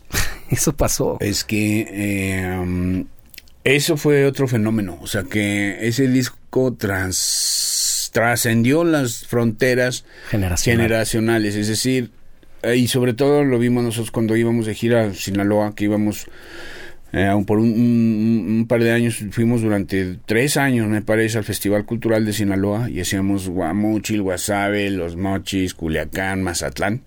eso 0.51 0.75
pasó. 0.75 1.19
Es 1.21 1.43
que 1.43 1.87
eh, 1.91 2.59
um, 2.59 3.05
eso 3.65 3.97
fue 3.97 4.25
otro 4.25 4.47
fenómeno, 4.47 4.97
o 5.01 5.09
sea 5.09 5.25
que 5.25 5.87
ese 5.87 6.07
disco 6.07 6.75
trans, 6.79 8.11
trascendió 8.13 8.85
las 8.85 9.27
fronteras 9.27 10.05
generacionales, 10.29 11.57
es 11.57 11.67
decir, 11.67 12.13
eh, 12.63 12.77
y 12.77 12.87
sobre 12.87 13.15
todo 13.15 13.43
lo 13.43 13.59
vimos 13.59 13.83
nosotros 13.83 14.13
cuando 14.13 14.37
íbamos 14.37 14.67
de 14.67 14.75
gira 14.75 15.07
a 15.07 15.15
Sinaloa, 15.15 15.75
que 15.75 15.85
íbamos 15.85 16.27
eh, 17.17 17.45
por 17.47 17.61
un, 17.61 18.67
par 18.69 18.83
de 18.83 18.91
años, 18.91 19.23
fuimos 19.31 19.63
durante 19.63 20.19
tres 20.27 20.57
años, 20.57 20.89
me 20.89 21.01
parece, 21.01 21.39
al 21.39 21.45
Festival 21.45 21.85
Cultural 21.85 22.25
de 22.27 22.33
Sinaloa 22.33 22.91
y 22.91 23.01
hacíamos 23.01 23.49
Guamuchil, 23.49 24.23
Guasave, 24.23 24.91
Los 24.91 25.15
Mochis, 25.15 25.75
Culiacán, 25.75 26.43
Mazatlán. 26.43 27.03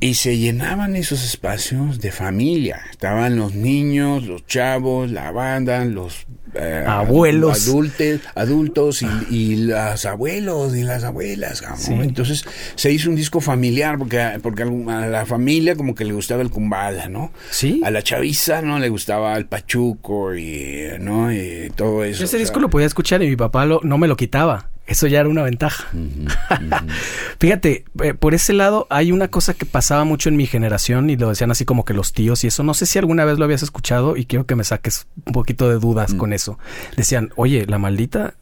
Y 0.00 0.14
se 0.14 0.36
llenaban 0.36 0.96
esos 0.96 1.24
espacios 1.24 2.00
de 2.00 2.12
familia. 2.12 2.82
Estaban 2.90 3.36
los 3.36 3.54
niños, 3.54 4.26
los 4.26 4.46
chavos, 4.46 5.10
la 5.10 5.30
banda, 5.30 5.84
los 5.84 6.26
eh, 6.54 6.84
abuelos. 6.86 7.68
Adultos, 7.68 8.20
adultos 8.34 9.02
y, 9.02 9.06
y 9.30 9.56
los 9.56 10.04
abuelos 10.04 10.76
y 10.76 10.82
las 10.82 11.04
abuelas. 11.04 11.62
Entonces 11.88 12.44
se 12.74 12.92
hizo 12.92 13.10
un 13.10 13.16
disco 13.16 13.40
familiar 13.40 13.98
porque, 13.98 14.38
porque 14.42 14.62
a 14.62 15.06
la 15.06 15.26
familia 15.26 15.74
como 15.74 15.94
que 15.94 16.04
le 16.04 16.12
gustaba 16.12 16.42
el 16.42 16.50
cumbala, 16.50 17.08
¿no? 17.08 17.32
Sí. 17.50 17.80
A 17.84 17.90
la 17.90 18.02
chaviza, 18.02 18.62
¿no? 18.62 18.78
Le 18.78 18.88
gustaba 18.88 19.36
el 19.36 19.46
pachuco 19.46 20.34
y, 20.34 20.88
¿no? 21.00 21.32
y 21.32 21.72
todo 21.74 22.04
eso. 22.04 22.24
Ese 22.24 22.38
disco 22.38 22.60
lo 22.60 22.70
podía 22.70 22.86
escuchar 22.86 23.22
y 23.22 23.28
mi 23.28 23.36
papá 23.36 23.64
lo, 23.64 23.80
no 23.82 23.98
me 23.98 24.06
lo 24.06 24.16
quitaba. 24.16 24.70
Eso 24.86 25.06
ya 25.06 25.20
era 25.20 25.28
una 25.28 25.42
ventaja. 25.42 25.88
Fíjate, 27.38 27.84
eh, 28.02 28.14
por 28.14 28.34
ese 28.34 28.52
lado 28.52 28.86
hay 28.90 29.12
una 29.12 29.28
cosa 29.28 29.54
que 29.54 29.64
pasaba 29.64 30.04
mucho 30.04 30.28
en 30.28 30.36
mi 30.36 30.46
generación 30.46 31.08
y 31.08 31.16
lo 31.16 31.30
decían 31.30 31.50
así 31.50 31.64
como 31.64 31.84
que 31.84 31.94
los 31.94 32.12
tíos 32.12 32.44
y 32.44 32.48
eso. 32.48 32.62
No 32.62 32.74
sé 32.74 32.86
si 32.86 32.98
alguna 32.98 33.24
vez 33.24 33.38
lo 33.38 33.44
habías 33.44 33.62
escuchado 33.62 34.16
y 34.16 34.26
quiero 34.26 34.46
que 34.46 34.56
me 34.56 34.64
saques 34.64 35.06
un 35.24 35.32
poquito 35.32 35.68
de 35.68 35.78
dudas 35.78 36.14
mm. 36.14 36.18
con 36.18 36.32
eso. 36.32 36.58
Decían, 36.96 37.32
oye, 37.36 37.66
la 37.66 37.78
maldita 37.78 38.34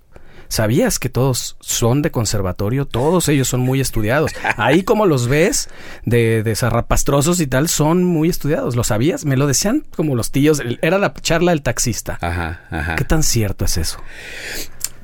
¿Sabías 0.53 0.99
que 0.99 1.09
todos 1.09 1.57
son 1.61 2.03
de 2.03 2.11
conservatorio? 2.11 2.85
Todos 2.85 3.31
ellos 3.31 3.49
son 3.49 3.63
muy 3.63 3.81
estudiados. 3.81 4.33
Ahí 4.59 4.83
como 4.83 5.07
los 5.07 5.27
ves, 5.27 5.71
de, 6.05 6.43
de 6.43 6.55
zarrapastrosos 6.55 7.41
y 7.41 7.47
tal, 7.47 7.71
son 7.71 8.05
muy 8.05 8.29
estudiados. 8.29 8.77
¿Lo 8.77 8.85
sabías? 8.85 9.25
Me 9.25 9.39
lo 9.39 9.47
decían 9.47 9.87
como 9.97 10.15
los 10.15 10.31
tíos. 10.31 10.63
Era 10.83 10.99
la 10.99 11.15
charla 11.15 11.53
del 11.53 11.63
taxista. 11.63 12.19
Ajá, 12.21 12.61
ajá. 12.71 12.97
¿Qué 12.97 13.05
tan 13.05 13.23
cierto 13.23 13.65
es 13.65 13.79
eso? 13.79 13.99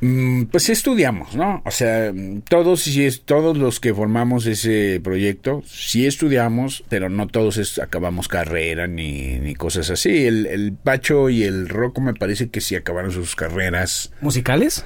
Mm, 0.01 0.45
pues 0.45 0.69
estudiamos, 0.69 1.35
¿no? 1.35 1.63
O 1.65 1.71
sea, 1.71 2.13
todos 2.49 2.87
y 2.87 3.05
es, 3.05 3.23
todos 3.23 3.57
los 3.57 3.81
que 3.81 3.93
formamos 3.93 4.47
ese 4.47 5.01
proyecto, 5.03 5.63
sí 5.67 6.07
estudiamos, 6.07 6.85
pero 6.89 7.09
no 7.09 7.27
todos 7.27 7.79
acabamos 7.79 8.29
carrera 8.29 8.87
ni, 8.87 9.39
ni 9.39 9.55
cosas 9.55 9.91
así. 9.91 10.27
El, 10.27 10.47
el, 10.47 10.73
Pacho 10.73 11.29
y 11.31 11.43
el 11.43 11.69
Rocco 11.69 12.01
me 12.01 12.15
parece 12.15 12.49
que 12.49 12.61
sí 12.61 12.77
acabaron 12.77 13.11
sus 13.11 13.35
carreras. 13.35 14.13
¿Musicales? 14.21 14.85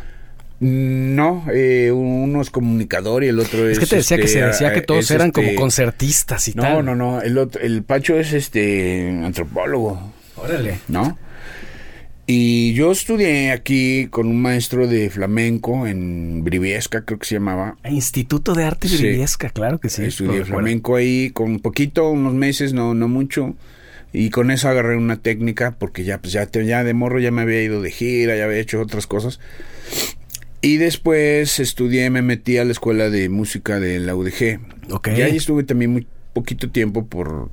Mm, 0.61 1.15
no, 1.15 1.45
eh, 1.53 1.91
uno 1.93 2.41
es 2.41 2.51
comunicador 2.51 3.25
y 3.25 3.29
el 3.29 3.39
otro 3.39 3.69
es. 3.69 3.73
Es 3.73 3.79
que 3.81 3.87
te 3.87 3.97
decía 3.97 4.17
que 4.17 4.29
se 4.29 4.39
este, 4.39 4.47
decía 4.47 4.73
que 4.73 4.81
todos 4.81 5.11
eran 5.11 5.31
como 5.31 5.49
este, 5.49 5.61
concertistas 5.61 6.49
y 6.49 6.53
tal. 6.53 6.85
No, 6.85 6.95
no, 6.95 6.95
no. 6.95 7.21
El, 7.21 7.37
otro, 7.37 7.61
el 7.61 7.83
Pacho 7.83 8.19
es 8.19 8.33
este 8.33 9.09
antropólogo. 9.09 10.13
Órale. 10.37 10.79
¿No? 10.89 11.19
Y 12.27 12.73
yo 12.75 12.93
estudié 12.93 13.51
aquí 13.51 14.07
con 14.09 14.29
un 14.29 14.41
maestro 14.41 14.87
de 14.87 15.11
flamenco 15.11 15.87
en 15.87 16.45
Briviesca, 16.45 17.05
creo 17.05 17.19
que 17.19 17.27
se 17.27 17.35
llamaba. 17.35 17.77
Instituto 17.91 18.55
de 18.55 18.65
Arte 18.65 18.89
Briviesca, 18.89 19.51
claro 19.51 19.81
que 19.81 19.89
sí. 19.89 20.05
Estudié 20.05 20.45
flamenco 20.45 20.95
ahí 20.97 21.31
con 21.31 21.51
un 21.51 21.61
poquito, 21.61 22.11
unos 22.11 22.35
meses, 22.35 22.73
no, 22.73 22.95
no 22.95 23.09
mucho. 23.09 23.57
Y 24.13 24.31
con 24.31 24.51
eso 24.51 24.69
agarré 24.69 24.97
una 24.97 25.17
técnica 25.17 25.73
porque 25.79 26.05
ya, 26.05 26.19
pues 26.19 26.33
ya, 26.33 26.49
ya 26.51 26.85
de 26.85 26.95
morro 26.95 27.19
ya 27.19 27.31
me 27.31 27.43
había 27.43 27.63
ido 27.63 27.83
de 27.83 27.91
gira, 27.91 28.37
ya 28.37 28.45
había 28.45 28.59
hecho 28.59 28.81
otras 28.81 29.07
cosas. 29.07 29.41
Y 30.61 30.77
después 30.77 31.59
estudié, 31.59 32.09
me 32.11 32.23
metí 32.23 32.57
a 32.57 32.65
la 32.65 32.71
escuela 32.71 33.11
de 33.11 33.29
música 33.29 33.81
de 33.81 33.99
la 33.99 34.15
UDG. 34.15 34.61
Okay. 34.91 35.19
Y 35.19 35.23
ahí 35.23 35.37
estuve 35.37 35.65
también 35.65 35.91
muy 35.91 36.07
poquito 36.33 36.71
tiempo 36.71 37.07
por 37.07 37.51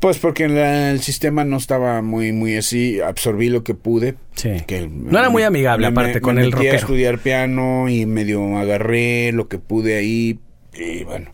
pues 0.00 0.18
porque 0.18 0.44
el 0.44 1.00
sistema 1.00 1.44
no 1.44 1.56
estaba 1.56 2.02
muy 2.02 2.32
muy 2.32 2.56
así, 2.56 3.00
absorbí 3.00 3.48
lo 3.48 3.64
que 3.64 3.74
pude. 3.74 4.16
Sí. 4.34 4.62
Que 4.66 4.86
no 4.88 5.18
era 5.18 5.30
muy 5.30 5.42
amigable 5.42 5.86
aparte 5.86 6.20
con 6.20 6.38
el 6.38 6.52
rockero. 6.52 6.72
a 6.72 6.76
estudiar 6.76 7.18
piano 7.18 7.88
y 7.88 8.06
medio 8.06 8.58
agarré 8.58 9.32
lo 9.32 9.48
que 9.48 9.58
pude 9.58 9.96
ahí 9.96 10.38
y 10.74 11.04
bueno. 11.04 11.30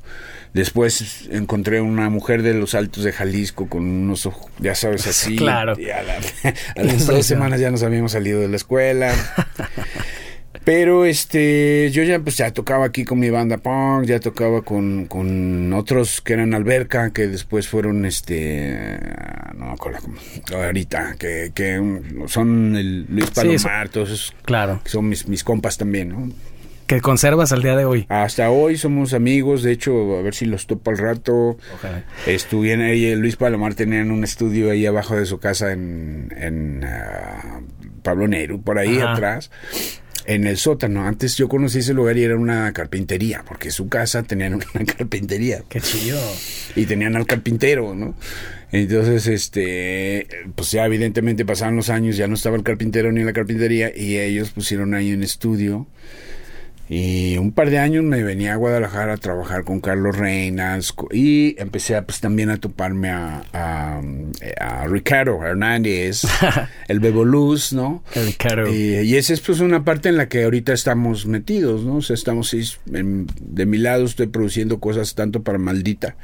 Después 0.53 1.29
encontré 1.31 1.81
una 1.81 2.11
mujer 2.11 2.43
de 2.43 2.55
los 2.55 2.75
Altos 2.75 3.05
de 3.05 3.13
Jalisco 3.13 3.69
con 3.69 3.85
unos 3.85 4.27
ojos, 4.27 4.51
ya 4.59 4.75
sabes, 4.75 5.07
así. 5.07 5.37
claro. 5.37 5.75
Y 5.79 5.91
a, 5.91 6.01
a 6.77 6.83
las 6.83 7.07
dos 7.07 7.25
semanas 7.25 7.61
ya 7.61 7.71
nos 7.71 7.85
habíamos 7.85 8.13
salido 8.13 8.41
de 8.41 8.49
la 8.49 8.57
escuela. 8.57 9.15
Pero 10.65 11.07
este, 11.07 11.91
yo 11.91 12.03
ya 12.03 12.19
pues 12.21 12.37
ya 12.37 12.53
tocaba 12.53 12.85
aquí 12.85 13.05
con 13.05 13.19
mi 13.19 13.31
banda 13.31 13.57
punk, 13.59 14.05
ya 14.05 14.21
tocaba 14.21 14.63
con, 14.63 15.07
con 15.07 15.73
otros 15.73 16.21
que 16.21 16.35
eran 16.35 16.53
Alberca, 16.53 17.11
que 17.11 17.29
después 17.29 17.67
fueron 17.67 18.05
este, 18.05 18.99
no 19.55 19.67
me 19.67 19.73
acuerdo 19.73 20.01
ahorita, 20.55 21.17
que, 21.19 21.53
que 21.55 22.01
son 22.27 22.77
el 22.77 23.07
Luis 23.09 23.31
Palomar, 23.31 23.89
todos 23.89 24.11
esos, 24.11 24.35
claro. 24.43 24.81
que 24.85 24.91
son 24.91 25.09
mis, 25.09 25.27
mis 25.29 25.45
compas 25.45 25.79
también, 25.79 26.11
¿no? 26.11 26.31
Que 26.87 27.01
conservas 27.01 27.53
al 27.53 27.63
día 27.63 27.77
de 27.77 27.85
hoy. 27.85 28.05
Hasta 28.09 28.51
hoy 28.51 28.77
somos 28.77 29.15
amigos, 29.15 29.63
de 29.63 29.71
hecho, 29.71 30.19
a 30.19 30.23
ver 30.23 30.35
si 30.35 30.45
los 30.45 30.67
topo 30.67 30.91
al 30.91 30.99
rato. 30.99 31.57
Ojalá. 31.75 32.05
Estuvieron 32.27 32.85
ahí, 32.85 33.15
Luis 33.15 33.37
Palomar 33.37 33.75
tenían 33.75 34.11
un 34.11 34.25
estudio 34.25 34.73
ahí 34.73 34.85
abajo 34.87 35.15
de 35.15 35.25
su 35.25 35.39
casa 35.39 35.71
en, 35.71 36.35
en 36.37 36.85
uh, 36.85 38.03
Pablo 38.03 38.27
Neru, 38.27 38.61
por 38.61 38.79
ahí 38.79 38.99
Ajá. 38.99 39.13
atrás 39.13 39.51
en 40.31 40.47
el 40.47 40.57
sótano. 40.59 41.07
Antes 41.07 41.37
yo 41.37 41.49
conocí 41.49 41.81
ese 41.81 41.93
lugar 41.93 42.17
y 42.17 42.23
era 42.23 42.37
una 42.37 42.73
carpintería, 42.73 43.45
porque 43.47 43.73
su 43.73 43.89
casa 43.89 44.23
tenían 44.23 44.55
una 44.75 44.85
carpintería. 44.85 45.65
Qué 45.69 45.81
chido. 45.81 46.21
Y 46.77 46.87
tenían 46.87 47.17
al 47.17 47.27
carpintero, 47.27 47.95
¿no? 47.97 48.15
Entonces, 48.71 49.27
este, 49.27 50.29
pues 50.55 50.71
ya 50.71 50.87
evidentemente 50.87 51.45
pasaron 51.45 51.75
los 51.75 51.91
años, 51.91 52.17
ya 52.17 52.29
no 52.29 52.35
estaba 52.35 52.57
el 52.57 52.63
carpintero 52.63 53.11
ni 53.11 53.25
la 53.25 53.33
carpintería 53.33 53.91
y 53.95 54.19
ellos 54.19 54.51
pusieron 54.51 54.95
ahí 54.95 55.13
un 55.13 55.25
estudio 55.25 55.89
y 56.93 57.39
un 57.39 57.53
par 57.53 57.71
de 57.71 57.79
años 57.79 58.03
me 58.03 58.25
venía 58.25 58.55
a 58.55 58.57
Guadalajara 58.57 59.13
a 59.13 59.17
trabajar 59.17 59.63
con 59.63 59.79
Carlos 59.79 60.17
Reinas 60.19 60.93
y 61.13 61.55
empecé 61.57 61.95
a, 61.95 62.05
pues, 62.05 62.19
también 62.19 62.51
a 62.51 62.57
toparme 62.57 63.11
a, 63.11 63.45
a, 63.53 64.87
Ricardo 64.89 65.41
Hernández, 65.41 66.23
el 66.89 66.99
Beboluz, 66.99 67.73
¿no? 67.73 68.03
El 68.13 68.27
Ricardo. 68.27 68.75
Y, 68.75 69.15
esa 69.15 69.35
es 69.35 69.41
pues 69.41 69.61
una 69.61 69.85
parte 69.85 70.09
en 70.09 70.17
la 70.17 70.29
que 70.29 70.43
ahorita 70.43 70.73
estamos 70.73 71.27
metidos, 71.27 71.85
¿no? 71.85 71.97
O 71.97 72.03
sea, 72.03 72.15
estamos, 72.15 72.57
de 72.87 73.67
mi 73.67 73.79
lado 73.79 74.05
estoy 74.05 74.27
produciendo 74.27 74.81
cosas 74.81 75.15
tanto 75.15 75.45
para 75.45 75.59
Maldita 75.59 76.17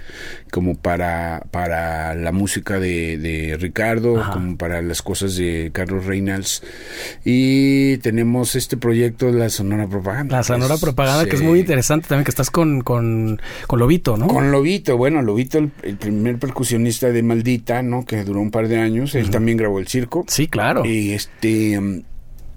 como 0.51 0.75
para, 0.75 1.45
para 1.53 2.17
la 2.17 2.33
música 2.33 2.81
de, 2.81 3.57
Ricardo, 3.61 4.21
como 4.33 4.57
para 4.57 4.83
las 4.83 5.01
cosas 5.01 5.37
de 5.37 5.71
Carlos 5.73 6.07
Reynals. 6.07 6.64
Y 7.25 7.99
tenemos 7.99 8.57
este 8.57 8.77
proyecto 8.77 9.31
de 9.31 9.39
la 9.39 9.49
Sonora 9.49 9.87
Propaganda. 9.87 10.39
La 10.39 10.56
Sonora 10.57 10.81
Propaganda, 10.81 11.27
que 11.27 11.37
es 11.37 11.43
muy 11.43 11.61
interesante 11.61 12.09
también, 12.09 12.25
que 12.25 12.31
estás 12.31 12.51
con, 12.51 12.81
con, 12.81 13.41
con 13.67 13.79
Lobito, 13.79 14.17
¿no? 14.17 14.27
Con 14.27 14.51
Lobito, 14.51 14.97
bueno, 14.97 15.23
Lobito, 15.23 15.59
el, 15.59 15.69
primer 15.97 16.39
percusionista 16.39 17.11
de 17.11 17.23
Maldita, 17.23 17.83
¿no? 17.83 18.05
Que 18.05 18.25
duró 18.25 18.41
un 18.41 18.51
par 18.51 18.69
de 18.69 18.79
años, 18.79 19.15
él 19.15 19.31
también 19.31 19.59
grabó 19.59 19.79
el 19.79 19.89
circo. 19.89 20.25
Sí, 20.29 20.49
claro. 20.49 20.85
Y 20.85 21.13
este... 21.13 21.81
Mm, 21.81 22.03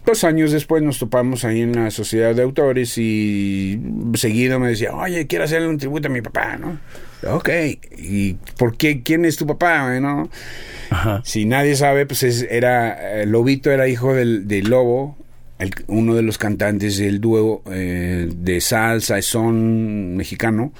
dos 0.05 0.23
años 0.23 0.51
después 0.51 0.81
nos 0.81 0.97
topamos 0.97 1.45
ahí 1.45 1.61
en 1.61 1.75
la 1.75 1.91
sociedad 1.91 2.33
de 2.33 2.41
autores 2.41 2.97
y 2.97 3.79
seguido 4.15 4.59
me 4.59 4.69
decía, 4.69 4.95
oye, 4.95 5.27
quiero 5.27 5.43
hacerle 5.45 5.67
un 5.67 5.77
tributo 5.77 6.07
a 6.07 6.11
mi 6.11 6.21
papá, 6.21 6.57
¿no? 6.57 6.79
Ok, 7.31 7.49
¿y 7.97 8.33
por 8.57 8.77
qué? 8.77 9.03
¿Quién 9.03 9.25
es 9.25 9.35
tu 9.35 9.45
papá? 9.45 9.99
¿no? 9.99 10.29
Si 11.23 11.45
nadie 11.45 11.75
sabe, 11.75 12.05
pues 12.05 12.23
era, 12.23 13.21
eh, 13.21 13.25
Lobito 13.25 13.71
era 13.71 13.87
hijo 13.87 14.13
del, 14.13 14.47
del 14.47 14.69
Lobo, 14.69 15.17
uno 15.87 16.15
de 16.15 16.21
los 16.21 16.37
cantantes 16.37 16.97
del 16.97 17.19
dúo 17.19 17.63
eh, 17.71 18.29
de 18.33 18.61
salsa 18.61 19.21
son 19.21 20.15
mexicano, 20.15 20.73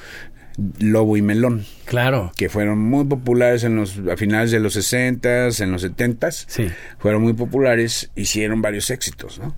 Lobo 0.79 1.17
y 1.17 1.21
Melón. 1.21 1.65
Claro. 1.85 2.31
Que 2.35 2.49
fueron 2.49 2.79
muy 2.79 3.05
populares 3.05 3.63
en 3.63 3.75
los, 3.75 3.99
a 4.11 4.17
finales 4.17 4.51
de 4.51 4.59
los 4.59 4.73
60 4.73 5.47
en 5.59 5.71
los 5.71 5.81
70 5.81 6.31
Sí. 6.31 6.67
Fueron 6.97 7.21
muy 7.23 7.33
populares, 7.33 8.11
hicieron 8.15 8.61
varios 8.61 8.89
éxitos, 8.89 9.39
¿no? 9.39 9.55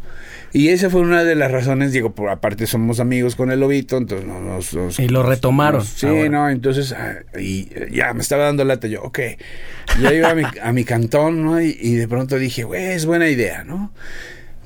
Y 0.53 0.69
esa 0.69 0.89
fue 0.89 1.01
una 1.01 1.23
de 1.23 1.35
las 1.35 1.51
razones, 1.51 1.91
digo, 1.91 2.13
por 2.13 2.29
aparte 2.29 2.67
somos 2.67 2.99
amigos 2.99 3.35
con 3.35 3.51
el 3.51 3.59
Lobito, 3.59 3.97
entonces 3.97 4.27
nos... 4.27 4.99
y 4.99 5.07
lo 5.07 5.23
retomaron. 5.23 5.83
sí, 5.85 6.07
no, 6.29 6.49
entonces, 6.49 6.93
ah, 6.93 7.15
y 7.39 7.69
ya 7.91 8.13
me 8.13 8.21
estaba 8.21 8.45
dando 8.45 8.63
lata, 8.63 8.87
yo, 8.87 9.01
ok. 9.01 9.19
Ya 10.01 10.13
iba 10.13 10.29
a 10.29 10.35
mi, 10.35 10.43
a 10.61 10.71
mi 10.71 10.83
cantón, 10.83 11.43
¿no? 11.43 11.61
Y, 11.61 11.77
y 11.79 11.95
de 11.95 12.07
pronto 12.07 12.37
dije, 12.37 12.63
güey, 12.63 12.83
es 12.91 13.05
buena 13.05 13.29
idea, 13.29 13.63
¿no? 13.63 13.93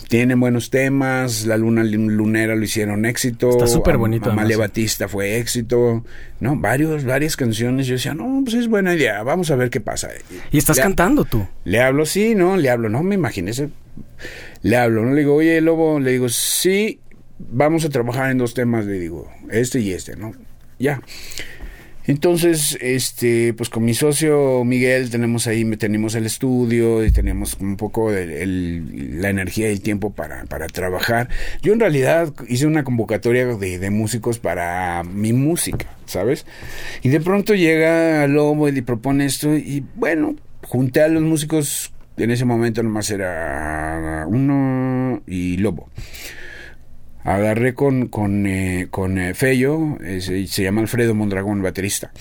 Tienen 0.08 0.39
buenos 0.39 0.70
temas, 0.70 1.45
La 1.45 1.58
Luna 1.58 1.84
Lunera 1.84 2.56
lo 2.56 2.64
hicieron 2.64 3.06
éxito. 3.06 3.49
Está 3.49 3.68
súper 3.68 3.97
bonito. 3.97 4.32
Amalia 4.32 4.58
Batista 4.58 5.08
fue 5.08 5.38
éxito, 5.38 6.06
¿no? 6.39 6.56
Varios, 6.58 7.03
varias 7.06 7.36
canciones. 7.36 7.88
Yo 7.88 7.93
decía, 7.93 8.14
no, 8.14 8.41
pues 8.43 8.56
es 8.56 8.68
buena 8.68 8.93
idea, 8.93 9.24
vamos 9.24 9.51
a 9.51 9.56
ver 9.56 9.70
qué 9.70 9.82
pasa. 9.82 10.10
¿Y 10.51 10.58
estás 10.58 10.80
cantando 10.80 11.26
tú? 11.26 11.47
Le 11.64 11.82
hablo, 11.82 12.06
sí, 12.06 12.36
¿no? 12.36 12.58
Le 12.58 12.70
hablo, 12.70 12.89
no 12.89 13.03
me 13.03 13.16
imagines. 13.16 13.64
Le 14.62 14.78
hablo, 14.78 15.03
¿no? 15.03 15.14
Le 15.14 15.22
digo, 15.22 15.36
oye, 15.36 15.60
Lobo, 15.62 15.99
le 15.99 16.12
digo, 16.12 16.30
sí, 16.30 16.99
vamos 17.39 17.86
a 17.86 17.89
trabajar 17.89 18.32
en 18.32 18.38
dos 18.38 18.53
temas, 18.53 18.86
le 18.86 18.99
digo, 18.99 19.30
este 19.49 19.80
y 19.80 19.91
este, 19.91 20.16
¿no? 20.16 20.34
Ya. 20.80 21.01
Entonces, 22.08 22.78
este, 22.82 23.53
pues 23.53 23.70
con 23.70 23.84
mi 23.84 23.93
socio 23.93 24.64
Miguel 24.64 25.10
tenemos 25.10 25.47
ahí, 25.47 25.66
tenemos 25.76 26.14
el 26.16 26.26
estudio 26.26 27.03
y 27.03 27.12
tenemos 27.12 27.58
un 27.60 27.78
poco 27.78 28.12
la 28.12 29.30
energía 29.30 29.70
y 29.70 29.74
el 29.74 29.82
tiempo 29.82 30.12
para, 30.12 30.45
para 30.45 30.68
trabajar. 30.68 31.30
Yo 31.62 31.74
en 31.74 31.80
realidad 31.80 32.32
hice 32.47 32.68
una 32.68 32.84
convocatoria 32.84 33.45
de, 33.45 33.80
de 33.80 33.89
músicos 33.89 34.38
para 34.38 35.03
mi 35.03 35.34
música, 35.34 35.88
¿sabes? 36.06 36.45
Y 37.01 37.10
de 37.10 37.22
pronto 37.22 37.56
llega 37.56 38.28
Lobo 38.28 38.70
y 38.70 38.72
le 38.72 38.84
propone 38.84 39.26
esto 39.26 39.56
y 39.56 39.84
bueno, 39.95 40.36
junté 40.64 41.01
a 41.01 41.08
los 41.08 41.24
músicos, 41.24 41.91
en 42.18 42.30
ese 42.32 42.45
momento 42.45 42.84
nomás 42.84 43.10
era 43.10 44.26
uno 44.28 45.22
y 45.26 45.58
Lobo 45.58 45.89
agarré 47.26 47.73
con, 47.73 48.07
con, 48.07 48.45
eh, 48.47 48.88
con 48.89 49.17
eh, 49.17 49.34
Fello, 49.34 49.97
se 50.19 50.63
llama 50.63 50.82
Alfredo 50.82 51.13
Mondragón, 51.13 51.61
baterista. 51.61 52.11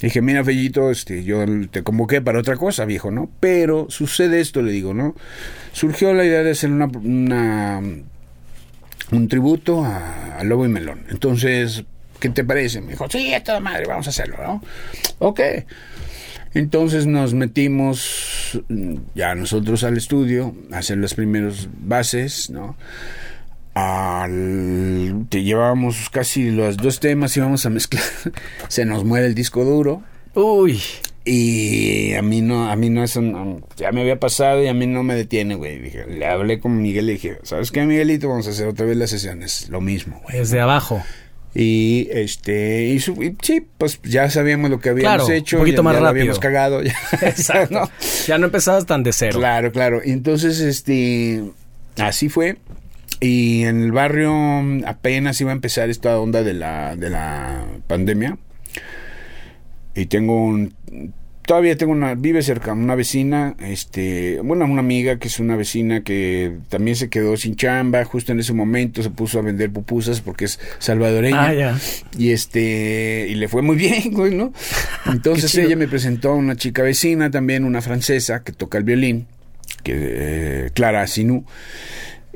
Dije, 0.00 0.22
mira, 0.22 0.42
Fellito, 0.42 0.90
este, 0.90 1.24
yo 1.24 1.44
te 1.70 1.82
convoqué 1.82 2.20
para 2.20 2.40
otra 2.40 2.56
cosa, 2.56 2.84
viejo, 2.84 3.10
¿no? 3.10 3.30
Pero 3.38 3.86
sucede 3.90 4.40
esto, 4.40 4.62
le 4.62 4.72
digo, 4.72 4.94
¿no? 4.94 5.14
Surgió 5.72 6.14
la 6.14 6.24
idea 6.24 6.42
de 6.42 6.52
hacer 6.52 6.70
una, 6.70 6.86
una 6.86 7.80
un 9.12 9.28
tributo 9.28 9.84
a, 9.84 10.42
Lobo 10.44 10.64
y 10.64 10.68
Melón. 10.68 11.04
Entonces, 11.10 11.84
¿qué 12.18 12.30
te 12.30 12.44
parece? 12.44 12.80
Me 12.80 12.92
dijo, 12.92 13.08
sí, 13.10 13.32
es 13.32 13.44
toda 13.44 13.60
madre, 13.60 13.84
vamos 13.86 14.06
a 14.06 14.10
hacerlo, 14.10 14.38
¿no? 14.42 14.62
Ok. 15.18 15.40
Entonces 16.54 17.06
nos 17.06 17.34
metimos 17.34 18.60
ya 19.14 19.34
nosotros 19.34 19.84
al 19.84 19.96
estudio 19.96 20.54
a 20.72 20.78
hacer 20.78 20.98
las 20.98 21.14
primeras 21.14 21.68
bases, 21.72 22.50
¿no? 22.50 22.76
Al, 23.80 25.26
te 25.28 25.42
llevábamos 25.42 26.10
casi 26.10 26.50
los 26.50 26.76
dos 26.76 27.00
temas 27.00 27.36
íbamos 27.36 27.66
a 27.66 27.70
mezclar. 27.70 28.02
Se 28.68 28.84
nos 28.84 29.04
muere 29.04 29.26
el 29.26 29.34
disco 29.34 29.64
duro. 29.64 30.02
Uy. 30.34 30.80
Y 31.24 32.14
a 32.14 32.22
mí 32.22 32.40
no 32.40 32.70
a 32.70 32.76
mí 32.76 32.88
no 32.88 33.04
eso 33.04 33.20
ya 33.76 33.92
me 33.92 34.00
había 34.00 34.18
pasado 34.18 34.62
y 34.62 34.68
a 34.68 34.74
mí 34.74 34.86
no 34.86 35.02
me 35.02 35.14
detiene 35.14 35.54
güey. 35.54 35.78
Dije, 35.78 36.06
le 36.06 36.26
hablé 36.26 36.60
con 36.60 36.80
Miguel 36.80 37.04
y 37.04 37.06
le 37.08 37.12
dije 37.14 37.38
sabes 37.42 37.70
qué 37.70 37.84
Miguelito 37.84 38.28
vamos 38.28 38.46
a 38.46 38.50
hacer 38.50 38.66
otra 38.66 38.86
vez 38.86 38.96
las 38.96 39.10
sesiones. 39.10 39.68
Lo 39.68 39.80
mismo 39.80 40.20
güey. 40.22 40.38
Desde 40.38 40.60
abajo. 40.60 41.02
Y 41.54 42.08
este 42.10 42.84
y, 42.86 43.00
sí 43.00 43.66
pues 43.76 44.00
ya 44.02 44.30
sabíamos 44.30 44.70
lo 44.70 44.78
que 44.78 44.90
habíamos 44.90 45.28
hecho 45.28 45.56
un 45.56 45.62
poquito 45.62 45.78
ya, 45.78 45.82
más 45.82 45.94
ya 45.94 46.00
rápido. 46.00 46.10
habíamos 46.22 46.38
cagado 46.38 46.82
ya, 46.82 46.94
Exacto. 47.22 47.74
¿no? 47.80 47.90
ya 48.26 48.38
no 48.38 48.46
empezabas 48.46 48.86
tan 48.86 49.02
de 49.02 49.12
cero. 49.12 49.38
Claro 49.38 49.72
claro. 49.72 50.00
Entonces 50.02 50.60
este 50.60 51.42
así 51.98 52.28
fue 52.28 52.56
y 53.20 53.64
en 53.64 53.82
el 53.82 53.92
barrio 53.92 54.34
apenas 54.86 55.40
iba 55.42 55.50
a 55.50 55.54
empezar 55.54 55.90
esta 55.90 56.18
onda 56.18 56.42
de 56.42 56.54
la, 56.54 56.96
de 56.96 57.10
la 57.10 57.64
pandemia. 57.86 58.38
Y 59.94 60.06
tengo 60.06 60.42
un... 60.42 60.72
Todavía 61.44 61.76
tengo 61.76 61.92
una... 61.92 62.14
Vive 62.14 62.42
cerca, 62.42 62.72
una 62.72 62.94
vecina, 62.94 63.56
este... 63.60 64.40
Bueno, 64.40 64.64
una 64.64 64.80
amiga 64.80 65.18
que 65.18 65.28
es 65.28 65.38
una 65.38 65.56
vecina 65.56 66.02
que 66.02 66.56
también 66.70 66.96
se 66.96 67.10
quedó 67.10 67.36
sin 67.36 67.56
chamba. 67.56 68.02
Justo 68.06 68.32
en 68.32 68.40
ese 68.40 68.54
momento 68.54 69.02
se 69.02 69.10
puso 69.10 69.38
a 69.38 69.42
vender 69.42 69.70
pupusas 69.70 70.22
porque 70.22 70.46
es 70.46 70.58
salvadoreña. 70.78 71.46
Ah, 71.48 71.52
ya. 71.52 71.78
Y 72.16 72.30
este... 72.30 73.26
Y 73.28 73.34
le 73.34 73.48
fue 73.48 73.60
muy 73.60 73.76
bien, 73.76 74.12
güey, 74.12 74.34
¿no? 74.34 74.54
Entonces 75.06 75.54
ella 75.56 75.76
me 75.76 75.88
presentó 75.88 76.30
a 76.30 76.36
una 76.36 76.56
chica 76.56 76.82
vecina 76.82 77.30
también, 77.30 77.64
una 77.64 77.82
francesa 77.82 78.42
que 78.42 78.52
toca 78.52 78.78
el 78.78 78.84
violín. 78.84 79.26
Que, 79.82 79.92
eh, 79.96 80.70
Clara 80.72 81.06
Sinú 81.06 81.44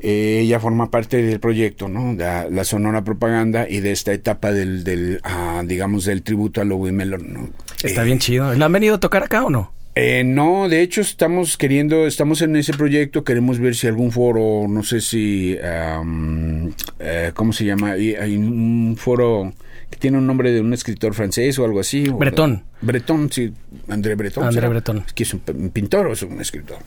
eh, 0.07 0.41
ella 0.41 0.59
forma 0.59 0.91
parte 0.91 1.23
del 1.23 1.39
proyecto, 1.39 1.87
¿no? 1.87 2.13
La, 2.13 2.47
la 2.47 2.63
Sonora 2.63 3.03
Propaganda 3.03 3.67
y 3.67 3.79
de 3.79 3.91
esta 3.91 4.13
etapa 4.13 4.51
del, 4.51 4.83
del 4.83 5.19
ah, 5.23 5.63
digamos, 5.65 6.05
del 6.05 6.21
tributo 6.21 6.61
a 6.61 6.63
y 6.63 6.91
Melon, 6.91 7.33
¿no? 7.33 7.49
Está 7.81 8.03
bien 8.03 8.19
chido. 8.19 8.53
¿La 8.53 8.67
han 8.67 8.71
venido 8.71 8.95
a 8.95 8.99
tocar 8.99 9.23
acá 9.23 9.43
o 9.43 9.49
no? 9.49 9.73
Eh, 9.95 10.23
no, 10.23 10.69
de 10.69 10.81
hecho 10.81 11.01
estamos 11.01 11.57
queriendo, 11.57 12.05
estamos 12.05 12.43
en 12.43 12.55
ese 12.55 12.73
proyecto, 12.73 13.23
queremos 13.23 13.57
ver 13.57 13.75
si 13.75 13.87
algún 13.87 14.11
foro, 14.11 14.67
no 14.69 14.83
sé 14.83 15.01
si, 15.01 15.57
eh, 15.59 17.31
¿cómo 17.33 17.51
se 17.51 17.65
llama? 17.65 17.93
Hay 17.93 18.37
un 18.37 18.95
foro 18.99 19.53
tiene 19.99 20.17
un 20.17 20.27
nombre 20.27 20.51
de 20.51 20.61
un 20.61 20.73
escritor 20.73 21.13
francés 21.13 21.57
o 21.59 21.65
algo 21.65 21.79
así. 21.79 22.09
Bretón. 22.09 22.63
Bretón, 22.81 23.31
sí, 23.31 23.53
André 23.87 24.15
Bretón. 24.15 24.45
André 24.45 24.67
Bretón. 24.67 25.03
Es 25.05 25.13
que 25.13 25.23
es 25.23 25.33
un, 25.33 25.39
pintor 25.71 26.07
o 26.07 26.13
es 26.13 26.21
un 26.23 26.39
escritor. 26.39 26.77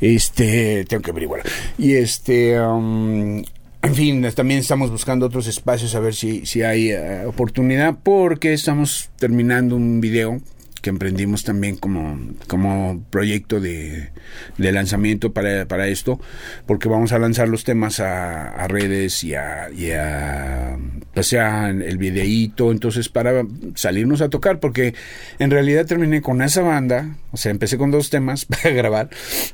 Este, 0.00 0.84
tengo 0.88 1.02
que 1.02 1.10
averiguar. 1.10 1.42
Y 1.78 1.94
este, 1.94 2.60
um, 2.60 3.38
en 3.82 3.94
fin, 3.94 4.26
también 4.34 4.60
estamos 4.60 4.90
buscando 4.90 5.26
otros 5.26 5.46
espacios 5.46 5.94
a 5.94 6.00
ver 6.00 6.14
si, 6.14 6.46
si 6.46 6.62
hay 6.62 6.90
eh, 6.90 7.24
oportunidad 7.26 7.96
porque 8.02 8.52
estamos 8.52 9.10
terminando 9.18 9.74
un 9.76 10.00
video 10.00 10.40
que 10.82 10.90
emprendimos 10.90 11.44
también 11.44 11.76
como, 11.76 12.18
como 12.48 13.02
proyecto 13.08 13.60
de, 13.60 14.10
de 14.58 14.72
lanzamiento 14.72 15.32
para, 15.32 15.66
para, 15.66 15.88
esto, 15.88 16.20
porque 16.66 16.88
vamos 16.88 17.12
a 17.12 17.18
lanzar 17.18 17.48
los 17.48 17.64
temas 17.64 18.00
a, 18.00 18.48
a 18.48 18.68
redes 18.68 19.24
y 19.24 19.34
a, 19.34 19.70
y 19.70 19.92
a 19.92 20.76
o 21.14 21.22
sea, 21.22 21.70
el 21.70 21.98
videíto, 21.98 22.72
entonces 22.72 23.08
para 23.08 23.44
salirnos 23.74 24.22
a 24.22 24.28
tocar, 24.28 24.60
porque 24.60 24.94
en 25.38 25.50
realidad 25.50 25.86
terminé 25.86 26.20
con 26.22 26.42
esa 26.42 26.62
banda, 26.62 27.16
o 27.30 27.36
sea, 27.36 27.50
empecé 27.50 27.78
con 27.78 27.90
dos 27.90 28.10
temas 28.10 28.44
para 28.46 28.70
grabar 28.74 29.10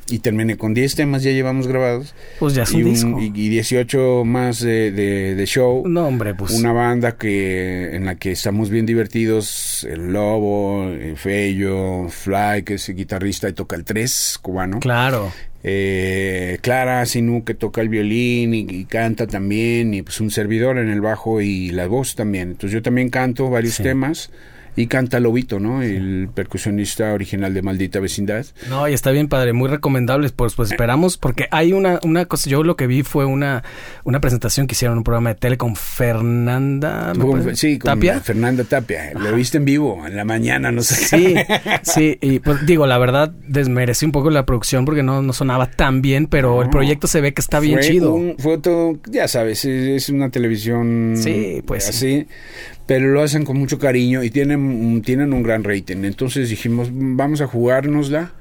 y 0.09 0.21
terminé 0.21 0.57
con 0.57 0.75
10 0.75 0.95
temas, 0.95 1.23
ya 1.23 1.31
llevamos 1.31 1.67
grabados. 1.67 2.15
Pues 2.39 2.55
ya 2.55 2.63
es 2.63 2.73
un 2.73 2.81
y, 2.81 2.85
disco. 2.85 3.21
y, 3.21 3.27
y 3.35 3.49
18 3.49 4.25
más 4.25 4.61
de, 4.61 4.91
de, 4.93 5.35
de, 5.35 5.47
show. 5.47 5.87
No, 5.87 6.07
hombre, 6.07 6.35
pues. 6.35 6.53
Una 6.53 6.73
banda 6.73 7.17
que 7.17 7.95
en 7.95 8.07
la 8.07 8.17
que 8.17 8.33
estamos 8.33 8.71
bien 8.71 8.87
divertidos, 8.87 9.85
el 9.85 10.13
Lobo, 10.13 10.89
Fello, 11.19 12.09
Fly, 12.09 12.63
que 12.65 12.75
es 12.75 12.89
guitarrista 12.89 13.49
y 13.49 13.53
toca 13.53 13.77
el 13.77 13.85
3 13.85 14.39
cubano. 14.41 14.81
Claro. 14.81 15.33
Eh, 15.65 16.59
Clara 16.63 17.05
Sinú, 17.05 17.45
que 17.45 17.55
toca 17.55 17.81
el 17.81 17.89
violín 17.89 18.55
y, 18.55 18.61
y, 18.69 18.85
canta 18.85 19.27
también, 19.27 19.93
y 19.93 20.03
pues 20.03 20.21
un 20.21 20.31
servidor 20.31 20.79
en 20.79 20.89
el 20.89 21.01
bajo 21.01 21.41
y 21.41 21.71
la 21.71 21.87
voz 21.89 22.15
también. 22.15 22.51
Entonces 22.51 22.73
yo 22.73 22.83
también 22.83 23.11
canto 23.11 23.51
varios 23.51 23.75
Sí. 23.75 23.83
temas 23.83 24.31
y 24.77 24.87
canta 24.87 25.21
Lobito, 25.21 25.59
¿no? 25.61 25.83
El 25.83 26.29
percusionista 26.35 27.13
original 27.13 27.53
de 27.55 27.63
Maldita 27.63 28.01
Vecindad. 28.01 28.47
No, 28.69 28.89
y 28.89 28.93
está 28.93 29.11
bien 29.11 29.29
padre, 29.29 29.53
muy 29.53 29.69
recomendable. 29.69 30.29
Pues, 30.31 30.55
pues 30.55 30.71
esperamos, 30.71 31.17
porque 31.19 31.49
hay 31.51 31.73
una, 31.73 31.99
una 32.05 32.25
cosa, 32.27 32.49
yo 32.49 32.63
lo 32.63 32.77
que 32.77 32.87
vi 32.87 33.03
fue 33.03 33.25
una, 33.25 33.63
una 34.05 34.21
presentación 34.21 34.67
que 34.67 34.75
hicieron 34.75 34.95
en 34.95 34.99
un 34.99 35.05
programa 35.05 35.31
de 35.31 35.35
tele 35.37 35.57
con 35.59 35.75
Fernanda 35.77 37.13
¿me 37.17 37.25
Con- 37.25 37.57
sí, 37.57 37.79
con 37.79 37.89
Tapia. 37.95 38.21
Fernanda 38.21 38.65
Tapia. 38.65 39.13
Lo 39.15 39.33
viste 39.35 39.59
en 39.59 39.65
vivo 39.65 40.07
en 40.07 40.17
la 40.17 40.25
mañana, 40.25 40.71
no 40.73 40.83
sé. 40.83 40.95
Sí, 40.95 41.35
sí, 41.83 42.19
y 42.21 42.39
pues 42.41 42.65
digo, 42.67 42.87
la 42.87 42.99
verdad 42.99 43.33
desmerecí 43.47 44.05
un 44.07 44.13
poco 44.13 44.31
la 44.31 44.45
producción 44.47 44.85
porque 44.85 45.03
no, 45.03 45.23
no 45.23 45.33
sonaba 45.33 45.71
tan 45.71 46.03
bien, 46.03 46.27
pero 46.27 46.63
el 46.63 46.71
proyecto 46.71 47.07
se 47.07 47.21
ve 47.21 47.33
que 47.35 47.41
está 47.41 47.61
bien 47.61 47.79
Fue 47.79 47.89
chido. 47.89 48.15
un- 48.15 48.37
fue 48.39 48.59
todo, 48.59 48.99
ya 49.11 49.29
sabes, 49.29 49.65
es, 49.65 50.05
es 50.05 50.09
una 50.11 50.31
televisión 50.31 51.15
Sí, 51.17 51.63
pues 51.67 51.85
sí. 51.85 52.27
Pero 52.89 53.07
lo 53.13 53.23
hacen 53.23 53.45
con 53.45 53.57
mucho 53.57 53.79
cariño 53.79 54.25
y 54.25 54.31
tienen, 54.31 54.59
un- 54.61 55.03
tienen 55.03 55.33
un 55.33 55.45
gran 55.45 55.63
rating. 55.63 55.99
Entonces 56.05 56.49
dijimos, 56.49 56.89
vamos 56.91 57.41
a 57.41 57.47
jugárnosla. 57.47 58.33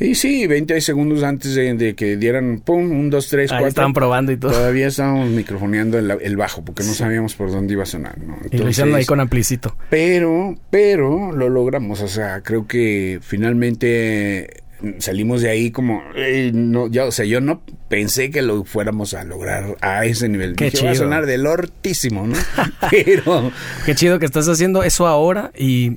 Y 0.00 0.14
sí, 0.14 0.46
20 0.46 0.80
segundos 0.80 1.24
antes 1.24 1.56
de, 1.56 1.74
de 1.74 1.94
que 1.96 2.16
dieran, 2.16 2.60
pum, 2.64 2.88
un, 2.92 3.10
dos, 3.10 3.28
tres, 3.28 3.50
Ahí 3.50 3.56
cuatro. 3.56 3.68
estaban 3.70 3.92
probando 3.92 4.30
y 4.30 4.36
todo. 4.36 4.52
Todavía 4.52 4.86
estábamos 4.86 5.28
microfoneando 5.30 5.98
el, 5.98 6.12
el 6.22 6.36
bajo 6.36 6.64
porque 6.64 6.84
no 6.84 6.92
sabíamos 6.94 7.34
por 7.34 7.50
dónde 7.50 7.72
iba 7.72 7.82
a 7.82 7.86
sonar. 7.86 8.16
¿no? 8.18 8.36
y 8.48 8.58
lo 8.58 8.68
hicieron 8.68 8.94
ahí 8.94 9.00
Entonces, 9.00 9.06
con 9.08 9.18
amplicito. 9.18 9.76
pero, 9.90 10.54
pero 10.70 11.32
lo 11.32 11.48
logramos. 11.48 12.00
O 12.00 12.06
sea, 12.06 12.42
creo 12.42 12.68
que 12.68 13.18
finalmente 13.20 14.62
salimos 14.98 15.42
de 15.42 15.50
ahí 15.50 15.70
como 15.70 16.02
eh, 16.14 16.50
no 16.54 16.86
ya 16.88 17.04
o 17.04 17.10
sea 17.12 17.24
yo 17.24 17.40
no 17.40 17.62
pensé 17.88 18.30
que 18.30 18.42
lo 18.42 18.64
fuéramos 18.64 19.12
a 19.14 19.24
lograr 19.24 19.76
a 19.80 20.04
ese 20.04 20.28
nivel 20.28 20.54
Qué 20.54 20.66
Dije, 20.70 20.84
va 20.84 20.90
a 20.90 20.92
chido. 20.94 21.04
sonar 21.04 21.26
del 21.26 21.46
hortísimo 21.46 22.26
no 22.26 22.36
pero 22.90 23.50
Qué 23.86 23.94
chido 23.94 24.18
que 24.18 24.26
estás 24.26 24.48
haciendo 24.48 24.82
eso 24.84 25.06
ahora 25.06 25.50
y 25.56 25.96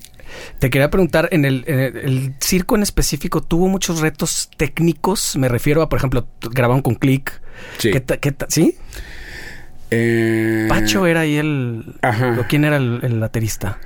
te 0.60 0.70
quería 0.70 0.90
preguntar, 0.90 1.28
en 1.34 1.44
el, 1.44 1.66
en 1.68 1.80
el- 1.80 1.98
el 1.98 2.34
circo 2.40 2.76
en 2.78 2.84
específico, 2.84 3.42
¿tuvo 3.44 3.68
muchos 3.68 4.00
retos 4.00 4.50
técnicos? 4.56 5.36
Me 5.36 5.50
refiero 5.50 5.82
a, 5.82 5.90
por 5.90 5.98
ejemplo, 6.00 6.26
grabaron 6.52 6.82
con 6.82 6.96
Click. 6.96 7.42
sí 7.80 7.92
¿Qué 7.92 8.00
ta- 8.00 8.16
qué 8.18 8.32
ta- 8.32 8.46
¿Sí? 8.50 8.78
Eh, 9.90 10.68
Pacho 10.70 11.06
era 11.06 11.22
ahí 11.22 11.36
el... 11.36 11.96
Ajá. 12.02 12.38
¿o 12.40 12.48
¿Quién 12.48 12.64
era 12.64 12.78
el, 12.78 13.00
el 13.04 13.20
baterista? 13.20 13.78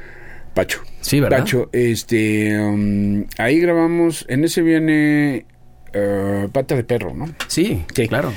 Pacho 0.55 0.81
Sí, 1.01 1.19
¿verdad? 1.19 1.39
Pacho 1.39 1.69
este 1.71 2.57
um, 2.59 3.25
ahí 3.37 3.59
grabamos 3.59 4.25
en 4.27 4.43
ese 4.43 4.63
viene 4.63 5.45
eh, 5.93 6.47
pata 6.51 6.75
de 6.75 6.83
perro 6.83 7.13
no 7.13 7.29
Sí, 7.47 7.83
Sí. 7.93 8.07
claro. 8.07 8.33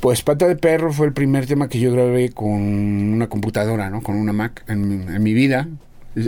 Pues 0.00 0.22
Pata 0.22 0.48
de 0.48 0.56
Perro 0.56 0.92
fue 0.92 1.06
el 1.06 1.12
primer 1.12 1.46
tema 1.46 1.68
que 1.68 1.78
yo 1.78 1.92
grabé 1.92 2.30
con 2.30 2.50
una 2.50 3.28
computadora, 3.28 3.88
¿no? 3.88 4.02
Con 4.02 4.16
una 4.16 4.32
Mac 4.32 4.64
en, 4.66 5.08
en 5.08 5.22
mi 5.22 5.32
vida. 5.32 5.68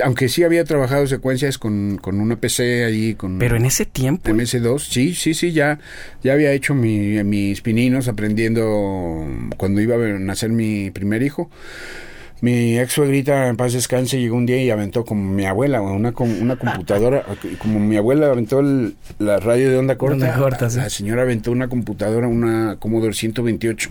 Aunque 0.05 0.29
sí 0.29 0.45
había 0.45 0.65
trabajado 0.65 1.09
secuencias 1.09 1.59
con, 1.59 1.99
con 2.01 2.21
una 2.21 2.37
PC 2.37 2.85
ahí, 2.85 3.15
con 3.17 3.41
Pero 3.41 3.57
en 3.57 3.65
ese 3.65 3.85
tiempo... 3.85 4.31
MS2, 4.31 4.79
sí, 4.79 5.13
sí, 5.17 5.35
sí, 5.35 5.51
ya, 5.51 5.81
ya 6.23 6.35
había 6.35 6.53
hecho 6.53 6.73
mi, 6.75 7.21
mis 7.25 7.63
pininos 7.63 8.07
aprendiendo 8.07 9.27
cuando 9.57 9.81
iba 9.81 9.97
a 9.97 10.19
nacer 10.21 10.51
mi 10.51 10.93
primer 10.93 11.25
hijo. 11.25 11.51
Mi 12.41 12.79
ex 12.79 12.93
suegrita, 12.93 13.49
en 13.49 13.57
paz 13.57 13.73
descanse, 13.73 14.21
llegó 14.21 14.37
un 14.37 14.45
día 14.45 14.63
y 14.63 14.69
aventó 14.69 15.05
como 15.05 15.23
mi 15.33 15.47
abuela, 15.47 15.81
una, 15.81 16.13
una 16.19 16.57
computadora, 16.57 17.25
como 17.59 17.81
mi 17.81 17.97
abuela 17.97 18.27
aventó 18.27 18.61
el- 18.61 18.97
la 19.19 19.39
radio 19.41 19.71
de 19.71 19.79
onda 19.79 19.97
corta, 19.97 20.15
Onda 20.17 20.37
corta, 20.37 20.69
sí. 20.69 20.77
la 20.79 20.91
señora 20.91 21.23
aventó 21.23 21.53
una 21.53 21.69
computadora, 21.69 22.29
una 22.29 22.77
Commodore 22.79 23.15
128, 23.15 23.91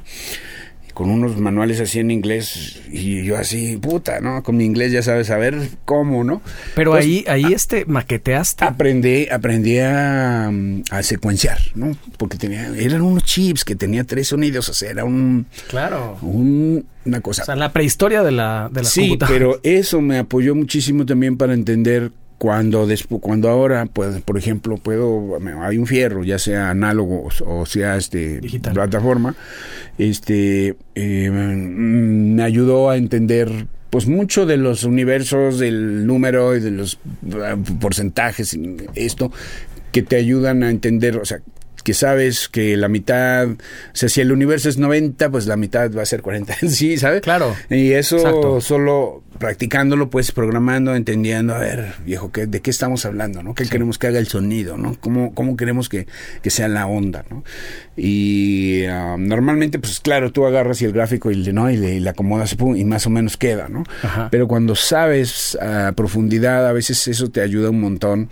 con 0.94 1.10
unos 1.10 1.38
manuales 1.38 1.80
así 1.80 2.00
en 2.00 2.12
inglés, 2.12 2.82
y 2.92 3.24
yo 3.24 3.38
así, 3.38 3.78
puta, 3.78 4.20
¿no? 4.20 4.44
Con 4.44 4.58
mi 4.58 4.66
inglés 4.66 4.92
ya 4.92 5.02
sabes 5.02 5.28
saber 5.28 5.70
cómo, 5.86 6.24
¿no? 6.24 6.42
Pero 6.76 6.92
Pues, 6.92 7.06
ahí, 7.06 7.26
ahí 7.28 7.52
este, 7.54 7.86
maqueteaste. 7.86 8.64
Aprendí, 8.66 9.28
aprendí 9.30 9.80
a, 9.80 10.48
a 10.92 11.04
secuenciar, 11.04 11.58
¿no? 11.76 11.98
Porque 12.18 12.38
tenía, 12.38 12.68
eran 12.78 13.02
unos 13.02 13.24
chips 13.24 13.66
que 13.66 13.76
tenía 13.76 14.04
tres 14.04 14.28
sonidos, 14.28 14.70
o 14.70 14.74
sea, 14.74 14.92
era 14.92 15.04
un, 15.06 15.46
Claro. 15.70 16.18
un- 16.22 16.86
una 17.06 17.20
cosa. 17.20 17.42
O 17.42 17.46
sea, 17.46 17.56
la 17.58 17.74
prehistoria 17.74 18.24
de 18.24 18.32
la, 18.32 18.70
de 18.72 18.84
la 18.84 18.88
sí, 18.90 19.02
computadora. 19.10 19.38
pero 19.38 19.60
eso 19.64 20.00
me 20.00 20.20
apoyó 20.20 20.56
muchísimo 20.56 21.06
también 21.06 21.36
para 21.38 21.54
entender 21.54 22.12
cuando 22.44 22.86
despu- 22.86 23.22
cuando 23.22 23.48
ahora, 23.48 23.86
pues, 23.86 24.20
por 24.20 24.38
ejemplo, 24.38 24.76
puedo, 24.76 25.40
hay 25.62 25.78
un 25.78 25.88
fierro, 25.88 26.26
ya 26.26 26.38
sea 26.38 26.72
análogo 26.72 27.30
o, 27.46 27.66
sea 27.66 27.96
este 27.96 28.42
Digital. 28.42 28.74
plataforma, 28.74 29.34
este 29.98 30.76
eh, 30.96 31.30
mm, 31.32 32.36
me 32.36 32.44
ayudó 32.44 32.90
a 32.90 32.98
entender 32.98 33.68
pues 33.90 34.08
mucho 34.08 34.46
de 34.46 34.58
los 34.58 34.84
universos 34.84 35.58
del 35.58 36.06
número 36.06 36.54
y 36.58 36.60
de 36.60 36.72
los 36.72 37.00
eh, 37.32 37.56
porcentajes 37.80 38.58
esto 38.94 39.32
que 39.94 40.02
te 40.02 40.18
ayudan 40.18 40.64
a 40.64 40.70
entender, 40.70 41.16
o 41.16 41.24
sea, 41.24 41.40
que 41.84 41.94
sabes 41.94 42.48
que 42.50 42.78
la 42.78 42.88
mitad, 42.88 43.48
o 43.50 43.56
sea, 43.94 44.10
si 44.10 44.22
el 44.22 44.32
universo 44.32 44.70
es 44.70 44.78
90, 44.78 45.30
pues 45.30 45.46
la 45.48 45.58
mitad 45.58 45.92
va 45.96 46.02
a 46.02 46.06
ser 46.06 46.22
40, 46.22 46.56
sí, 46.70 46.98
¿sabes? 46.98 47.22
Claro. 47.22 47.56
Y 47.70 47.92
eso 47.92 48.18
Exacto. 48.18 48.62
solo 48.62 49.24
practicándolo, 49.40 50.10
pues 50.10 50.32
programando, 50.32 50.96
entendiendo, 50.96 51.56
a 51.56 51.60
ver, 51.60 51.94
viejo, 52.06 52.32
¿qué, 52.32 52.46
¿de 52.46 52.62
qué 52.62 52.70
estamos 52.70 53.06
hablando? 53.06 53.44
¿no? 53.44 53.56
¿Qué 53.56 53.66
queremos 53.66 53.98
que 53.98 54.08
haga 54.08 54.20
el 54.20 54.28
sonido? 54.28 54.78
¿no? 54.78 54.96
¿Cómo, 55.00 55.34
cómo 55.34 55.58
queremos 55.58 55.90
que, 55.90 56.08
que 56.42 56.50
sea 56.50 56.68
la 56.68 56.86
onda? 56.88 57.26
¿no? 57.30 57.44
Y 57.98 58.86
ah, 58.86 59.16
normalmente, 59.18 59.80
pues 59.80 60.00
claro, 60.00 60.32
tú 60.32 60.46
agarras 60.46 60.82
y 60.82 60.86
el 60.86 60.94
gráfico 60.94 61.32
y, 61.32 61.36
le- 61.36 61.52
¿no? 61.52 61.70
y, 61.70 61.78
le, 61.78 61.96
y 61.96 62.00
le 62.00 62.10
acomodas 62.10 62.56
pum, 62.56 62.76
y 62.78 62.86
más 62.86 63.06
o 63.08 63.10
menos 63.10 63.36
queda, 63.36 63.68
¿no? 63.70 63.84
Ajá. 64.04 64.30
Pero 64.32 64.48
cuando 64.48 64.76
sabes 64.76 65.58
a 65.62 65.92
profundidad, 65.94 66.68
a 66.68 66.72
veces 66.72 67.08
eso 67.08 67.30
te 67.30 67.42
ayuda 67.42 67.70
un 67.72 67.82
montón 67.82 68.30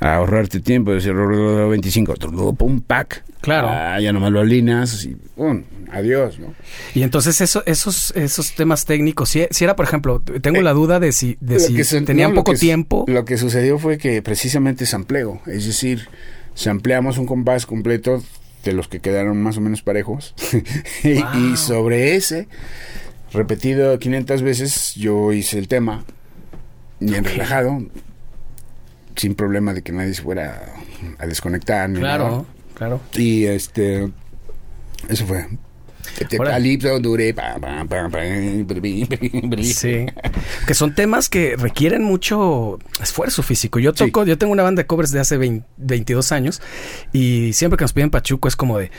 a 0.00 0.14
ahorrarte 0.16 0.60
tiempo, 0.60 0.92
decir 0.92 1.12
25, 1.14 2.14
pum, 2.56 2.80
pack. 2.80 3.24
Claro. 3.40 3.68
Ah, 3.70 4.00
ya 4.00 4.12
nomás 4.12 4.32
lo 4.32 4.40
alineas 4.40 5.04
y 5.04 5.14
pum, 5.14 5.62
adiós, 5.92 6.38
¿no? 6.38 6.54
Y 6.94 7.02
entonces 7.02 7.40
eso, 7.40 7.62
esos, 7.66 8.12
esos 8.16 8.52
temas 8.54 8.84
técnicos, 8.84 9.28
si, 9.30 9.46
si 9.50 9.64
era, 9.64 9.76
por 9.76 9.84
ejemplo, 9.86 10.20
tengo 10.20 10.60
la 10.60 10.72
duda 10.72 10.98
de 11.00 11.12
si, 11.12 11.36
de 11.40 11.60
si 11.60 11.82
se- 11.84 12.00
tenían 12.02 12.30
no, 12.30 12.36
poco 12.36 12.52
que 12.52 12.58
tiempo. 12.58 13.04
Lo 13.08 13.24
que 13.24 13.38
sucedió 13.38 13.78
fue 13.78 13.96
que 13.98 14.20
precisamente 14.22 14.86
sampleo, 14.86 15.40
es 15.46 15.66
decir, 15.66 16.08
sampleamos 16.54 17.18
un 17.18 17.26
compás 17.26 17.64
completo 17.66 18.22
de 18.64 18.72
los 18.72 18.88
que 18.88 18.98
quedaron 19.00 19.40
más 19.40 19.56
o 19.56 19.60
menos 19.60 19.82
parejos 19.82 20.34
y, 21.04 21.14
Wow. 21.22 21.52
y 21.52 21.56
sobre 21.56 22.16
ese 22.16 22.48
repetido 23.32 23.98
500 23.98 24.42
veces 24.42 24.94
yo 24.96 25.32
hice 25.32 25.58
el 25.58 25.68
tema 25.68 26.04
bien 26.98 27.24
relajado 27.24 27.82
sin 29.18 29.34
problema 29.34 29.74
de 29.74 29.82
que 29.82 29.92
nadie 29.92 30.14
se 30.14 30.22
fuera 30.22 30.72
a 31.18 31.26
desconectar 31.26 31.90
ni 31.90 32.00
nada. 32.00 32.16
Claro, 32.18 32.46
claro. 32.74 33.00
y 33.14 33.44
este 33.44 34.08
eso 35.10 35.26
fue. 35.26 35.46
Calipso, 36.38 36.98
dure. 37.00 37.34
Sí. 39.62 40.06
Que 40.66 40.74
son 40.74 40.94
temas 40.94 41.28
que 41.28 41.54
requieren 41.56 42.02
mucho 42.02 42.78
esfuerzo 43.00 43.42
físico. 43.42 43.78
Yo 43.78 43.92
Sí. 43.92 44.06
toco, 44.06 44.24
yo 44.24 44.38
tengo 44.38 44.52
una 44.52 44.62
banda 44.62 44.82
de 44.82 44.86
covers 44.86 45.10
de 45.12 45.20
hace 45.20 45.36
20 45.36 45.66
22 45.76 46.32
años 46.32 46.62
y 47.12 47.52
siempre 47.52 47.76
que 47.76 47.84
nos 47.84 47.92
piden 47.92 48.10
Pachuco 48.10 48.48
es 48.48 48.56
como 48.56 48.78
de, 48.78 48.86
"Uf, 48.86 48.90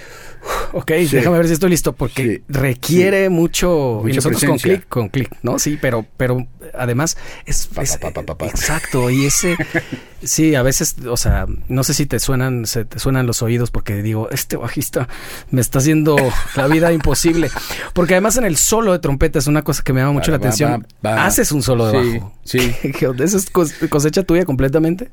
ok, 0.73 0.91
Sí. 1.07 1.15
déjame 1.17 1.37
ver 1.37 1.47
si 1.47 1.53
estoy 1.53 1.69
listo 1.69 1.93
porque 1.93 2.23
Sí. 2.23 2.43
requiere 2.47 3.29
mucho, 3.29 4.03
y 4.07 4.13
nosotros 4.13 4.43
con 4.43 4.57
clic, 4.57 4.87
con 4.87 5.09
clic, 5.09 5.29
¿no? 5.43 5.59
Sí, 5.59 5.77
pero, 5.81 6.05
pero 6.17 6.47
además 6.77 7.17
es, 7.45 7.67
Pa, 7.67 7.81
es- 7.83 7.97
pa, 7.97 8.11
pa, 8.11 8.23
pa, 8.23 8.37
pa. 8.37 8.45
exacto 8.47 9.09
y 9.09 9.25
ese, 9.25 9.55
sí, 10.23 10.55
a 10.55 10.61
veces, 10.61 10.95
o 11.09 11.17
sea, 11.17 11.45
no 11.67 11.83
sé 11.83 11.93
si 11.93 12.05
te 12.05 12.19
suenan, 12.19 12.65
se 12.65 12.85
te 12.85 12.99
suenan 12.99 13.25
los 13.27 13.41
oídos 13.41 13.71
porque 13.71 14.01
digo, 14.01 14.29
este 14.31 14.55
bajista 14.57 15.07
me 15.51 15.61
está 15.61 15.79
haciendo 15.79 16.15
la 16.55 16.67
vida 16.67 16.91
imposible, 16.93 17.49
porque 17.93 18.13
además 18.13 18.37
en 18.37 18.45
el 18.45 18.57
solo 18.57 18.91
de 18.91 18.99
trompeta 18.99 19.39
es 19.39 19.47
una 19.47 19.63
cosa 19.63 19.83
que 19.83 19.93
me 19.93 20.01
llama 20.01 20.13
mucho 20.13 20.31
la 20.31 20.37
atención. 20.37 20.85
Haces 21.03 21.51
un 21.51 21.63
solo 21.63 21.87
de 21.91 21.99
Sí, 22.03 22.17
bajo. 22.19 22.33
sí. 22.43 22.75
¿Eso 23.23 23.37
es 23.37 23.51
cos- 23.51 23.89
cosecha 23.89 24.23
tuya 24.23 24.45
completamente? 24.45 25.09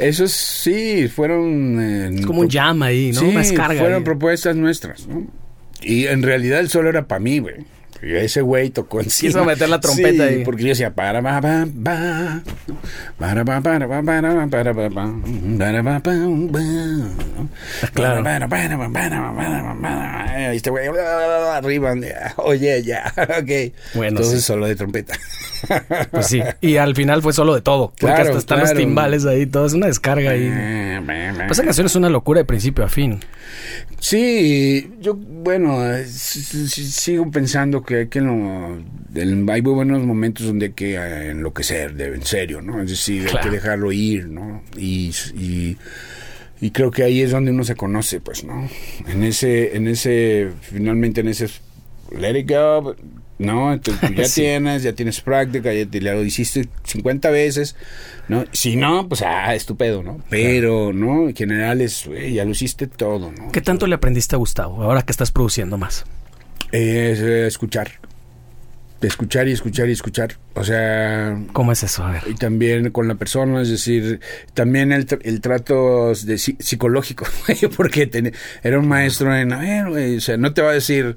Esos 0.00 0.32
sí, 0.32 1.08
fueron... 1.08 1.80
eh, 1.80 2.10
Es 2.18 2.26
como 2.26 2.40
un 2.40 2.48
jam 2.50 2.82
ahí, 2.82 3.12
¿no? 3.12 3.20
Sí, 3.20 3.26
Una 3.26 3.40
descarga. 3.40 3.78
fueron 3.80 3.98
ahí. 3.98 4.04
propuestas 4.04 4.56
nuestras, 4.56 5.06
¿no? 5.06 5.26
Y 5.82 6.06
en 6.06 6.22
realidad 6.22 6.60
el 6.60 6.68
solo 6.68 6.88
era 6.88 7.06
para 7.08 7.18
mí, 7.20 7.38
güey. 7.40 7.56
Y 8.02 8.14
ese 8.16 8.40
güey 8.40 8.70
tocó 8.70 9.00
encima. 9.00 9.28
Quiso 9.28 9.44
meter 9.44 9.68
la 9.68 9.78
trompeta 9.80 10.26
Sí, 10.28 10.34
ahí. 10.34 10.44
porque 10.44 10.62
yo 10.62 10.68
decía, 10.70 10.92
para, 10.92 11.22
para, 11.22 11.40
para, 11.40 12.42
para, 13.18 13.44
para, 13.62 13.86
ba, 13.86 14.02
ba, 14.02 14.46
para, 14.50 14.72
ba, 14.72 14.88
ba, 14.88 15.12
ba, 16.02 16.02
Claro. 17.94 18.24
para, 18.24 18.48
para, 18.48 18.76
para, 18.78 18.92
para, 18.92 19.76
para. 19.80 20.52
Y 20.52 20.56
este 20.56 20.70
güey, 20.70 20.88
arriba, 20.88 21.94
oye, 22.36 22.82
ya, 22.82 23.12
ok. 23.16 23.72
Bueno, 23.94 24.08
Entonces 24.18 24.40
sí. 24.40 24.46
solo 24.46 24.66
de 24.66 24.74
trompeta. 24.76 25.14
Pues 26.10 26.26
sí. 26.26 26.40
Y 26.60 26.76
al 26.78 26.96
final 26.96 27.22
fue 27.22 27.32
solo 27.32 27.54
de 27.54 27.60
todo. 27.60 27.88
Porque 27.90 28.06
Claro, 28.06 28.22
hasta 28.30 28.38
están 28.38 28.58
claro. 28.58 28.74
los 28.74 28.78
timbales 28.84 29.24
ahí, 29.26 29.46
todo. 29.46 29.66
Es 29.66 29.74
una 29.74 29.86
descarga 29.86 30.30
ahí. 30.32 30.50
Pues 31.46 31.52
esa 31.52 31.64
canción 31.64 31.86
es 31.86 31.94
una 31.96 32.08
locura 32.08 32.40
de 32.40 32.44
principio 32.44 32.84
a 32.84 32.88
fin. 32.88 33.20
Sí, 34.00 34.90
yo, 35.00 35.14
bueno, 35.14 35.86
eh, 35.94 36.04
sigo 36.06 37.30
pensando 37.30 37.82
que 37.84 37.91
hay 37.96 38.08
que 38.08 38.18
el- 38.20 39.48
hay 39.50 39.62
muy 39.62 39.72
buenos 39.72 40.02
momentos 40.04 40.46
donde 40.46 40.66
hay 40.66 40.72
que 40.72 40.94
eh, 40.94 41.30
enloquecer, 41.30 41.94
de, 41.94 42.06
en 42.14 42.22
serio, 42.24 42.62
¿no? 42.62 42.80
Es 42.82 42.90
decir, 42.90 43.28
hay 43.32 43.40
que 43.42 43.50
dejarlo 43.50 43.92
ir, 43.92 44.26
¿no? 44.28 44.62
Y, 44.76 45.12
y, 45.36 45.76
y 46.60 46.70
creo 46.70 46.90
que 46.90 47.02
ahí 47.02 47.20
es 47.22 47.30
donde 47.30 47.50
uno 47.50 47.64
se 47.64 47.74
conoce, 47.74 48.20
pues, 48.20 48.44
¿no? 48.44 48.68
En 49.08 49.22
ese, 49.22 49.76
en 49.76 49.88
ese, 49.88 50.48
finalmente 50.62 51.20
en 51.20 51.28
ese, 51.28 51.48
let 52.18 52.38
it 52.38 52.48
go, 52.50 52.94
¿no? 53.38 53.72
Entonces, 53.72 54.08
tú 54.08 54.14
ya 54.14 54.24
Sí. 54.28 54.42
tienes, 54.42 54.82
ya 54.82 54.92
tienes 54.92 55.20
práctica, 55.20 55.72
ya 55.72 55.84
te 55.86 56.00
lo 56.00 56.22
hiciste 56.24 56.68
50 56.84 57.30
veces, 57.30 57.74
¿no? 58.28 58.44
Si 58.52 58.76
no, 58.76 59.08
pues, 59.08 59.22
ah, 59.22 59.54
estupendo, 59.54 60.02
¿no? 60.02 60.20
Pero, 60.30 60.92
¿no? 60.92 61.28
En 61.28 61.34
general 61.34 61.80
es, 61.80 62.08
ya 62.32 62.44
lo 62.44 62.52
hiciste 62.52 62.86
todo, 62.86 63.32
¿no? 63.32 63.50
¿Qué 63.52 63.60
tanto 63.60 63.86
le 63.86 63.94
aprendiste 63.96 64.36
a 64.36 64.38
Gustavo 64.38 64.82
ahora 64.82 65.02
que 65.02 65.10
estás 65.12 65.32
produciendo 65.32 65.76
más? 65.76 66.04
Es 66.72 67.20
eh, 67.20 67.46
escuchar. 67.46 67.90
Escuchar 69.00 69.48
y 69.48 69.52
escuchar 69.52 69.88
y 69.88 69.92
escuchar. 69.92 70.36
O 70.54 70.62
sea, 70.64 71.36
¿Cómo 71.52 71.72
es 71.72 71.82
eso? 71.82 72.04
A 72.04 72.12
ver. 72.12 72.22
y 72.28 72.34
también 72.34 72.90
con 72.90 73.08
la 73.08 73.16
persona, 73.16 73.60
es 73.62 73.68
decir, 73.68 74.20
también 74.54 74.92
el, 74.92 75.06
el 75.22 75.40
trato 75.40 76.10
de 76.14 76.34
psi- 76.34 76.56
psicológico, 76.60 77.26
porque 77.76 78.06
ten- 78.06 78.32
era 78.62 78.78
un 78.78 78.86
maestro 78.86 79.34
en, 79.36 79.52
a 79.52 79.58
ver, 79.58 79.86
o 80.16 80.20
sea, 80.20 80.36
no 80.36 80.54
te 80.54 80.62
va 80.62 80.70
a 80.70 80.74
decir, 80.74 81.16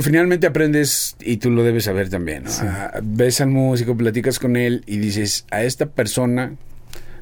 finalmente 0.00 0.46
aprendes 0.46 1.16
y 1.20 1.36
tú 1.36 1.50
lo 1.50 1.62
debes 1.62 1.84
saber 1.84 2.08
también, 2.08 2.44
¿no? 2.44 2.50
Ah, 2.62 3.00
ves 3.02 3.42
al 3.42 3.48
músico, 3.48 3.94
platicas 3.94 4.38
con 4.38 4.56
él 4.56 4.82
y 4.86 4.96
dices, 4.96 5.44
a 5.50 5.62
esta 5.62 5.84
persona 5.86 6.54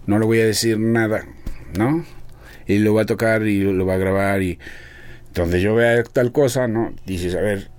no 0.06 0.18
le 0.20 0.26
voy 0.26 0.40
a 0.40 0.46
decir 0.46 0.78
nada, 0.78 1.24
¿no? 1.76 2.04
Y 2.68 2.78
lo 2.78 2.94
va 2.94 3.02
a 3.02 3.06
tocar 3.06 3.42
y 3.46 3.60
lo 3.60 3.84
va 3.84 3.94
a 3.94 3.98
grabar 3.98 4.42
y 4.42 4.60
donde 5.34 5.60
yo 5.60 5.74
vea 5.74 6.02
tal 6.04 6.32
cosa, 6.32 6.68
¿no? 6.68 6.94
Dices, 7.06 7.34
a 7.34 7.40
ver, 7.40 7.70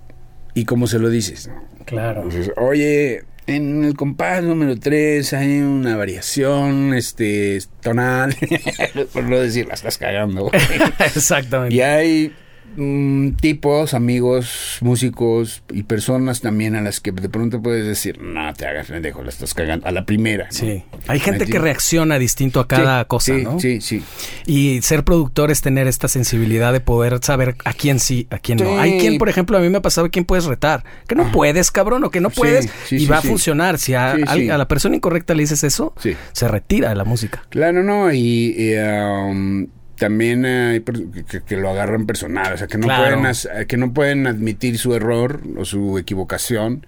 ¿y 0.54 0.64
cómo 0.64 0.86
se 0.86 0.98
lo 0.98 1.08
dices? 1.10 1.48
¿no? 1.48 1.84
Claro. 1.84 2.24
Dices, 2.24 2.52
oye, 2.56 3.24
en 3.46 3.84
el 3.84 3.94
compás 3.94 4.42
número 4.42 4.76
3 4.78 5.32
hay 5.32 5.60
una 5.60 5.96
variación 5.96 6.94
este 6.94 7.58
tonal, 7.80 8.36
por 9.12 9.24
no 9.24 9.38
decir, 9.38 9.66
la 9.66 9.74
estás 9.74 9.98
cagando. 9.98 10.50
Exactamente. 10.98 11.74
y 11.74 11.80
hay 11.80 12.34
mm, 12.76 13.30
tipos, 13.40 13.94
amigos, 13.94 14.78
músicos 14.80 15.62
y 15.72 15.84
personas 15.84 16.40
también 16.40 16.76
a 16.76 16.80
las 16.80 17.00
que 17.00 17.12
de 17.12 17.28
pronto 17.28 17.60
puedes 17.62 17.86
decir, 17.86 18.20
no 18.20 18.52
te 18.54 18.66
hagas 18.66 18.88
pendejo, 18.88 19.22
la 19.22 19.30
estás 19.30 19.54
cagando 19.54 19.86
a 19.86 19.92
la 19.92 20.04
primera. 20.04 20.46
¿no? 20.46 20.52
Sí. 20.52 20.84
Hay 21.08 21.20
gente 21.20 21.46
que 21.46 21.58
reacciona 21.58 22.18
distinto 22.18 22.60
a 22.60 22.68
cada 22.68 23.02
Sí, 23.02 23.06
cosa, 23.08 23.34
sí, 23.34 23.44
¿no? 23.44 23.60
Sí, 23.60 23.80
sí. 23.80 24.02
Y 24.46 24.82
ser 24.82 25.04
productor 25.04 25.50
es 25.50 25.60
tener 25.60 25.86
esta 25.86 26.08
sensibilidad 26.08 26.72
de 26.72 26.80
poder 26.80 27.18
saber 27.22 27.56
a 27.64 27.72
quién 27.72 28.00
sí, 28.00 28.26
a 28.30 28.38
quién 28.38 28.58
no. 28.58 28.78
Hay 28.78 28.98
quien, 28.98 29.18
por 29.18 29.28
ejemplo, 29.28 29.56
a 29.56 29.60
mí 29.60 29.68
me 29.68 29.78
ha 29.78 29.82
pasado 29.82 30.10
quién 30.10 30.24
puedes 30.24 30.44
retar. 30.44 30.84
Que 31.06 31.14
no 31.14 31.30
puedes, 31.32 31.70
cabrón, 31.70 32.04
o 32.04 32.10
que 32.10 32.20
no 32.20 32.30
puedes. 32.30 32.68
y 32.90 33.06
va 33.06 33.18
a 33.18 33.22
funcionar. 33.22 33.78
Si 33.78 33.94
a, 33.94 34.16
la 34.16 34.68
persona 34.68 34.96
incorrecta 34.96 35.34
le 35.34 35.42
dices 35.42 35.64
eso, 35.64 35.94
se 36.32 36.48
retira 36.48 36.88
de 36.90 36.94
la 36.94 37.04
música. 37.04 37.42
Claro, 37.48 37.82
no, 37.82 38.12
y, 38.12 38.54
y, 38.56 38.74
um, 38.76 39.66
también 39.98 40.44
hay 40.44 40.80
que, 40.80 41.40
que 41.42 41.56
lo 41.56 41.70
agarran 41.70 42.06
personal, 42.06 42.52
o 42.52 42.56
sea, 42.56 42.66
que 42.66 42.78
no, 42.78 42.86
Claro. 42.86 43.20
pueden, 43.20 43.34
eh, 43.54 43.66
que 43.66 43.76
no 43.76 43.92
pueden 43.92 44.26
admitir 44.26 44.78
su 44.78 44.94
error 44.94 45.40
o 45.56 45.64
su 45.64 45.98
equivocación. 45.98 46.86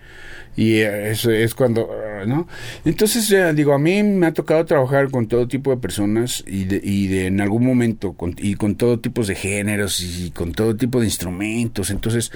Y 0.56 0.78
eh, 0.80 1.12
eso 1.12 1.30
es 1.30 1.54
cuando, 1.54 1.88
¿no? 2.26 2.48
Entonces, 2.84 3.30
eh, 3.30 3.52
digo, 3.54 3.74
a 3.74 3.78
mí 3.78 4.02
me 4.02 4.26
ha 4.26 4.32
tocado 4.32 4.64
trabajar 4.64 5.08
con 5.08 5.28
todo 5.28 5.46
tipo 5.46 5.70
de 5.70 5.76
personas 5.76 6.42
y 6.48 6.64
de, 6.64 6.80
y 6.82 7.06
de 7.06 7.26
en 7.26 7.40
algún 7.40 7.64
momento, 7.64 8.14
con, 8.14 8.34
y 8.36 8.56
con 8.56 8.74
todo 8.74 8.98
tipo 8.98 9.22
de 9.22 9.36
géneros 9.36 10.00
y 10.00 10.32
con 10.32 10.50
todo 10.50 10.74
tipo 10.74 10.98
de 10.98 11.06
instrumentos, 11.06 11.90
entonces, 11.90 12.32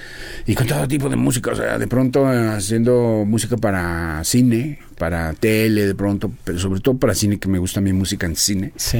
y 0.47 0.55
con 0.55 0.67
todo 0.67 0.87
tipo 0.87 1.09
de 1.09 1.17
música, 1.17 1.51
o 1.51 1.55
sea, 1.55 1.77
de 1.77 1.87
pronto 1.87 2.31
eh, 2.31 2.47
haciendo 2.55 3.25
música 3.27 3.57
para 3.57 4.23
cine, 4.23 4.79
para 4.97 5.33
tele, 5.33 5.85
de 5.85 5.95
pronto, 5.95 6.31
pero 6.45 6.57
sobre 6.59 6.79
todo 6.79 6.97
para 6.97 7.15
cine, 7.15 7.39
que 7.39 7.49
me 7.49 7.57
gusta 7.59 7.81
mi 7.81 7.91
música 7.91 8.25
en 8.25 8.37
cine. 8.37 8.71
Sí. 8.77 8.99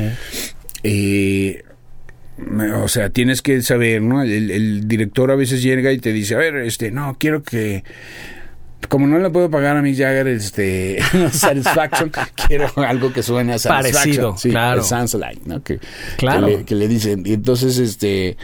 Eh, 0.84 1.64
o 2.82 2.88
sea, 2.88 3.10
tienes 3.10 3.42
que 3.42 3.62
saber, 3.62 4.02
¿no? 4.02 4.22
El, 4.24 4.52
el 4.52 4.88
director 4.88 5.32
a 5.32 5.36
veces 5.36 5.62
llega 5.62 5.92
y 5.92 6.00
te 6.00 6.12
dice, 6.12 6.36
a 6.36 6.40
ver, 6.40 6.56
este, 6.58 6.92
no, 6.92 7.16
quiero 7.20 7.44
que... 7.44 7.84
Como 8.90 9.08
no 9.08 9.18
le 9.18 9.30
puedo 9.30 9.50
pagar 9.50 9.78
a 9.78 9.82
Mick 9.82 9.98
Jagger 9.98 10.28
este 10.28 10.98
Satisfaction, 11.32 12.12
quiero 12.48 12.70
algo 12.76 13.14
que 13.14 13.24
suene 13.24 13.54
a 13.54 13.58
Satisfaction. 13.60 13.94
Parecido, 14.04 14.38
Sí, 14.38 14.50
claro. 14.50 14.84
sounds 14.84 15.14
like, 15.14 15.42
¿no? 15.46 15.64
Que, 15.64 15.80
Claro. 16.18 16.48
Que 16.48 16.58
le, 16.58 16.66
que 16.66 16.76
le 16.76 16.88
dicen. 16.90 17.24
Y 17.26 17.34
entonces, 17.34 17.78
este... 17.78 18.36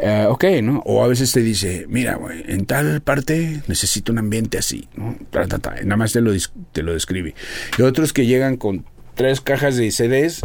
eh, 0.00 0.26
ok, 0.28 0.44
¿no? 0.64 0.82
O 0.84 1.04
a 1.04 1.06
veces 1.06 1.30
te 1.30 1.40
dice, 1.42 1.86
mira, 1.88 2.16
güey, 2.16 2.42
en 2.48 2.66
tal 2.66 3.00
parte 3.02 3.62
necesito 3.68 4.10
un 4.10 4.18
ambiente 4.18 4.58
así, 4.58 4.88
¿no? 4.96 5.16
Ta, 5.30 5.46
ta, 5.46 5.58
ta, 5.60 5.76
y 5.80 5.84
nada 5.84 5.96
más 5.96 6.12
te 6.12 6.20
lo, 6.20 6.32
te 6.72 6.82
lo 6.82 6.92
describe. 6.94 7.34
Y 7.78 7.82
otros 7.82 8.12
que 8.12 8.26
llegan 8.26 8.56
con 8.56 8.84
tres 9.16 9.40
cajas 9.40 9.76
de 9.76 9.90
CDs 9.90 10.42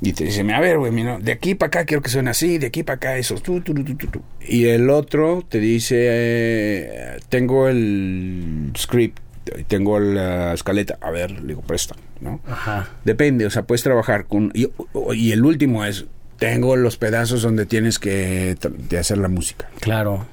y 0.00 0.12
te 0.12 0.24
dicen, 0.24 0.52
a 0.52 0.60
ver, 0.60 0.78
güey, 0.78 0.92
mira, 0.92 1.18
de 1.18 1.32
aquí 1.32 1.56
para 1.56 1.66
acá 1.68 1.84
quiero 1.84 2.02
que 2.02 2.10
suene 2.10 2.30
así, 2.30 2.58
de 2.58 2.66
aquí 2.68 2.84
para 2.84 2.96
acá 2.96 3.16
eso. 3.16 3.34
tu, 3.36 3.60
tu, 3.60 3.74
tu, 3.74 3.82
tu, 3.82 3.94
tu, 3.96 4.06
tu". 4.06 4.22
Y 4.46 4.66
el 4.66 4.88
otro 4.90 5.44
te 5.48 5.58
dice, 5.58 5.96
eh, 5.98 7.18
tengo 7.28 7.66
el 7.68 8.72
script, 8.78 9.18
tengo 9.66 9.98
la 9.98 10.52
escaleta, 10.54 10.98
a 11.00 11.10
ver, 11.10 11.32
le 11.32 11.48
digo, 11.48 11.62
presta, 11.62 11.96
¿no? 12.20 12.40
Ajá. 12.46 12.90
Depende, 13.04 13.46
o 13.46 13.50
sea, 13.50 13.62
puedes 13.64 13.82
trabajar 13.82 14.26
con... 14.26 14.52
Y, 14.54 14.68
y 15.14 15.32
el 15.32 15.44
último 15.44 15.84
es, 15.84 16.04
tengo 16.38 16.76
los 16.76 16.96
pedazos 16.96 17.42
donde 17.42 17.66
tienes 17.66 17.98
que 17.98 18.56
de 18.88 18.98
hacer 18.98 19.18
la 19.18 19.28
música. 19.28 19.68
Claro. 19.80 20.26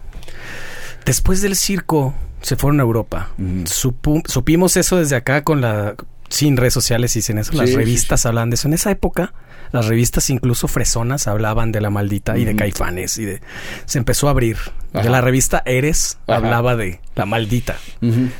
Después 1.06 1.42
del 1.42 1.56
circo, 1.56 2.14
se 2.42 2.56
fueron 2.56 2.80
a 2.80 2.84
Europa. 2.84 3.32
Supu- 3.40 4.22
supimos 4.28 4.78
eso 4.78 4.98
desde 4.98 5.16
acá 5.16 5.44
con 5.44 5.62
la... 5.62 5.96
Sin 6.30 6.58
redes 6.58 6.74
sociales 6.74 7.16
y 7.16 7.22
sin 7.22 7.38
eso. 7.38 7.54
Las 7.54 7.68
Sí, 7.68 7.72
sí, 7.74 7.78
revistas 7.78 8.26
hablaban 8.26 8.50
de 8.50 8.56
eso. 8.56 8.68
En 8.68 8.74
esa 8.74 8.92
época, 8.92 9.34
las 9.72 9.88
revistas 9.88 10.30
incluso 10.30 10.68
fresonas 10.68 11.28
hablaban 11.28 11.72
de 11.72 11.82
la 11.82 11.90
maldita 11.90 12.38
y 12.38 12.46
de 12.46 12.56
caifanes 12.56 13.18
y 13.18 13.26
de... 13.26 13.42
Se 13.86 13.98
empezó 13.98 14.28
a 14.28 14.32
abrir. 14.32 14.58
La 14.94 15.22
revista 15.22 15.62
Eres 15.66 16.18
Ajá. 16.28 16.38
hablaba 16.38 16.76
de 16.76 17.02
la 17.16 17.26
maldita. 17.26 17.78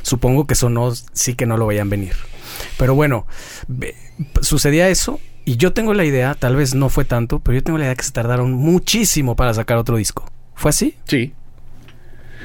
Supongo 0.02 0.46
que 0.46 0.54
eso 0.54 0.70
no, 0.70 0.92
sí 1.12 1.34
que 1.34 1.46
no 1.46 1.56
lo 1.56 1.66
veían 1.66 1.90
venir. 1.90 2.14
Pero 2.78 2.94
bueno, 2.94 3.26
sucedía 4.42 4.88
eso 4.88 5.20
y 5.44 5.56
yo 5.56 5.72
tengo 5.72 5.94
la 5.94 6.04
idea, 6.04 6.34
tal 6.34 6.56
vez 6.56 6.74
no 6.74 6.88
fue 6.88 7.04
tanto, 7.04 7.38
pero 7.40 7.54
yo 7.56 7.62
tengo 7.62 7.78
la 7.78 7.84
idea 7.86 7.94
que 7.94 8.02
se 8.04 8.12
tardaron 8.12 8.52
muchísimo 8.52 9.36
para 9.36 9.54
sacar 9.54 9.78
otro 9.78 9.96
disco. 9.96 10.30
¿Fue 10.54 10.68
así? 10.70 10.96
Sí. 11.04 11.32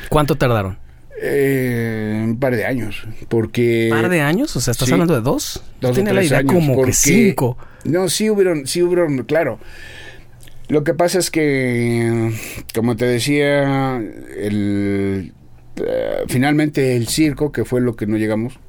¿Cuánto 0.10 0.36
tardaron? 0.36 0.78
Eh, 1.22 2.22
un 2.26 2.40
par 2.40 2.56
de 2.56 2.66
años, 2.66 3.08
porque... 3.30 3.90
¿Un 3.92 4.02
par 4.02 4.10
de 4.10 4.22
años? 4.22 4.56
O 4.56 4.62
sea, 4.62 4.72
¿estás 4.72 4.88
sí. 4.88 4.94
hablando 4.94 5.16
de 5.16 5.22
dos? 5.22 5.64
Tenía 5.80 6.14
la 6.14 6.24
idea 6.24 6.40
años, 6.40 6.54
como 6.54 6.76
porque- 6.76 6.92
que 6.92 6.98
cinco. 6.98 7.58
No, 7.86 8.10
sí 8.10 8.30
hubieron, 8.30 8.68
sí 8.68 8.82
hubieron, 8.82 9.24
claro. 9.24 9.60
Lo 10.68 10.84
que 10.84 10.94
pasa 10.94 11.20
es 11.20 11.30
que, 11.32 12.32
como 12.74 12.96
te 12.96 13.06
decía, 13.06 13.98
el, 13.98 15.32
eh, 15.78 16.24
finalmente 16.28 16.96
el 16.98 17.08
circo, 17.08 17.52
que 17.52 17.64
fue 17.66 17.82
lo 17.82 17.96
que 17.96 18.08
no 18.08 18.18
llegamos, 18.18 18.60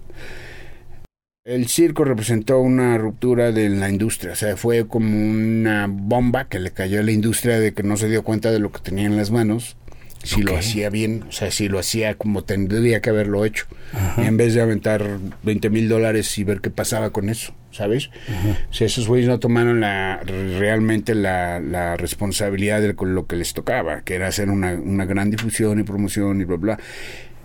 el 1.45 1.69
circo 1.69 2.05
representó 2.05 2.59
una 2.61 2.99
ruptura 2.99 3.53
de 3.53 3.69
la 3.71 3.89
industria, 3.89 4.33
o 4.33 4.37
sea, 4.37 4.57
fue 4.57 4.87
como 4.87 5.09
una 5.09 5.87
bomba 5.89 6.49
que 6.49 6.59
le 6.59 6.73
cayó 6.73 7.01
a 7.01 7.03
la 7.05 7.13
industria 7.13 7.59
de 7.61 7.73
que 7.73 7.83
no 7.85 7.97
se 7.97 8.09
dio 8.09 8.25
cuenta 8.25 8.51
de 8.51 8.59
lo 8.59 8.73
que 8.73 8.81
tenía 8.81 9.07
en 9.07 9.17
las 9.17 9.31
manos, 9.31 9.77
si 10.27 10.43
lo 10.43 10.57
hacía 10.57 10.91
bien, 10.91 11.25
o 11.29 11.33
sea, 11.33 11.51
si 11.51 11.69
lo 11.69 11.79
hacía 11.79 12.15
como 12.15 12.45
tendría 12.45 13.01
que 13.01 13.11
haberlo 13.11 13.45
hecho, 13.45 13.67
y 14.19 14.23
en 14.23 14.37
vez 14.37 14.55
de 14.55 14.61
aventar 14.61 15.19
20 15.43 15.71
mil 15.71 15.89
dólares 15.89 16.37
y 16.39 16.45
ver 16.45 16.61
qué 16.61 16.71
pasaba 16.71 17.11
con 17.11 17.29
eso, 17.29 17.55
¿sabes? 17.71 18.11
O 18.71 18.75
sea, 18.75 18.87
esos 18.87 19.07
güeyes 19.07 19.29
no 19.29 19.39
tomaron 19.39 19.81
la, 19.81 20.21
realmente 20.25 21.15
la, 21.15 21.61
la 21.61 21.97
responsabilidad 21.97 22.81
de 22.81 22.95
lo 22.99 23.27
que 23.27 23.37
les 23.37 23.55
tocaba, 23.55 24.03
que 24.03 24.15
era 24.15 24.27
hacer 24.27 24.51
una, 24.51 24.73
una 24.75 25.05
gran 25.05 25.31
difusión 25.31 25.79
y 25.79 25.85
promoción 25.85 26.41
y 26.41 26.45
bla, 26.45 26.57
bla. 26.57 26.79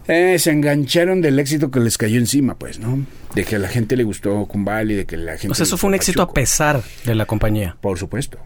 Eh, 0.07 0.39
se 0.39 0.51
engancharon 0.51 1.21
del 1.21 1.38
éxito 1.39 1.69
que 1.69 1.79
les 1.79 1.97
cayó 1.97 2.17
encima, 2.17 2.55
pues, 2.55 2.79
¿no? 2.79 3.05
De 3.36 3.45
que 3.45 3.57
a 3.57 3.59
la 3.59 3.67
gente 3.67 3.95
le 3.95 4.03
gustó 4.03 4.45
Kumbal 4.45 4.91
y 4.91 4.95
de 4.95 5.05
que 5.05 5.15
la 5.15 5.34
gente... 5.34 5.51
O 5.51 5.55
sea, 5.55 5.63
eso 5.63 5.77
fue 5.77 5.89
un 5.89 5.93
éxito 5.93 6.21
a 6.21 6.34
pesar 6.34 6.82
de 7.05 7.15
la 7.15 7.25
compañía. 7.25 7.77
Por 7.79 7.99
supuesto. 7.99 8.39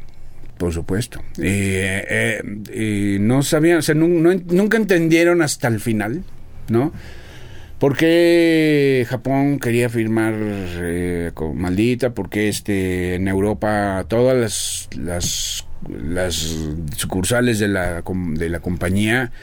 Por 0.58 0.74
supuesto. 0.74 1.22
Eh, 1.42 2.42
eh, 2.72 3.18
no 3.20 3.44
sabían, 3.44 3.78
o 3.80 3.82
sea, 3.82 3.94
no- 3.96 4.08
nunca 4.08 4.78
entendieron 4.78 5.42
hasta 5.42 5.68
el 5.68 5.80
final, 5.80 6.24
¿no? 6.70 6.94
¿Por 7.80 7.98
qué 7.98 9.06
Japón 9.10 9.60
quería 9.60 9.90
firmar 9.90 10.34
eh, 10.38 11.32
con 11.34 11.58
Maldita? 11.58 12.14
¿Por 12.14 12.30
qué 12.30 12.48
este, 12.48 13.16
en 13.16 13.28
Europa 13.28 14.06
todas 14.08 14.38
las, 14.38 14.90
las, 14.98 15.66
las 15.90 16.56
sucursales 16.96 17.60
de 17.60 17.68
la, 17.68 18.02
de 18.02 18.50
la 18.50 18.60
compañía, 18.62 19.34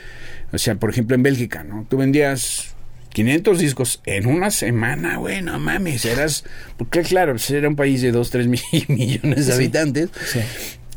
o 0.51 0.57
sea, 0.57 0.77
por 0.77 0.89
ejemplo 0.91 1.15
en 1.15 1.23
Bélgica, 1.23 1.63
¿no? 1.63 1.87
Tú 1.91 1.99
vendías 1.99 2.75
500 3.11 3.59
discos 3.59 4.01
en 4.07 4.27
una 4.27 4.51
semana, 4.51 5.19
güey, 5.19 5.43
no 5.43 5.59
mames, 5.59 6.07
eras... 6.07 6.45
Porque 6.79 7.03
claro, 7.03 7.33
pues 7.35 7.51
era 7.51 7.69
un 7.69 7.77
país 7.77 8.01
de 8.01 8.13
2, 8.13 8.31
3 8.31 8.47
millones 8.89 9.37
de 9.37 9.43
Sí. 9.45 9.53
habitantes 9.53 10.09
Sí. 10.25 10.41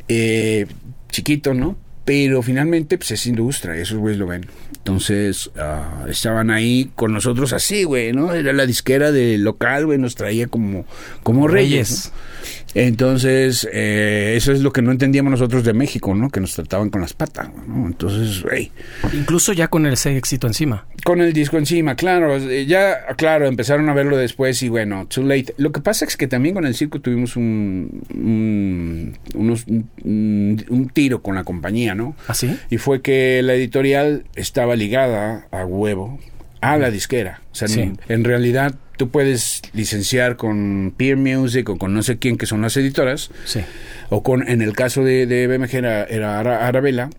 Eh, 0.07 0.67
chiquito, 1.09 1.53
¿no? 1.53 1.77
Pero 2.03 2.43
finalmente, 2.43 2.97
pues 2.97 3.11
es 3.11 3.25
industria, 3.25 3.75
esos 3.75 3.97
güeyes 3.97 4.19
lo 4.19 4.27
ven. 4.27 4.45
Entonces, 4.77 5.49
ah, 5.57 6.05
estaban 6.07 6.51
ahí 6.51 6.91
con 6.95 7.11
nosotros 7.11 7.51
así, 7.53 7.83
güey, 7.83 8.13
¿no? 8.13 8.33
Era 8.33 8.53
la 8.53 8.67
disquera 8.67 9.11
de 9.11 9.39
local, 9.39 9.87
güey, 9.87 9.97
nos 9.97 10.13
traía 10.13 10.45
como, 10.45 10.85
como 11.23 11.47
reyes. 11.47 11.89
Reyes. 11.89 12.11
¿no? 12.11 12.64
Entonces, 12.75 13.67
eh, 13.71 14.33
eso 14.35 14.51
es 14.51 14.59
lo 14.61 14.71
que 14.73 14.81
no 14.81 14.91
entendíamos 14.91 15.31
nosotros 15.31 15.63
de 15.63 15.73
México, 15.73 16.13
¿no? 16.13 16.29
Que 16.29 16.41
nos 16.41 16.53
trataban 16.53 16.89
con 16.89 16.99
las 17.01 17.13
patas, 17.13 17.49
¿no? 17.67 17.87
Entonces, 17.87 18.43
güey, 18.43 18.69
Incluso 19.13 19.53
ya 19.53 19.69
con 19.69 19.85
ese 19.85 20.15
éxito 20.17 20.45
encima. 20.45 20.85
con 21.05 21.21
el 21.21 21.31
disco 21.33 21.57
encima, 21.57 21.95
claro, 21.95 22.35
eh, 22.35 22.65
ya, 22.65 23.05
claro, 23.17 23.47
empezaron 23.47 23.87
a 23.89 23.93
verlo 23.93 24.17
después 24.17 24.61
y 24.61 24.67
bueno, 24.69 25.07
too 25.07 25.23
late. 25.23 25.53
Lo 25.57 25.71
que 25.71 25.79
pasa 25.79 26.03
es 26.05 26.17
que 26.17 26.27
también 26.27 26.53
con 26.53 26.65
el 26.65 26.75
circo 26.75 26.99
tuvimos 26.99 27.37
un, 27.37 28.01
un, 28.13 29.17
unos- 29.35 29.65
un- 29.67 30.65
un 30.69 30.89
tiro 30.89 31.21
con 31.21 31.35
la 31.35 31.43
compañía, 31.45 31.95
¿no? 31.95 32.15
¿Así? 32.27 32.57
Y 32.69 32.77
fue 32.77 33.01
que 33.01 33.41
la 33.41 33.53
editorial 33.53 34.25
estaba 34.35 34.75
ligada 34.75 35.47
a 35.51 35.65
huevo 35.65 36.19
a 36.61 36.77
la 36.77 36.91
disquera. 36.91 37.41
O 37.51 37.55
sea, 37.55 37.67
Sí. 37.67 37.79
en, 37.81 37.99
en 38.09 38.23
realidad 38.23 38.75
tú 38.97 39.09
puedes 39.09 39.61
licenciar 39.73 40.35
con 40.37 40.93
Peer 40.95 41.17
Music 41.17 41.67
o 41.69 41.77
con 41.77 41.93
no 41.93 42.01
sé 42.03 42.17
quién 42.17 42.37
que 42.37 42.45
son 42.45 42.61
las 42.61 42.75
editoras, 42.77 43.29
Sí. 43.45 43.61
o 44.09 44.23
con, 44.23 44.47
en 44.47 44.61
el 44.61 44.73
caso 44.73 45.03
de, 45.03 45.25
de 45.27 45.47
BMG 45.47 45.75
era, 45.75 46.03
era 46.05 46.39
Ara- 46.39 46.67
Arabella, 46.67 47.09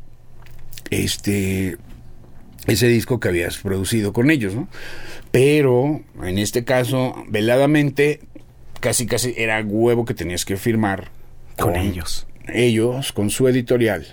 este, 0.90 1.76
ese 2.66 2.88
disco 2.88 3.20
que 3.20 3.28
habías 3.28 3.58
producido 3.58 4.12
con 4.12 4.30
ellos, 4.30 4.54
¿no? 4.54 4.68
Pero 5.32 6.02
en 6.22 6.38
este 6.38 6.64
caso, 6.64 7.14
veladamente, 7.28 8.20
casi 8.80 9.06
casi 9.06 9.34
era 9.36 9.62
huevo 9.62 10.04
que 10.04 10.14
tenías 10.14 10.44
que 10.44 10.56
firmar 10.56 11.10
Con 11.58 11.76
ellos. 11.76 12.26
ellos 12.48 13.12
con 13.12 13.30
su 13.30 13.48
editorial, 13.48 14.06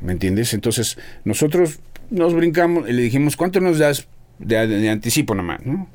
¿me 0.00 0.12
entiendes? 0.12 0.54
Entonces 0.54 0.96
nosotros 1.24 1.80
nos 2.10 2.34
brincamos 2.34 2.88
y 2.88 2.92
le 2.92 3.02
dijimos, 3.02 3.36
¿cuánto 3.36 3.60
nos 3.60 3.78
das 3.78 4.06
de, 4.40 4.66
de 4.66 4.90
anticipo 4.90 5.34
nomás? 5.34 5.64
¿no? 5.64 5.88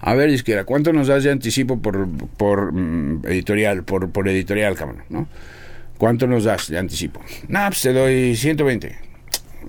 A 0.00 0.14
ver, 0.14 0.30
izquierda, 0.30 0.64
¿cuánto 0.64 0.92
nos 0.92 1.06
das 1.06 1.24
de 1.24 1.30
anticipo 1.30 1.80
por, 1.80 2.08
por 2.36 2.72
mm, 2.72 3.26
editorial, 3.26 3.84
por, 3.84 4.10
por 4.10 4.28
editorial, 4.28 4.74
cabrón? 4.74 5.04
¿no? 5.08 5.28
¿Cuánto 5.98 6.26
nos 6.26 6.44
das 6.44 6.68
de 6.68 6.78
anticipo? 6.78 7.20
No, 7.48 7.66
pues 7.66 7.82
te 7.82 7.92
doy 7.92 8.34
120. 8.34 8.96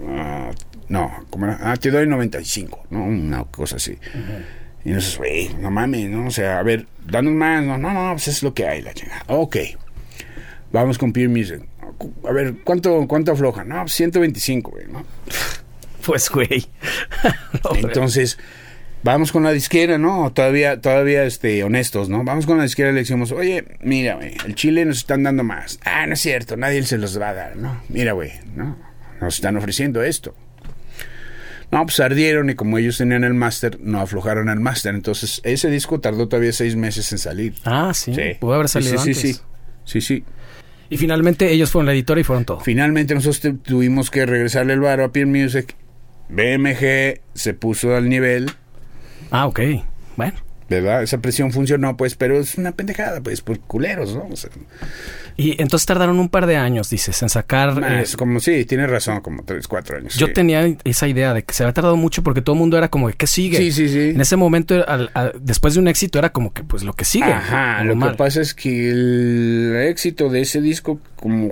Ah, 0.07 0.51
no, 0.87 1.25
¿cómo 1.29 1.45
era? 1.45 1.59
Ah, 1.61 1.75
te 1.75 1.91
doy 1.91 2.07
95, 2.07 2.85
¿no? 2.89 3.03
Una 3.03 3.43
cosa 3.43 3.75
así. 3.75 3.97
Y 4.85 4.91
nosotros, 4.91 5.17
güey, 5.17 5.53
no 5.59 5.69
mames, 5.69 6.09
¿no? 6.09 6.27
O 6.27 6.31
sea, 6.31 6.59
a 6.59 6.63
ver, 6.63 6.87
danos 7.05 7.33
más. 7.33 7.63
No, 7.63 7.77
no, 7.77 7.91
no, 7.93 8.13
pues 8.13 8.29
es 8.29 8.43
lo 8.43 8.53
que 8.53 8.65
hay, 8.65 8.81
la 8.81 8.93
chingada. 8.93 9.23
Ok. 9.27 9.57
Vamos 10.71 10.97
con 10.97 11.11
Peer 11.11 11.27
Music. 11.27 11.61
A 12.27 12.31
ver, 12.31 12.55
¿cuánto, 12.63 13.05
cuánto 13.07 13.33
afloja? 13.33 13.65
No, 13.65 13.81
pues 13.81 13.93
125, 13.93 14.71
güey, 14.71 14.87
¿no? 14.87 15.05
Pues, 16.05 16.29
güey. 16.29 16.65
Entonces, 17.75 18.37
vamos 19.03 19.31
con 19.31 19.43
la 19.43 19.51
disquera, 19.51 19.97
¿no? 19.97 20.31
Todavía, 20.33 20.79
todavía, 20.81 21.23
este, 21.23 21.63
honestos, 21.63 22.09
¿no? 22.09 22.23
Vamos 22.23 22.45
con 22.45 22.57
la 22.57 22.63
disquera 22.63 22.89
y 22.89 22.93
le 22.93 22.99
decimos, 23.01 23.31
oye, 23.31 23.65
mira, 23.81 24.15
güey, 24.15 24.35
el 24.45 24.55
Chile 24.55 24.85
nos 24.85 24.97
están 24.97 25.23
dando 25.23 25.43
más. 25.43 25.79
Ah, 25.85 26.05
no 26.07 26.13
es 26.13 26.19
cierto, 26.21 26.57
nadie 26.57 26.83
se 26.83 26.97
los 26.97 27.19
va 27.19 27.29
a 27.29 27.33
dar, 27.33 27.55
¿no? 27.55 27.81
Mira, 27.89 28.13
güey, 28.13 28.31
¿no? 28.55 28.77
Nos 29.19 29.35
están 29.35 29.57
ofreciendo 29.57 30.01
esto. 30.03 30.35
No, 31.71 31.85
pues 31.85 31.99
ardieron 32.01 32.49
y 32.49 32.55
como 32.55 32.77
ellos 32.77 32.97
tenían 32.97 33.23
el 33.23 33.33
máster, 33.33 33.79
no 33.79 34.01
aflojaron 34.01 34.49
el 34.49 34.59
máster. 34.59 34.93
Entonces, 34.93 35.39
ese 35.45 35.69
disco 35.69 36.01
tardó 36.01 36.27
todavía 36.27 36.51
seis 36.51 36.75
meses 36.75 37.09
en 37.13 37.17
salir. 37.17 37.53
Ah, 37.63 37.93
sí. 37.93 38.13
Sí. 38.13 38.35
Pudo 38.41 38.55
haber 38.55 38.67
Sí, 38.67 38.73
salido 38.73 38.93
sí, 38.97 39.09
antes. 39.11 39.17
sí, 39.17 39.33
sí. 39.33 39.39
Sí, 39.85 40.01
sí. 40.01 40.23
Y 40.89 40.97
finalmente 40.97 41.49
ellos 41.49 41.71
fueron 41.71 41.85
la 41.85 41.93
editora 41.93 42.19
y 42.19 42.25
fueron 42.25 42.43
todo. 42.43 42.59
Finalmente 42.59 43.15
nosotros 43.15 43.59
tuvimos 43.63 44.11
que 44.11 44.25
regresarle 44.25 44.73
el 44.73 44.81
varo 44.81 45.05
a 45.05 45.13
Peer 45.13 45.27
Music. 45.27 45.73
BMG 46.31 47.21
se 47.33 47.53
puso 47.53 47.95
al 47.95 48.09
nivel, 48.09 48.51
Ah, 49.29 49.45
ok. 49.47 49.59
Bueno. 50.17 50.33
¿verdad? 50.69 51.03
Esa 51.03 51.17
presión 51.19 51.51
funcionó, 51.51 51.97
pues, 51.97 52.15
pero 52.15 52.39
es 52.39 52.57
una 52.57 52.71
pendejada, 52.71 53.19
pues, 53.21 53.41
por 53.41 53.59
culeros, 53.59 54.15
¿no? 54.15 54.25
O 54.31 54.35
sea, 54.37 54.49
Y 55.35 55.61
entonces 55.61 55.85
tardaron 55.85 56.17
un 56.17 56.29
par 56.29 56.45
de 56.45 56.55
años, 56.55 56.89
dices, 56.89 57.21
en 57.23 57.27
sacar... 57.27 57.77
más, 57.81 58.13
eh, 58.13 58.17
como 58.17 58.39
sí, 58.39 58.63
tienes 58.63 58.89
razón, 58.89 59.19
como 59.19 59.43
tres, 59.43 59.67
cuatro 59.67 59.97
años. 59.97 60.15
yo 60.15 60.27
sí. 60.27 60.33
tenía 60.33 60.65
esa 60.85 61.09
idea 61.09 61.33
de 61.33 61.43
que 61.43 61.53
se 61.53 61.63
había 61.63 61.73
tardado 61.73 61.97
mucho 61.97 62.23
porque 62.23 62.41
todo 62.41 62.53
el 62.55 62.59
mundo 62.59 62.77
era 62.77 62.87
como, 62.87 63.09
¿qué 63.09 63.27
sigue? 63.27 63.57
Sí, 63.57 63.71
sí, 63.73 63.89
sí. 63.89 63.99
En 64.11 64.21
ese 64.21 64.37
momento, 64.37 64.75
al- 64.87 65.11
al- 65.13 65.33
después 65.41 65.73
de 65.73 65.81
un 65.81 65.89
éxito, 65.89 66.19
era 66.19 66.29
como 66.31 66.53
que, 66.53 66.63
pues, 66.63 66.83
lo 66.83 66.93
que 66.93 67.03
sigue. 67.03 67.25
Ajá, 67.33 67.83
lo 67.83 67.97
que 67.99 68.15
pasa 68.15 68.39
es 68.39 68.53
que 68.53 68.91
el 68.91 69.75
éxito 69.89 70.29
de 70.29 70.39
ese 70.41 70.61
disco, 70.61 71.01
como, 71.17 71.51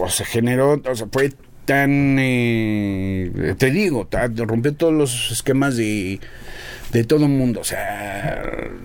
o 0.00 0.08
sea, 0.08 0.24
generó, 0.24 0.80
o 0.88 0.94
sea, 0.94 1.08
fue 1.10 1.32
tan, 1.64 2.16
eh, 2.18 3.54
te 3.58 3.70
digo, 3.70 4.08
rompió 4.36 4.74
todos 4.74 4.92
los 4.92 5.30
esquemas 5.30 5.76
de, 5.76 6.18
de 6.92 7.04
todo 7.04 7.24
el 7.24 7.30
mundo, 7.30 7.60
o 7.60 7.64
sea, 7.64 8.42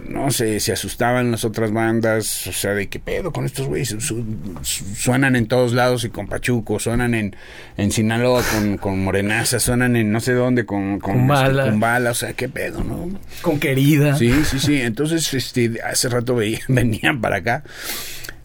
no 0.08 0.32
sé, 0.32 0.60
se 0.60 0.72
asustaban 0.72 1.32
las 1.32 1.44
otras 1.44 1.72
bandas, 1.72 2.48
o 2.48 2.54
sea, 2.54 2.74
de 2.74 2.88
qué 2.88 3.00
pedo 3.00 3.32
con 3.32 3.46
estos 3.46 3.68
güeyes, 3.68 3.90
Su- 3.90 4.24
su- 4.62 4.96
suenan 4.96 5.36
en 5.36 5.48
todos 5.48 5.74
lados 5.74 6.04
y 6.06 6.10
con 6.10 6.28
Pachuco, 6.28 6.80
suenan 6.80 7.14
en, 7.16 7.36
en 7.78 7.92
Sinaloa 7.92 8.44
con, 8.54 8.78
con 8.78 9.04
Morenaza, 9.04 9.60
suenan 9.60 9.96
en 9.96 10.12
no 10.12 10.20
sé 10.20 10.34
dónde 10.34 10.66
con, 10.66 11.00
con, 11.00 11.16
Kumbala. 11.16 11.64
este, 11.64 11.72
Kumbala, 11.72 12.12
o 12.12 12.16
sea, 12.16 12.34
qué 12.34 12.48
pedo, 12.48 12.84
¿no? 12.84 13.10
Con 13.42 13.60
querida. 13.60 14.16
Sí, 14.16 14.32
sí, 14.46 14.60
sí. 14.60 14.82
Entonces, 14.82 15.34
este, 15.34 15.82
hace 15.82 16.10
rato 16.10 16.36
veía- 16.36 16.60
venían 16.70 17.20
para 17.22 17.38
acá 17.38 17.64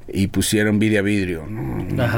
y 0.08 0.28
pusieron 0.28 0.78
Vidia 0.78 1.02
Vidrio, 1.02 1.46
¿no? 1.46 1.62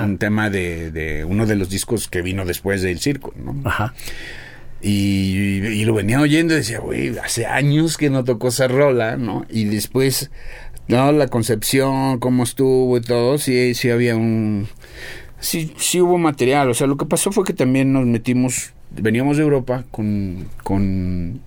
Un, 0.05 0.19
tema 0.19 0.51
de, 0.51 0.91
de 0.91 1.25
uno 1.25 1.47
de 1.47 1.57
los 1.57 1.71
discos 1.71 2.09
que 2.09 2.23
vino 2.23 2.45
después 2.45 2.83
del 2.83 2.99
circo, 2.99 3.33
¿no? 3.37 3.57
Ajá. 3.65 3.95
Y, 4.81 5.65
y 5.65 5.85
lo 5.87 5.95
venía 5.95 6.21
oyendo 6.21 6.53
y 6.53 6.59
decía, 6.59 6.79
güey, 6.79 7.17
hace 7.19 7.47
años 7.47 7.97
que 7.97 8.11
no 8.11 8.23
tocó 8.23 8.49
esa 8.49 8.69
rola, 8.69 9.17
¿no? 9.17 9.47
Y 9.49 9.65
después, 9.65 10.31
no, 10.89 11.11
la 11.13 11.29
concepción, 11.29 12.19
cómo 12.19 12.43
estuvo 12.43 12.97
y 12.99 13.01
todo, 13.01 13.39
sí, 13.39 13.75
sí 13.75 13.89
había 13.91 14.15
un... 14.15 14.69
Sí, 15.41 15.73
sí 15.79 16.01
hubo 16.01 16.19
material. 16.19 16.69
O 16.69 16.75
sea, 16.75 16.87
lo 16.87 16.97
que 16.99 17.07
pasó 17.07 17.33
fue 17.33 17.45
que 17.45 17.55
también 17.55 17.93
nos 17.95 18.05
metimos, 18.05 18.75
veníamos 18.91 19.39
de 19.39 19.45
Europa 19.45 19.85
con... 19.91 20.49
con 20.63 21.41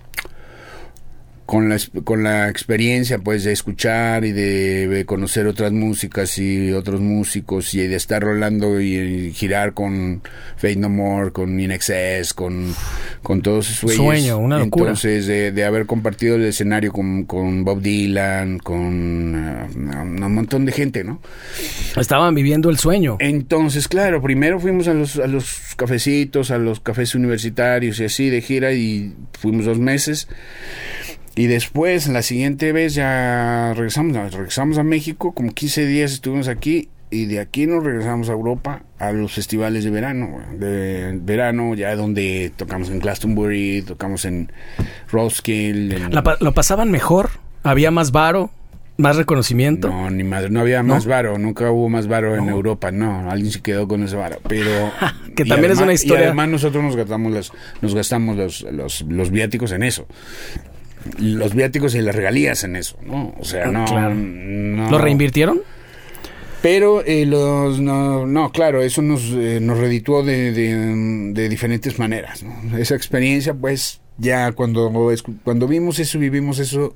con 1.48 1.70
la, 1.70 1.78
con 2.04 2.24
la 2.24 2.50
experiencia 2.50 3.20
pues 3.20 3.45
de 3.45 3.54
escuchar 3.54 4.26
y 4.26 4.34
de, 4.34 4.89
de 4.89 5.06
conocer 5.06 5.48
otras 5.48 5.72
músicas 5.72 6.38
y 6.39 6.74
otros 6.74 7.00
músicos 7.00 7.74
y 7.74 7.88
de 7.88 7.95
estar 7.95 8.22
rolando 8.22 8.82
y, 8.82 8.95
y 8.98 9.34
girar 9.34 9.74
con 9.74 10.22
Fate 10.58 10.76
No 10.76 10.89
More, 10.89 11.32
con 11.32 11.58
INXS, 11.58 12.34
con, 12.34 12.76
con 13.24 13.41
todos 13.41 13.70
esos 13.70 13.84
güeyes. 13.84 14.24
Sueño, 14.26 14.38
una 14.39 14.60
locura. 14.60 14.89
Entonces, 14.89 15.26
de, 15.26 15.54
de 15.54 15.64
haber 15.64 15.86
compartido 15.86 16.36
el 16.36 16.43
escenario 16.43 16.91
con, 16.91 17.24
con 17.24 17.64
Bob 17.64 17.82
Dylan, 17.82 18.60
con 18.60 19.34
eh, 19.34 19.68
un 19.74 20.34
montón 20.34 20.66
de 20.66 20.74
gente, 20.74 21.06
¿no? 21.06 21.22
Estaban 21.95 22.36
viviendo 22.36 22.70
el 22.70 22.78
sueño. 22.78 23.16
Entonces, 23.22 23.88
claro, 23.88 24.22
primero 24.22 24.60
fuimos 24.60 24.89
a 24.89 24.93
los, 24.93 25.16
a 25.18 25.28
los 25.28 25.76
cafecitos, 25.78 26.52
a 26.52 26.58
los 26.58 26.82
cafés 26.82 27.16
universitarios 27.16 28.02
y 28.02 28.04
así 28.04 28.30
de 28.30 28.41
gira 28.41 28.74
y 28.74 29.14
fuimos 29.39 29.64
dos 29.64 29.80
meses. 29.80 30.28
Y 31.38 31.46
después, 31.48 32.08
la 32.08 32.22
siguiente 32.24 32.72
vez 32.74 32.96
ya 32.96 33.74
regresamos, 33.76 34.34
regresamos 34.34 34.78
a 34.80 34.84
México, 34.84 35.34
como 35.34 35.54
15 35.54 35.86
días 35.86 36.12
estuvimos 36.12 36.48
aquí 36.48 36.90
y 37.10 37.26
de 37.28 37.40
aquí 37.40 37.68
nos 37.68 37.84
regresamos 37.84 38.28
a 38.28 38.34
Europa 38.34 38.82
a 39.00 39.12
los 39.12 39.32
festivales 39.34 39.84
de 39.84 39.92
verano, 39.92 40.40
de 40.58 41.18
verano 41.22 41.74
ya 41.76 41.96
donde 41.96 42.52
tocamos 42.56 42.90
en 42.90 43.00
Glastonbury, 43.00 43.84
tocamos 43.84 44.26
en 44.26 44.52
Roskilde. 45.12 45.98
en- 45.98 46.12
¿Lo 46.40 46.54
pasaban 46.54 46.92
mejor? 46.92 47.30
¿Había 47.64 47.92
más 47.92 48.12
varo? 48.12 48.50
¿Más 48.98 49.16
reconocimiento? 49.16 49.90
No, 49.90 50.10
ni 50.10 50.24
madre, 50.24 50.50
no 50.50 50.60
había 50.60 50.82
¿No? 50.82 50.96
más 50.96 51.06
varo, 51.06 51.38
nunca 51.38 51.70
hubo 51.70 51.88
más 51.88 52.08
varo 52.08 52.36
en 52.36 52.50
Europa, 52.50 52.90
no, 52.92 53.30
alguien 53.30 53.52
se 53.52 53.62
quedó 53.62 53.88
con 53.88 54.02
ese 54.02 54.16
varo, 54.16 54.40
pero... 54.50 54.92
Que 55.36 55.46
también 55.46 55.72
es 55.72 55.78
además- 55.78 55.84
una 55.84 55.94
historia- 55.94 56.22
Y 56.22 56.26
además 56.26 56.50
nosotros 56.50 56.84
nos 56.84 56.96
gastamos 56.96 57.32
los, 57.32 57.54
nos 57.84 57.94
gastamos 57.94 58.36
los, 58.38 58.62
los, 58.72 59.02
los 59.08 59.30
viáticos 59.30 59.72
en 59.72 59.84
eso. 59.84 60.08
Los 61.20 61.53
viáticos 61.53 61.95
y 61.95 62.01
las 62.01 62.16
regalías 62.16 62.64
en 62.64 62.76
eso, 62.76 62.97
¿no? 63.03 63.34
O 63.39 63.43
sea, 63.45 63.66
Ah, 63.68 63.72
no... 63.72 63.86
claro. 63.86 64.16
no- 64.16 64.89
¿Lo 64.91 64.97
reinvirtieron? 64.97 65.62
Pero 66.62 67.03
eh, 67.05 67.26
los 67.26 67.80
no, 67.80 68.26
no, 68.26 68.51
claro, 68.51 68.82
eso 68.82 69.01
nos, 69.01 69.24
eh, 69.32 69.60
nos 69.62 69.78
redituó 69.78 70.24
de, 70.24 70.51
de, 70.51 71.32
de 71.34 71.49
diferentes 71.49 71.99
maneras. 71.99 72.41
¿no? 72.43 72.78
Esa 72.78 72.95
experiencia, 72.95 73.53
pues, 73.53 74.01
ya 74.18 74.51
cuando, 74.53 74.91
cuando 75.43 75.68
vimos 75.68 75.99
eso, 75.99 76.18
vivimos 76.18 76.58
eso, 76.60 76.95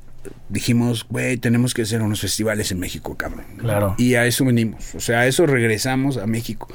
dijimos, 0.50 1.06
güey, 1.10 1.38
tenemos 1.38 1.74
que 1.76 1.84
hacer 1.84 2.02
unos 2.02 2.22
festivales 2.22 2.72
en 2.72 2.80
México, 2.80 3.16
cabrón. 3.16 3.46
Claro. 3.58 3.94
Y 4.00 4.16
a 4.16 4.26
eso 4.26 4.44
venimos. 4.46 4.96
O 4.96 5.00
sea, 5.00 5.22
a 5.22 5.28
eso 5.28 5.46
regresamos 5.46 6.18
a 6.18 6.26
México. 6.26 6.68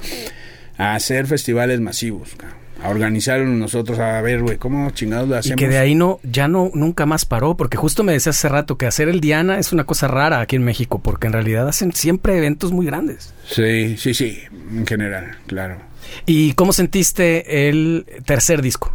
A 0.79 0.95
hacer 0.95 1.27
festivales 1.27 1.81
masivos, 1.81 2.35
cabrón 2.37 2.66
a 2.83 2.91
organizarlo 2.91 3.47
nosotros, 3.47 3.99
a 3.99 4.21
ver, 4.21 4.43
güey, 4.43 4.59
cómo 4.59 4.91
chingados 4.91 5.29
lo 5.29 5.37
hacemos. 5.37 5.61
Y 5.61 5.65
que 5.65 5.69
de 5.69 5.79
ahí 5.79 5.95
no, 5.95 6.21
ya 6.23 6.49
no, 6.49 6.71
nunca 6.75 7.07
más 7.07 7.25
paró, 7.25 7.57
porque 7.57 7.77
justo 7.77 8.03
me 8.03 8.13
decía 8.13 8.31
hace 8.31 8.49
rato 8.49 8.77
que 8.77 8.87
hacer 8.87 9.09
el 9.09 9.21
Diana 9.21 9.59
es 9.59 9.73
una 9.73 9.85
cosa 9.85 10.09
rara 10.09 10.41
aquí 10.41 10.57
en 10.57 10.65
México, 10.65 11.01
porque 11.03 11.27
en 11.27 11.33
realidad 11.33 11.69
hacen 11.69 11.93
siempre 11.93 12.37
eventos 12.37 12.73
muy 12.73 12.87
grandes. 12.87 13.35
Sí, 13.49 13.97
sí, 13.97 14.15
sí, 14.15 14.39
en 14.73 14.87
general, 14.87 15.37
claro. 15.47 15.77
¿Y 16.25 16.53
cómo 16.53 16.73
sentiste 16.73 17.69
el 17.69 18.07
tercer 18.25 18.63
disco? 18.63 18.93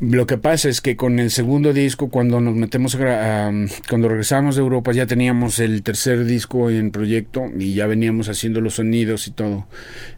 Lo 0.00 0.26
que 0.26 0.38
pasa 0.38 0.68
es 0.68 0.80
que 0.80 0.96
con 0.96 1.18
el 1.18 1.32
segundo 1.32 1.72
disco, 1.72 2.08
cuando 2.08 2.40
nos 2.40 2.54
metemos, 2.54 2.94
a, 2.94 3.50
cuando 3.88 4.08
regresamos 4.08 4.54
de 4.54 4.62
Europa, 4.62 4.92
ya 4.92 5.06
teníamos 5.06 5.58
el 5.58 5.82
tercer 5.82 6.24
disco 6.24 6.70
en 6.70 6.92
proyecto 6.92 7.46
y 7.58 7.74
ya 7.74 7.88
veníamos 7.88 8.28
haciendo 8.28 8.60
los 8.60 8.74
sonidos 8.74 9.26
y 9.26 9.32
todo. 9.32 9.66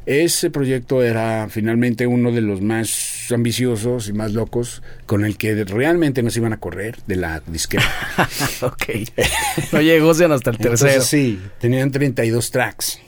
Ese 0.05 0.51
proyecto 0.51 1.02
era 1.02 1.48
finalmente 1.48 2.07
uno 2.07 2.31
de 2.31 2.43
los 2.43 2.61
más 2.61 3.28
ambiciosos 3.32 4.09
y 4.09 4.12
más 4.12 4.32
locos 4.32 4.82
con 5.07 5.24
el 5.24 5.39
que 5.39 5.65
realmente 5.65 6.23
nos 6.23 6.36
iban 6.36 6.52
a 6.52 6.59
correr 6.59 6.98
de 7.07 7.16
la 7.16 7.43
disquera. 7.47 7.85
ok. 8.61 8.85
No 9.73 9.81
llegó 9.81 10.11
hasta 10.11 10.24
el 10.27 10.40
tercero. 10.59 10.74
Entonces, 10.74 11.05
sí, 11.05 11.40
tenían 11.59 11.90
32 11.90 12.51
tracks. 12.51 13.01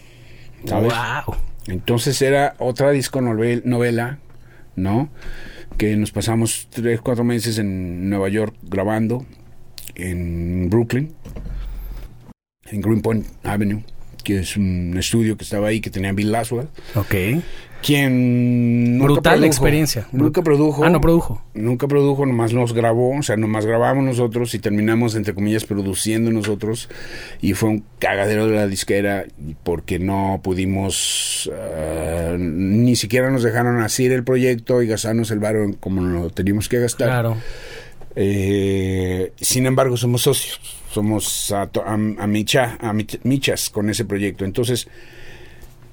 ¿sabes? 0.64 0.92
Wow. 0.92 1.36
Entonces 1.66 2.20
era 2.22 2.54
otra 2.58 2.90
disco 2.90 3.20
novela, 3.20 4.18
¿no? 4.76 5.10
Que 5.76 5.96
nos 5.96 6.12
pasamos 6.12 6.68
tres, 6.70 7.00
cuatro 7.00 7.24
meses 7.24 7.58
en 7.58 8.08
Nueva 8.08 8.28
York 8.28 8.54
grabando, 8.62 9.26
en 9.94 10.68
Brooklyn, 10.70 11.14
en 12.66 12.80
Greenpoint 12.80 13.26
Avenue, 13.42 13.84
que 14.24 14.40
es 14.40 14.56
un 14.56 14.96
estudio 14.98 15.36
que 15.36 15.44
estaba 15.44 15.68
ahí, 15.68 15.80
que 15.80 15.90
tenía 15.90 16.12
Bill 16.12 16.32
Laswell. 16.32 16.68
Ok. 16.94 17.14
Quien 17.82 18.98
Brutal 19.02 19.22
produjo, 19.22 19.46
experiencia. 19.46 20.06
Nunca 20.12 20.40
produjo. 20.42 20.84
Ah, 20.84 20.90
no 20.90 21.00
produjo. 21.00 21.42
Nunca 21.52 21.88
produjo, 21.88 22.24
nomás 22.24 22.52
nos 22.52 22.72
grabó, 22.72 23.18
o 23.18 23.22
sea, 23.22 23.36
nomás 23.36 23.66
grabamos 23.66 24.04
nosotros 24.04 24.54
y 24.54 24.60
terminamos, 24.60 25.16
entre 25.16 25.34
comillas, 25.34 25.64
produciendo 25.64 26.30
nosotros. 26.30 26.88
Y 27.40 27.54
fue 27.54 27.70
un 27.70 27.84
cagadero 27.98 28.46
de 28.46 28.54
la 28.54 28.68
disquera 28.68 29.24
porque 29.64 29.98
no 29.98 30.40
pudimos, 30.44 31.50
uh, 31.52 32.36
ni 32.38 32.94
siquiera 32.94 33.30
nos 33.30 33.42
dejaron 33.42 33.80
hacer 33.82 34.12
el 34.12 34.22
proyecto 34.22 34.80
y 34.80 34.86
gastarnos 34.86 35.32
el 35.32 35.40
barro 35.40 35.74
como 35.80 36.02
lo 36.02 36.30
teníamos 36.30 36.68
que 36.68 36.78
gastar. 36.78 37.08
Claro. 37.08 37.36
Eh, 38.14 39.32
sin 39.40 39.66
embargo, 39.66 39.96
somos 39.96 40.22
socios, 40.22 40.60
somos 40.90 41.50
a, 41.50 41.62
a, 41.62 41.94
a, 41.94 42.26
micha, 42.26 42.78
a 42.80 42.92
michas 42.92 43.70
con 43.70 43.90
ese 43.90 44.04
proyecto. 44.04 44.44
Entonces, 44.44 44.86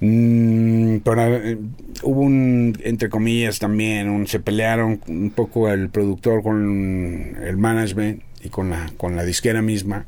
Mm, 0.02 0.98
pero, 1.04 1.36
eh, 1.36 1.58
hubo 2.04 2.22
un, 2.22 2.78
entre 2.84 3.10
comillas 3.10 3.60
también, 3.60 4.10
un, 4.10 4.28
se 4.28 4.40
pelearon 4.40 5.02
un 5.08 5.32
poco 5.32 5.70
el 5.70 5.90
productor 5.90 6.42
con 6.44 7.36
el 7.42 7.58
management 7.58 8.22
y 8.44 8.50
con 8.50 8.70
la, 8.70 8.90
con 8.98 9.16
la 9.16 9.24
disquera 9.26 9.62
misma 9.62 10.06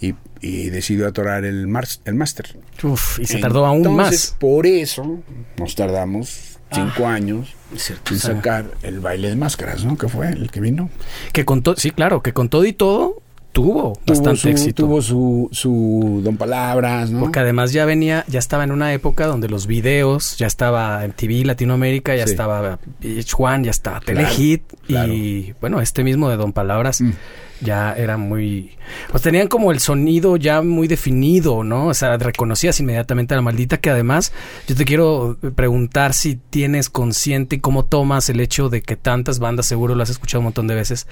y, 0.00 0.14
y 0.40 0.68
decidió 0.70 1.08
atorar 1.08 1.44
el, 1.44 1.66
mar, 1.68 1.86
el 2.04 2.14
máster. 2.14 2.56
y 3.18 3.24
se 3.24 3.38
tardó 3.38 3.64
aún 3.64 3.78
Entonces, 3.78 4.30
más. 4.32 4.36
Por 4.38 4.66
eso 4.66 5.20
nos 5.58 5.74
tardamos 5.74 6.58
cinco 6.70 7.06
Ah, 7.06 7.14
años 7.14 7.54
cierto, 7.76 8.12
en 8.12 8.16
o 8.18 8.20
sea. 8.20 8.34
sacar 8.36 8.66
el 8.82 9.00
baile 9.00 9.30
de 9.30 9.36
máscaras, 9.36 9.86
¿no? 9.86 9.96
Que 9.96 10.08
fue 10.08 10.28
el 10.28 10.50
que 10.50 10.60
vino. 10.60 10.90
Que 11.32 11.46
con 11.46 11.62
todo, 11.62 11.76
sí, 11.76 11.90
claro, 11.92 12.22
que 12.22 12.34
con 12.34 12.50
todo 12.50 12.66
y 12.66 12.74
todo 12.74 13.22
tuvo 13.62 13.92
Tuvo 14.04 14.14
bastante 14.14 14.36
su, 14.40 14.48
éxito. 14.48 14.82
tuvo 14.84 15.02
su, 15.02 15.48
su 15.50 16.20
Don 16.22 16.36
Palabras, 16.36 17.10
¿no? 17.10 17.20
Porque 17.20 17.40
además 17.40 17.72
ya 17.72 17.84
venía, 17.84 18.24
ya 18.28 18.38
estaba 18.38 18.62
en 18.64 18.70
una 18.70 18.92
época 18.92 19.26
donde 19.26 19.48
los 19.48 19.66
videos, 19.66 20.36
ya 20.36 20.46
estaba 20.46 21.04
en 21.04 21.10
TV 21.12 21.44
Latinoamérica, 21.44 22.14
ya 22.14 22.24
Sí. 22.24 22.30
estaba 22.32 22.78
VH1, 23.02 23.64
ya 23.64 23.70
estaba 23.70 24.00
Claro, 24.00 24.28
Telehit 24.28 24.62
claro. 24.86 25.12
y 25.12 25.54
bueno, 25.60 25.80
este 25.80 26.04
mismo 26.04 26.28
de 26.30 26.36
Don 26.36 26.52
Palabras 26.52 27.00
Mm. 27.00 27.12
Ya 27.60 27.92
era 27.92 28.16
muy... 28.16 28.76
Pues 29.10 29.22
tenían 29.22 29.48
como 29.48 29.72
el 29.72 29.80
sonido 29.80 30.36
ya 30.36 30.62
muy 30.62 30.88
definido, 30.88 31.64
¿no? 31.64 31.86
O 31.88 31.94
sea, 31.94 32.16
reconocías 32.16 32.78
inmediatamente 32.80 33.34
a 33.34 33.36
la 33.36 33.42
maldita 33.42 33.78
que 33.78 33.90
además 33.90 34.32
yo 34.66 34.74
te 34.76 34.84
quiero 34.84 35.36
preguntar 35.54 36.14
si 36.14 36.36
tienes 36.36 36.88
consciente 36.88 37.56
y 37.56 37.60
cómo 37.60 37.84
tomas 37.84 38.28
el 38.28 38.40
hecho 38.40 38.68
de 38.68 38.82
que 38.82 38.96
tantas 38.96 39.38
bandas, 39.38 39.66
seguro 39.66 39.94
lo 39.94 40.02
has 40.02 40.10
escuchado 40.10 40.40
un 40.40 40.44
montón 40.44 40.66
de 40.66 40.74
veces, 40.74 41.06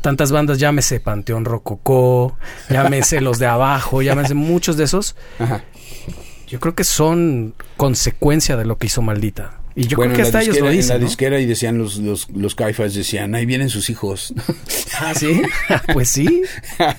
tantas 0.00 0.32
bandas, 0.32 0.58
llámese 0.58 1.00
Panteón 1.00 1.44
Rococó, 1.44 2.36
llámese 2.70 3.20
Los 3.20 3.38
de 3.38 3.46
Abajo, 3.46 4.02
llámese 4.02 4.34
muchos 4.34 4.76
de 4.76 4.84
esos, 4.84 5.16
Ajá. 5.38 5.64
yo 6.46 6.60
creo 6.60 6.74
que 6.74 6.84
son 6.84 7.54
consecuencia 7.76 8.56
de 8.56 8.66
lo 8.66 8.78
que 8.78 8.86
hizo 8.86 9.02
Maldita. 9.02 9.60
Y 9.78 9.86
yo 9.88 9.96
bueno, 9.98 10.14
creo 10.14 10.24
que 10.24 10.30
en 10.30 10.36
hasta 10.36 10.42
ellos 10.42 10.58
lo 10.58 10.70
En 10.70 10.76
dicen. 10.76 10.94
la 10.94 10.98
¿no? 11.00 11.04
disquera 11.04 11.38
y 11.38 11.44
decían 11.44 11.76
los, 11.76 11.98
los, 11.98 12.30
los 12.30 12.54
caifas, 12.54 12.94
decían, 12.94 13.34
ahí 13.34 13.44
vienen 13.46 13.68
sus 13.68 13.90
hijos. 13.90 14.32
Ah, 14.98 15.12
sí. 15.14 15.42
pues 15.92 16.08
sí. 16.08 16.42
ahí 16.78 16.94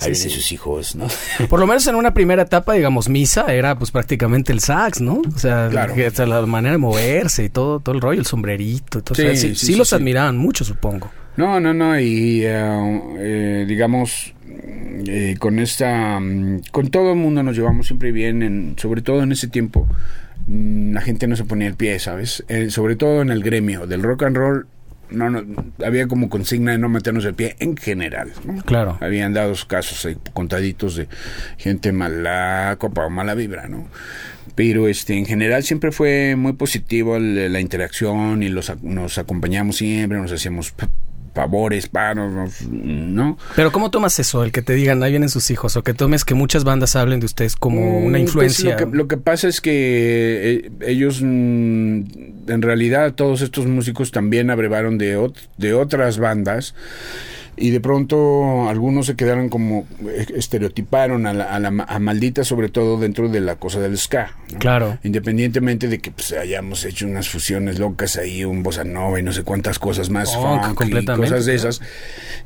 Sí, 0.00 0.04
vienen 0.10 0.16
sí. 0.16 0.30
sus 0.30 0.50
hijos, 0.50 0.96
¿no? 0.96 1.06
Por 1.48 1.60
lo 1.60 1.68
menos 1.68 1.86
en 1.86 1.94
una 1.94 2.12
primera 2.12 2.42
etapa, 2.42 2.72
digamos, 2.72 3.08
Misa 3.08 3.46
era 3.54 3.78
pues 3.78 3.92
prácticamente 3.92 4.52
el 4.52 4.58
sax, 4.58 5.00
¿no? 5.00 5.22
O 5.32 5.38
sea, 5.38 5.68
Claro. 5.70 5.94
que- 5.94 6.08
o 6.08 6.10
sea, 6.10 6.26
la 6.26 6.44
manera 6.46 6.72
de 6.72 6.78
moverse 6.78 7.44
y 7.44 7.48
todo, 7.48 7.78
todo 7.78 7.94
el 7.94 8.00
rollo, 8.00 8.18
el 8.18 8.26
sombrerito. 8.26 8.98
y 8.98 9.02
todo. 9.02 9.12
O 9.12 9.14
sea, 9.14 9.30
Sí, 9.36 9.36
sí, 9.36 9.48
sí, 9.54 9.54
sí 9.54 9.66
sí, 9.66 9.74
los 9.76 9.90
sí. 9.90 9.94
admiraban 9.94 10.36
mucho, 10.36 10.64
supongo. 10.64 11.12
No, 11.36 11.60
no, 11.60 11.72
no, 11.72 11.98
y 12.00 12.42
eh, 12.44 13.00
eh, 13.18 13.64
digamos, 13.68 14.34
eh, 15.06 15.36
con 15.38 15.60
esta, 15.60 16.18
mm, 16.18 16.62
con 16.72 16.88
todo 16.88 17.12
el 17.12 17.18
mundo 17.18 17.42
nos 17.44 17.54
llevamos 17.56 17.86
siempre 17.86 18.10
bien, 18.10 18.42
en, 18.42 18.74
sobre 18.78 19.00
todo 19.02 19.22
en 19.22 19.30
ese 19.30 19.46
tiempo, 19.46 19.86
la 20.48 21.00
gente 21.00 21.26
no 21.26 21.36
se 21.36 21.44
ponía 21.44 21.68
el 21.68 21.74
pie, 21.74 21.98
¿sabes? 21.98 22.44
Eh, 22.48 22.70
sobre 22.70 22.96
todo 22.96 23.22
en 23.22 23.30
el 23.30 23.42
gremio 23.42 23.86
del 23.86 24.02
rock 24.02 24.24
and 24.24 24.36
roll, 24.36 24.66
no, 25.10 25.28
no, 25.28 25.42
había 25.84 26.08
como 26.08 26.28
consigna 26.30 26.72
de 26.72 26.78
no 26.78 26.88
meternos 26.88 27.24
el 27.26 27.34
pie 27.34 27.54
en 27.58 27.76
general, 27.76 28.32
¿no? 28.46 28.62
Claro. 28.62 28.96
Habían 29.00 29.34
dado 29.34 29.52
casos 29.66 30.08
contaditos 30.32 30.96
de 30.96 31.06
gente 31.58 31.92
mala 31.92 32.76
copa 32.78 33.04
o 33.06 33.10
mala 33.10 33.34
vibra, 33.34 33.68
¿no? 33.68 33.86
Pero 34.54 34.88
este, 34.88 35.16
en 35.16 35.26
general 35.26 35.62
siempre 35.62 35.92
fue 35.92 36.34
muy 36.36 36.54
positivo 36.54 37.16
el- 37.16 37.52
la 37.52 37.60
interacción 37.60 38.42
y 38.42 38.48
los, 38.48 38.72
nos 38.82 39.18
acompañamos 39.18 39.76
siempre, 39.76 40.18
nos 40.18 40.32
hacíamos 40.32 40.74
favores, 41.34 41.88
paros, 41.88 42.32
¿no? 42.70 43.38
Pero 43.56 43.72
¿cómo 43.72 43.90
tomas 43.90 44.18
eso? 44.18 44.44
El 44.44 44.52
que 44.52 44.62
te 44.62 44.74
digan, 44.74 45.02
ahí 45.02 45.10
vienen 45.12 45.28
sus 45.28 45.50
hijos, 45.50 45.76
o 45.76 45.82
que 45.82 45.94
tomes 45.94 46.24
que 46.24 46.34
muchas 46.34 46.64
bandas 46.64 46.94
hablen 46.96 47.20
de 47.20 47.26
ustedes 47.26 47.56
como 47.56 47.80
Mm, 48.00 48.04
una 48.04 48.12
pues, 48.18 48.22
influencia. 48.22 48.70
lo, 48.80 48.90
que, 48.90 48.96
lo 48.96 49.08
que 49.08 49.16
pasa 49.16 49.48
es 49.48 49.60
que 49.60 49.72
eh, 50.66 50.70
ellos, 50.86 51.20
mm, 51.22 52.00
en 52.48 52.62
realidad, 52.62 53.14
todos 53.14 53.40
estos 53.40 53.66
músicos 53.66 54.10
también 54.10 54.50
abrevaron 54.50 54.98
de, 54.98 55.16
ot- 55.18 55.48
de 55.58 55.74
otras 55.74 56.18
bandas. 56.18 56.74
Y 57.54 57.68
de 57.70 57.80
pronto 57.80 58.68
algunos 58.70 59.04
se 59.06 59.14
quedaron 59.14 59.50
como 59.50 59.86
eh, 60.08 60.26
estereotiparon 60.34 61.26
a, 61.26 61.34
la, 61.34 61.44
a, 61.44 61.60
la 61.60 61.68
a 61.86 61.98
maldita, 61.98 62.44
sobre 62.44 62.70
todo 62.70 62.98
dentro 62.98 63.28
de 63.28 63.40
la 63.40 63.56
cosa 63.56 63.78
del 63.78 63.98
ska. 63.98 64.36
¿no? 64.52 64.58
Claro. 64.58 64.98
Independientemente 65.04 65.86
de 65.88 65.98
que 65.98 66.10
pues, 66.10 66.32
hayamos 66.32 66.84
hecho 66.86 67.06
unas 67.06 67.28
fusiones 67.28 67.78
locas 67.78 68.16
ahí, 68.16 68.44
un 68.44 68.62
bossa 68.62 68.84
nova 68.84 69.20
y 69.20 69.22
no 69.22 69.32
sé 69.32 69.42
cuántas 69.42 69.78
cosas 69.78 70.08
más, 70.08 70.34
Funk, 70.34 70.62
funk 70.62 70.72
y 70.72 70.74
completamente, 70.74 71.28
cosas 71.30 71.44
de 71.44 71.54
esas, 71.54 71.80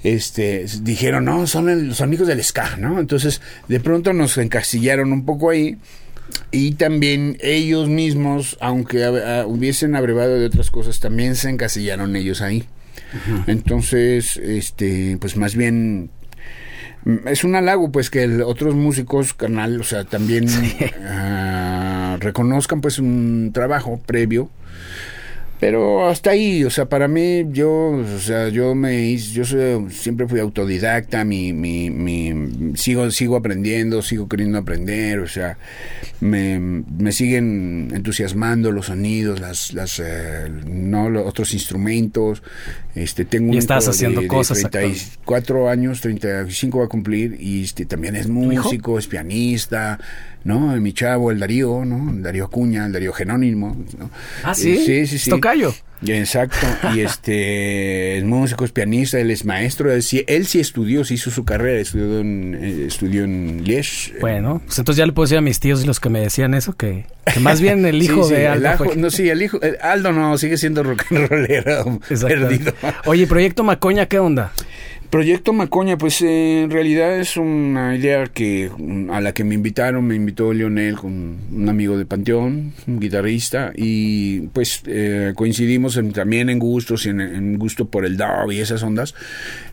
este, 0.02 0.66
dijeron, 0.82 1.24
no, 1.24 1.46
son 1.46 1.68
el- 1.68 1.88
los 1.88 2.00
amigos 2.00 2.26
del 2.26 2.42
ska, 2.42 2.76
¿no? 2.76 2.98
Entonces, 2.98 3.40
de 3.68 3.80
pronto 3.80 4.12
nos 4.12 4.36
encasillaron 4.38 5.12
un 5.12 5.24
poco 5.24 5.50
ahí. 5.50 5.76
Y 6.50 6.72
también 6.72 7.36
ellos 7.40 7.88
mismos, 7.88 8.56
aunque 8.60 9.04
ah, 9.04 9.44
hubiesen 9.46 9.94
abrevado 9.94 10.36
de 10.38 10.46
otras 10.46 10.72
cosas, 10.72 10.98
también 10.98 11.36
se 11.36 11.48
encasillaron 11.48 12.16
ellos 12.16 12.40
ahí. 12.42 12.64
Entonces, 13.46 14.36
este, 14.36 15.16
pues 15.20 15.36
más 15.36 15.54
bien 15.56 16.10
mm, 17.04 17.28
es 17.28 17.44
un 17.44 17.54
halago, 17.54 17.90
pues 17.92 18.10
que 18.10 18.24
el- 18.24 18.42
otros 18.42 18.74
músicos, 18.74 19.34
carnal, 19.34 19.80
o 19.80 19.84
sea, 19.84 20.04
también 20.04 20.46
ah, 21.04 22.16
reconozcan 22.20 22.80
pues 22.80 22.98
un 22.98 23.50
trabajo 23.54 24.00
previo 24.06 24.50
Pero 25.58 26.06
hasta 26.06 26.30
ahí, 26.30 26.64
o 26.64 26.70
sea, 26.70 26.84
para 26.86 27.08
mí, 27.08 27.46
yo, 27.50 27.70
o 27.92 28.18
sea, 28.18 28.50
yo 28.50 28.74
me 28.74 29.16
yo 29.16 29.42
soy- 29.44 29.90
siempre 29.90 30.28
fui 30.28 30.38
autodidacta, 30.38 31.24
mi, 31.24 31.54
mi, 31.54 31.88
mi, 31.88 32.76
sigo, 32.76 33.10
sigo 33.10 33.36
aprendiendo, 33.36 34.02
sigo 34.02 34.28
queriendo 34.28 34.58
aprender, 34.58 35.18
o 35.20 35.26
sea, 35.26 35.56
me, 36.20 36.58
me 36.58 37.10
siguen 37.10 37.90
entusiasmando 37.94 38.70
los 38.70 38.86
sonidos, 38.86 39.40
las, 39.40 39.72
las, 39.72 39.98
eh, 39.98 40.50
no, 40.66 41.08
los 41.08 41.26
otros 41.26 41.54
instrumentos, 41.54 42.42
este, 42.94 43.24
tengo 43.24 43.48
un 43.48 43.54
Y 43.54 43.58
estás 43.58 43.84
hijo 43.84 43.90
haciendo 43.92 44.20
de, 44.20 44.24
de 44.24 44.28
cosas 44.28 44.58
34 44.70 45.70
años, 45.70 46.02
35 46.02 46.78
va 46.80 46.84
a 46.84 46.88
cumplir, 46.88 47.38
y 47.40 47.62
este, 47.64 47.86
también 47.86 48.14
es 48.14 48.28
músico, 48.28 48.98
es 48.98 49.06
pianista, 49.06 49.98
¿no? 50.44 50.76
Mi 50.76 50.92
chavo, 50.92 51.30
el 51.30 51.38
Darío, 51.40 51.84
¿no? 51.84 52.10
El 52.10 52.22
Darío 52.22 52.44
Acuña, 52.44 52.86
el 52.86 52.92
Darío 52.92 53.12
Genónimo, 53.12 53.76
¿no? 53.98 54.10
Ah, 54.44 54.54
sí. 54.54 54.76
Sí, 54.78 55.06
sí, 55.06 55.18
sí. 55.18 55.30
Tocayo. 55.30 55.74
Exacto, 56.06 56.66
y 56.94 57.00
este 57.36 58.18
es 58.18 58.24
músico, 58.24 58.66
es 58.66 58.72
pianista, 58.72 59.18
él 59.18 59.30
es 59.30 59.46
maestro, 59.46 59.90
él 59.90 60.02
sí, 60.02 60.24
él 60.26 60.46
sí 60.46 60.60
estudió, 60.60 61.04
sí 61.06 61.14
hizo 61.14 61.30
su 61.30 61.44
carrera, 61.46 61.80
estudió 61.80 62.20
en, 62.20 62.54
eh, 62.60 62.84
estudió 62.86 63.24
en 63.24 63.64
Liège. 63.64 64.12
Bueno, 64.20 64.60
pues 64.66 64.78
entonces 64.78 64.98
ya 64.98 65.06
le 65.06 65.12
puedo 65.12 65.24
decir 65.24 65.38
a 65.38 65.40
mis 65.40 65.58
tíos 65.58 65.82
y 65.82 65.86
los 65.86 65.98
que 65.98 66.10
me 66.10 66.20
decían 66.20 66.52
eso, 66.52 66.74
que, 66.74 67.06
que 67.32 67.40
más 67.40 67.62
bien 67.62 67.86
el 67.86 68.02
hijo 68.02 68.24
sí, 68.24 68.34
de 68.34 68.42
el 68.44 68.52
Aldo 68.52 68.68
ajo- 68.68 68.84
fue- 68.84 68.96
no, 68.96 69.10
sí, 69.10 69.30
el 69.30 69.40
hijo, 69.42 69.58
el 69.62 69.78
Aldo 69.80 70.12
no, 70.12 70.36
sigue 70.36 70.58
siendo 70.58 70.82
rock 70.82 71.04
and 71.10 71.28
rollero, 71.28 71.98
perdido. 72.28 72.74
Oye, 73.06 73.26
Proyecto 73.26 73.64
Macoña, 73.64 74.04
¿qué 74.04 74.18
onda? 74.18 74.52
Proyecto 75.10 75.52
Macoña, 75.52 75.96
pues 75.96 76.20
eh, 76.22 76.62
en 76.62 76.70
realidad 76.70 77.18
es 77.18 77.36
una 77.36 77.96
idea 77.96 78.26
que 78.26 78.70
a 79.10 79.20
la 79.20 79.32
que 79.32 79.44
me 79.44 79.54
invitaron, 79.54 80.04
me 80.06 80.14
invitó 80.14 80.52
Lionel 80.52 80.96
con 80.96 81.36
un 81.52 81.68
amigo 81.68 81.96
de 81.96 82.04
Panteón, 82.06 82.72
un 82.86 83.00
guitarrista, 83.00 83.72
y 83.74 84.40
pues 84.48 84.82
eh, 84.86 85.32
coincidimos 85.34 85.96
en- 85.96 86.12
también 86.12 86.50
en 86.50 86.58
gustos, 86.58 87.06
y 87.06 87.10
en, 87.10 87.20
en 87.20 87.58
gusto 87.58 87.88
por 87.88 88.04
el 88.04 88.16
dub 88.16 88.50
y 88.52 88.60
esas 88.60 88.82
ondas. 88.82 89.14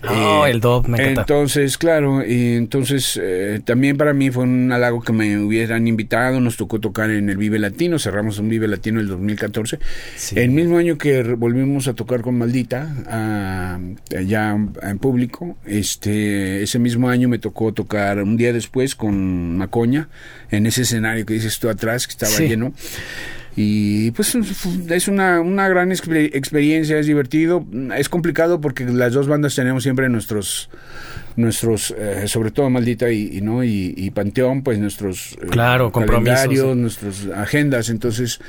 Oh, 0.08 0.46
Eh, 0.46 0.52
el 0.52 0.60
dub, 0.62 0.88
me 0.88 0.98
encanta. 1.02 1.22
Entonces, 1.22 1.78
claro, 1.78 2.26
y 2.26 2.54
entonces 2.56 3.20
eh, 3.22 3.60
también 3.66 3.98
para 3.98 4.14
mí 4.14 4.30
fue 4.32 4.44
un 4.44 4.72
halago 4.72 5.02
que 5.02 5.14
me 5.14 5.38
hubieran 5.40 5.88
invitado, 5.88 6.40
nos 6.40 6.58
tocó 6.58 6.80
tocar 6.80 7.10
en 7.10 7.30
el 7.30 7.38
Vive 7.38 7.60
Latino, 7.60 8.00
cerramos 8.00 8.40
un 8.40 8.50
Vive 8.50 8.68
Latino 8.68 9.00
el 9.00 9.08
2014. 9.08 9.80
Sí. 10.16 10.40
El 10.40 10.52
mismo 10.52 10.78
año 10.78 10.98
que 10.98 11.24
volvimos 11.24 11.88
a 11.88 11.94
tocar 11.94 12.22
con 12.22 12.38
Maldita, 12.38 12.94
ah, 13.08 13.80
ya 14.26 14.52
en 14.82 15.00
público, 15.00 15.24
este, 15.66 16.64
ese 16.64 16.80
mismo 16.80 17.10
año 17.10 17.28
me 17.30 17.40
tocó 17.40 17.74
tocar 17.74 18.22
un 18.22 18.38
día 18.38 18.54
después 18.54 18.96
con 18.96 19.58
Macoña, 19.58 20.10
en 20.52 20.66
ese 20.66 20.84
escenario 20.84 21.26
que 21.26 21.34
dices 21.36 21.60
tú 21.60 21.70
atrás, 21.70 22.08
que 22.08 22.12
estaba 22.12 22.32
Sí. 22.32 22.48
lleno. 22.48 22.74
Y 23.56 24.10
pues 24.12 24.34
es 24.90 25.08
una, 25.08 25.40
una 25.40 25.68
gran 25.70 25.92
exper- 25.92 26.32
experiencia, 26.34 26.98
es 26.98 27.06
divertido, 27.06 27.64
es 27.96 28.10
complicado 28.10 28.60
porque 28.62 28.84
las 28.86 29.14
dos 29.14 29.28
bandas 29.28 29.54
tenemos 29.54 29.84
siempre 29.84 30.10
nuestros, 30.10 30.70
nuestros 31.36 31.94
eh, 31.98 32.28
sobre 32.28 32.52
todo 32.52 32.70
Maldita 32.70 33.10
y, 33.12 33.38
y, 33.38 33.42
no 33.42 33.64
y, 33.64 33.94
y 33.98 34.12
Panteón, 34.12 34.64
pues 34.64 34.80
nuestros 34.80 35.34
eh, 35.42 35.48
Claro, 35.50 35.92
compromisos, 35.92 36.36
calendarios, 36.36 36.74
sí. 36.74 36.80
nuestras 36.80 37.38
agendas, 37.38 37.90
entonces 37.90 38.40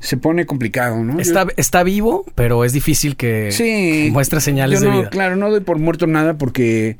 se 0.00 0.16
pone 0.16 0.46
complicado, 0.46 1.02
¿no? 1.04 1.20
Está, 1.20 1.46
está 1.56 1.82
vivo, 1.82 2.24
pero 2.34 2.64
es 2.64 2.72
difícil 2.72 3.16
que 3.16 3.50
Sí. 3.52 4.08
muestre 4.12 4.40
señales 4.40 4.80
Yo 4.80 4.86
de 4.86 4.90
no, 4.92 4.98
vida. 5.00 5.10
Claro, 5.10 5.36
no 5.36 5.50
doy 5.50 5.60
por 5.60 5.78
muerto 5.78 6.06
nada 6.06 6.34
porque 6.38 6.96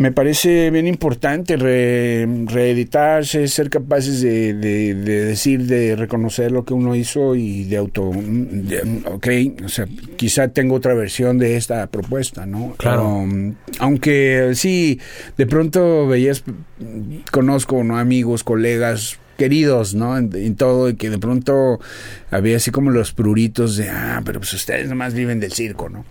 me 0.00 0.12
parece 0.12 0.70
bien 0.70 0.86
importante 0.86 1.56
re- 1.58 2.26
reeditarse, 2.46 3.46
ser 3.48 3.68
capaces 3.68 4.22
de, 4.22 4.54
de- 4.54 4.94
de 4.94 5.24
decir, 5.26 5.66
de 5.66 5.94
reconocer 5.94 6.50
lo 6.52 6.64
que 6.64 6.72
uno 6.72 6.94
hizo 6.96 7.34
y 7.34 7.64
de 7.64 7.76
auto... 7.76 8.10
de- 8.14 9.02
ok, 9.04 9.62
o 9.64 9.68
sea, 9.68 9.86
quizá 10.16 10.48
tengo 10.48 10.76
otra 10.76 10.94
versión 10.94 11.36
de 11.38 11.56
esta 11.58 11.86
propuesta, 11.88 12.46
¿no? 12.46 12.74
Claro. 12.78 13.08
Um, 13.08 13.56
aunque 13.78 14.52
sí, 14.54 14.98
de 15.36 15.46
pronto 15.46 16.06
veías, 16.06 16.44
conozco 17.30 17.84
¿no? 17.84 17.98
amigos, 17.98 18.42
colegas 18.42 19.18
queridos, 19.36 19.94
¿no? 19.94 20.16
En, 20.16 20.34
en 20.34 20.54
todo, 20.56 20.88
y 20.88 20.94
que 20.94 21.10
de 21.10 21.18
pronto 21.18 21.78
había 22.30 22.56
así 22.56 22.70
como 22.70 22.90
los 22.90 23.12
pruritos 23.12 23.76
de, 23.76 23.90
ah, 23.90 24.22
pero 24.24 24.40
pues 24.40 24.52
ustedes 24.54 24.88
nomás 24.88 25.12
viven 25.12 25.40
del 25.40 25.52
circo, 25.52 25.88
¿no? 25.90 26.04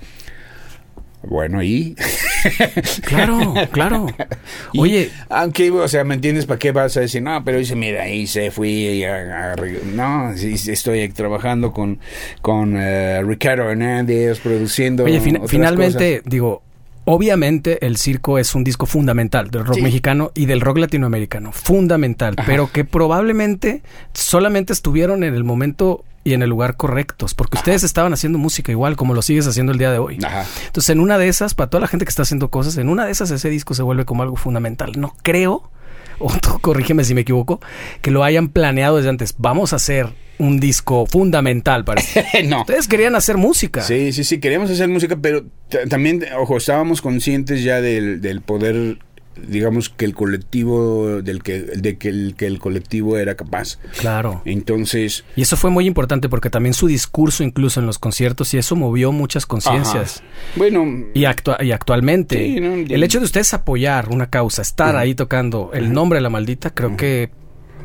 Bueno, 1.23 1.61
y... 1.61 1.95
Claro, 3.03 3.53
claro. 3.71 4.07
Y, 4.73 4.79
Oye, 4.79 5.09
aunque, 5.29 5.69
o 5.71 5.87
sea, 5.87 6.03
¿me 6.03 6.15
entiendes? 6.15 6.45
¿Para 6.45 6.59
qué 6.59 6.71
vas 6.71 6.95
a 6.95 7.01
decir? 7.01 7.21
No, 7.21 7.43
pero 7.43 7.57
dice, 7.57 7.75
mira, 7.75 8.03
ahí 8.03 8.27
se 8.27 8.51
fui. 8.51 9.03
a- 9.03 9.53
a- 9.53 9.55
no, 9.93 10.31
estoy 10.31 11.09
trabajando 11.09 11.71
con, 11.73 11.99
con 12.41 12.75
eh, 12.77 13.21
Ricardo 13.23 13.69
Hernández, 13.69 14.39
produciendo. 14.39 15.03
oye 15.05 15.19
fin- 15.19 15.35
otras 15.37 15.49
finalmente, 15.51 16.21
digo, 16.25 16.63
obviamente 17.11 17.83
el 17.87 17.97
circo 17.97 18.37
es 18.37 18.53
un 18.53 18.63
disco 18.63 18.85
fundamental 18.85 19.49
del 19.49 19.65
rock 19.65 19.77
Sí. 19.77 19.81
mexicano 19.81 20.31
y 20.35 20.45
del 20.45 20.61
rock 20.61 20.77
latinoamericano, 20.77 21.51
fundamental, 21.51 22.35
Ajá. 22.37 22.45
pero 22.45 22.71
que 22.71 22.85
probablemente 22.85 23.81
solamente 24.13 24.73
estuvieron 24.73 25.23
en 25.23 25.33
el 25.33 25.43
momento 25.43 26.03
y 26.23 26.33
en 26.33 26.43
el 26.43 26.49
lugar 26.49 26.75
correctos, 26.75 27.33
porque 27.33 27.57
ustedes 27.57 27.83
estaban 27.83 28.13
haciendo 28.13 28.37
música 28.37 28.71
igual 28.71 28.95
como 28.95 29.15
lo 29.15 29.23
sigues 29.23 29.47
haciendo 29.47 29.71
el 29.71 29.79
día 29.79 29.91
de 29.91 29.97
hoy. 29.97 30.19
Ajá. 30.23 30.45
Entonces, 30.67 30.89
en 30.91 30.99
una 30.99 31.17
de 31.17 31.29
esas, 31.29 31.55
para 31.55 31.69
toda 31.71 31.81
la 31.81 31.87
gente 31.87 32.05
que 32.05 32.09
está 32.09 32.21
haciendo 32.21 32.49
cosas, 32.49 32.77
en 32.77 32.89
una 32.89 33.05
de 33.05 33.11
esas 33.11 33.31
ese 33.31 33.49
disco 33.49 33.73
se 33.73 33.81
vuelve 33.81 34.05
como 34.05 34.21
algo 34.21 34.35
fundamental. 34.35 34.91
No 34.97 35.15
creo, 35.23 35.71
o 36.19 36.31
tú 36.41 36.59
corrígeme 36.59 37.03
si 37.03 37.13
me 37.13 37.21
equivoco, 37.21 37.59
que 38.01 38.11
lo 38.11 38.23
hayan 38.23 38.49
planeado 38.49 38.97
desde 38.97 39.09
antes. 39.09 39.35
Vamos 39.37 39.73
a 39.73 39.77
hacer 39.77 40.07
un 40.39 40.59
disco 40.59 41.05
fundamental 41.05 41.83
para 41.83 42.01
no. 42.45 42.61
Ustedes 42.61 42.87
querían 42.87 43.15
hacer 43.15 43.37
música. 43.37 43.81
Sí, 43.81 44.13
sí, 44.13 44.23
sí, 44.23 44.39
queríamos 44.39 44.71
hacer 44.71 44.87
música, 44.87 45.17
pero 45.21 45.45
también, 45.89 46.23
ojo, 46.37 46.57
estábamos 46.57 47.01
conscientes 47.01 47.61
ya 47.63 47.81
del, 47.81 48.21
del 48.21 48.41
poder, 48.41 48.99
digamos, 49.47 49.89
que 49.89 50.05
el 50.05 50.13
colectivo, 50.15 51.21
del 51.21 51.41
que, 51.43 51.59
de 51.61 51.97
que 51.97 52.09
el, 52.09 52.35
que 52.37 52.45
el 52.47 52.59
colectivo 52.59 53.17
era 53.17 53.35
capaz. 53.35 53.77
Claro. 53.99 54.41
Entonces, 54.45 55.23
Y 55.35 55.41
eso 55.41 55.57
fue 55.57 55.69
muy 55.69 55.85
importante 55.85 56.29
porque 56.29 56.49
también 56.49 56.73
su 56.73 56.87
discurso, 56.87 57.43
incluso 57.43 57.79
en 57.79 57.85
los 57.85 57.99
conciertos, 57.99 58.53
y 58.53 58.57
eso 58.57 58.75
movió 58.75 59.11
muchas 59.11 59.45
conciencias. 59.45 60.23
bueno, 60.55 60.85
Y, 61.13 61.23
actua- 61.25 61.63
y 61.63 61.71
actualmente, 61.71 62.37
Sí, 62.37 62.59
no, 62.59 62.73
el 62.73 63.03
hecho 63.03 63.19
de 63.19 63.25
ustedes 63.25 63.53
apoyar 63.53 64.09
una 64.09 64.29
causa, 64.29 64.61
estar 64.61 64.95
ahí 64.95 65.15
tocando 65.15 65.71
el 65.73 65.91
nombre 65.93 66.17
de 66.17 66.21
la 66.21 66.29
maldita, 66.29 66.69
creo 66.71 66.95
que 66.97 67.31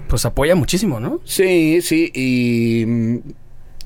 pues 0.08 0.24
apoya 0.26 0.54
muchísimo, 0.54 1.00
¿no? 1.00 1.20
Sí, 1.24 1.80
sí, 1.80 2.10
y, 2.14 2.84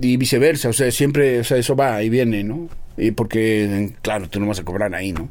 y 0.01 0.17
viceversa, 0.17 0.69
o 0.69 0.73
sea, 0.73 0.91
siempre, 0.91 1.41
o 1.41 1.45
sea, 1.45 1.57
eso 1.57 1.75
va 1.77 2.03
y 2.03 2.09
viene, 2.09 2.45
¿no? 2.45 2.69
Y 2.97 3.13
porque, 3.13 3.93
claro, 4.03 4.29
tú 4.29 4.41
no 4.41 4.47
vas 4.47 4.59
a 4.61 4.65
cobrar 4.65 4.95
ahí, 4.95 5.13
¿no? 5.13 5.29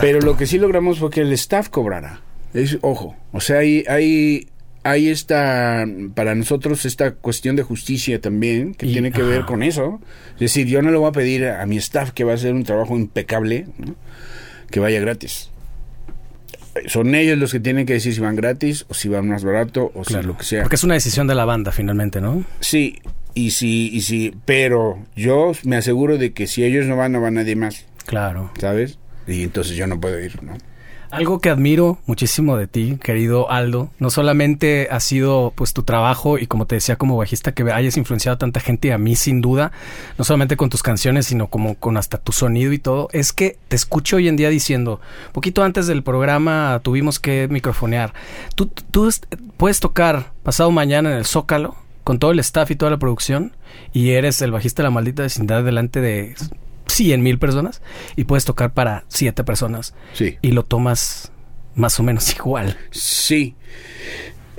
Pero 0.00 0.20
lo 0.20 0.36
que 0.36 0.46
sí 0.46 0.58
logramos 0.58 0.98
fue 0.98 1.10
que 1.10 1.20
el 1.22 1.32
staff 1.32 1.68
cobrara. 1.68 2.20
Es, 2.52 2.78
ojo, 2.82 3.16
o 3.32 3.40
sea, 3.40 3.58
hay, 3.58 3.84
hay, 3.88 4.48
hay 4.84 5.08
esta, 5.08 5.86
para 6.14 6.34
nosotros, 6.34 6.84
esta 6.84 7.12
cuestión 7.12 7.56
de 7.56 7.62
justicia 7.62 8.20
también, 8.20 8.74
que 8.74 8.86
Y- 8.86 8.92
tiene 8.92 9.12
que 9.12 9.22
ver 9.22 9.44
con 9.44 9.62
eso. 9.62 10.00
Es 10.34 10.40
decir, 10.40 10.66
yo 10.66 10.82
no 10.82 10.90
le 10.90 10.98
voy 10.98 11.08
a 11.08 11.12
pedir 11.12 11.46
a, 11.46 11.62
a 11.62 11.66
mi 11.66 11.76
staff 11.78 12.10
que 12.12 12.24
va 12.24 12.32
a 12.32 12.34
hacer 12.36 12.52
un 12.54 12.64
trabajo 12.64 12.96
impecable, 12.96 13.66
¿no? 13.78 13.94
que 14.70 14.80
vaya 14.80 15.00
gratis. 15.00 15.50
Son 16.86 17.14
ellos 17.14 17.38
los 17.38 17.52
que 17.52 17.60
tienen 17.60 17.86
que 17.86 17.92
decir 17.92 18.12
si 18.14 18.20
van 18.20 18.34
gratis 18.34 18.84
o 18.88 18.94
si 18.94 19.08
van 19.08 19.28
más 19.28 19.44
barato 19.44 19.92
o 19.94 20.04
si 20.04 20.14
lo 20.22 20.36
que 20.36 20.42
sea. 20.44 20.62
Porque 20.62 20.74
es 20.74 20.82
una 20.82 20.94
decisión 20.94 21.28
de 21.28 21.36
la 21.36 21.44
banda 21.44 21.70
finalmente, 21.70 22.20
¿no? 22.20 22.44
Sí, 22.58 22.98
y 23.34 23.50
sí, 23.50 23.90
y 23.92 24.02
sí, 24.02 24.34
pero 24.44 24.98
yo 25.16 25.52
me 25.64 25.76
aseguro 25.76 26.18
de 26.18 26.32
que 26.32 26.46
si 26.46 26.64
ellos 26.64 26.86
no 26.86 26.96
van, 26.96 27.12
no 27.12 27.20
va 27.20 27.30
nadie 27.30 27.56
más, 27.56 27.86
Claro. 28.06 28.50
¿sabes? 28.58 28.98
Y 29.26 29.42
entonces 29.42 29.76
yo 29.76 29.86
no 29.86 29.98
puedo 30.00 30.20
ir, 30.20 30.42
¿no? 30.42 30.52
Algo 31.10 31.38
que 31.38 31.48
admiro 31.48 31.98
muchísimo 32.06 32.56
de 32.56 32.66
ti, 32.66 32.98
querido 33.00 33.48
Aldo, 33.48 33.88
no 34.00 34.10
solamente 34.10 34.88
ha 34.90 34.98
sido 34.98 35.52
pues 35.54 35.72
tu 35.72 35.84
trabajo 35.84 36.38
y 36.38 36.48
como 36.48 36.66
te 36.66 36.74
decía 36.74 36.96
como 36.96 37.16
bajista 37.16 37.52
que 37.52 37.62
hayas 37.70 37.96
influenciado 37.96 38.34
a 38.34 38.38
tanta 38.38 38.58
gente 38.58 38.88
y 38.88 38.90
a 38.90 38.98
mí 38.98 39.14
sin 39.14 39.40
duda, 39.40 39.70
no 40.18 40.24
solamente 40.24 40.56
con 40.56 40.70
tus 40.70 40.82
canciones, 40.82 41.26
sino 41.26 41.46
como 41.46 41.76
con 41.76 41.96
hasta 41.98 42.18
tu 42.18 42.32
sonido 42.32 42.72
y 42.72 42.78
todo, 42.80 43.08
es 43.12 43.32
que 43.32 43.58
te 43.68 43.76
escucho 43.76 44.16
hoy 44.16 44.26
en 44.26 44.34
día 44.34 44.48
diciendo, 44.48 45.00
poquito 45.30 45.62
antes 45.62 45.86
del 45.86 46.02
programa 46.02 46.80
tuvimos 46.82 47.20
que 47.20 47.46
microfonear, 47.48 48.12
tú, 48.56 48.66
tú 48.66 49.08
puedes 49.56 49.78
tocar 49.78 50.32
pasado 50.42 50.72
mañana 50.72 51.12
en 51.12 51.18
el 51.18 51.26
Zócalo 51.26 51.76
con 52.04 52.18
todo 52.18 52.30
el 52.30 52.38
staff 52.38 52.70
y 52.70 52.76
toda 52.76 52.90
la 52.90 52.98
producción 52.98 53.56
y 53.92 54.10
eres 54.10 54.40
el 54.42 54.52
bajista 54.52 54.82
de 54.82 54.88
la 54.88 54.90
maldita 54.90 55.22
vecindad 55.22 55.64
delante 55.64 56.00
de 56.00 56.34
100 56.86 57.22
mil 57.22 57.38
personas 57.38 57.80
y 58.14 58.24
puedes 58.24 58.44
tocar 58.44 58.72
para 58.74 59.04
siete 59.08 59.42
personas 59.42 59.94
Sí. 60.12 60.36
y 60.42 60.52
lo 60.52 60.62
tomas 60.64 61.32
más 61.74 61.98
o 61.98 62.02
menos 62.02 62.32
igual. 62.36 62.76
Sí. 62.90 63.56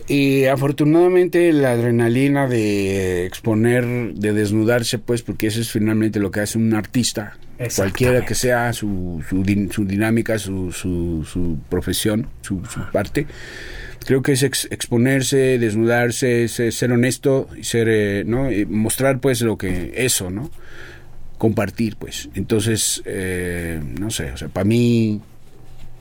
Y 0.07 0.45
afortunadamente 0.45 1.51
la 1.51 1.71
adrenalina 1.71 2.47
de 2.47 3.25
exponer, 3.25 4.13
de 4.13 4.33
desnudarse, 4.33 4.99
pues, 4.99 5.23
porque 5.23 5.47
eso 5.47 5.61
es 5.61 5.71
finalmente 5.71 6.19
lo 6.19 6.29
que 6.29 6.41
hace 6.41 6.59
un 6.59 6.75
artista, 6.75 7.37
cualquiera 7.75 8.23
que 8.23 8.35
sea 8.35 8.71
su, 8.73 9.23
su, 9.27 9.41
din- 9.43 9.71
su 9.71 9.83
dinámica, 9.85 10.37
su, 10.37 10.71
su, 10.71 11.25
su 11.31 11.57
profesión, 11.69 12.27
su, 12.41 12.63
su 12.65 12.81
parte, 12.91 13.25
Creo 14.05 14.21
que 14.21 14.33
es 14.33 14.43
ex- 14.43 14.67
exponerse, 14.71 15.57
desnudarse, 15.59 16.47
ser, 16.47 16.71
ser 16.71 16.91
honesto, 16.91 17.49
y 17.57 17.63
ser, 17.63 17.87
eh, 17.89 18.23
¿no? 18.25 18.51
Y 18.51 18.65
mostrar 18.65 19.19
pues 19.19 19.41
lo 19.41 19.57
que, 19.57 19.93
eso, 19.95 20.29
¿no? 20.29 20.51
Compartir, 21.37 21.95
pues. 21.97 22.29
Entonces, 22.35 23.01
eh, 23.05 23.81
no 23.99 24.09
sé, 24.11 24.31
o 24.31 24.37
sea, 24.37 24.47
para 24.47 24.63
mí 24.63 25.21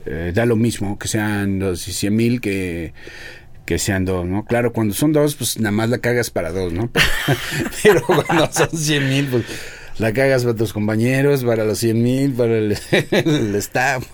eh, 0.05 0.31
da 0.33 0.45
lo 0.45 0.55
mismo 0.55 0.97
que 0.99 1.07
sean 1.07 1.61
y 1.61 1.75
cien 1.75 2.15
mil 2.15 2.41
que 2.41 2.93
que 3.65 3.79
sean 3.79 4.05
dos, 4.05 4.27
¿no? 4.27 4.45
Claro, 4.45 4.71
cuando 4.73 4.93
son 4.93 5.11
dos, 5.11 5.33
pues 5.33 5.57
nada 5.59 5.71
más 5.71 5.89
la 5.89 5.97
cagas 5.97 6.29
para 6.29 6.51
dos, 6.51 6.71
¿no? 6.71 6.91
Pero 7.83 8.03
cuando 8.05 8.47
son 8.51 8.69
cien 8.69 9.09
mil, 9.09 9.25
pues 9.25 9.43
la 9.97 10.11
cagas 10.13 10.43
para 10.43 10.55
tus 10.55 10.73
compañeros, 10.73 11.43
para 11.43 11.63
los 11.63 11.77
cien 11.79 12.01
mil, 12.03 12.33
para 12.33 12.57
el, 12.57 12.77
el 13.11 13.55
staff. 13.55 14.05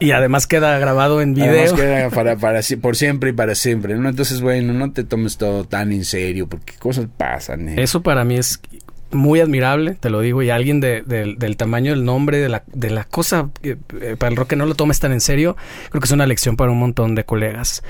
Y 0.00 0.12
además 0.12 0.46
queda 0.46 0.78
grabado 0.78 1.20
en 1.20 1.40
Además 1.40 1.72
video. 1.72 1.76
queda 1.76 2.10
para, 2.10 2.36
para, 2.36 2.60
por 2.80 2.96
siempre 2.96 3.30
y 3.30 3.32
para 3.32 3.54
siempre, 3.54 3.94
¿no? 3.96 4.08
Entonces, 4.08 4.40
bueno, 4.40 4.72
no 4.72 4.92
te 4.92 5.04
tomes 5.04 5.36
todo 5.36 5.64
tan 5.64 5.92
en 5.92 6.04
serio, 6.04 6.46
porque 6.48 6.74
cosas 6.78 7.06
pasan, 7.16 7.68
¿eh? 7.70 7.82
Eso 7.82 8.02
para 8.02 8.24
mí 8.24 8.36
es 8.36 8.60
muy 9.10 9.38
admirable, 9.40 9.94
te 9.94 10.10
lo 10.10 10.20
digo, 10.20 10.42
y 10.42 10.50
alguien 10.50 10.80
de- 10.80 11.02
del- 11.02 11.36
del 11.38 11.56
tamaño 11.56 11.92
del 11.92 12.04
nombre, 12.04 12.38
de 12.38 12.48
la, 12.48 12.64
de 12.72 12.90
la 12.90 13.04
cosa, 13.04 13.50
eh, 13.62 13.76
eh, 14.00 14.16
para 14.18 14.30
el 14.30 14.36
rock 14.36 14.48
que 14.50 14.56
no 14.56 14.66
lo 14.66 14.74
tomes 14.74 14.98
tan 14.98 15.12
en 15.12 15.20
serio, 15.20 15.56
creo 15.90 16.00
que 16.00 16.06
es 16.06 16.10
una 16.12 16.26
lección 16.26 16.56
para 16.56 16.72
un 16.72 16.80
montón 16.80 17.14
de 17.14 17.24
colegas. 17.24 17.84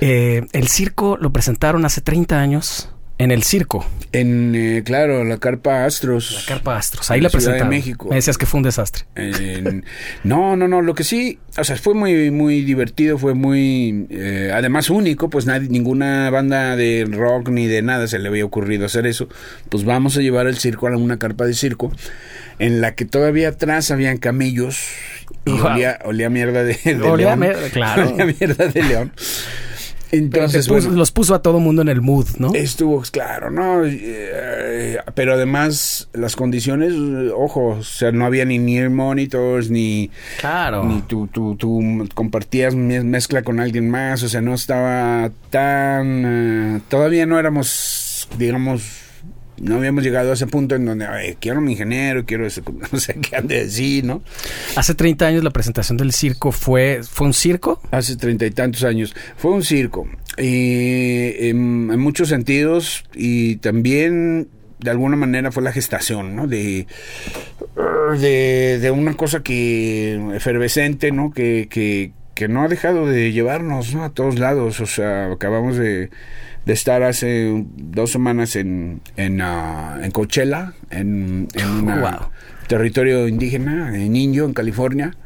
Eh, 0.00 0.46
el 0.52 0.68
circo 0.68 1.16
lo 1.20 1.32
presentaron 1.32 1.84
hace 1.84 2.00
30 2.02 2.38
años 2.40 2.88
en 3.22 3.30
el 3.30 3.42
circo, 3.44 3.86
En, 4.12 4.54
eh, 4.56 4.82
claro, 4.84 5.22
la 5.24 5.36
carpa 5.38 5.84
Astros. 5.84 6.32
la 6.32 6.54
Carpa 6.54 6.76
Astros. 6.76 7.10
Ahí 7.10 7.20
la 7.20 7.24
la 7.24 7.28
de 7.28 7.32
presentaron. 7.32 7.68
México. 7.68 8.08
Me 8.08 8.16
decías 8.16 8.36
que 8.38 8.46
fue 8.46 8.58
un 8.58 8.64
desastre. 8.64 9.04
En- 9.14 9.84
no, 10.24 10.56
no, 10.56 10.66
no, 10.66 10.80
lo 10.82 10.94
que 10.94 11.04
sí, 11.04 11.38
o 11.56 11.62
sea, 11.62 11.76
fue 11.76 11.94
muy, 11.94 12.30
muy 12.32 12.62
divertido, 12.62 13.18
fue 13.18 13.34
muy, 13.34 14.06
eh, 14.10 14.50
además 14.52 14.90
único, 14.90 15.30
pues 15.30 15.46
nadie, 15.46 15.68
ninguna 15.68 16.28
banda 16.30 16.74
de 16.76 17.06
rock 17.08 17.50
ni 17.50 17.66
de 17.68 17.82
nada 17.82 18.08
se 18.08 18.18
le 18.18 18.28
había 18.28 18.44
ocurrido 18.44 18.86
hacer 18.86 19.06
eso. 19.06 19.28
Pues 19.68 19.84
vamos 19.84 20.16
a 20.16 20.20
llevar 20.22 20.46
el 20.48 20.58
circo 20.58 20.88
a 20.88 20.96
una 20.96 21.18
carpa 21.18 21.44
de 21.46 21.54
circo, 21.54 21.92
en 22.58 22.80
la 22.80 22.94
que 22.96 23.04
todavía 23.04 23.50
atrás 23.50 23.90
habían 23.92 24.18
camellos 24.18 24.78
y 25.44 25.50
Wow. 25.52 25.66
olía, 25.66 25.98
olía 26.04 26.28
mierda 26.30 26.64
de, 26.64 26.74
de 26.84 26.94
Olía 27.02 27.34
a 27.34 27.36
león. 27.36 27.40
mier- 27.54 27.70
claro. 27.70 28.08
Olía 28.14 28.26
mierda 28.26 28.66
de 28.66 28.82
león. 28.82 29.12
Entonces, 30.12 30.66
Te 30.66 30.72
puso- 30.72 30.84
bueno, 30.86 30.98
los 30.98 31.12
puso 31.12 31.34
a 31.34 31.42
todo 31.42 31.60
mundo 31.60 31.82
en 31.82 31.88
el 31.88 32.00
mood, 32.00 32.26
¿no? 32.38 32.52
Estuvo 32.54 33.00
claro, 33.10 33.50
¿no? 33.50 33.84
Eh, 33.86 34.98
pero 35.14 35.34
además 35.34 36.08
las 36.12 36.36
condiciones, 36.36 36.92
ojo, 37.34 37.76
o 37.78 37.82
sea, 37.82 38.10
no 38.12 38.24
había 38.26 38.44
ni 38.44 38.58
near 38.58 38.90
monitors, 38.90 39.70
ni, 39.70 40.10
claro. 40.40 40.84
ni 40.84 41.02
tú, 41.02 41.28
tú, 41.28 41.54
tú 41.56 41.80
compartías 42.14 42.74
me- 42.74 43.02
mezcla 43.04 43.42
con 43.42 43.60
alguien 43.60 43.88
más, 43.90 44.22
o 44.22 44.28
sea, 44.28 44.40
no 44.40 44.54
estaba 44.54 45.30
tan... 45.50 46.24
eh, 46.76 46.80
todavía 46.88 47.26
no 47.26 47.38
éramos, 47.38 48.28
digamos, 48.38 48.82
no 49.60 49.76
habíamos 49.76 50.02
llegado 50.02 50.30
a 50.30 50.34
ese 50.34 50.46
punto 50.46 50.74
en 50.74 50.84
donde, 50.86 51.06
"Ay, 51.06 51.36
quiero 51.40 51.58
un 51.60 51.68
ingeniero, 51.70 52.24
quiero 52.24 52.46
eso, 52.46 52.62
no 52.92 52.98
sé 52.98 53.14
qué 53.14 53.36
han 53.36 53.46
de 53.46 53.64
decir, 53.64 54.04
¿no? 54.04 54.22
Hace 54.76 54.94
30 54.94 55.26
años 55.26 55.44
la 55.44 55.50
presentación 55.50 55.96
del 55.98 56.12
circo 56.12 56.50
fue, 56.52 57.00
fue 57.08 57.26
un 57.26 57.34
circo. 57.34 57.80
Hace 57.90 58.16
treinta 58.16 58.46
y 58.46 58.50
tantos 58.50 58.84
años. 58.84 59.14
Fue 59.36 59.52
un 59.52 59.62
circo. 59.62 60.08
Y 60.38 61.48
en, 61.48 61.90
en 61.92 62.00
muchos 62.00 62.28
sentidos. 62.28 63.04
Y 63.14 63.56
también, 63.56 64.48
de 64.78 64.90
alguna 64.90 65.16
manera, 65.16 65.52
fue 65.52 65.62
la 65.62 65.72
gestación, 65.72 66.34
¿no? 66.36 66.46
De, 66.46 66.86
de, 68.18 68.78
de 68.80 68.90
una 68.90 69.14
cosa 69.14 69.42
que 69.42 70.20
efervescente, 70.34 71.12
¿no? 71.12 71.32
Que, 71.32 71.68
que, 71.70 72.12
que 72.34 72.48
no 72.48 72.62
ha 72.62 72.68
dejado 72.68 73.06
de 73.06 73.32
llevarnos 73.32 73.94
¿no? 73.94 74.04
a 74.04 74.10
todos 74.10 74.38
lados. 74.38 74.80
O 74.80 74.86
sea, 74.86 75.32
acabamos 75.32 75.76
de, 75.76 76.10
de 76.66 76.72
estar 76.72 77.02
hace 77.02 77.64
dos 77.76 78.10
semanas 78.12 78.56
en, 78.56 79.00
en, 79.16 79.40
ah, 79.40 79.98
en 80.02 80.10
Coachella, 80.10 80.74
en, 80.90 81.48
en 81.54 81.68
un 81.70 81.86
Wow. 81.86 82.28
territorio 82.68 83.26
indígena, 83.28 83.94
en 83.96 84.14
Indio, 84.16 84.44
en 84.44 84.52
California. 84.54 85.16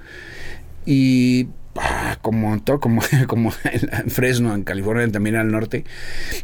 Y 0.86 1.48
ah, 1.76 2.18
como 2.22 2.60
todo, 2.62 2.80
como, 2.80 3.02
como 3.26 3.52
en 3.64 4.10
Fresno, 4.10 4.54
en 4.54 4.64
California, 4.64 5.08
también 5.10 5.36
al 5.36 5.50
norte, 5.50 5.84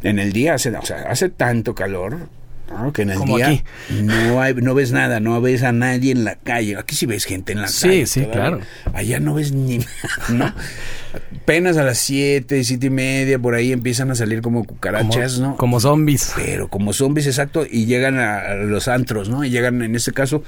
en 0.03 0.19
el 0.19 0.33
día 0.33 0.55
hace, 0.55 0.71
o 0.71 0.83
sea, 0.85 1.03
hace 1.09 1.29
tanto 1.29 1.75
calor. 1.75 2.29
¿no? 2.71 2.93
que 2.93 3.03
en 3.03 3.11
el 3.11 3.17
Como 3.19 3.37
día 3.37 3.49
aquí. 3.49 3.65
no 4.05 4.41
hay, 4.41 4.55
no 4.55 4.75
ves 4.75 4.93
nada, 4.93 5.19
no 5.19 5.41
ves 5.41 5.65
a 5.65 5.73
nadie 5.73 6.13
en 6.13 6.23
la 6.23 6.37
calle. 6.37 6.77
Aquí 6.79 6.95
sí 6.95 7.05
ves 7.05 7.25
gente 7.25 7.51
en 7.53 7.63
la 7.63 7.67
Sí, 7.67 7.89
calle. 7.89 8.07
sí, 8.07 8.21
todavía. 8.21 8.41
claro. 8.43 8.61
Allá 8.95 9.19
no 9.19 9.35
ves 9.35 9.51
ni 9.51 9.79
no. 10.33 10.55
Apenas 11.43 11.77
a 11.77 11.83
las 11.85 11.99
siete, 11.99 12.63
siete 12.65 12.87
y 12.87 12.91
media, 12.91 13.39
por 13.39 13.55
ahí 13.55 13.73
empiezan 13.73 14.11
a 14.11 14.15
salir 14.15 14.41
como 14.43 14.65
cucarachas, 14.65 15.35
como, 15.37 15.49
¿no? 15.49 15.57
como 15.57 15.81
zombies. 15.81 16.33
pero 16.37 16.69
como 16.69 16.93
zombies, 16.93 17.27
exacto, 17.27 17.67
y 17.69 17.87
llegan 17.87 18.19
a, 18.19 18.39
a 18.39 18.55
los 18.55 18.87
antros, 18.89 19.29
¿no? 19.29 19.45
Y 19.45 19.51
llegan, 19.51 19.83
en 19.83 19.97
este 19.97 20.13
caso, 20.13 20.45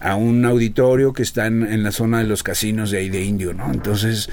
a 0.00 0.14
un 0.16 0.44
auditorio 0.44 1.12
que 1.12 1.22
está 1.22 1.46
en, 1.46 1.64
en 1.64 1.82
la 1.82 1.90
zona 1.90 2.18
de 2.18 2.24
los 2.24 2.42
casinos 2.42 2.90
de 2.90 2.98
ahí 2.98 3.08
de 3.10 3.24
Indio, 3.24 3.54
¿no? 3.54 3.72
Entonces, 3.72 4.28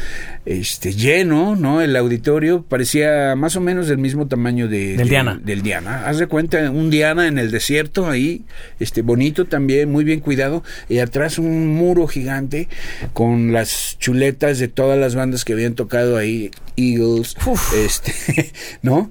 este, 0.45 0.93
lleno, 0.93 1.55
¿no? 1.55 1.81
El 1.81 1.95
auditorio 1.95 2.63
parecía 2.67 3.35
más 3.35 3.55
o 3.55 3.61
menos 3.61 3.87
del 3.87 3.97
mismo 3.97 4.27
tamaño 4.27 4.67
de, 4.67 4.89
Del 4.89 4.97
de- 4.97 5.03
Diana. 5.05 5.39
Del 5.43 5.61
Diana. 5.61 6.07
Haz 6.07 6.19
de 6.19 6.27
cuenta, 6.27 6.69
un 6.69 6.89
Diana 6.89 7.27
en 7.27 7.39
el 7.39 7.49
desierto 7.51 8.07
ahí, 8.09 8.43
este, 8.79 9.01
bonito 9.01 9.45
también, 9.45 9.91
muy 9.91 10.03
bien 10.03 10.19
cuidado, 10.19 10.63
y 10.89 10.99
atrás 10.99 11.39
un 11.39 11.67
muro 11.69 12.05
gigante 12.07 12.67
con 13.13 13.51
las 13.53 13.97
chuletas 13.99 14.59
de 14.59 14.67
todas 14.67 14.99
las 14.99 15.15
bandas 15.15 15.45
que 15.45 15.53
habían 15.53 15.70
tocado 15.75 16.17
ahí, 16.17 16.51
Eagles, 16.77 17.35
Uf. 17.45 17.73
este, 17.75 18.51
¿no? 18.81 19.09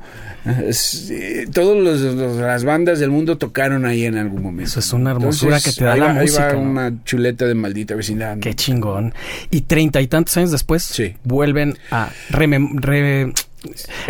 Es, 0.67 1.11
eh, 1.11 1.47
todas 1.53 2.01
las 2.01 2.65
bandas 2.65 2.99
del 2.99 3.11
mundo 3.11 3.37
tocaron 3.37 3.85
ahí 3.85 4.07
en 4.07 4.17
algún 4.17 4.43
momento. 4.43 4.71
Eso 4.71 4.81
es 4.81 4.93
una 4.95 5.11
hermosura 5.11 5.61
que 5.61 5.71
te 5.73 5.85
da 5.85 5.93
ahí 5.93 6.01
la 6.01 6.07
va- 6.07 6.13
ahí 6.13 6.21
música, 6.27 6.47
va 6.47 6.53
¿no? 6.55 6.61
una 6.63 7.05
chuleta 7.05 7.45
de 7.47 7.55
maldita 7.55 7.95
vecindad. 7.95 8.39
Qué 8.39 8.55
chingón. 8.55 9.13
Y 9.51 9.63
treinta 9.63 10.01
y 10.01 10.07
tantos 10.07 10.35
años 10.39 10.51
después 10.51 10.83
Sí. 10.83 11.15
vuelven 11.25 11.77
a 11.91 12.11
re- 12.31 13.33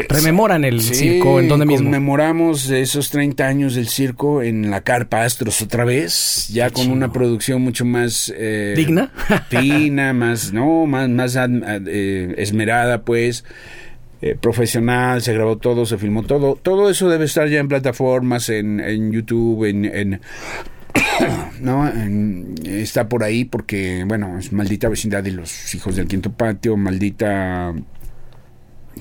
rememoran 0.09 0.65
el 0.65 0.81
Sí, 0.81 0.95
circo 0.95 1.41
en 1.41 1.49
donde 1.49 1.67
mismo. 1.67 1.85
Conmemoramos 1.85 2.71
esos 2.71 3.11
30 3.11 3.47
años 3.47 3.75
del 3.75 3.89
circo 3.89 4.43
en 4.43 4.71
la 4.71 4.81
Carpa 4.83 5.25
Astros 5.25 5.61
otra 5.63 5.85
vez, 5.85 6.49
ya 6.53 6.69
Qué 6.69 6.75
con 6.75 6.91
una 6.91 7.13
producción 7.13 7.63
mucho 7.63 7.85
más 7.85 8.33
eh, 8.37 8.75
¿Digna? 8.77 9.11
fina, 9.49 10.13
más, 10.13 10.53
no, 10.53 10.87
más, 10.87 11.09
más 11.09 11.37
eh, 11.37 12.35
esmerada, 12.39 13.03
pues. 13.03 13.45
eh, 14.23 14.37
profesional, 14.41 15.23
se 15.23 15.33
grabó 15.33 15.57
todo, 15.57 15.87
se 15.87 15.97
filmó 15.99 16.23
todo. 16.25 16.59
Todo 16.63 16.91
eso 16.91 17.09
debe 17.09 17.25
estar 17.25 17.49
ya 17.49 17.59
en 17.59 17.69
plataformas, 17.69 18.49
en, 18.51 18.79
en 18.81 19.11
YouTube, 19.13 19.65
en, 19.65 19.85
en- 19.87 20.21
no, 21.61 21.89
En- 21.89 22.55
está 22.65 23.09
por 23.09 23.23
ahí 23.25 23.45
porque, 23.45 24.05
bueno, 24.07 24.39
es 24.39 24.53
maldita 24.53 24.89
vecindad 24.89 25.23
de 25.23 25.33
los 25.33 25.75
hijos 25.75 25.97
del 25.97 26.07
quinto 26.07 26.33
patio, 26.33 26.77
maldita 26.77 27.73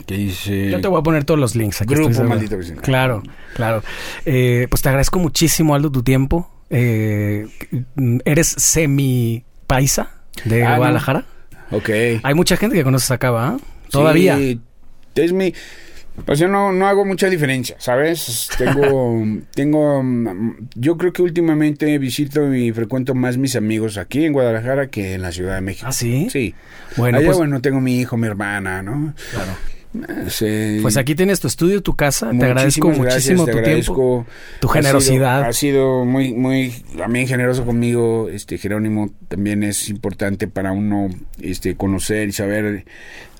que 0.06 0.16
dice 0.16 0.70
Yo 0.72 0.82
te 0.82 0.88
voy 0.88 1.00
a 1.00 1.04
poner 1.04 1.24
todos 1.24 1.40
los 1.40 1.56
links 1.56 1.82
aquí. 1.82 1.94
Grupo 1.94 2.10
Vecindad. 2.24 2.84
Claro, 2.84 3.24
claro. 3.56 3.84
Eh, 4.26 4.68
pues 4.70 4.82
te 4.82 4.90
agradezco 4.90 5.20
muchísimo, 5.20 5.76
Aldo, 5.76 5.92
tu 5.92 6.04
tiempo. 6.04 6.50
Eh, 6.70 7.48
¿Eres 8.26 8.48
semi 8.58 9.44
paisa 9.68 10.12
de 10.46 10.64
Ah, 10.64 10.72
no. 10.72 10.78
Guadalajara? 10.78 11.26
Ok. 11.72 11.90
Hay 12.24 12.34
mucha 12.34 12.58
gente 12.58 12.76
que 12.76 12.84
conoces 12.84 13.12
acá, 13.12 13.32
¿va? 13.32 13.58
Todavía. 13.90 14.38
Sí, 14.38 14.60
es 15.16 15.34
mi. 15.34 15.54
Pues 16.26 16.38
yo 16.38 16.50
no, 16.50 16.74
no 16.74 16.86
hago 16.88 17.06
mucha 17.06 17.30
diferencia, 17.30 17.78
¿sabes? 17.80 18.50
Tengo, 18.58 19.24
tengo, 19.56 20.04
yo 20.76 20.98
creo 20.98 21.14
que 21.14 21.22
últimamente 21.22 21.98
visito 21.98 22.54
y 22.54 22.74
frecuento 22.74 23.16
más 23.16 23.38
mis 23.38 23.56
amigos 23.56 23.98
aquí 23.98 24.26
en 24.26 24.34
Guadalajara 24.34 24.90
que 24.90 25.14
en 25.14 25.22
la 25.22 25.32
Ciudad 25.32 25.56
de 25.56 25.62
México. 25.62 25.88
¿Ah, 25.88 25.94
sí? 25.94 26.28
Sí. 26.30 26.54
Bueno, 26.98 27.20
Allá, 27.20 27.28
pues, 27.28 27.38
bueno, 27.38 27.62
tengo 27.62 27.80
mi 27.80 28.00
hijo, 28.02 28.18
mi 28.18 28.28
hermana, 28.28 28.82
¿no? 28.82 29.14
claro. 29.32 29.52
Sí. 30.28 30.80
Pues 30.84 30.98
aquí 30.98 31.16
tienes 31.16 31.40
tu 31.40 31.48
estudio, 31.48 31.82
tu 31.82 31.96
casa. 31.96 32.30
Te 32.32 32.46
agradezco 32.46 32.90
gracias, 32.90 33.08
muchísimo 33.14 33.46
te 33.46 33.52
tu 33.54 33.58
agradezco. 33.58 33.94
tiempo, 33.96 34.26
tu 34.62 34.70
Ha 34.70 34.74
generosidad. 34.74 35.38
sido- 35.40 35.50
Ha 35.50 35.54
sido, 35.54 36.06
muy, 36.06 36.34
muy, 36.34 36.72
también 36.98 37.28
generoso 37.28 37.66
conmigo. 37.66 38.30
Este 38.30 38.58
Jerónimo 38.60 39.10
también 39.28 39.64
es 39.64 39.90
importante 39.90 40.48
para 40.48 40.72
uno, 40.74 41.10
este, 41.42 41.76
conocer 41.76 42.30
y 42.30 42.32
saber 42.34 42.86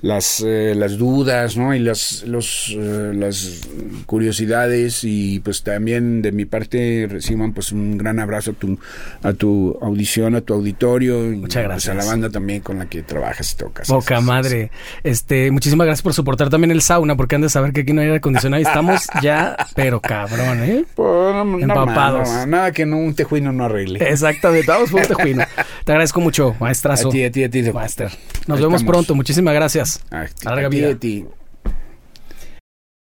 las, 0.02 0.42
eh, 0.46 0.74
las 0.76 0.96
dudas, 0.98 1.56
¿no? 1.56 1.74
Y 1.74 1.78
las, 1.78 2.24
los, 2.26 2.74
eh, 2.76 3.12
las 3.14 3.60
curiosidades 4.06 5.04
y 5.04 5.40
pues 5.40 5.62
también 5.62 6.22
de 6.22 6.32
mi 6.32 6.44
parte 6.44 7.06
reciban 7.08 7.52
pues 7.52 7.72
un 7.72 7.98
gran 7.98 8.18
abrazo 8.18 8.52
a 8.52 8.54
tu, 8.54 8.78
a 9.22 9.32
tu 9.32 9.78
audición, 9.82 10.34
a 10.34 10.40
tu 10.40 10.54
auditorio. 10.54 11.32
y, 11.32 11.36
Muchas 11.36 11.62
pues, 11.62 11.64
gracias. 11.64 11.94
a 11.96 11.98
la 11.98 12.04
banda 12.04 12.30
también 12.30 12.60
con 12.60 12.78
la 12.78 12.86
que 12.86 13.02
trabajas 13.02 13.52
y 13.52 13.56
tocas. 13.56 13.88
Poca 13.88 14.20
madre. 14.20 14.70
Este, 15.04 15.50
muchísimas 15.50 15.86
gracias 15.86 16.02
por 16.02 16.14
soportar 16.14 16.50
también 16.50 16.70
el 16.70 16.82
sauna, 16.82 17.16
porque 17.16 17.36
han 17.36 17.42
de 17.42 17.48
saber 17.50 17.72
que 17.72 17.82
aquí 17.82 17.92
no 17.92 18.00
hay 18.00 18.06
aire 18.08 18.18
acondicionado 18.18 18.60
y 18.62 18.66
estamos 18.66 19.02
ya, 19.22 19.56
pero 19.74 20.00
cabrón, 20.00 20.62
¿eh? 20.64 20.84
Pues, 20.94 21.08
no, 21.08 21.58
Empapados. 21.58 22.28
no, 22.28 22.46
nada 22.46 22.72
que 22.72 22.86
no, 22.86 22.98
un 22.98 23.14
tejuino 23.14 23.52
no 23.52 23.64
arregle. 23.66 23.98
Exactamente, 24.08 24.70
vamos 24.70 24.90
por 24.90 25.06
tejuino. 25.06 25.44
Te 25.84 25.92
agradezco 25.92 26.20
mucho, 26.20 26.54
maestrazo. 26.58 27.08
A 27.08 27.12
ti, 27.12 27.24
a 27.24 27.30
ti, 27.30 27.44
a 27.44 27.50
ti. 27.50 27.60
Master. 27.72 28.10
Nos 28.46 28.56
Ahí 28.58 28.64
vemos 28.64 28.80
estamos. 28.80 28.84
pronto. 28.84 29.14
Muchísimas 29.14 29.54
gracias. 29.54 29.89
A 30.10 30.26
ti, 30.26 30.44
Larga 30.46 30.68
ti, 30.68 30.76
vida. 30.76 30.94
ti. 30.94 31.39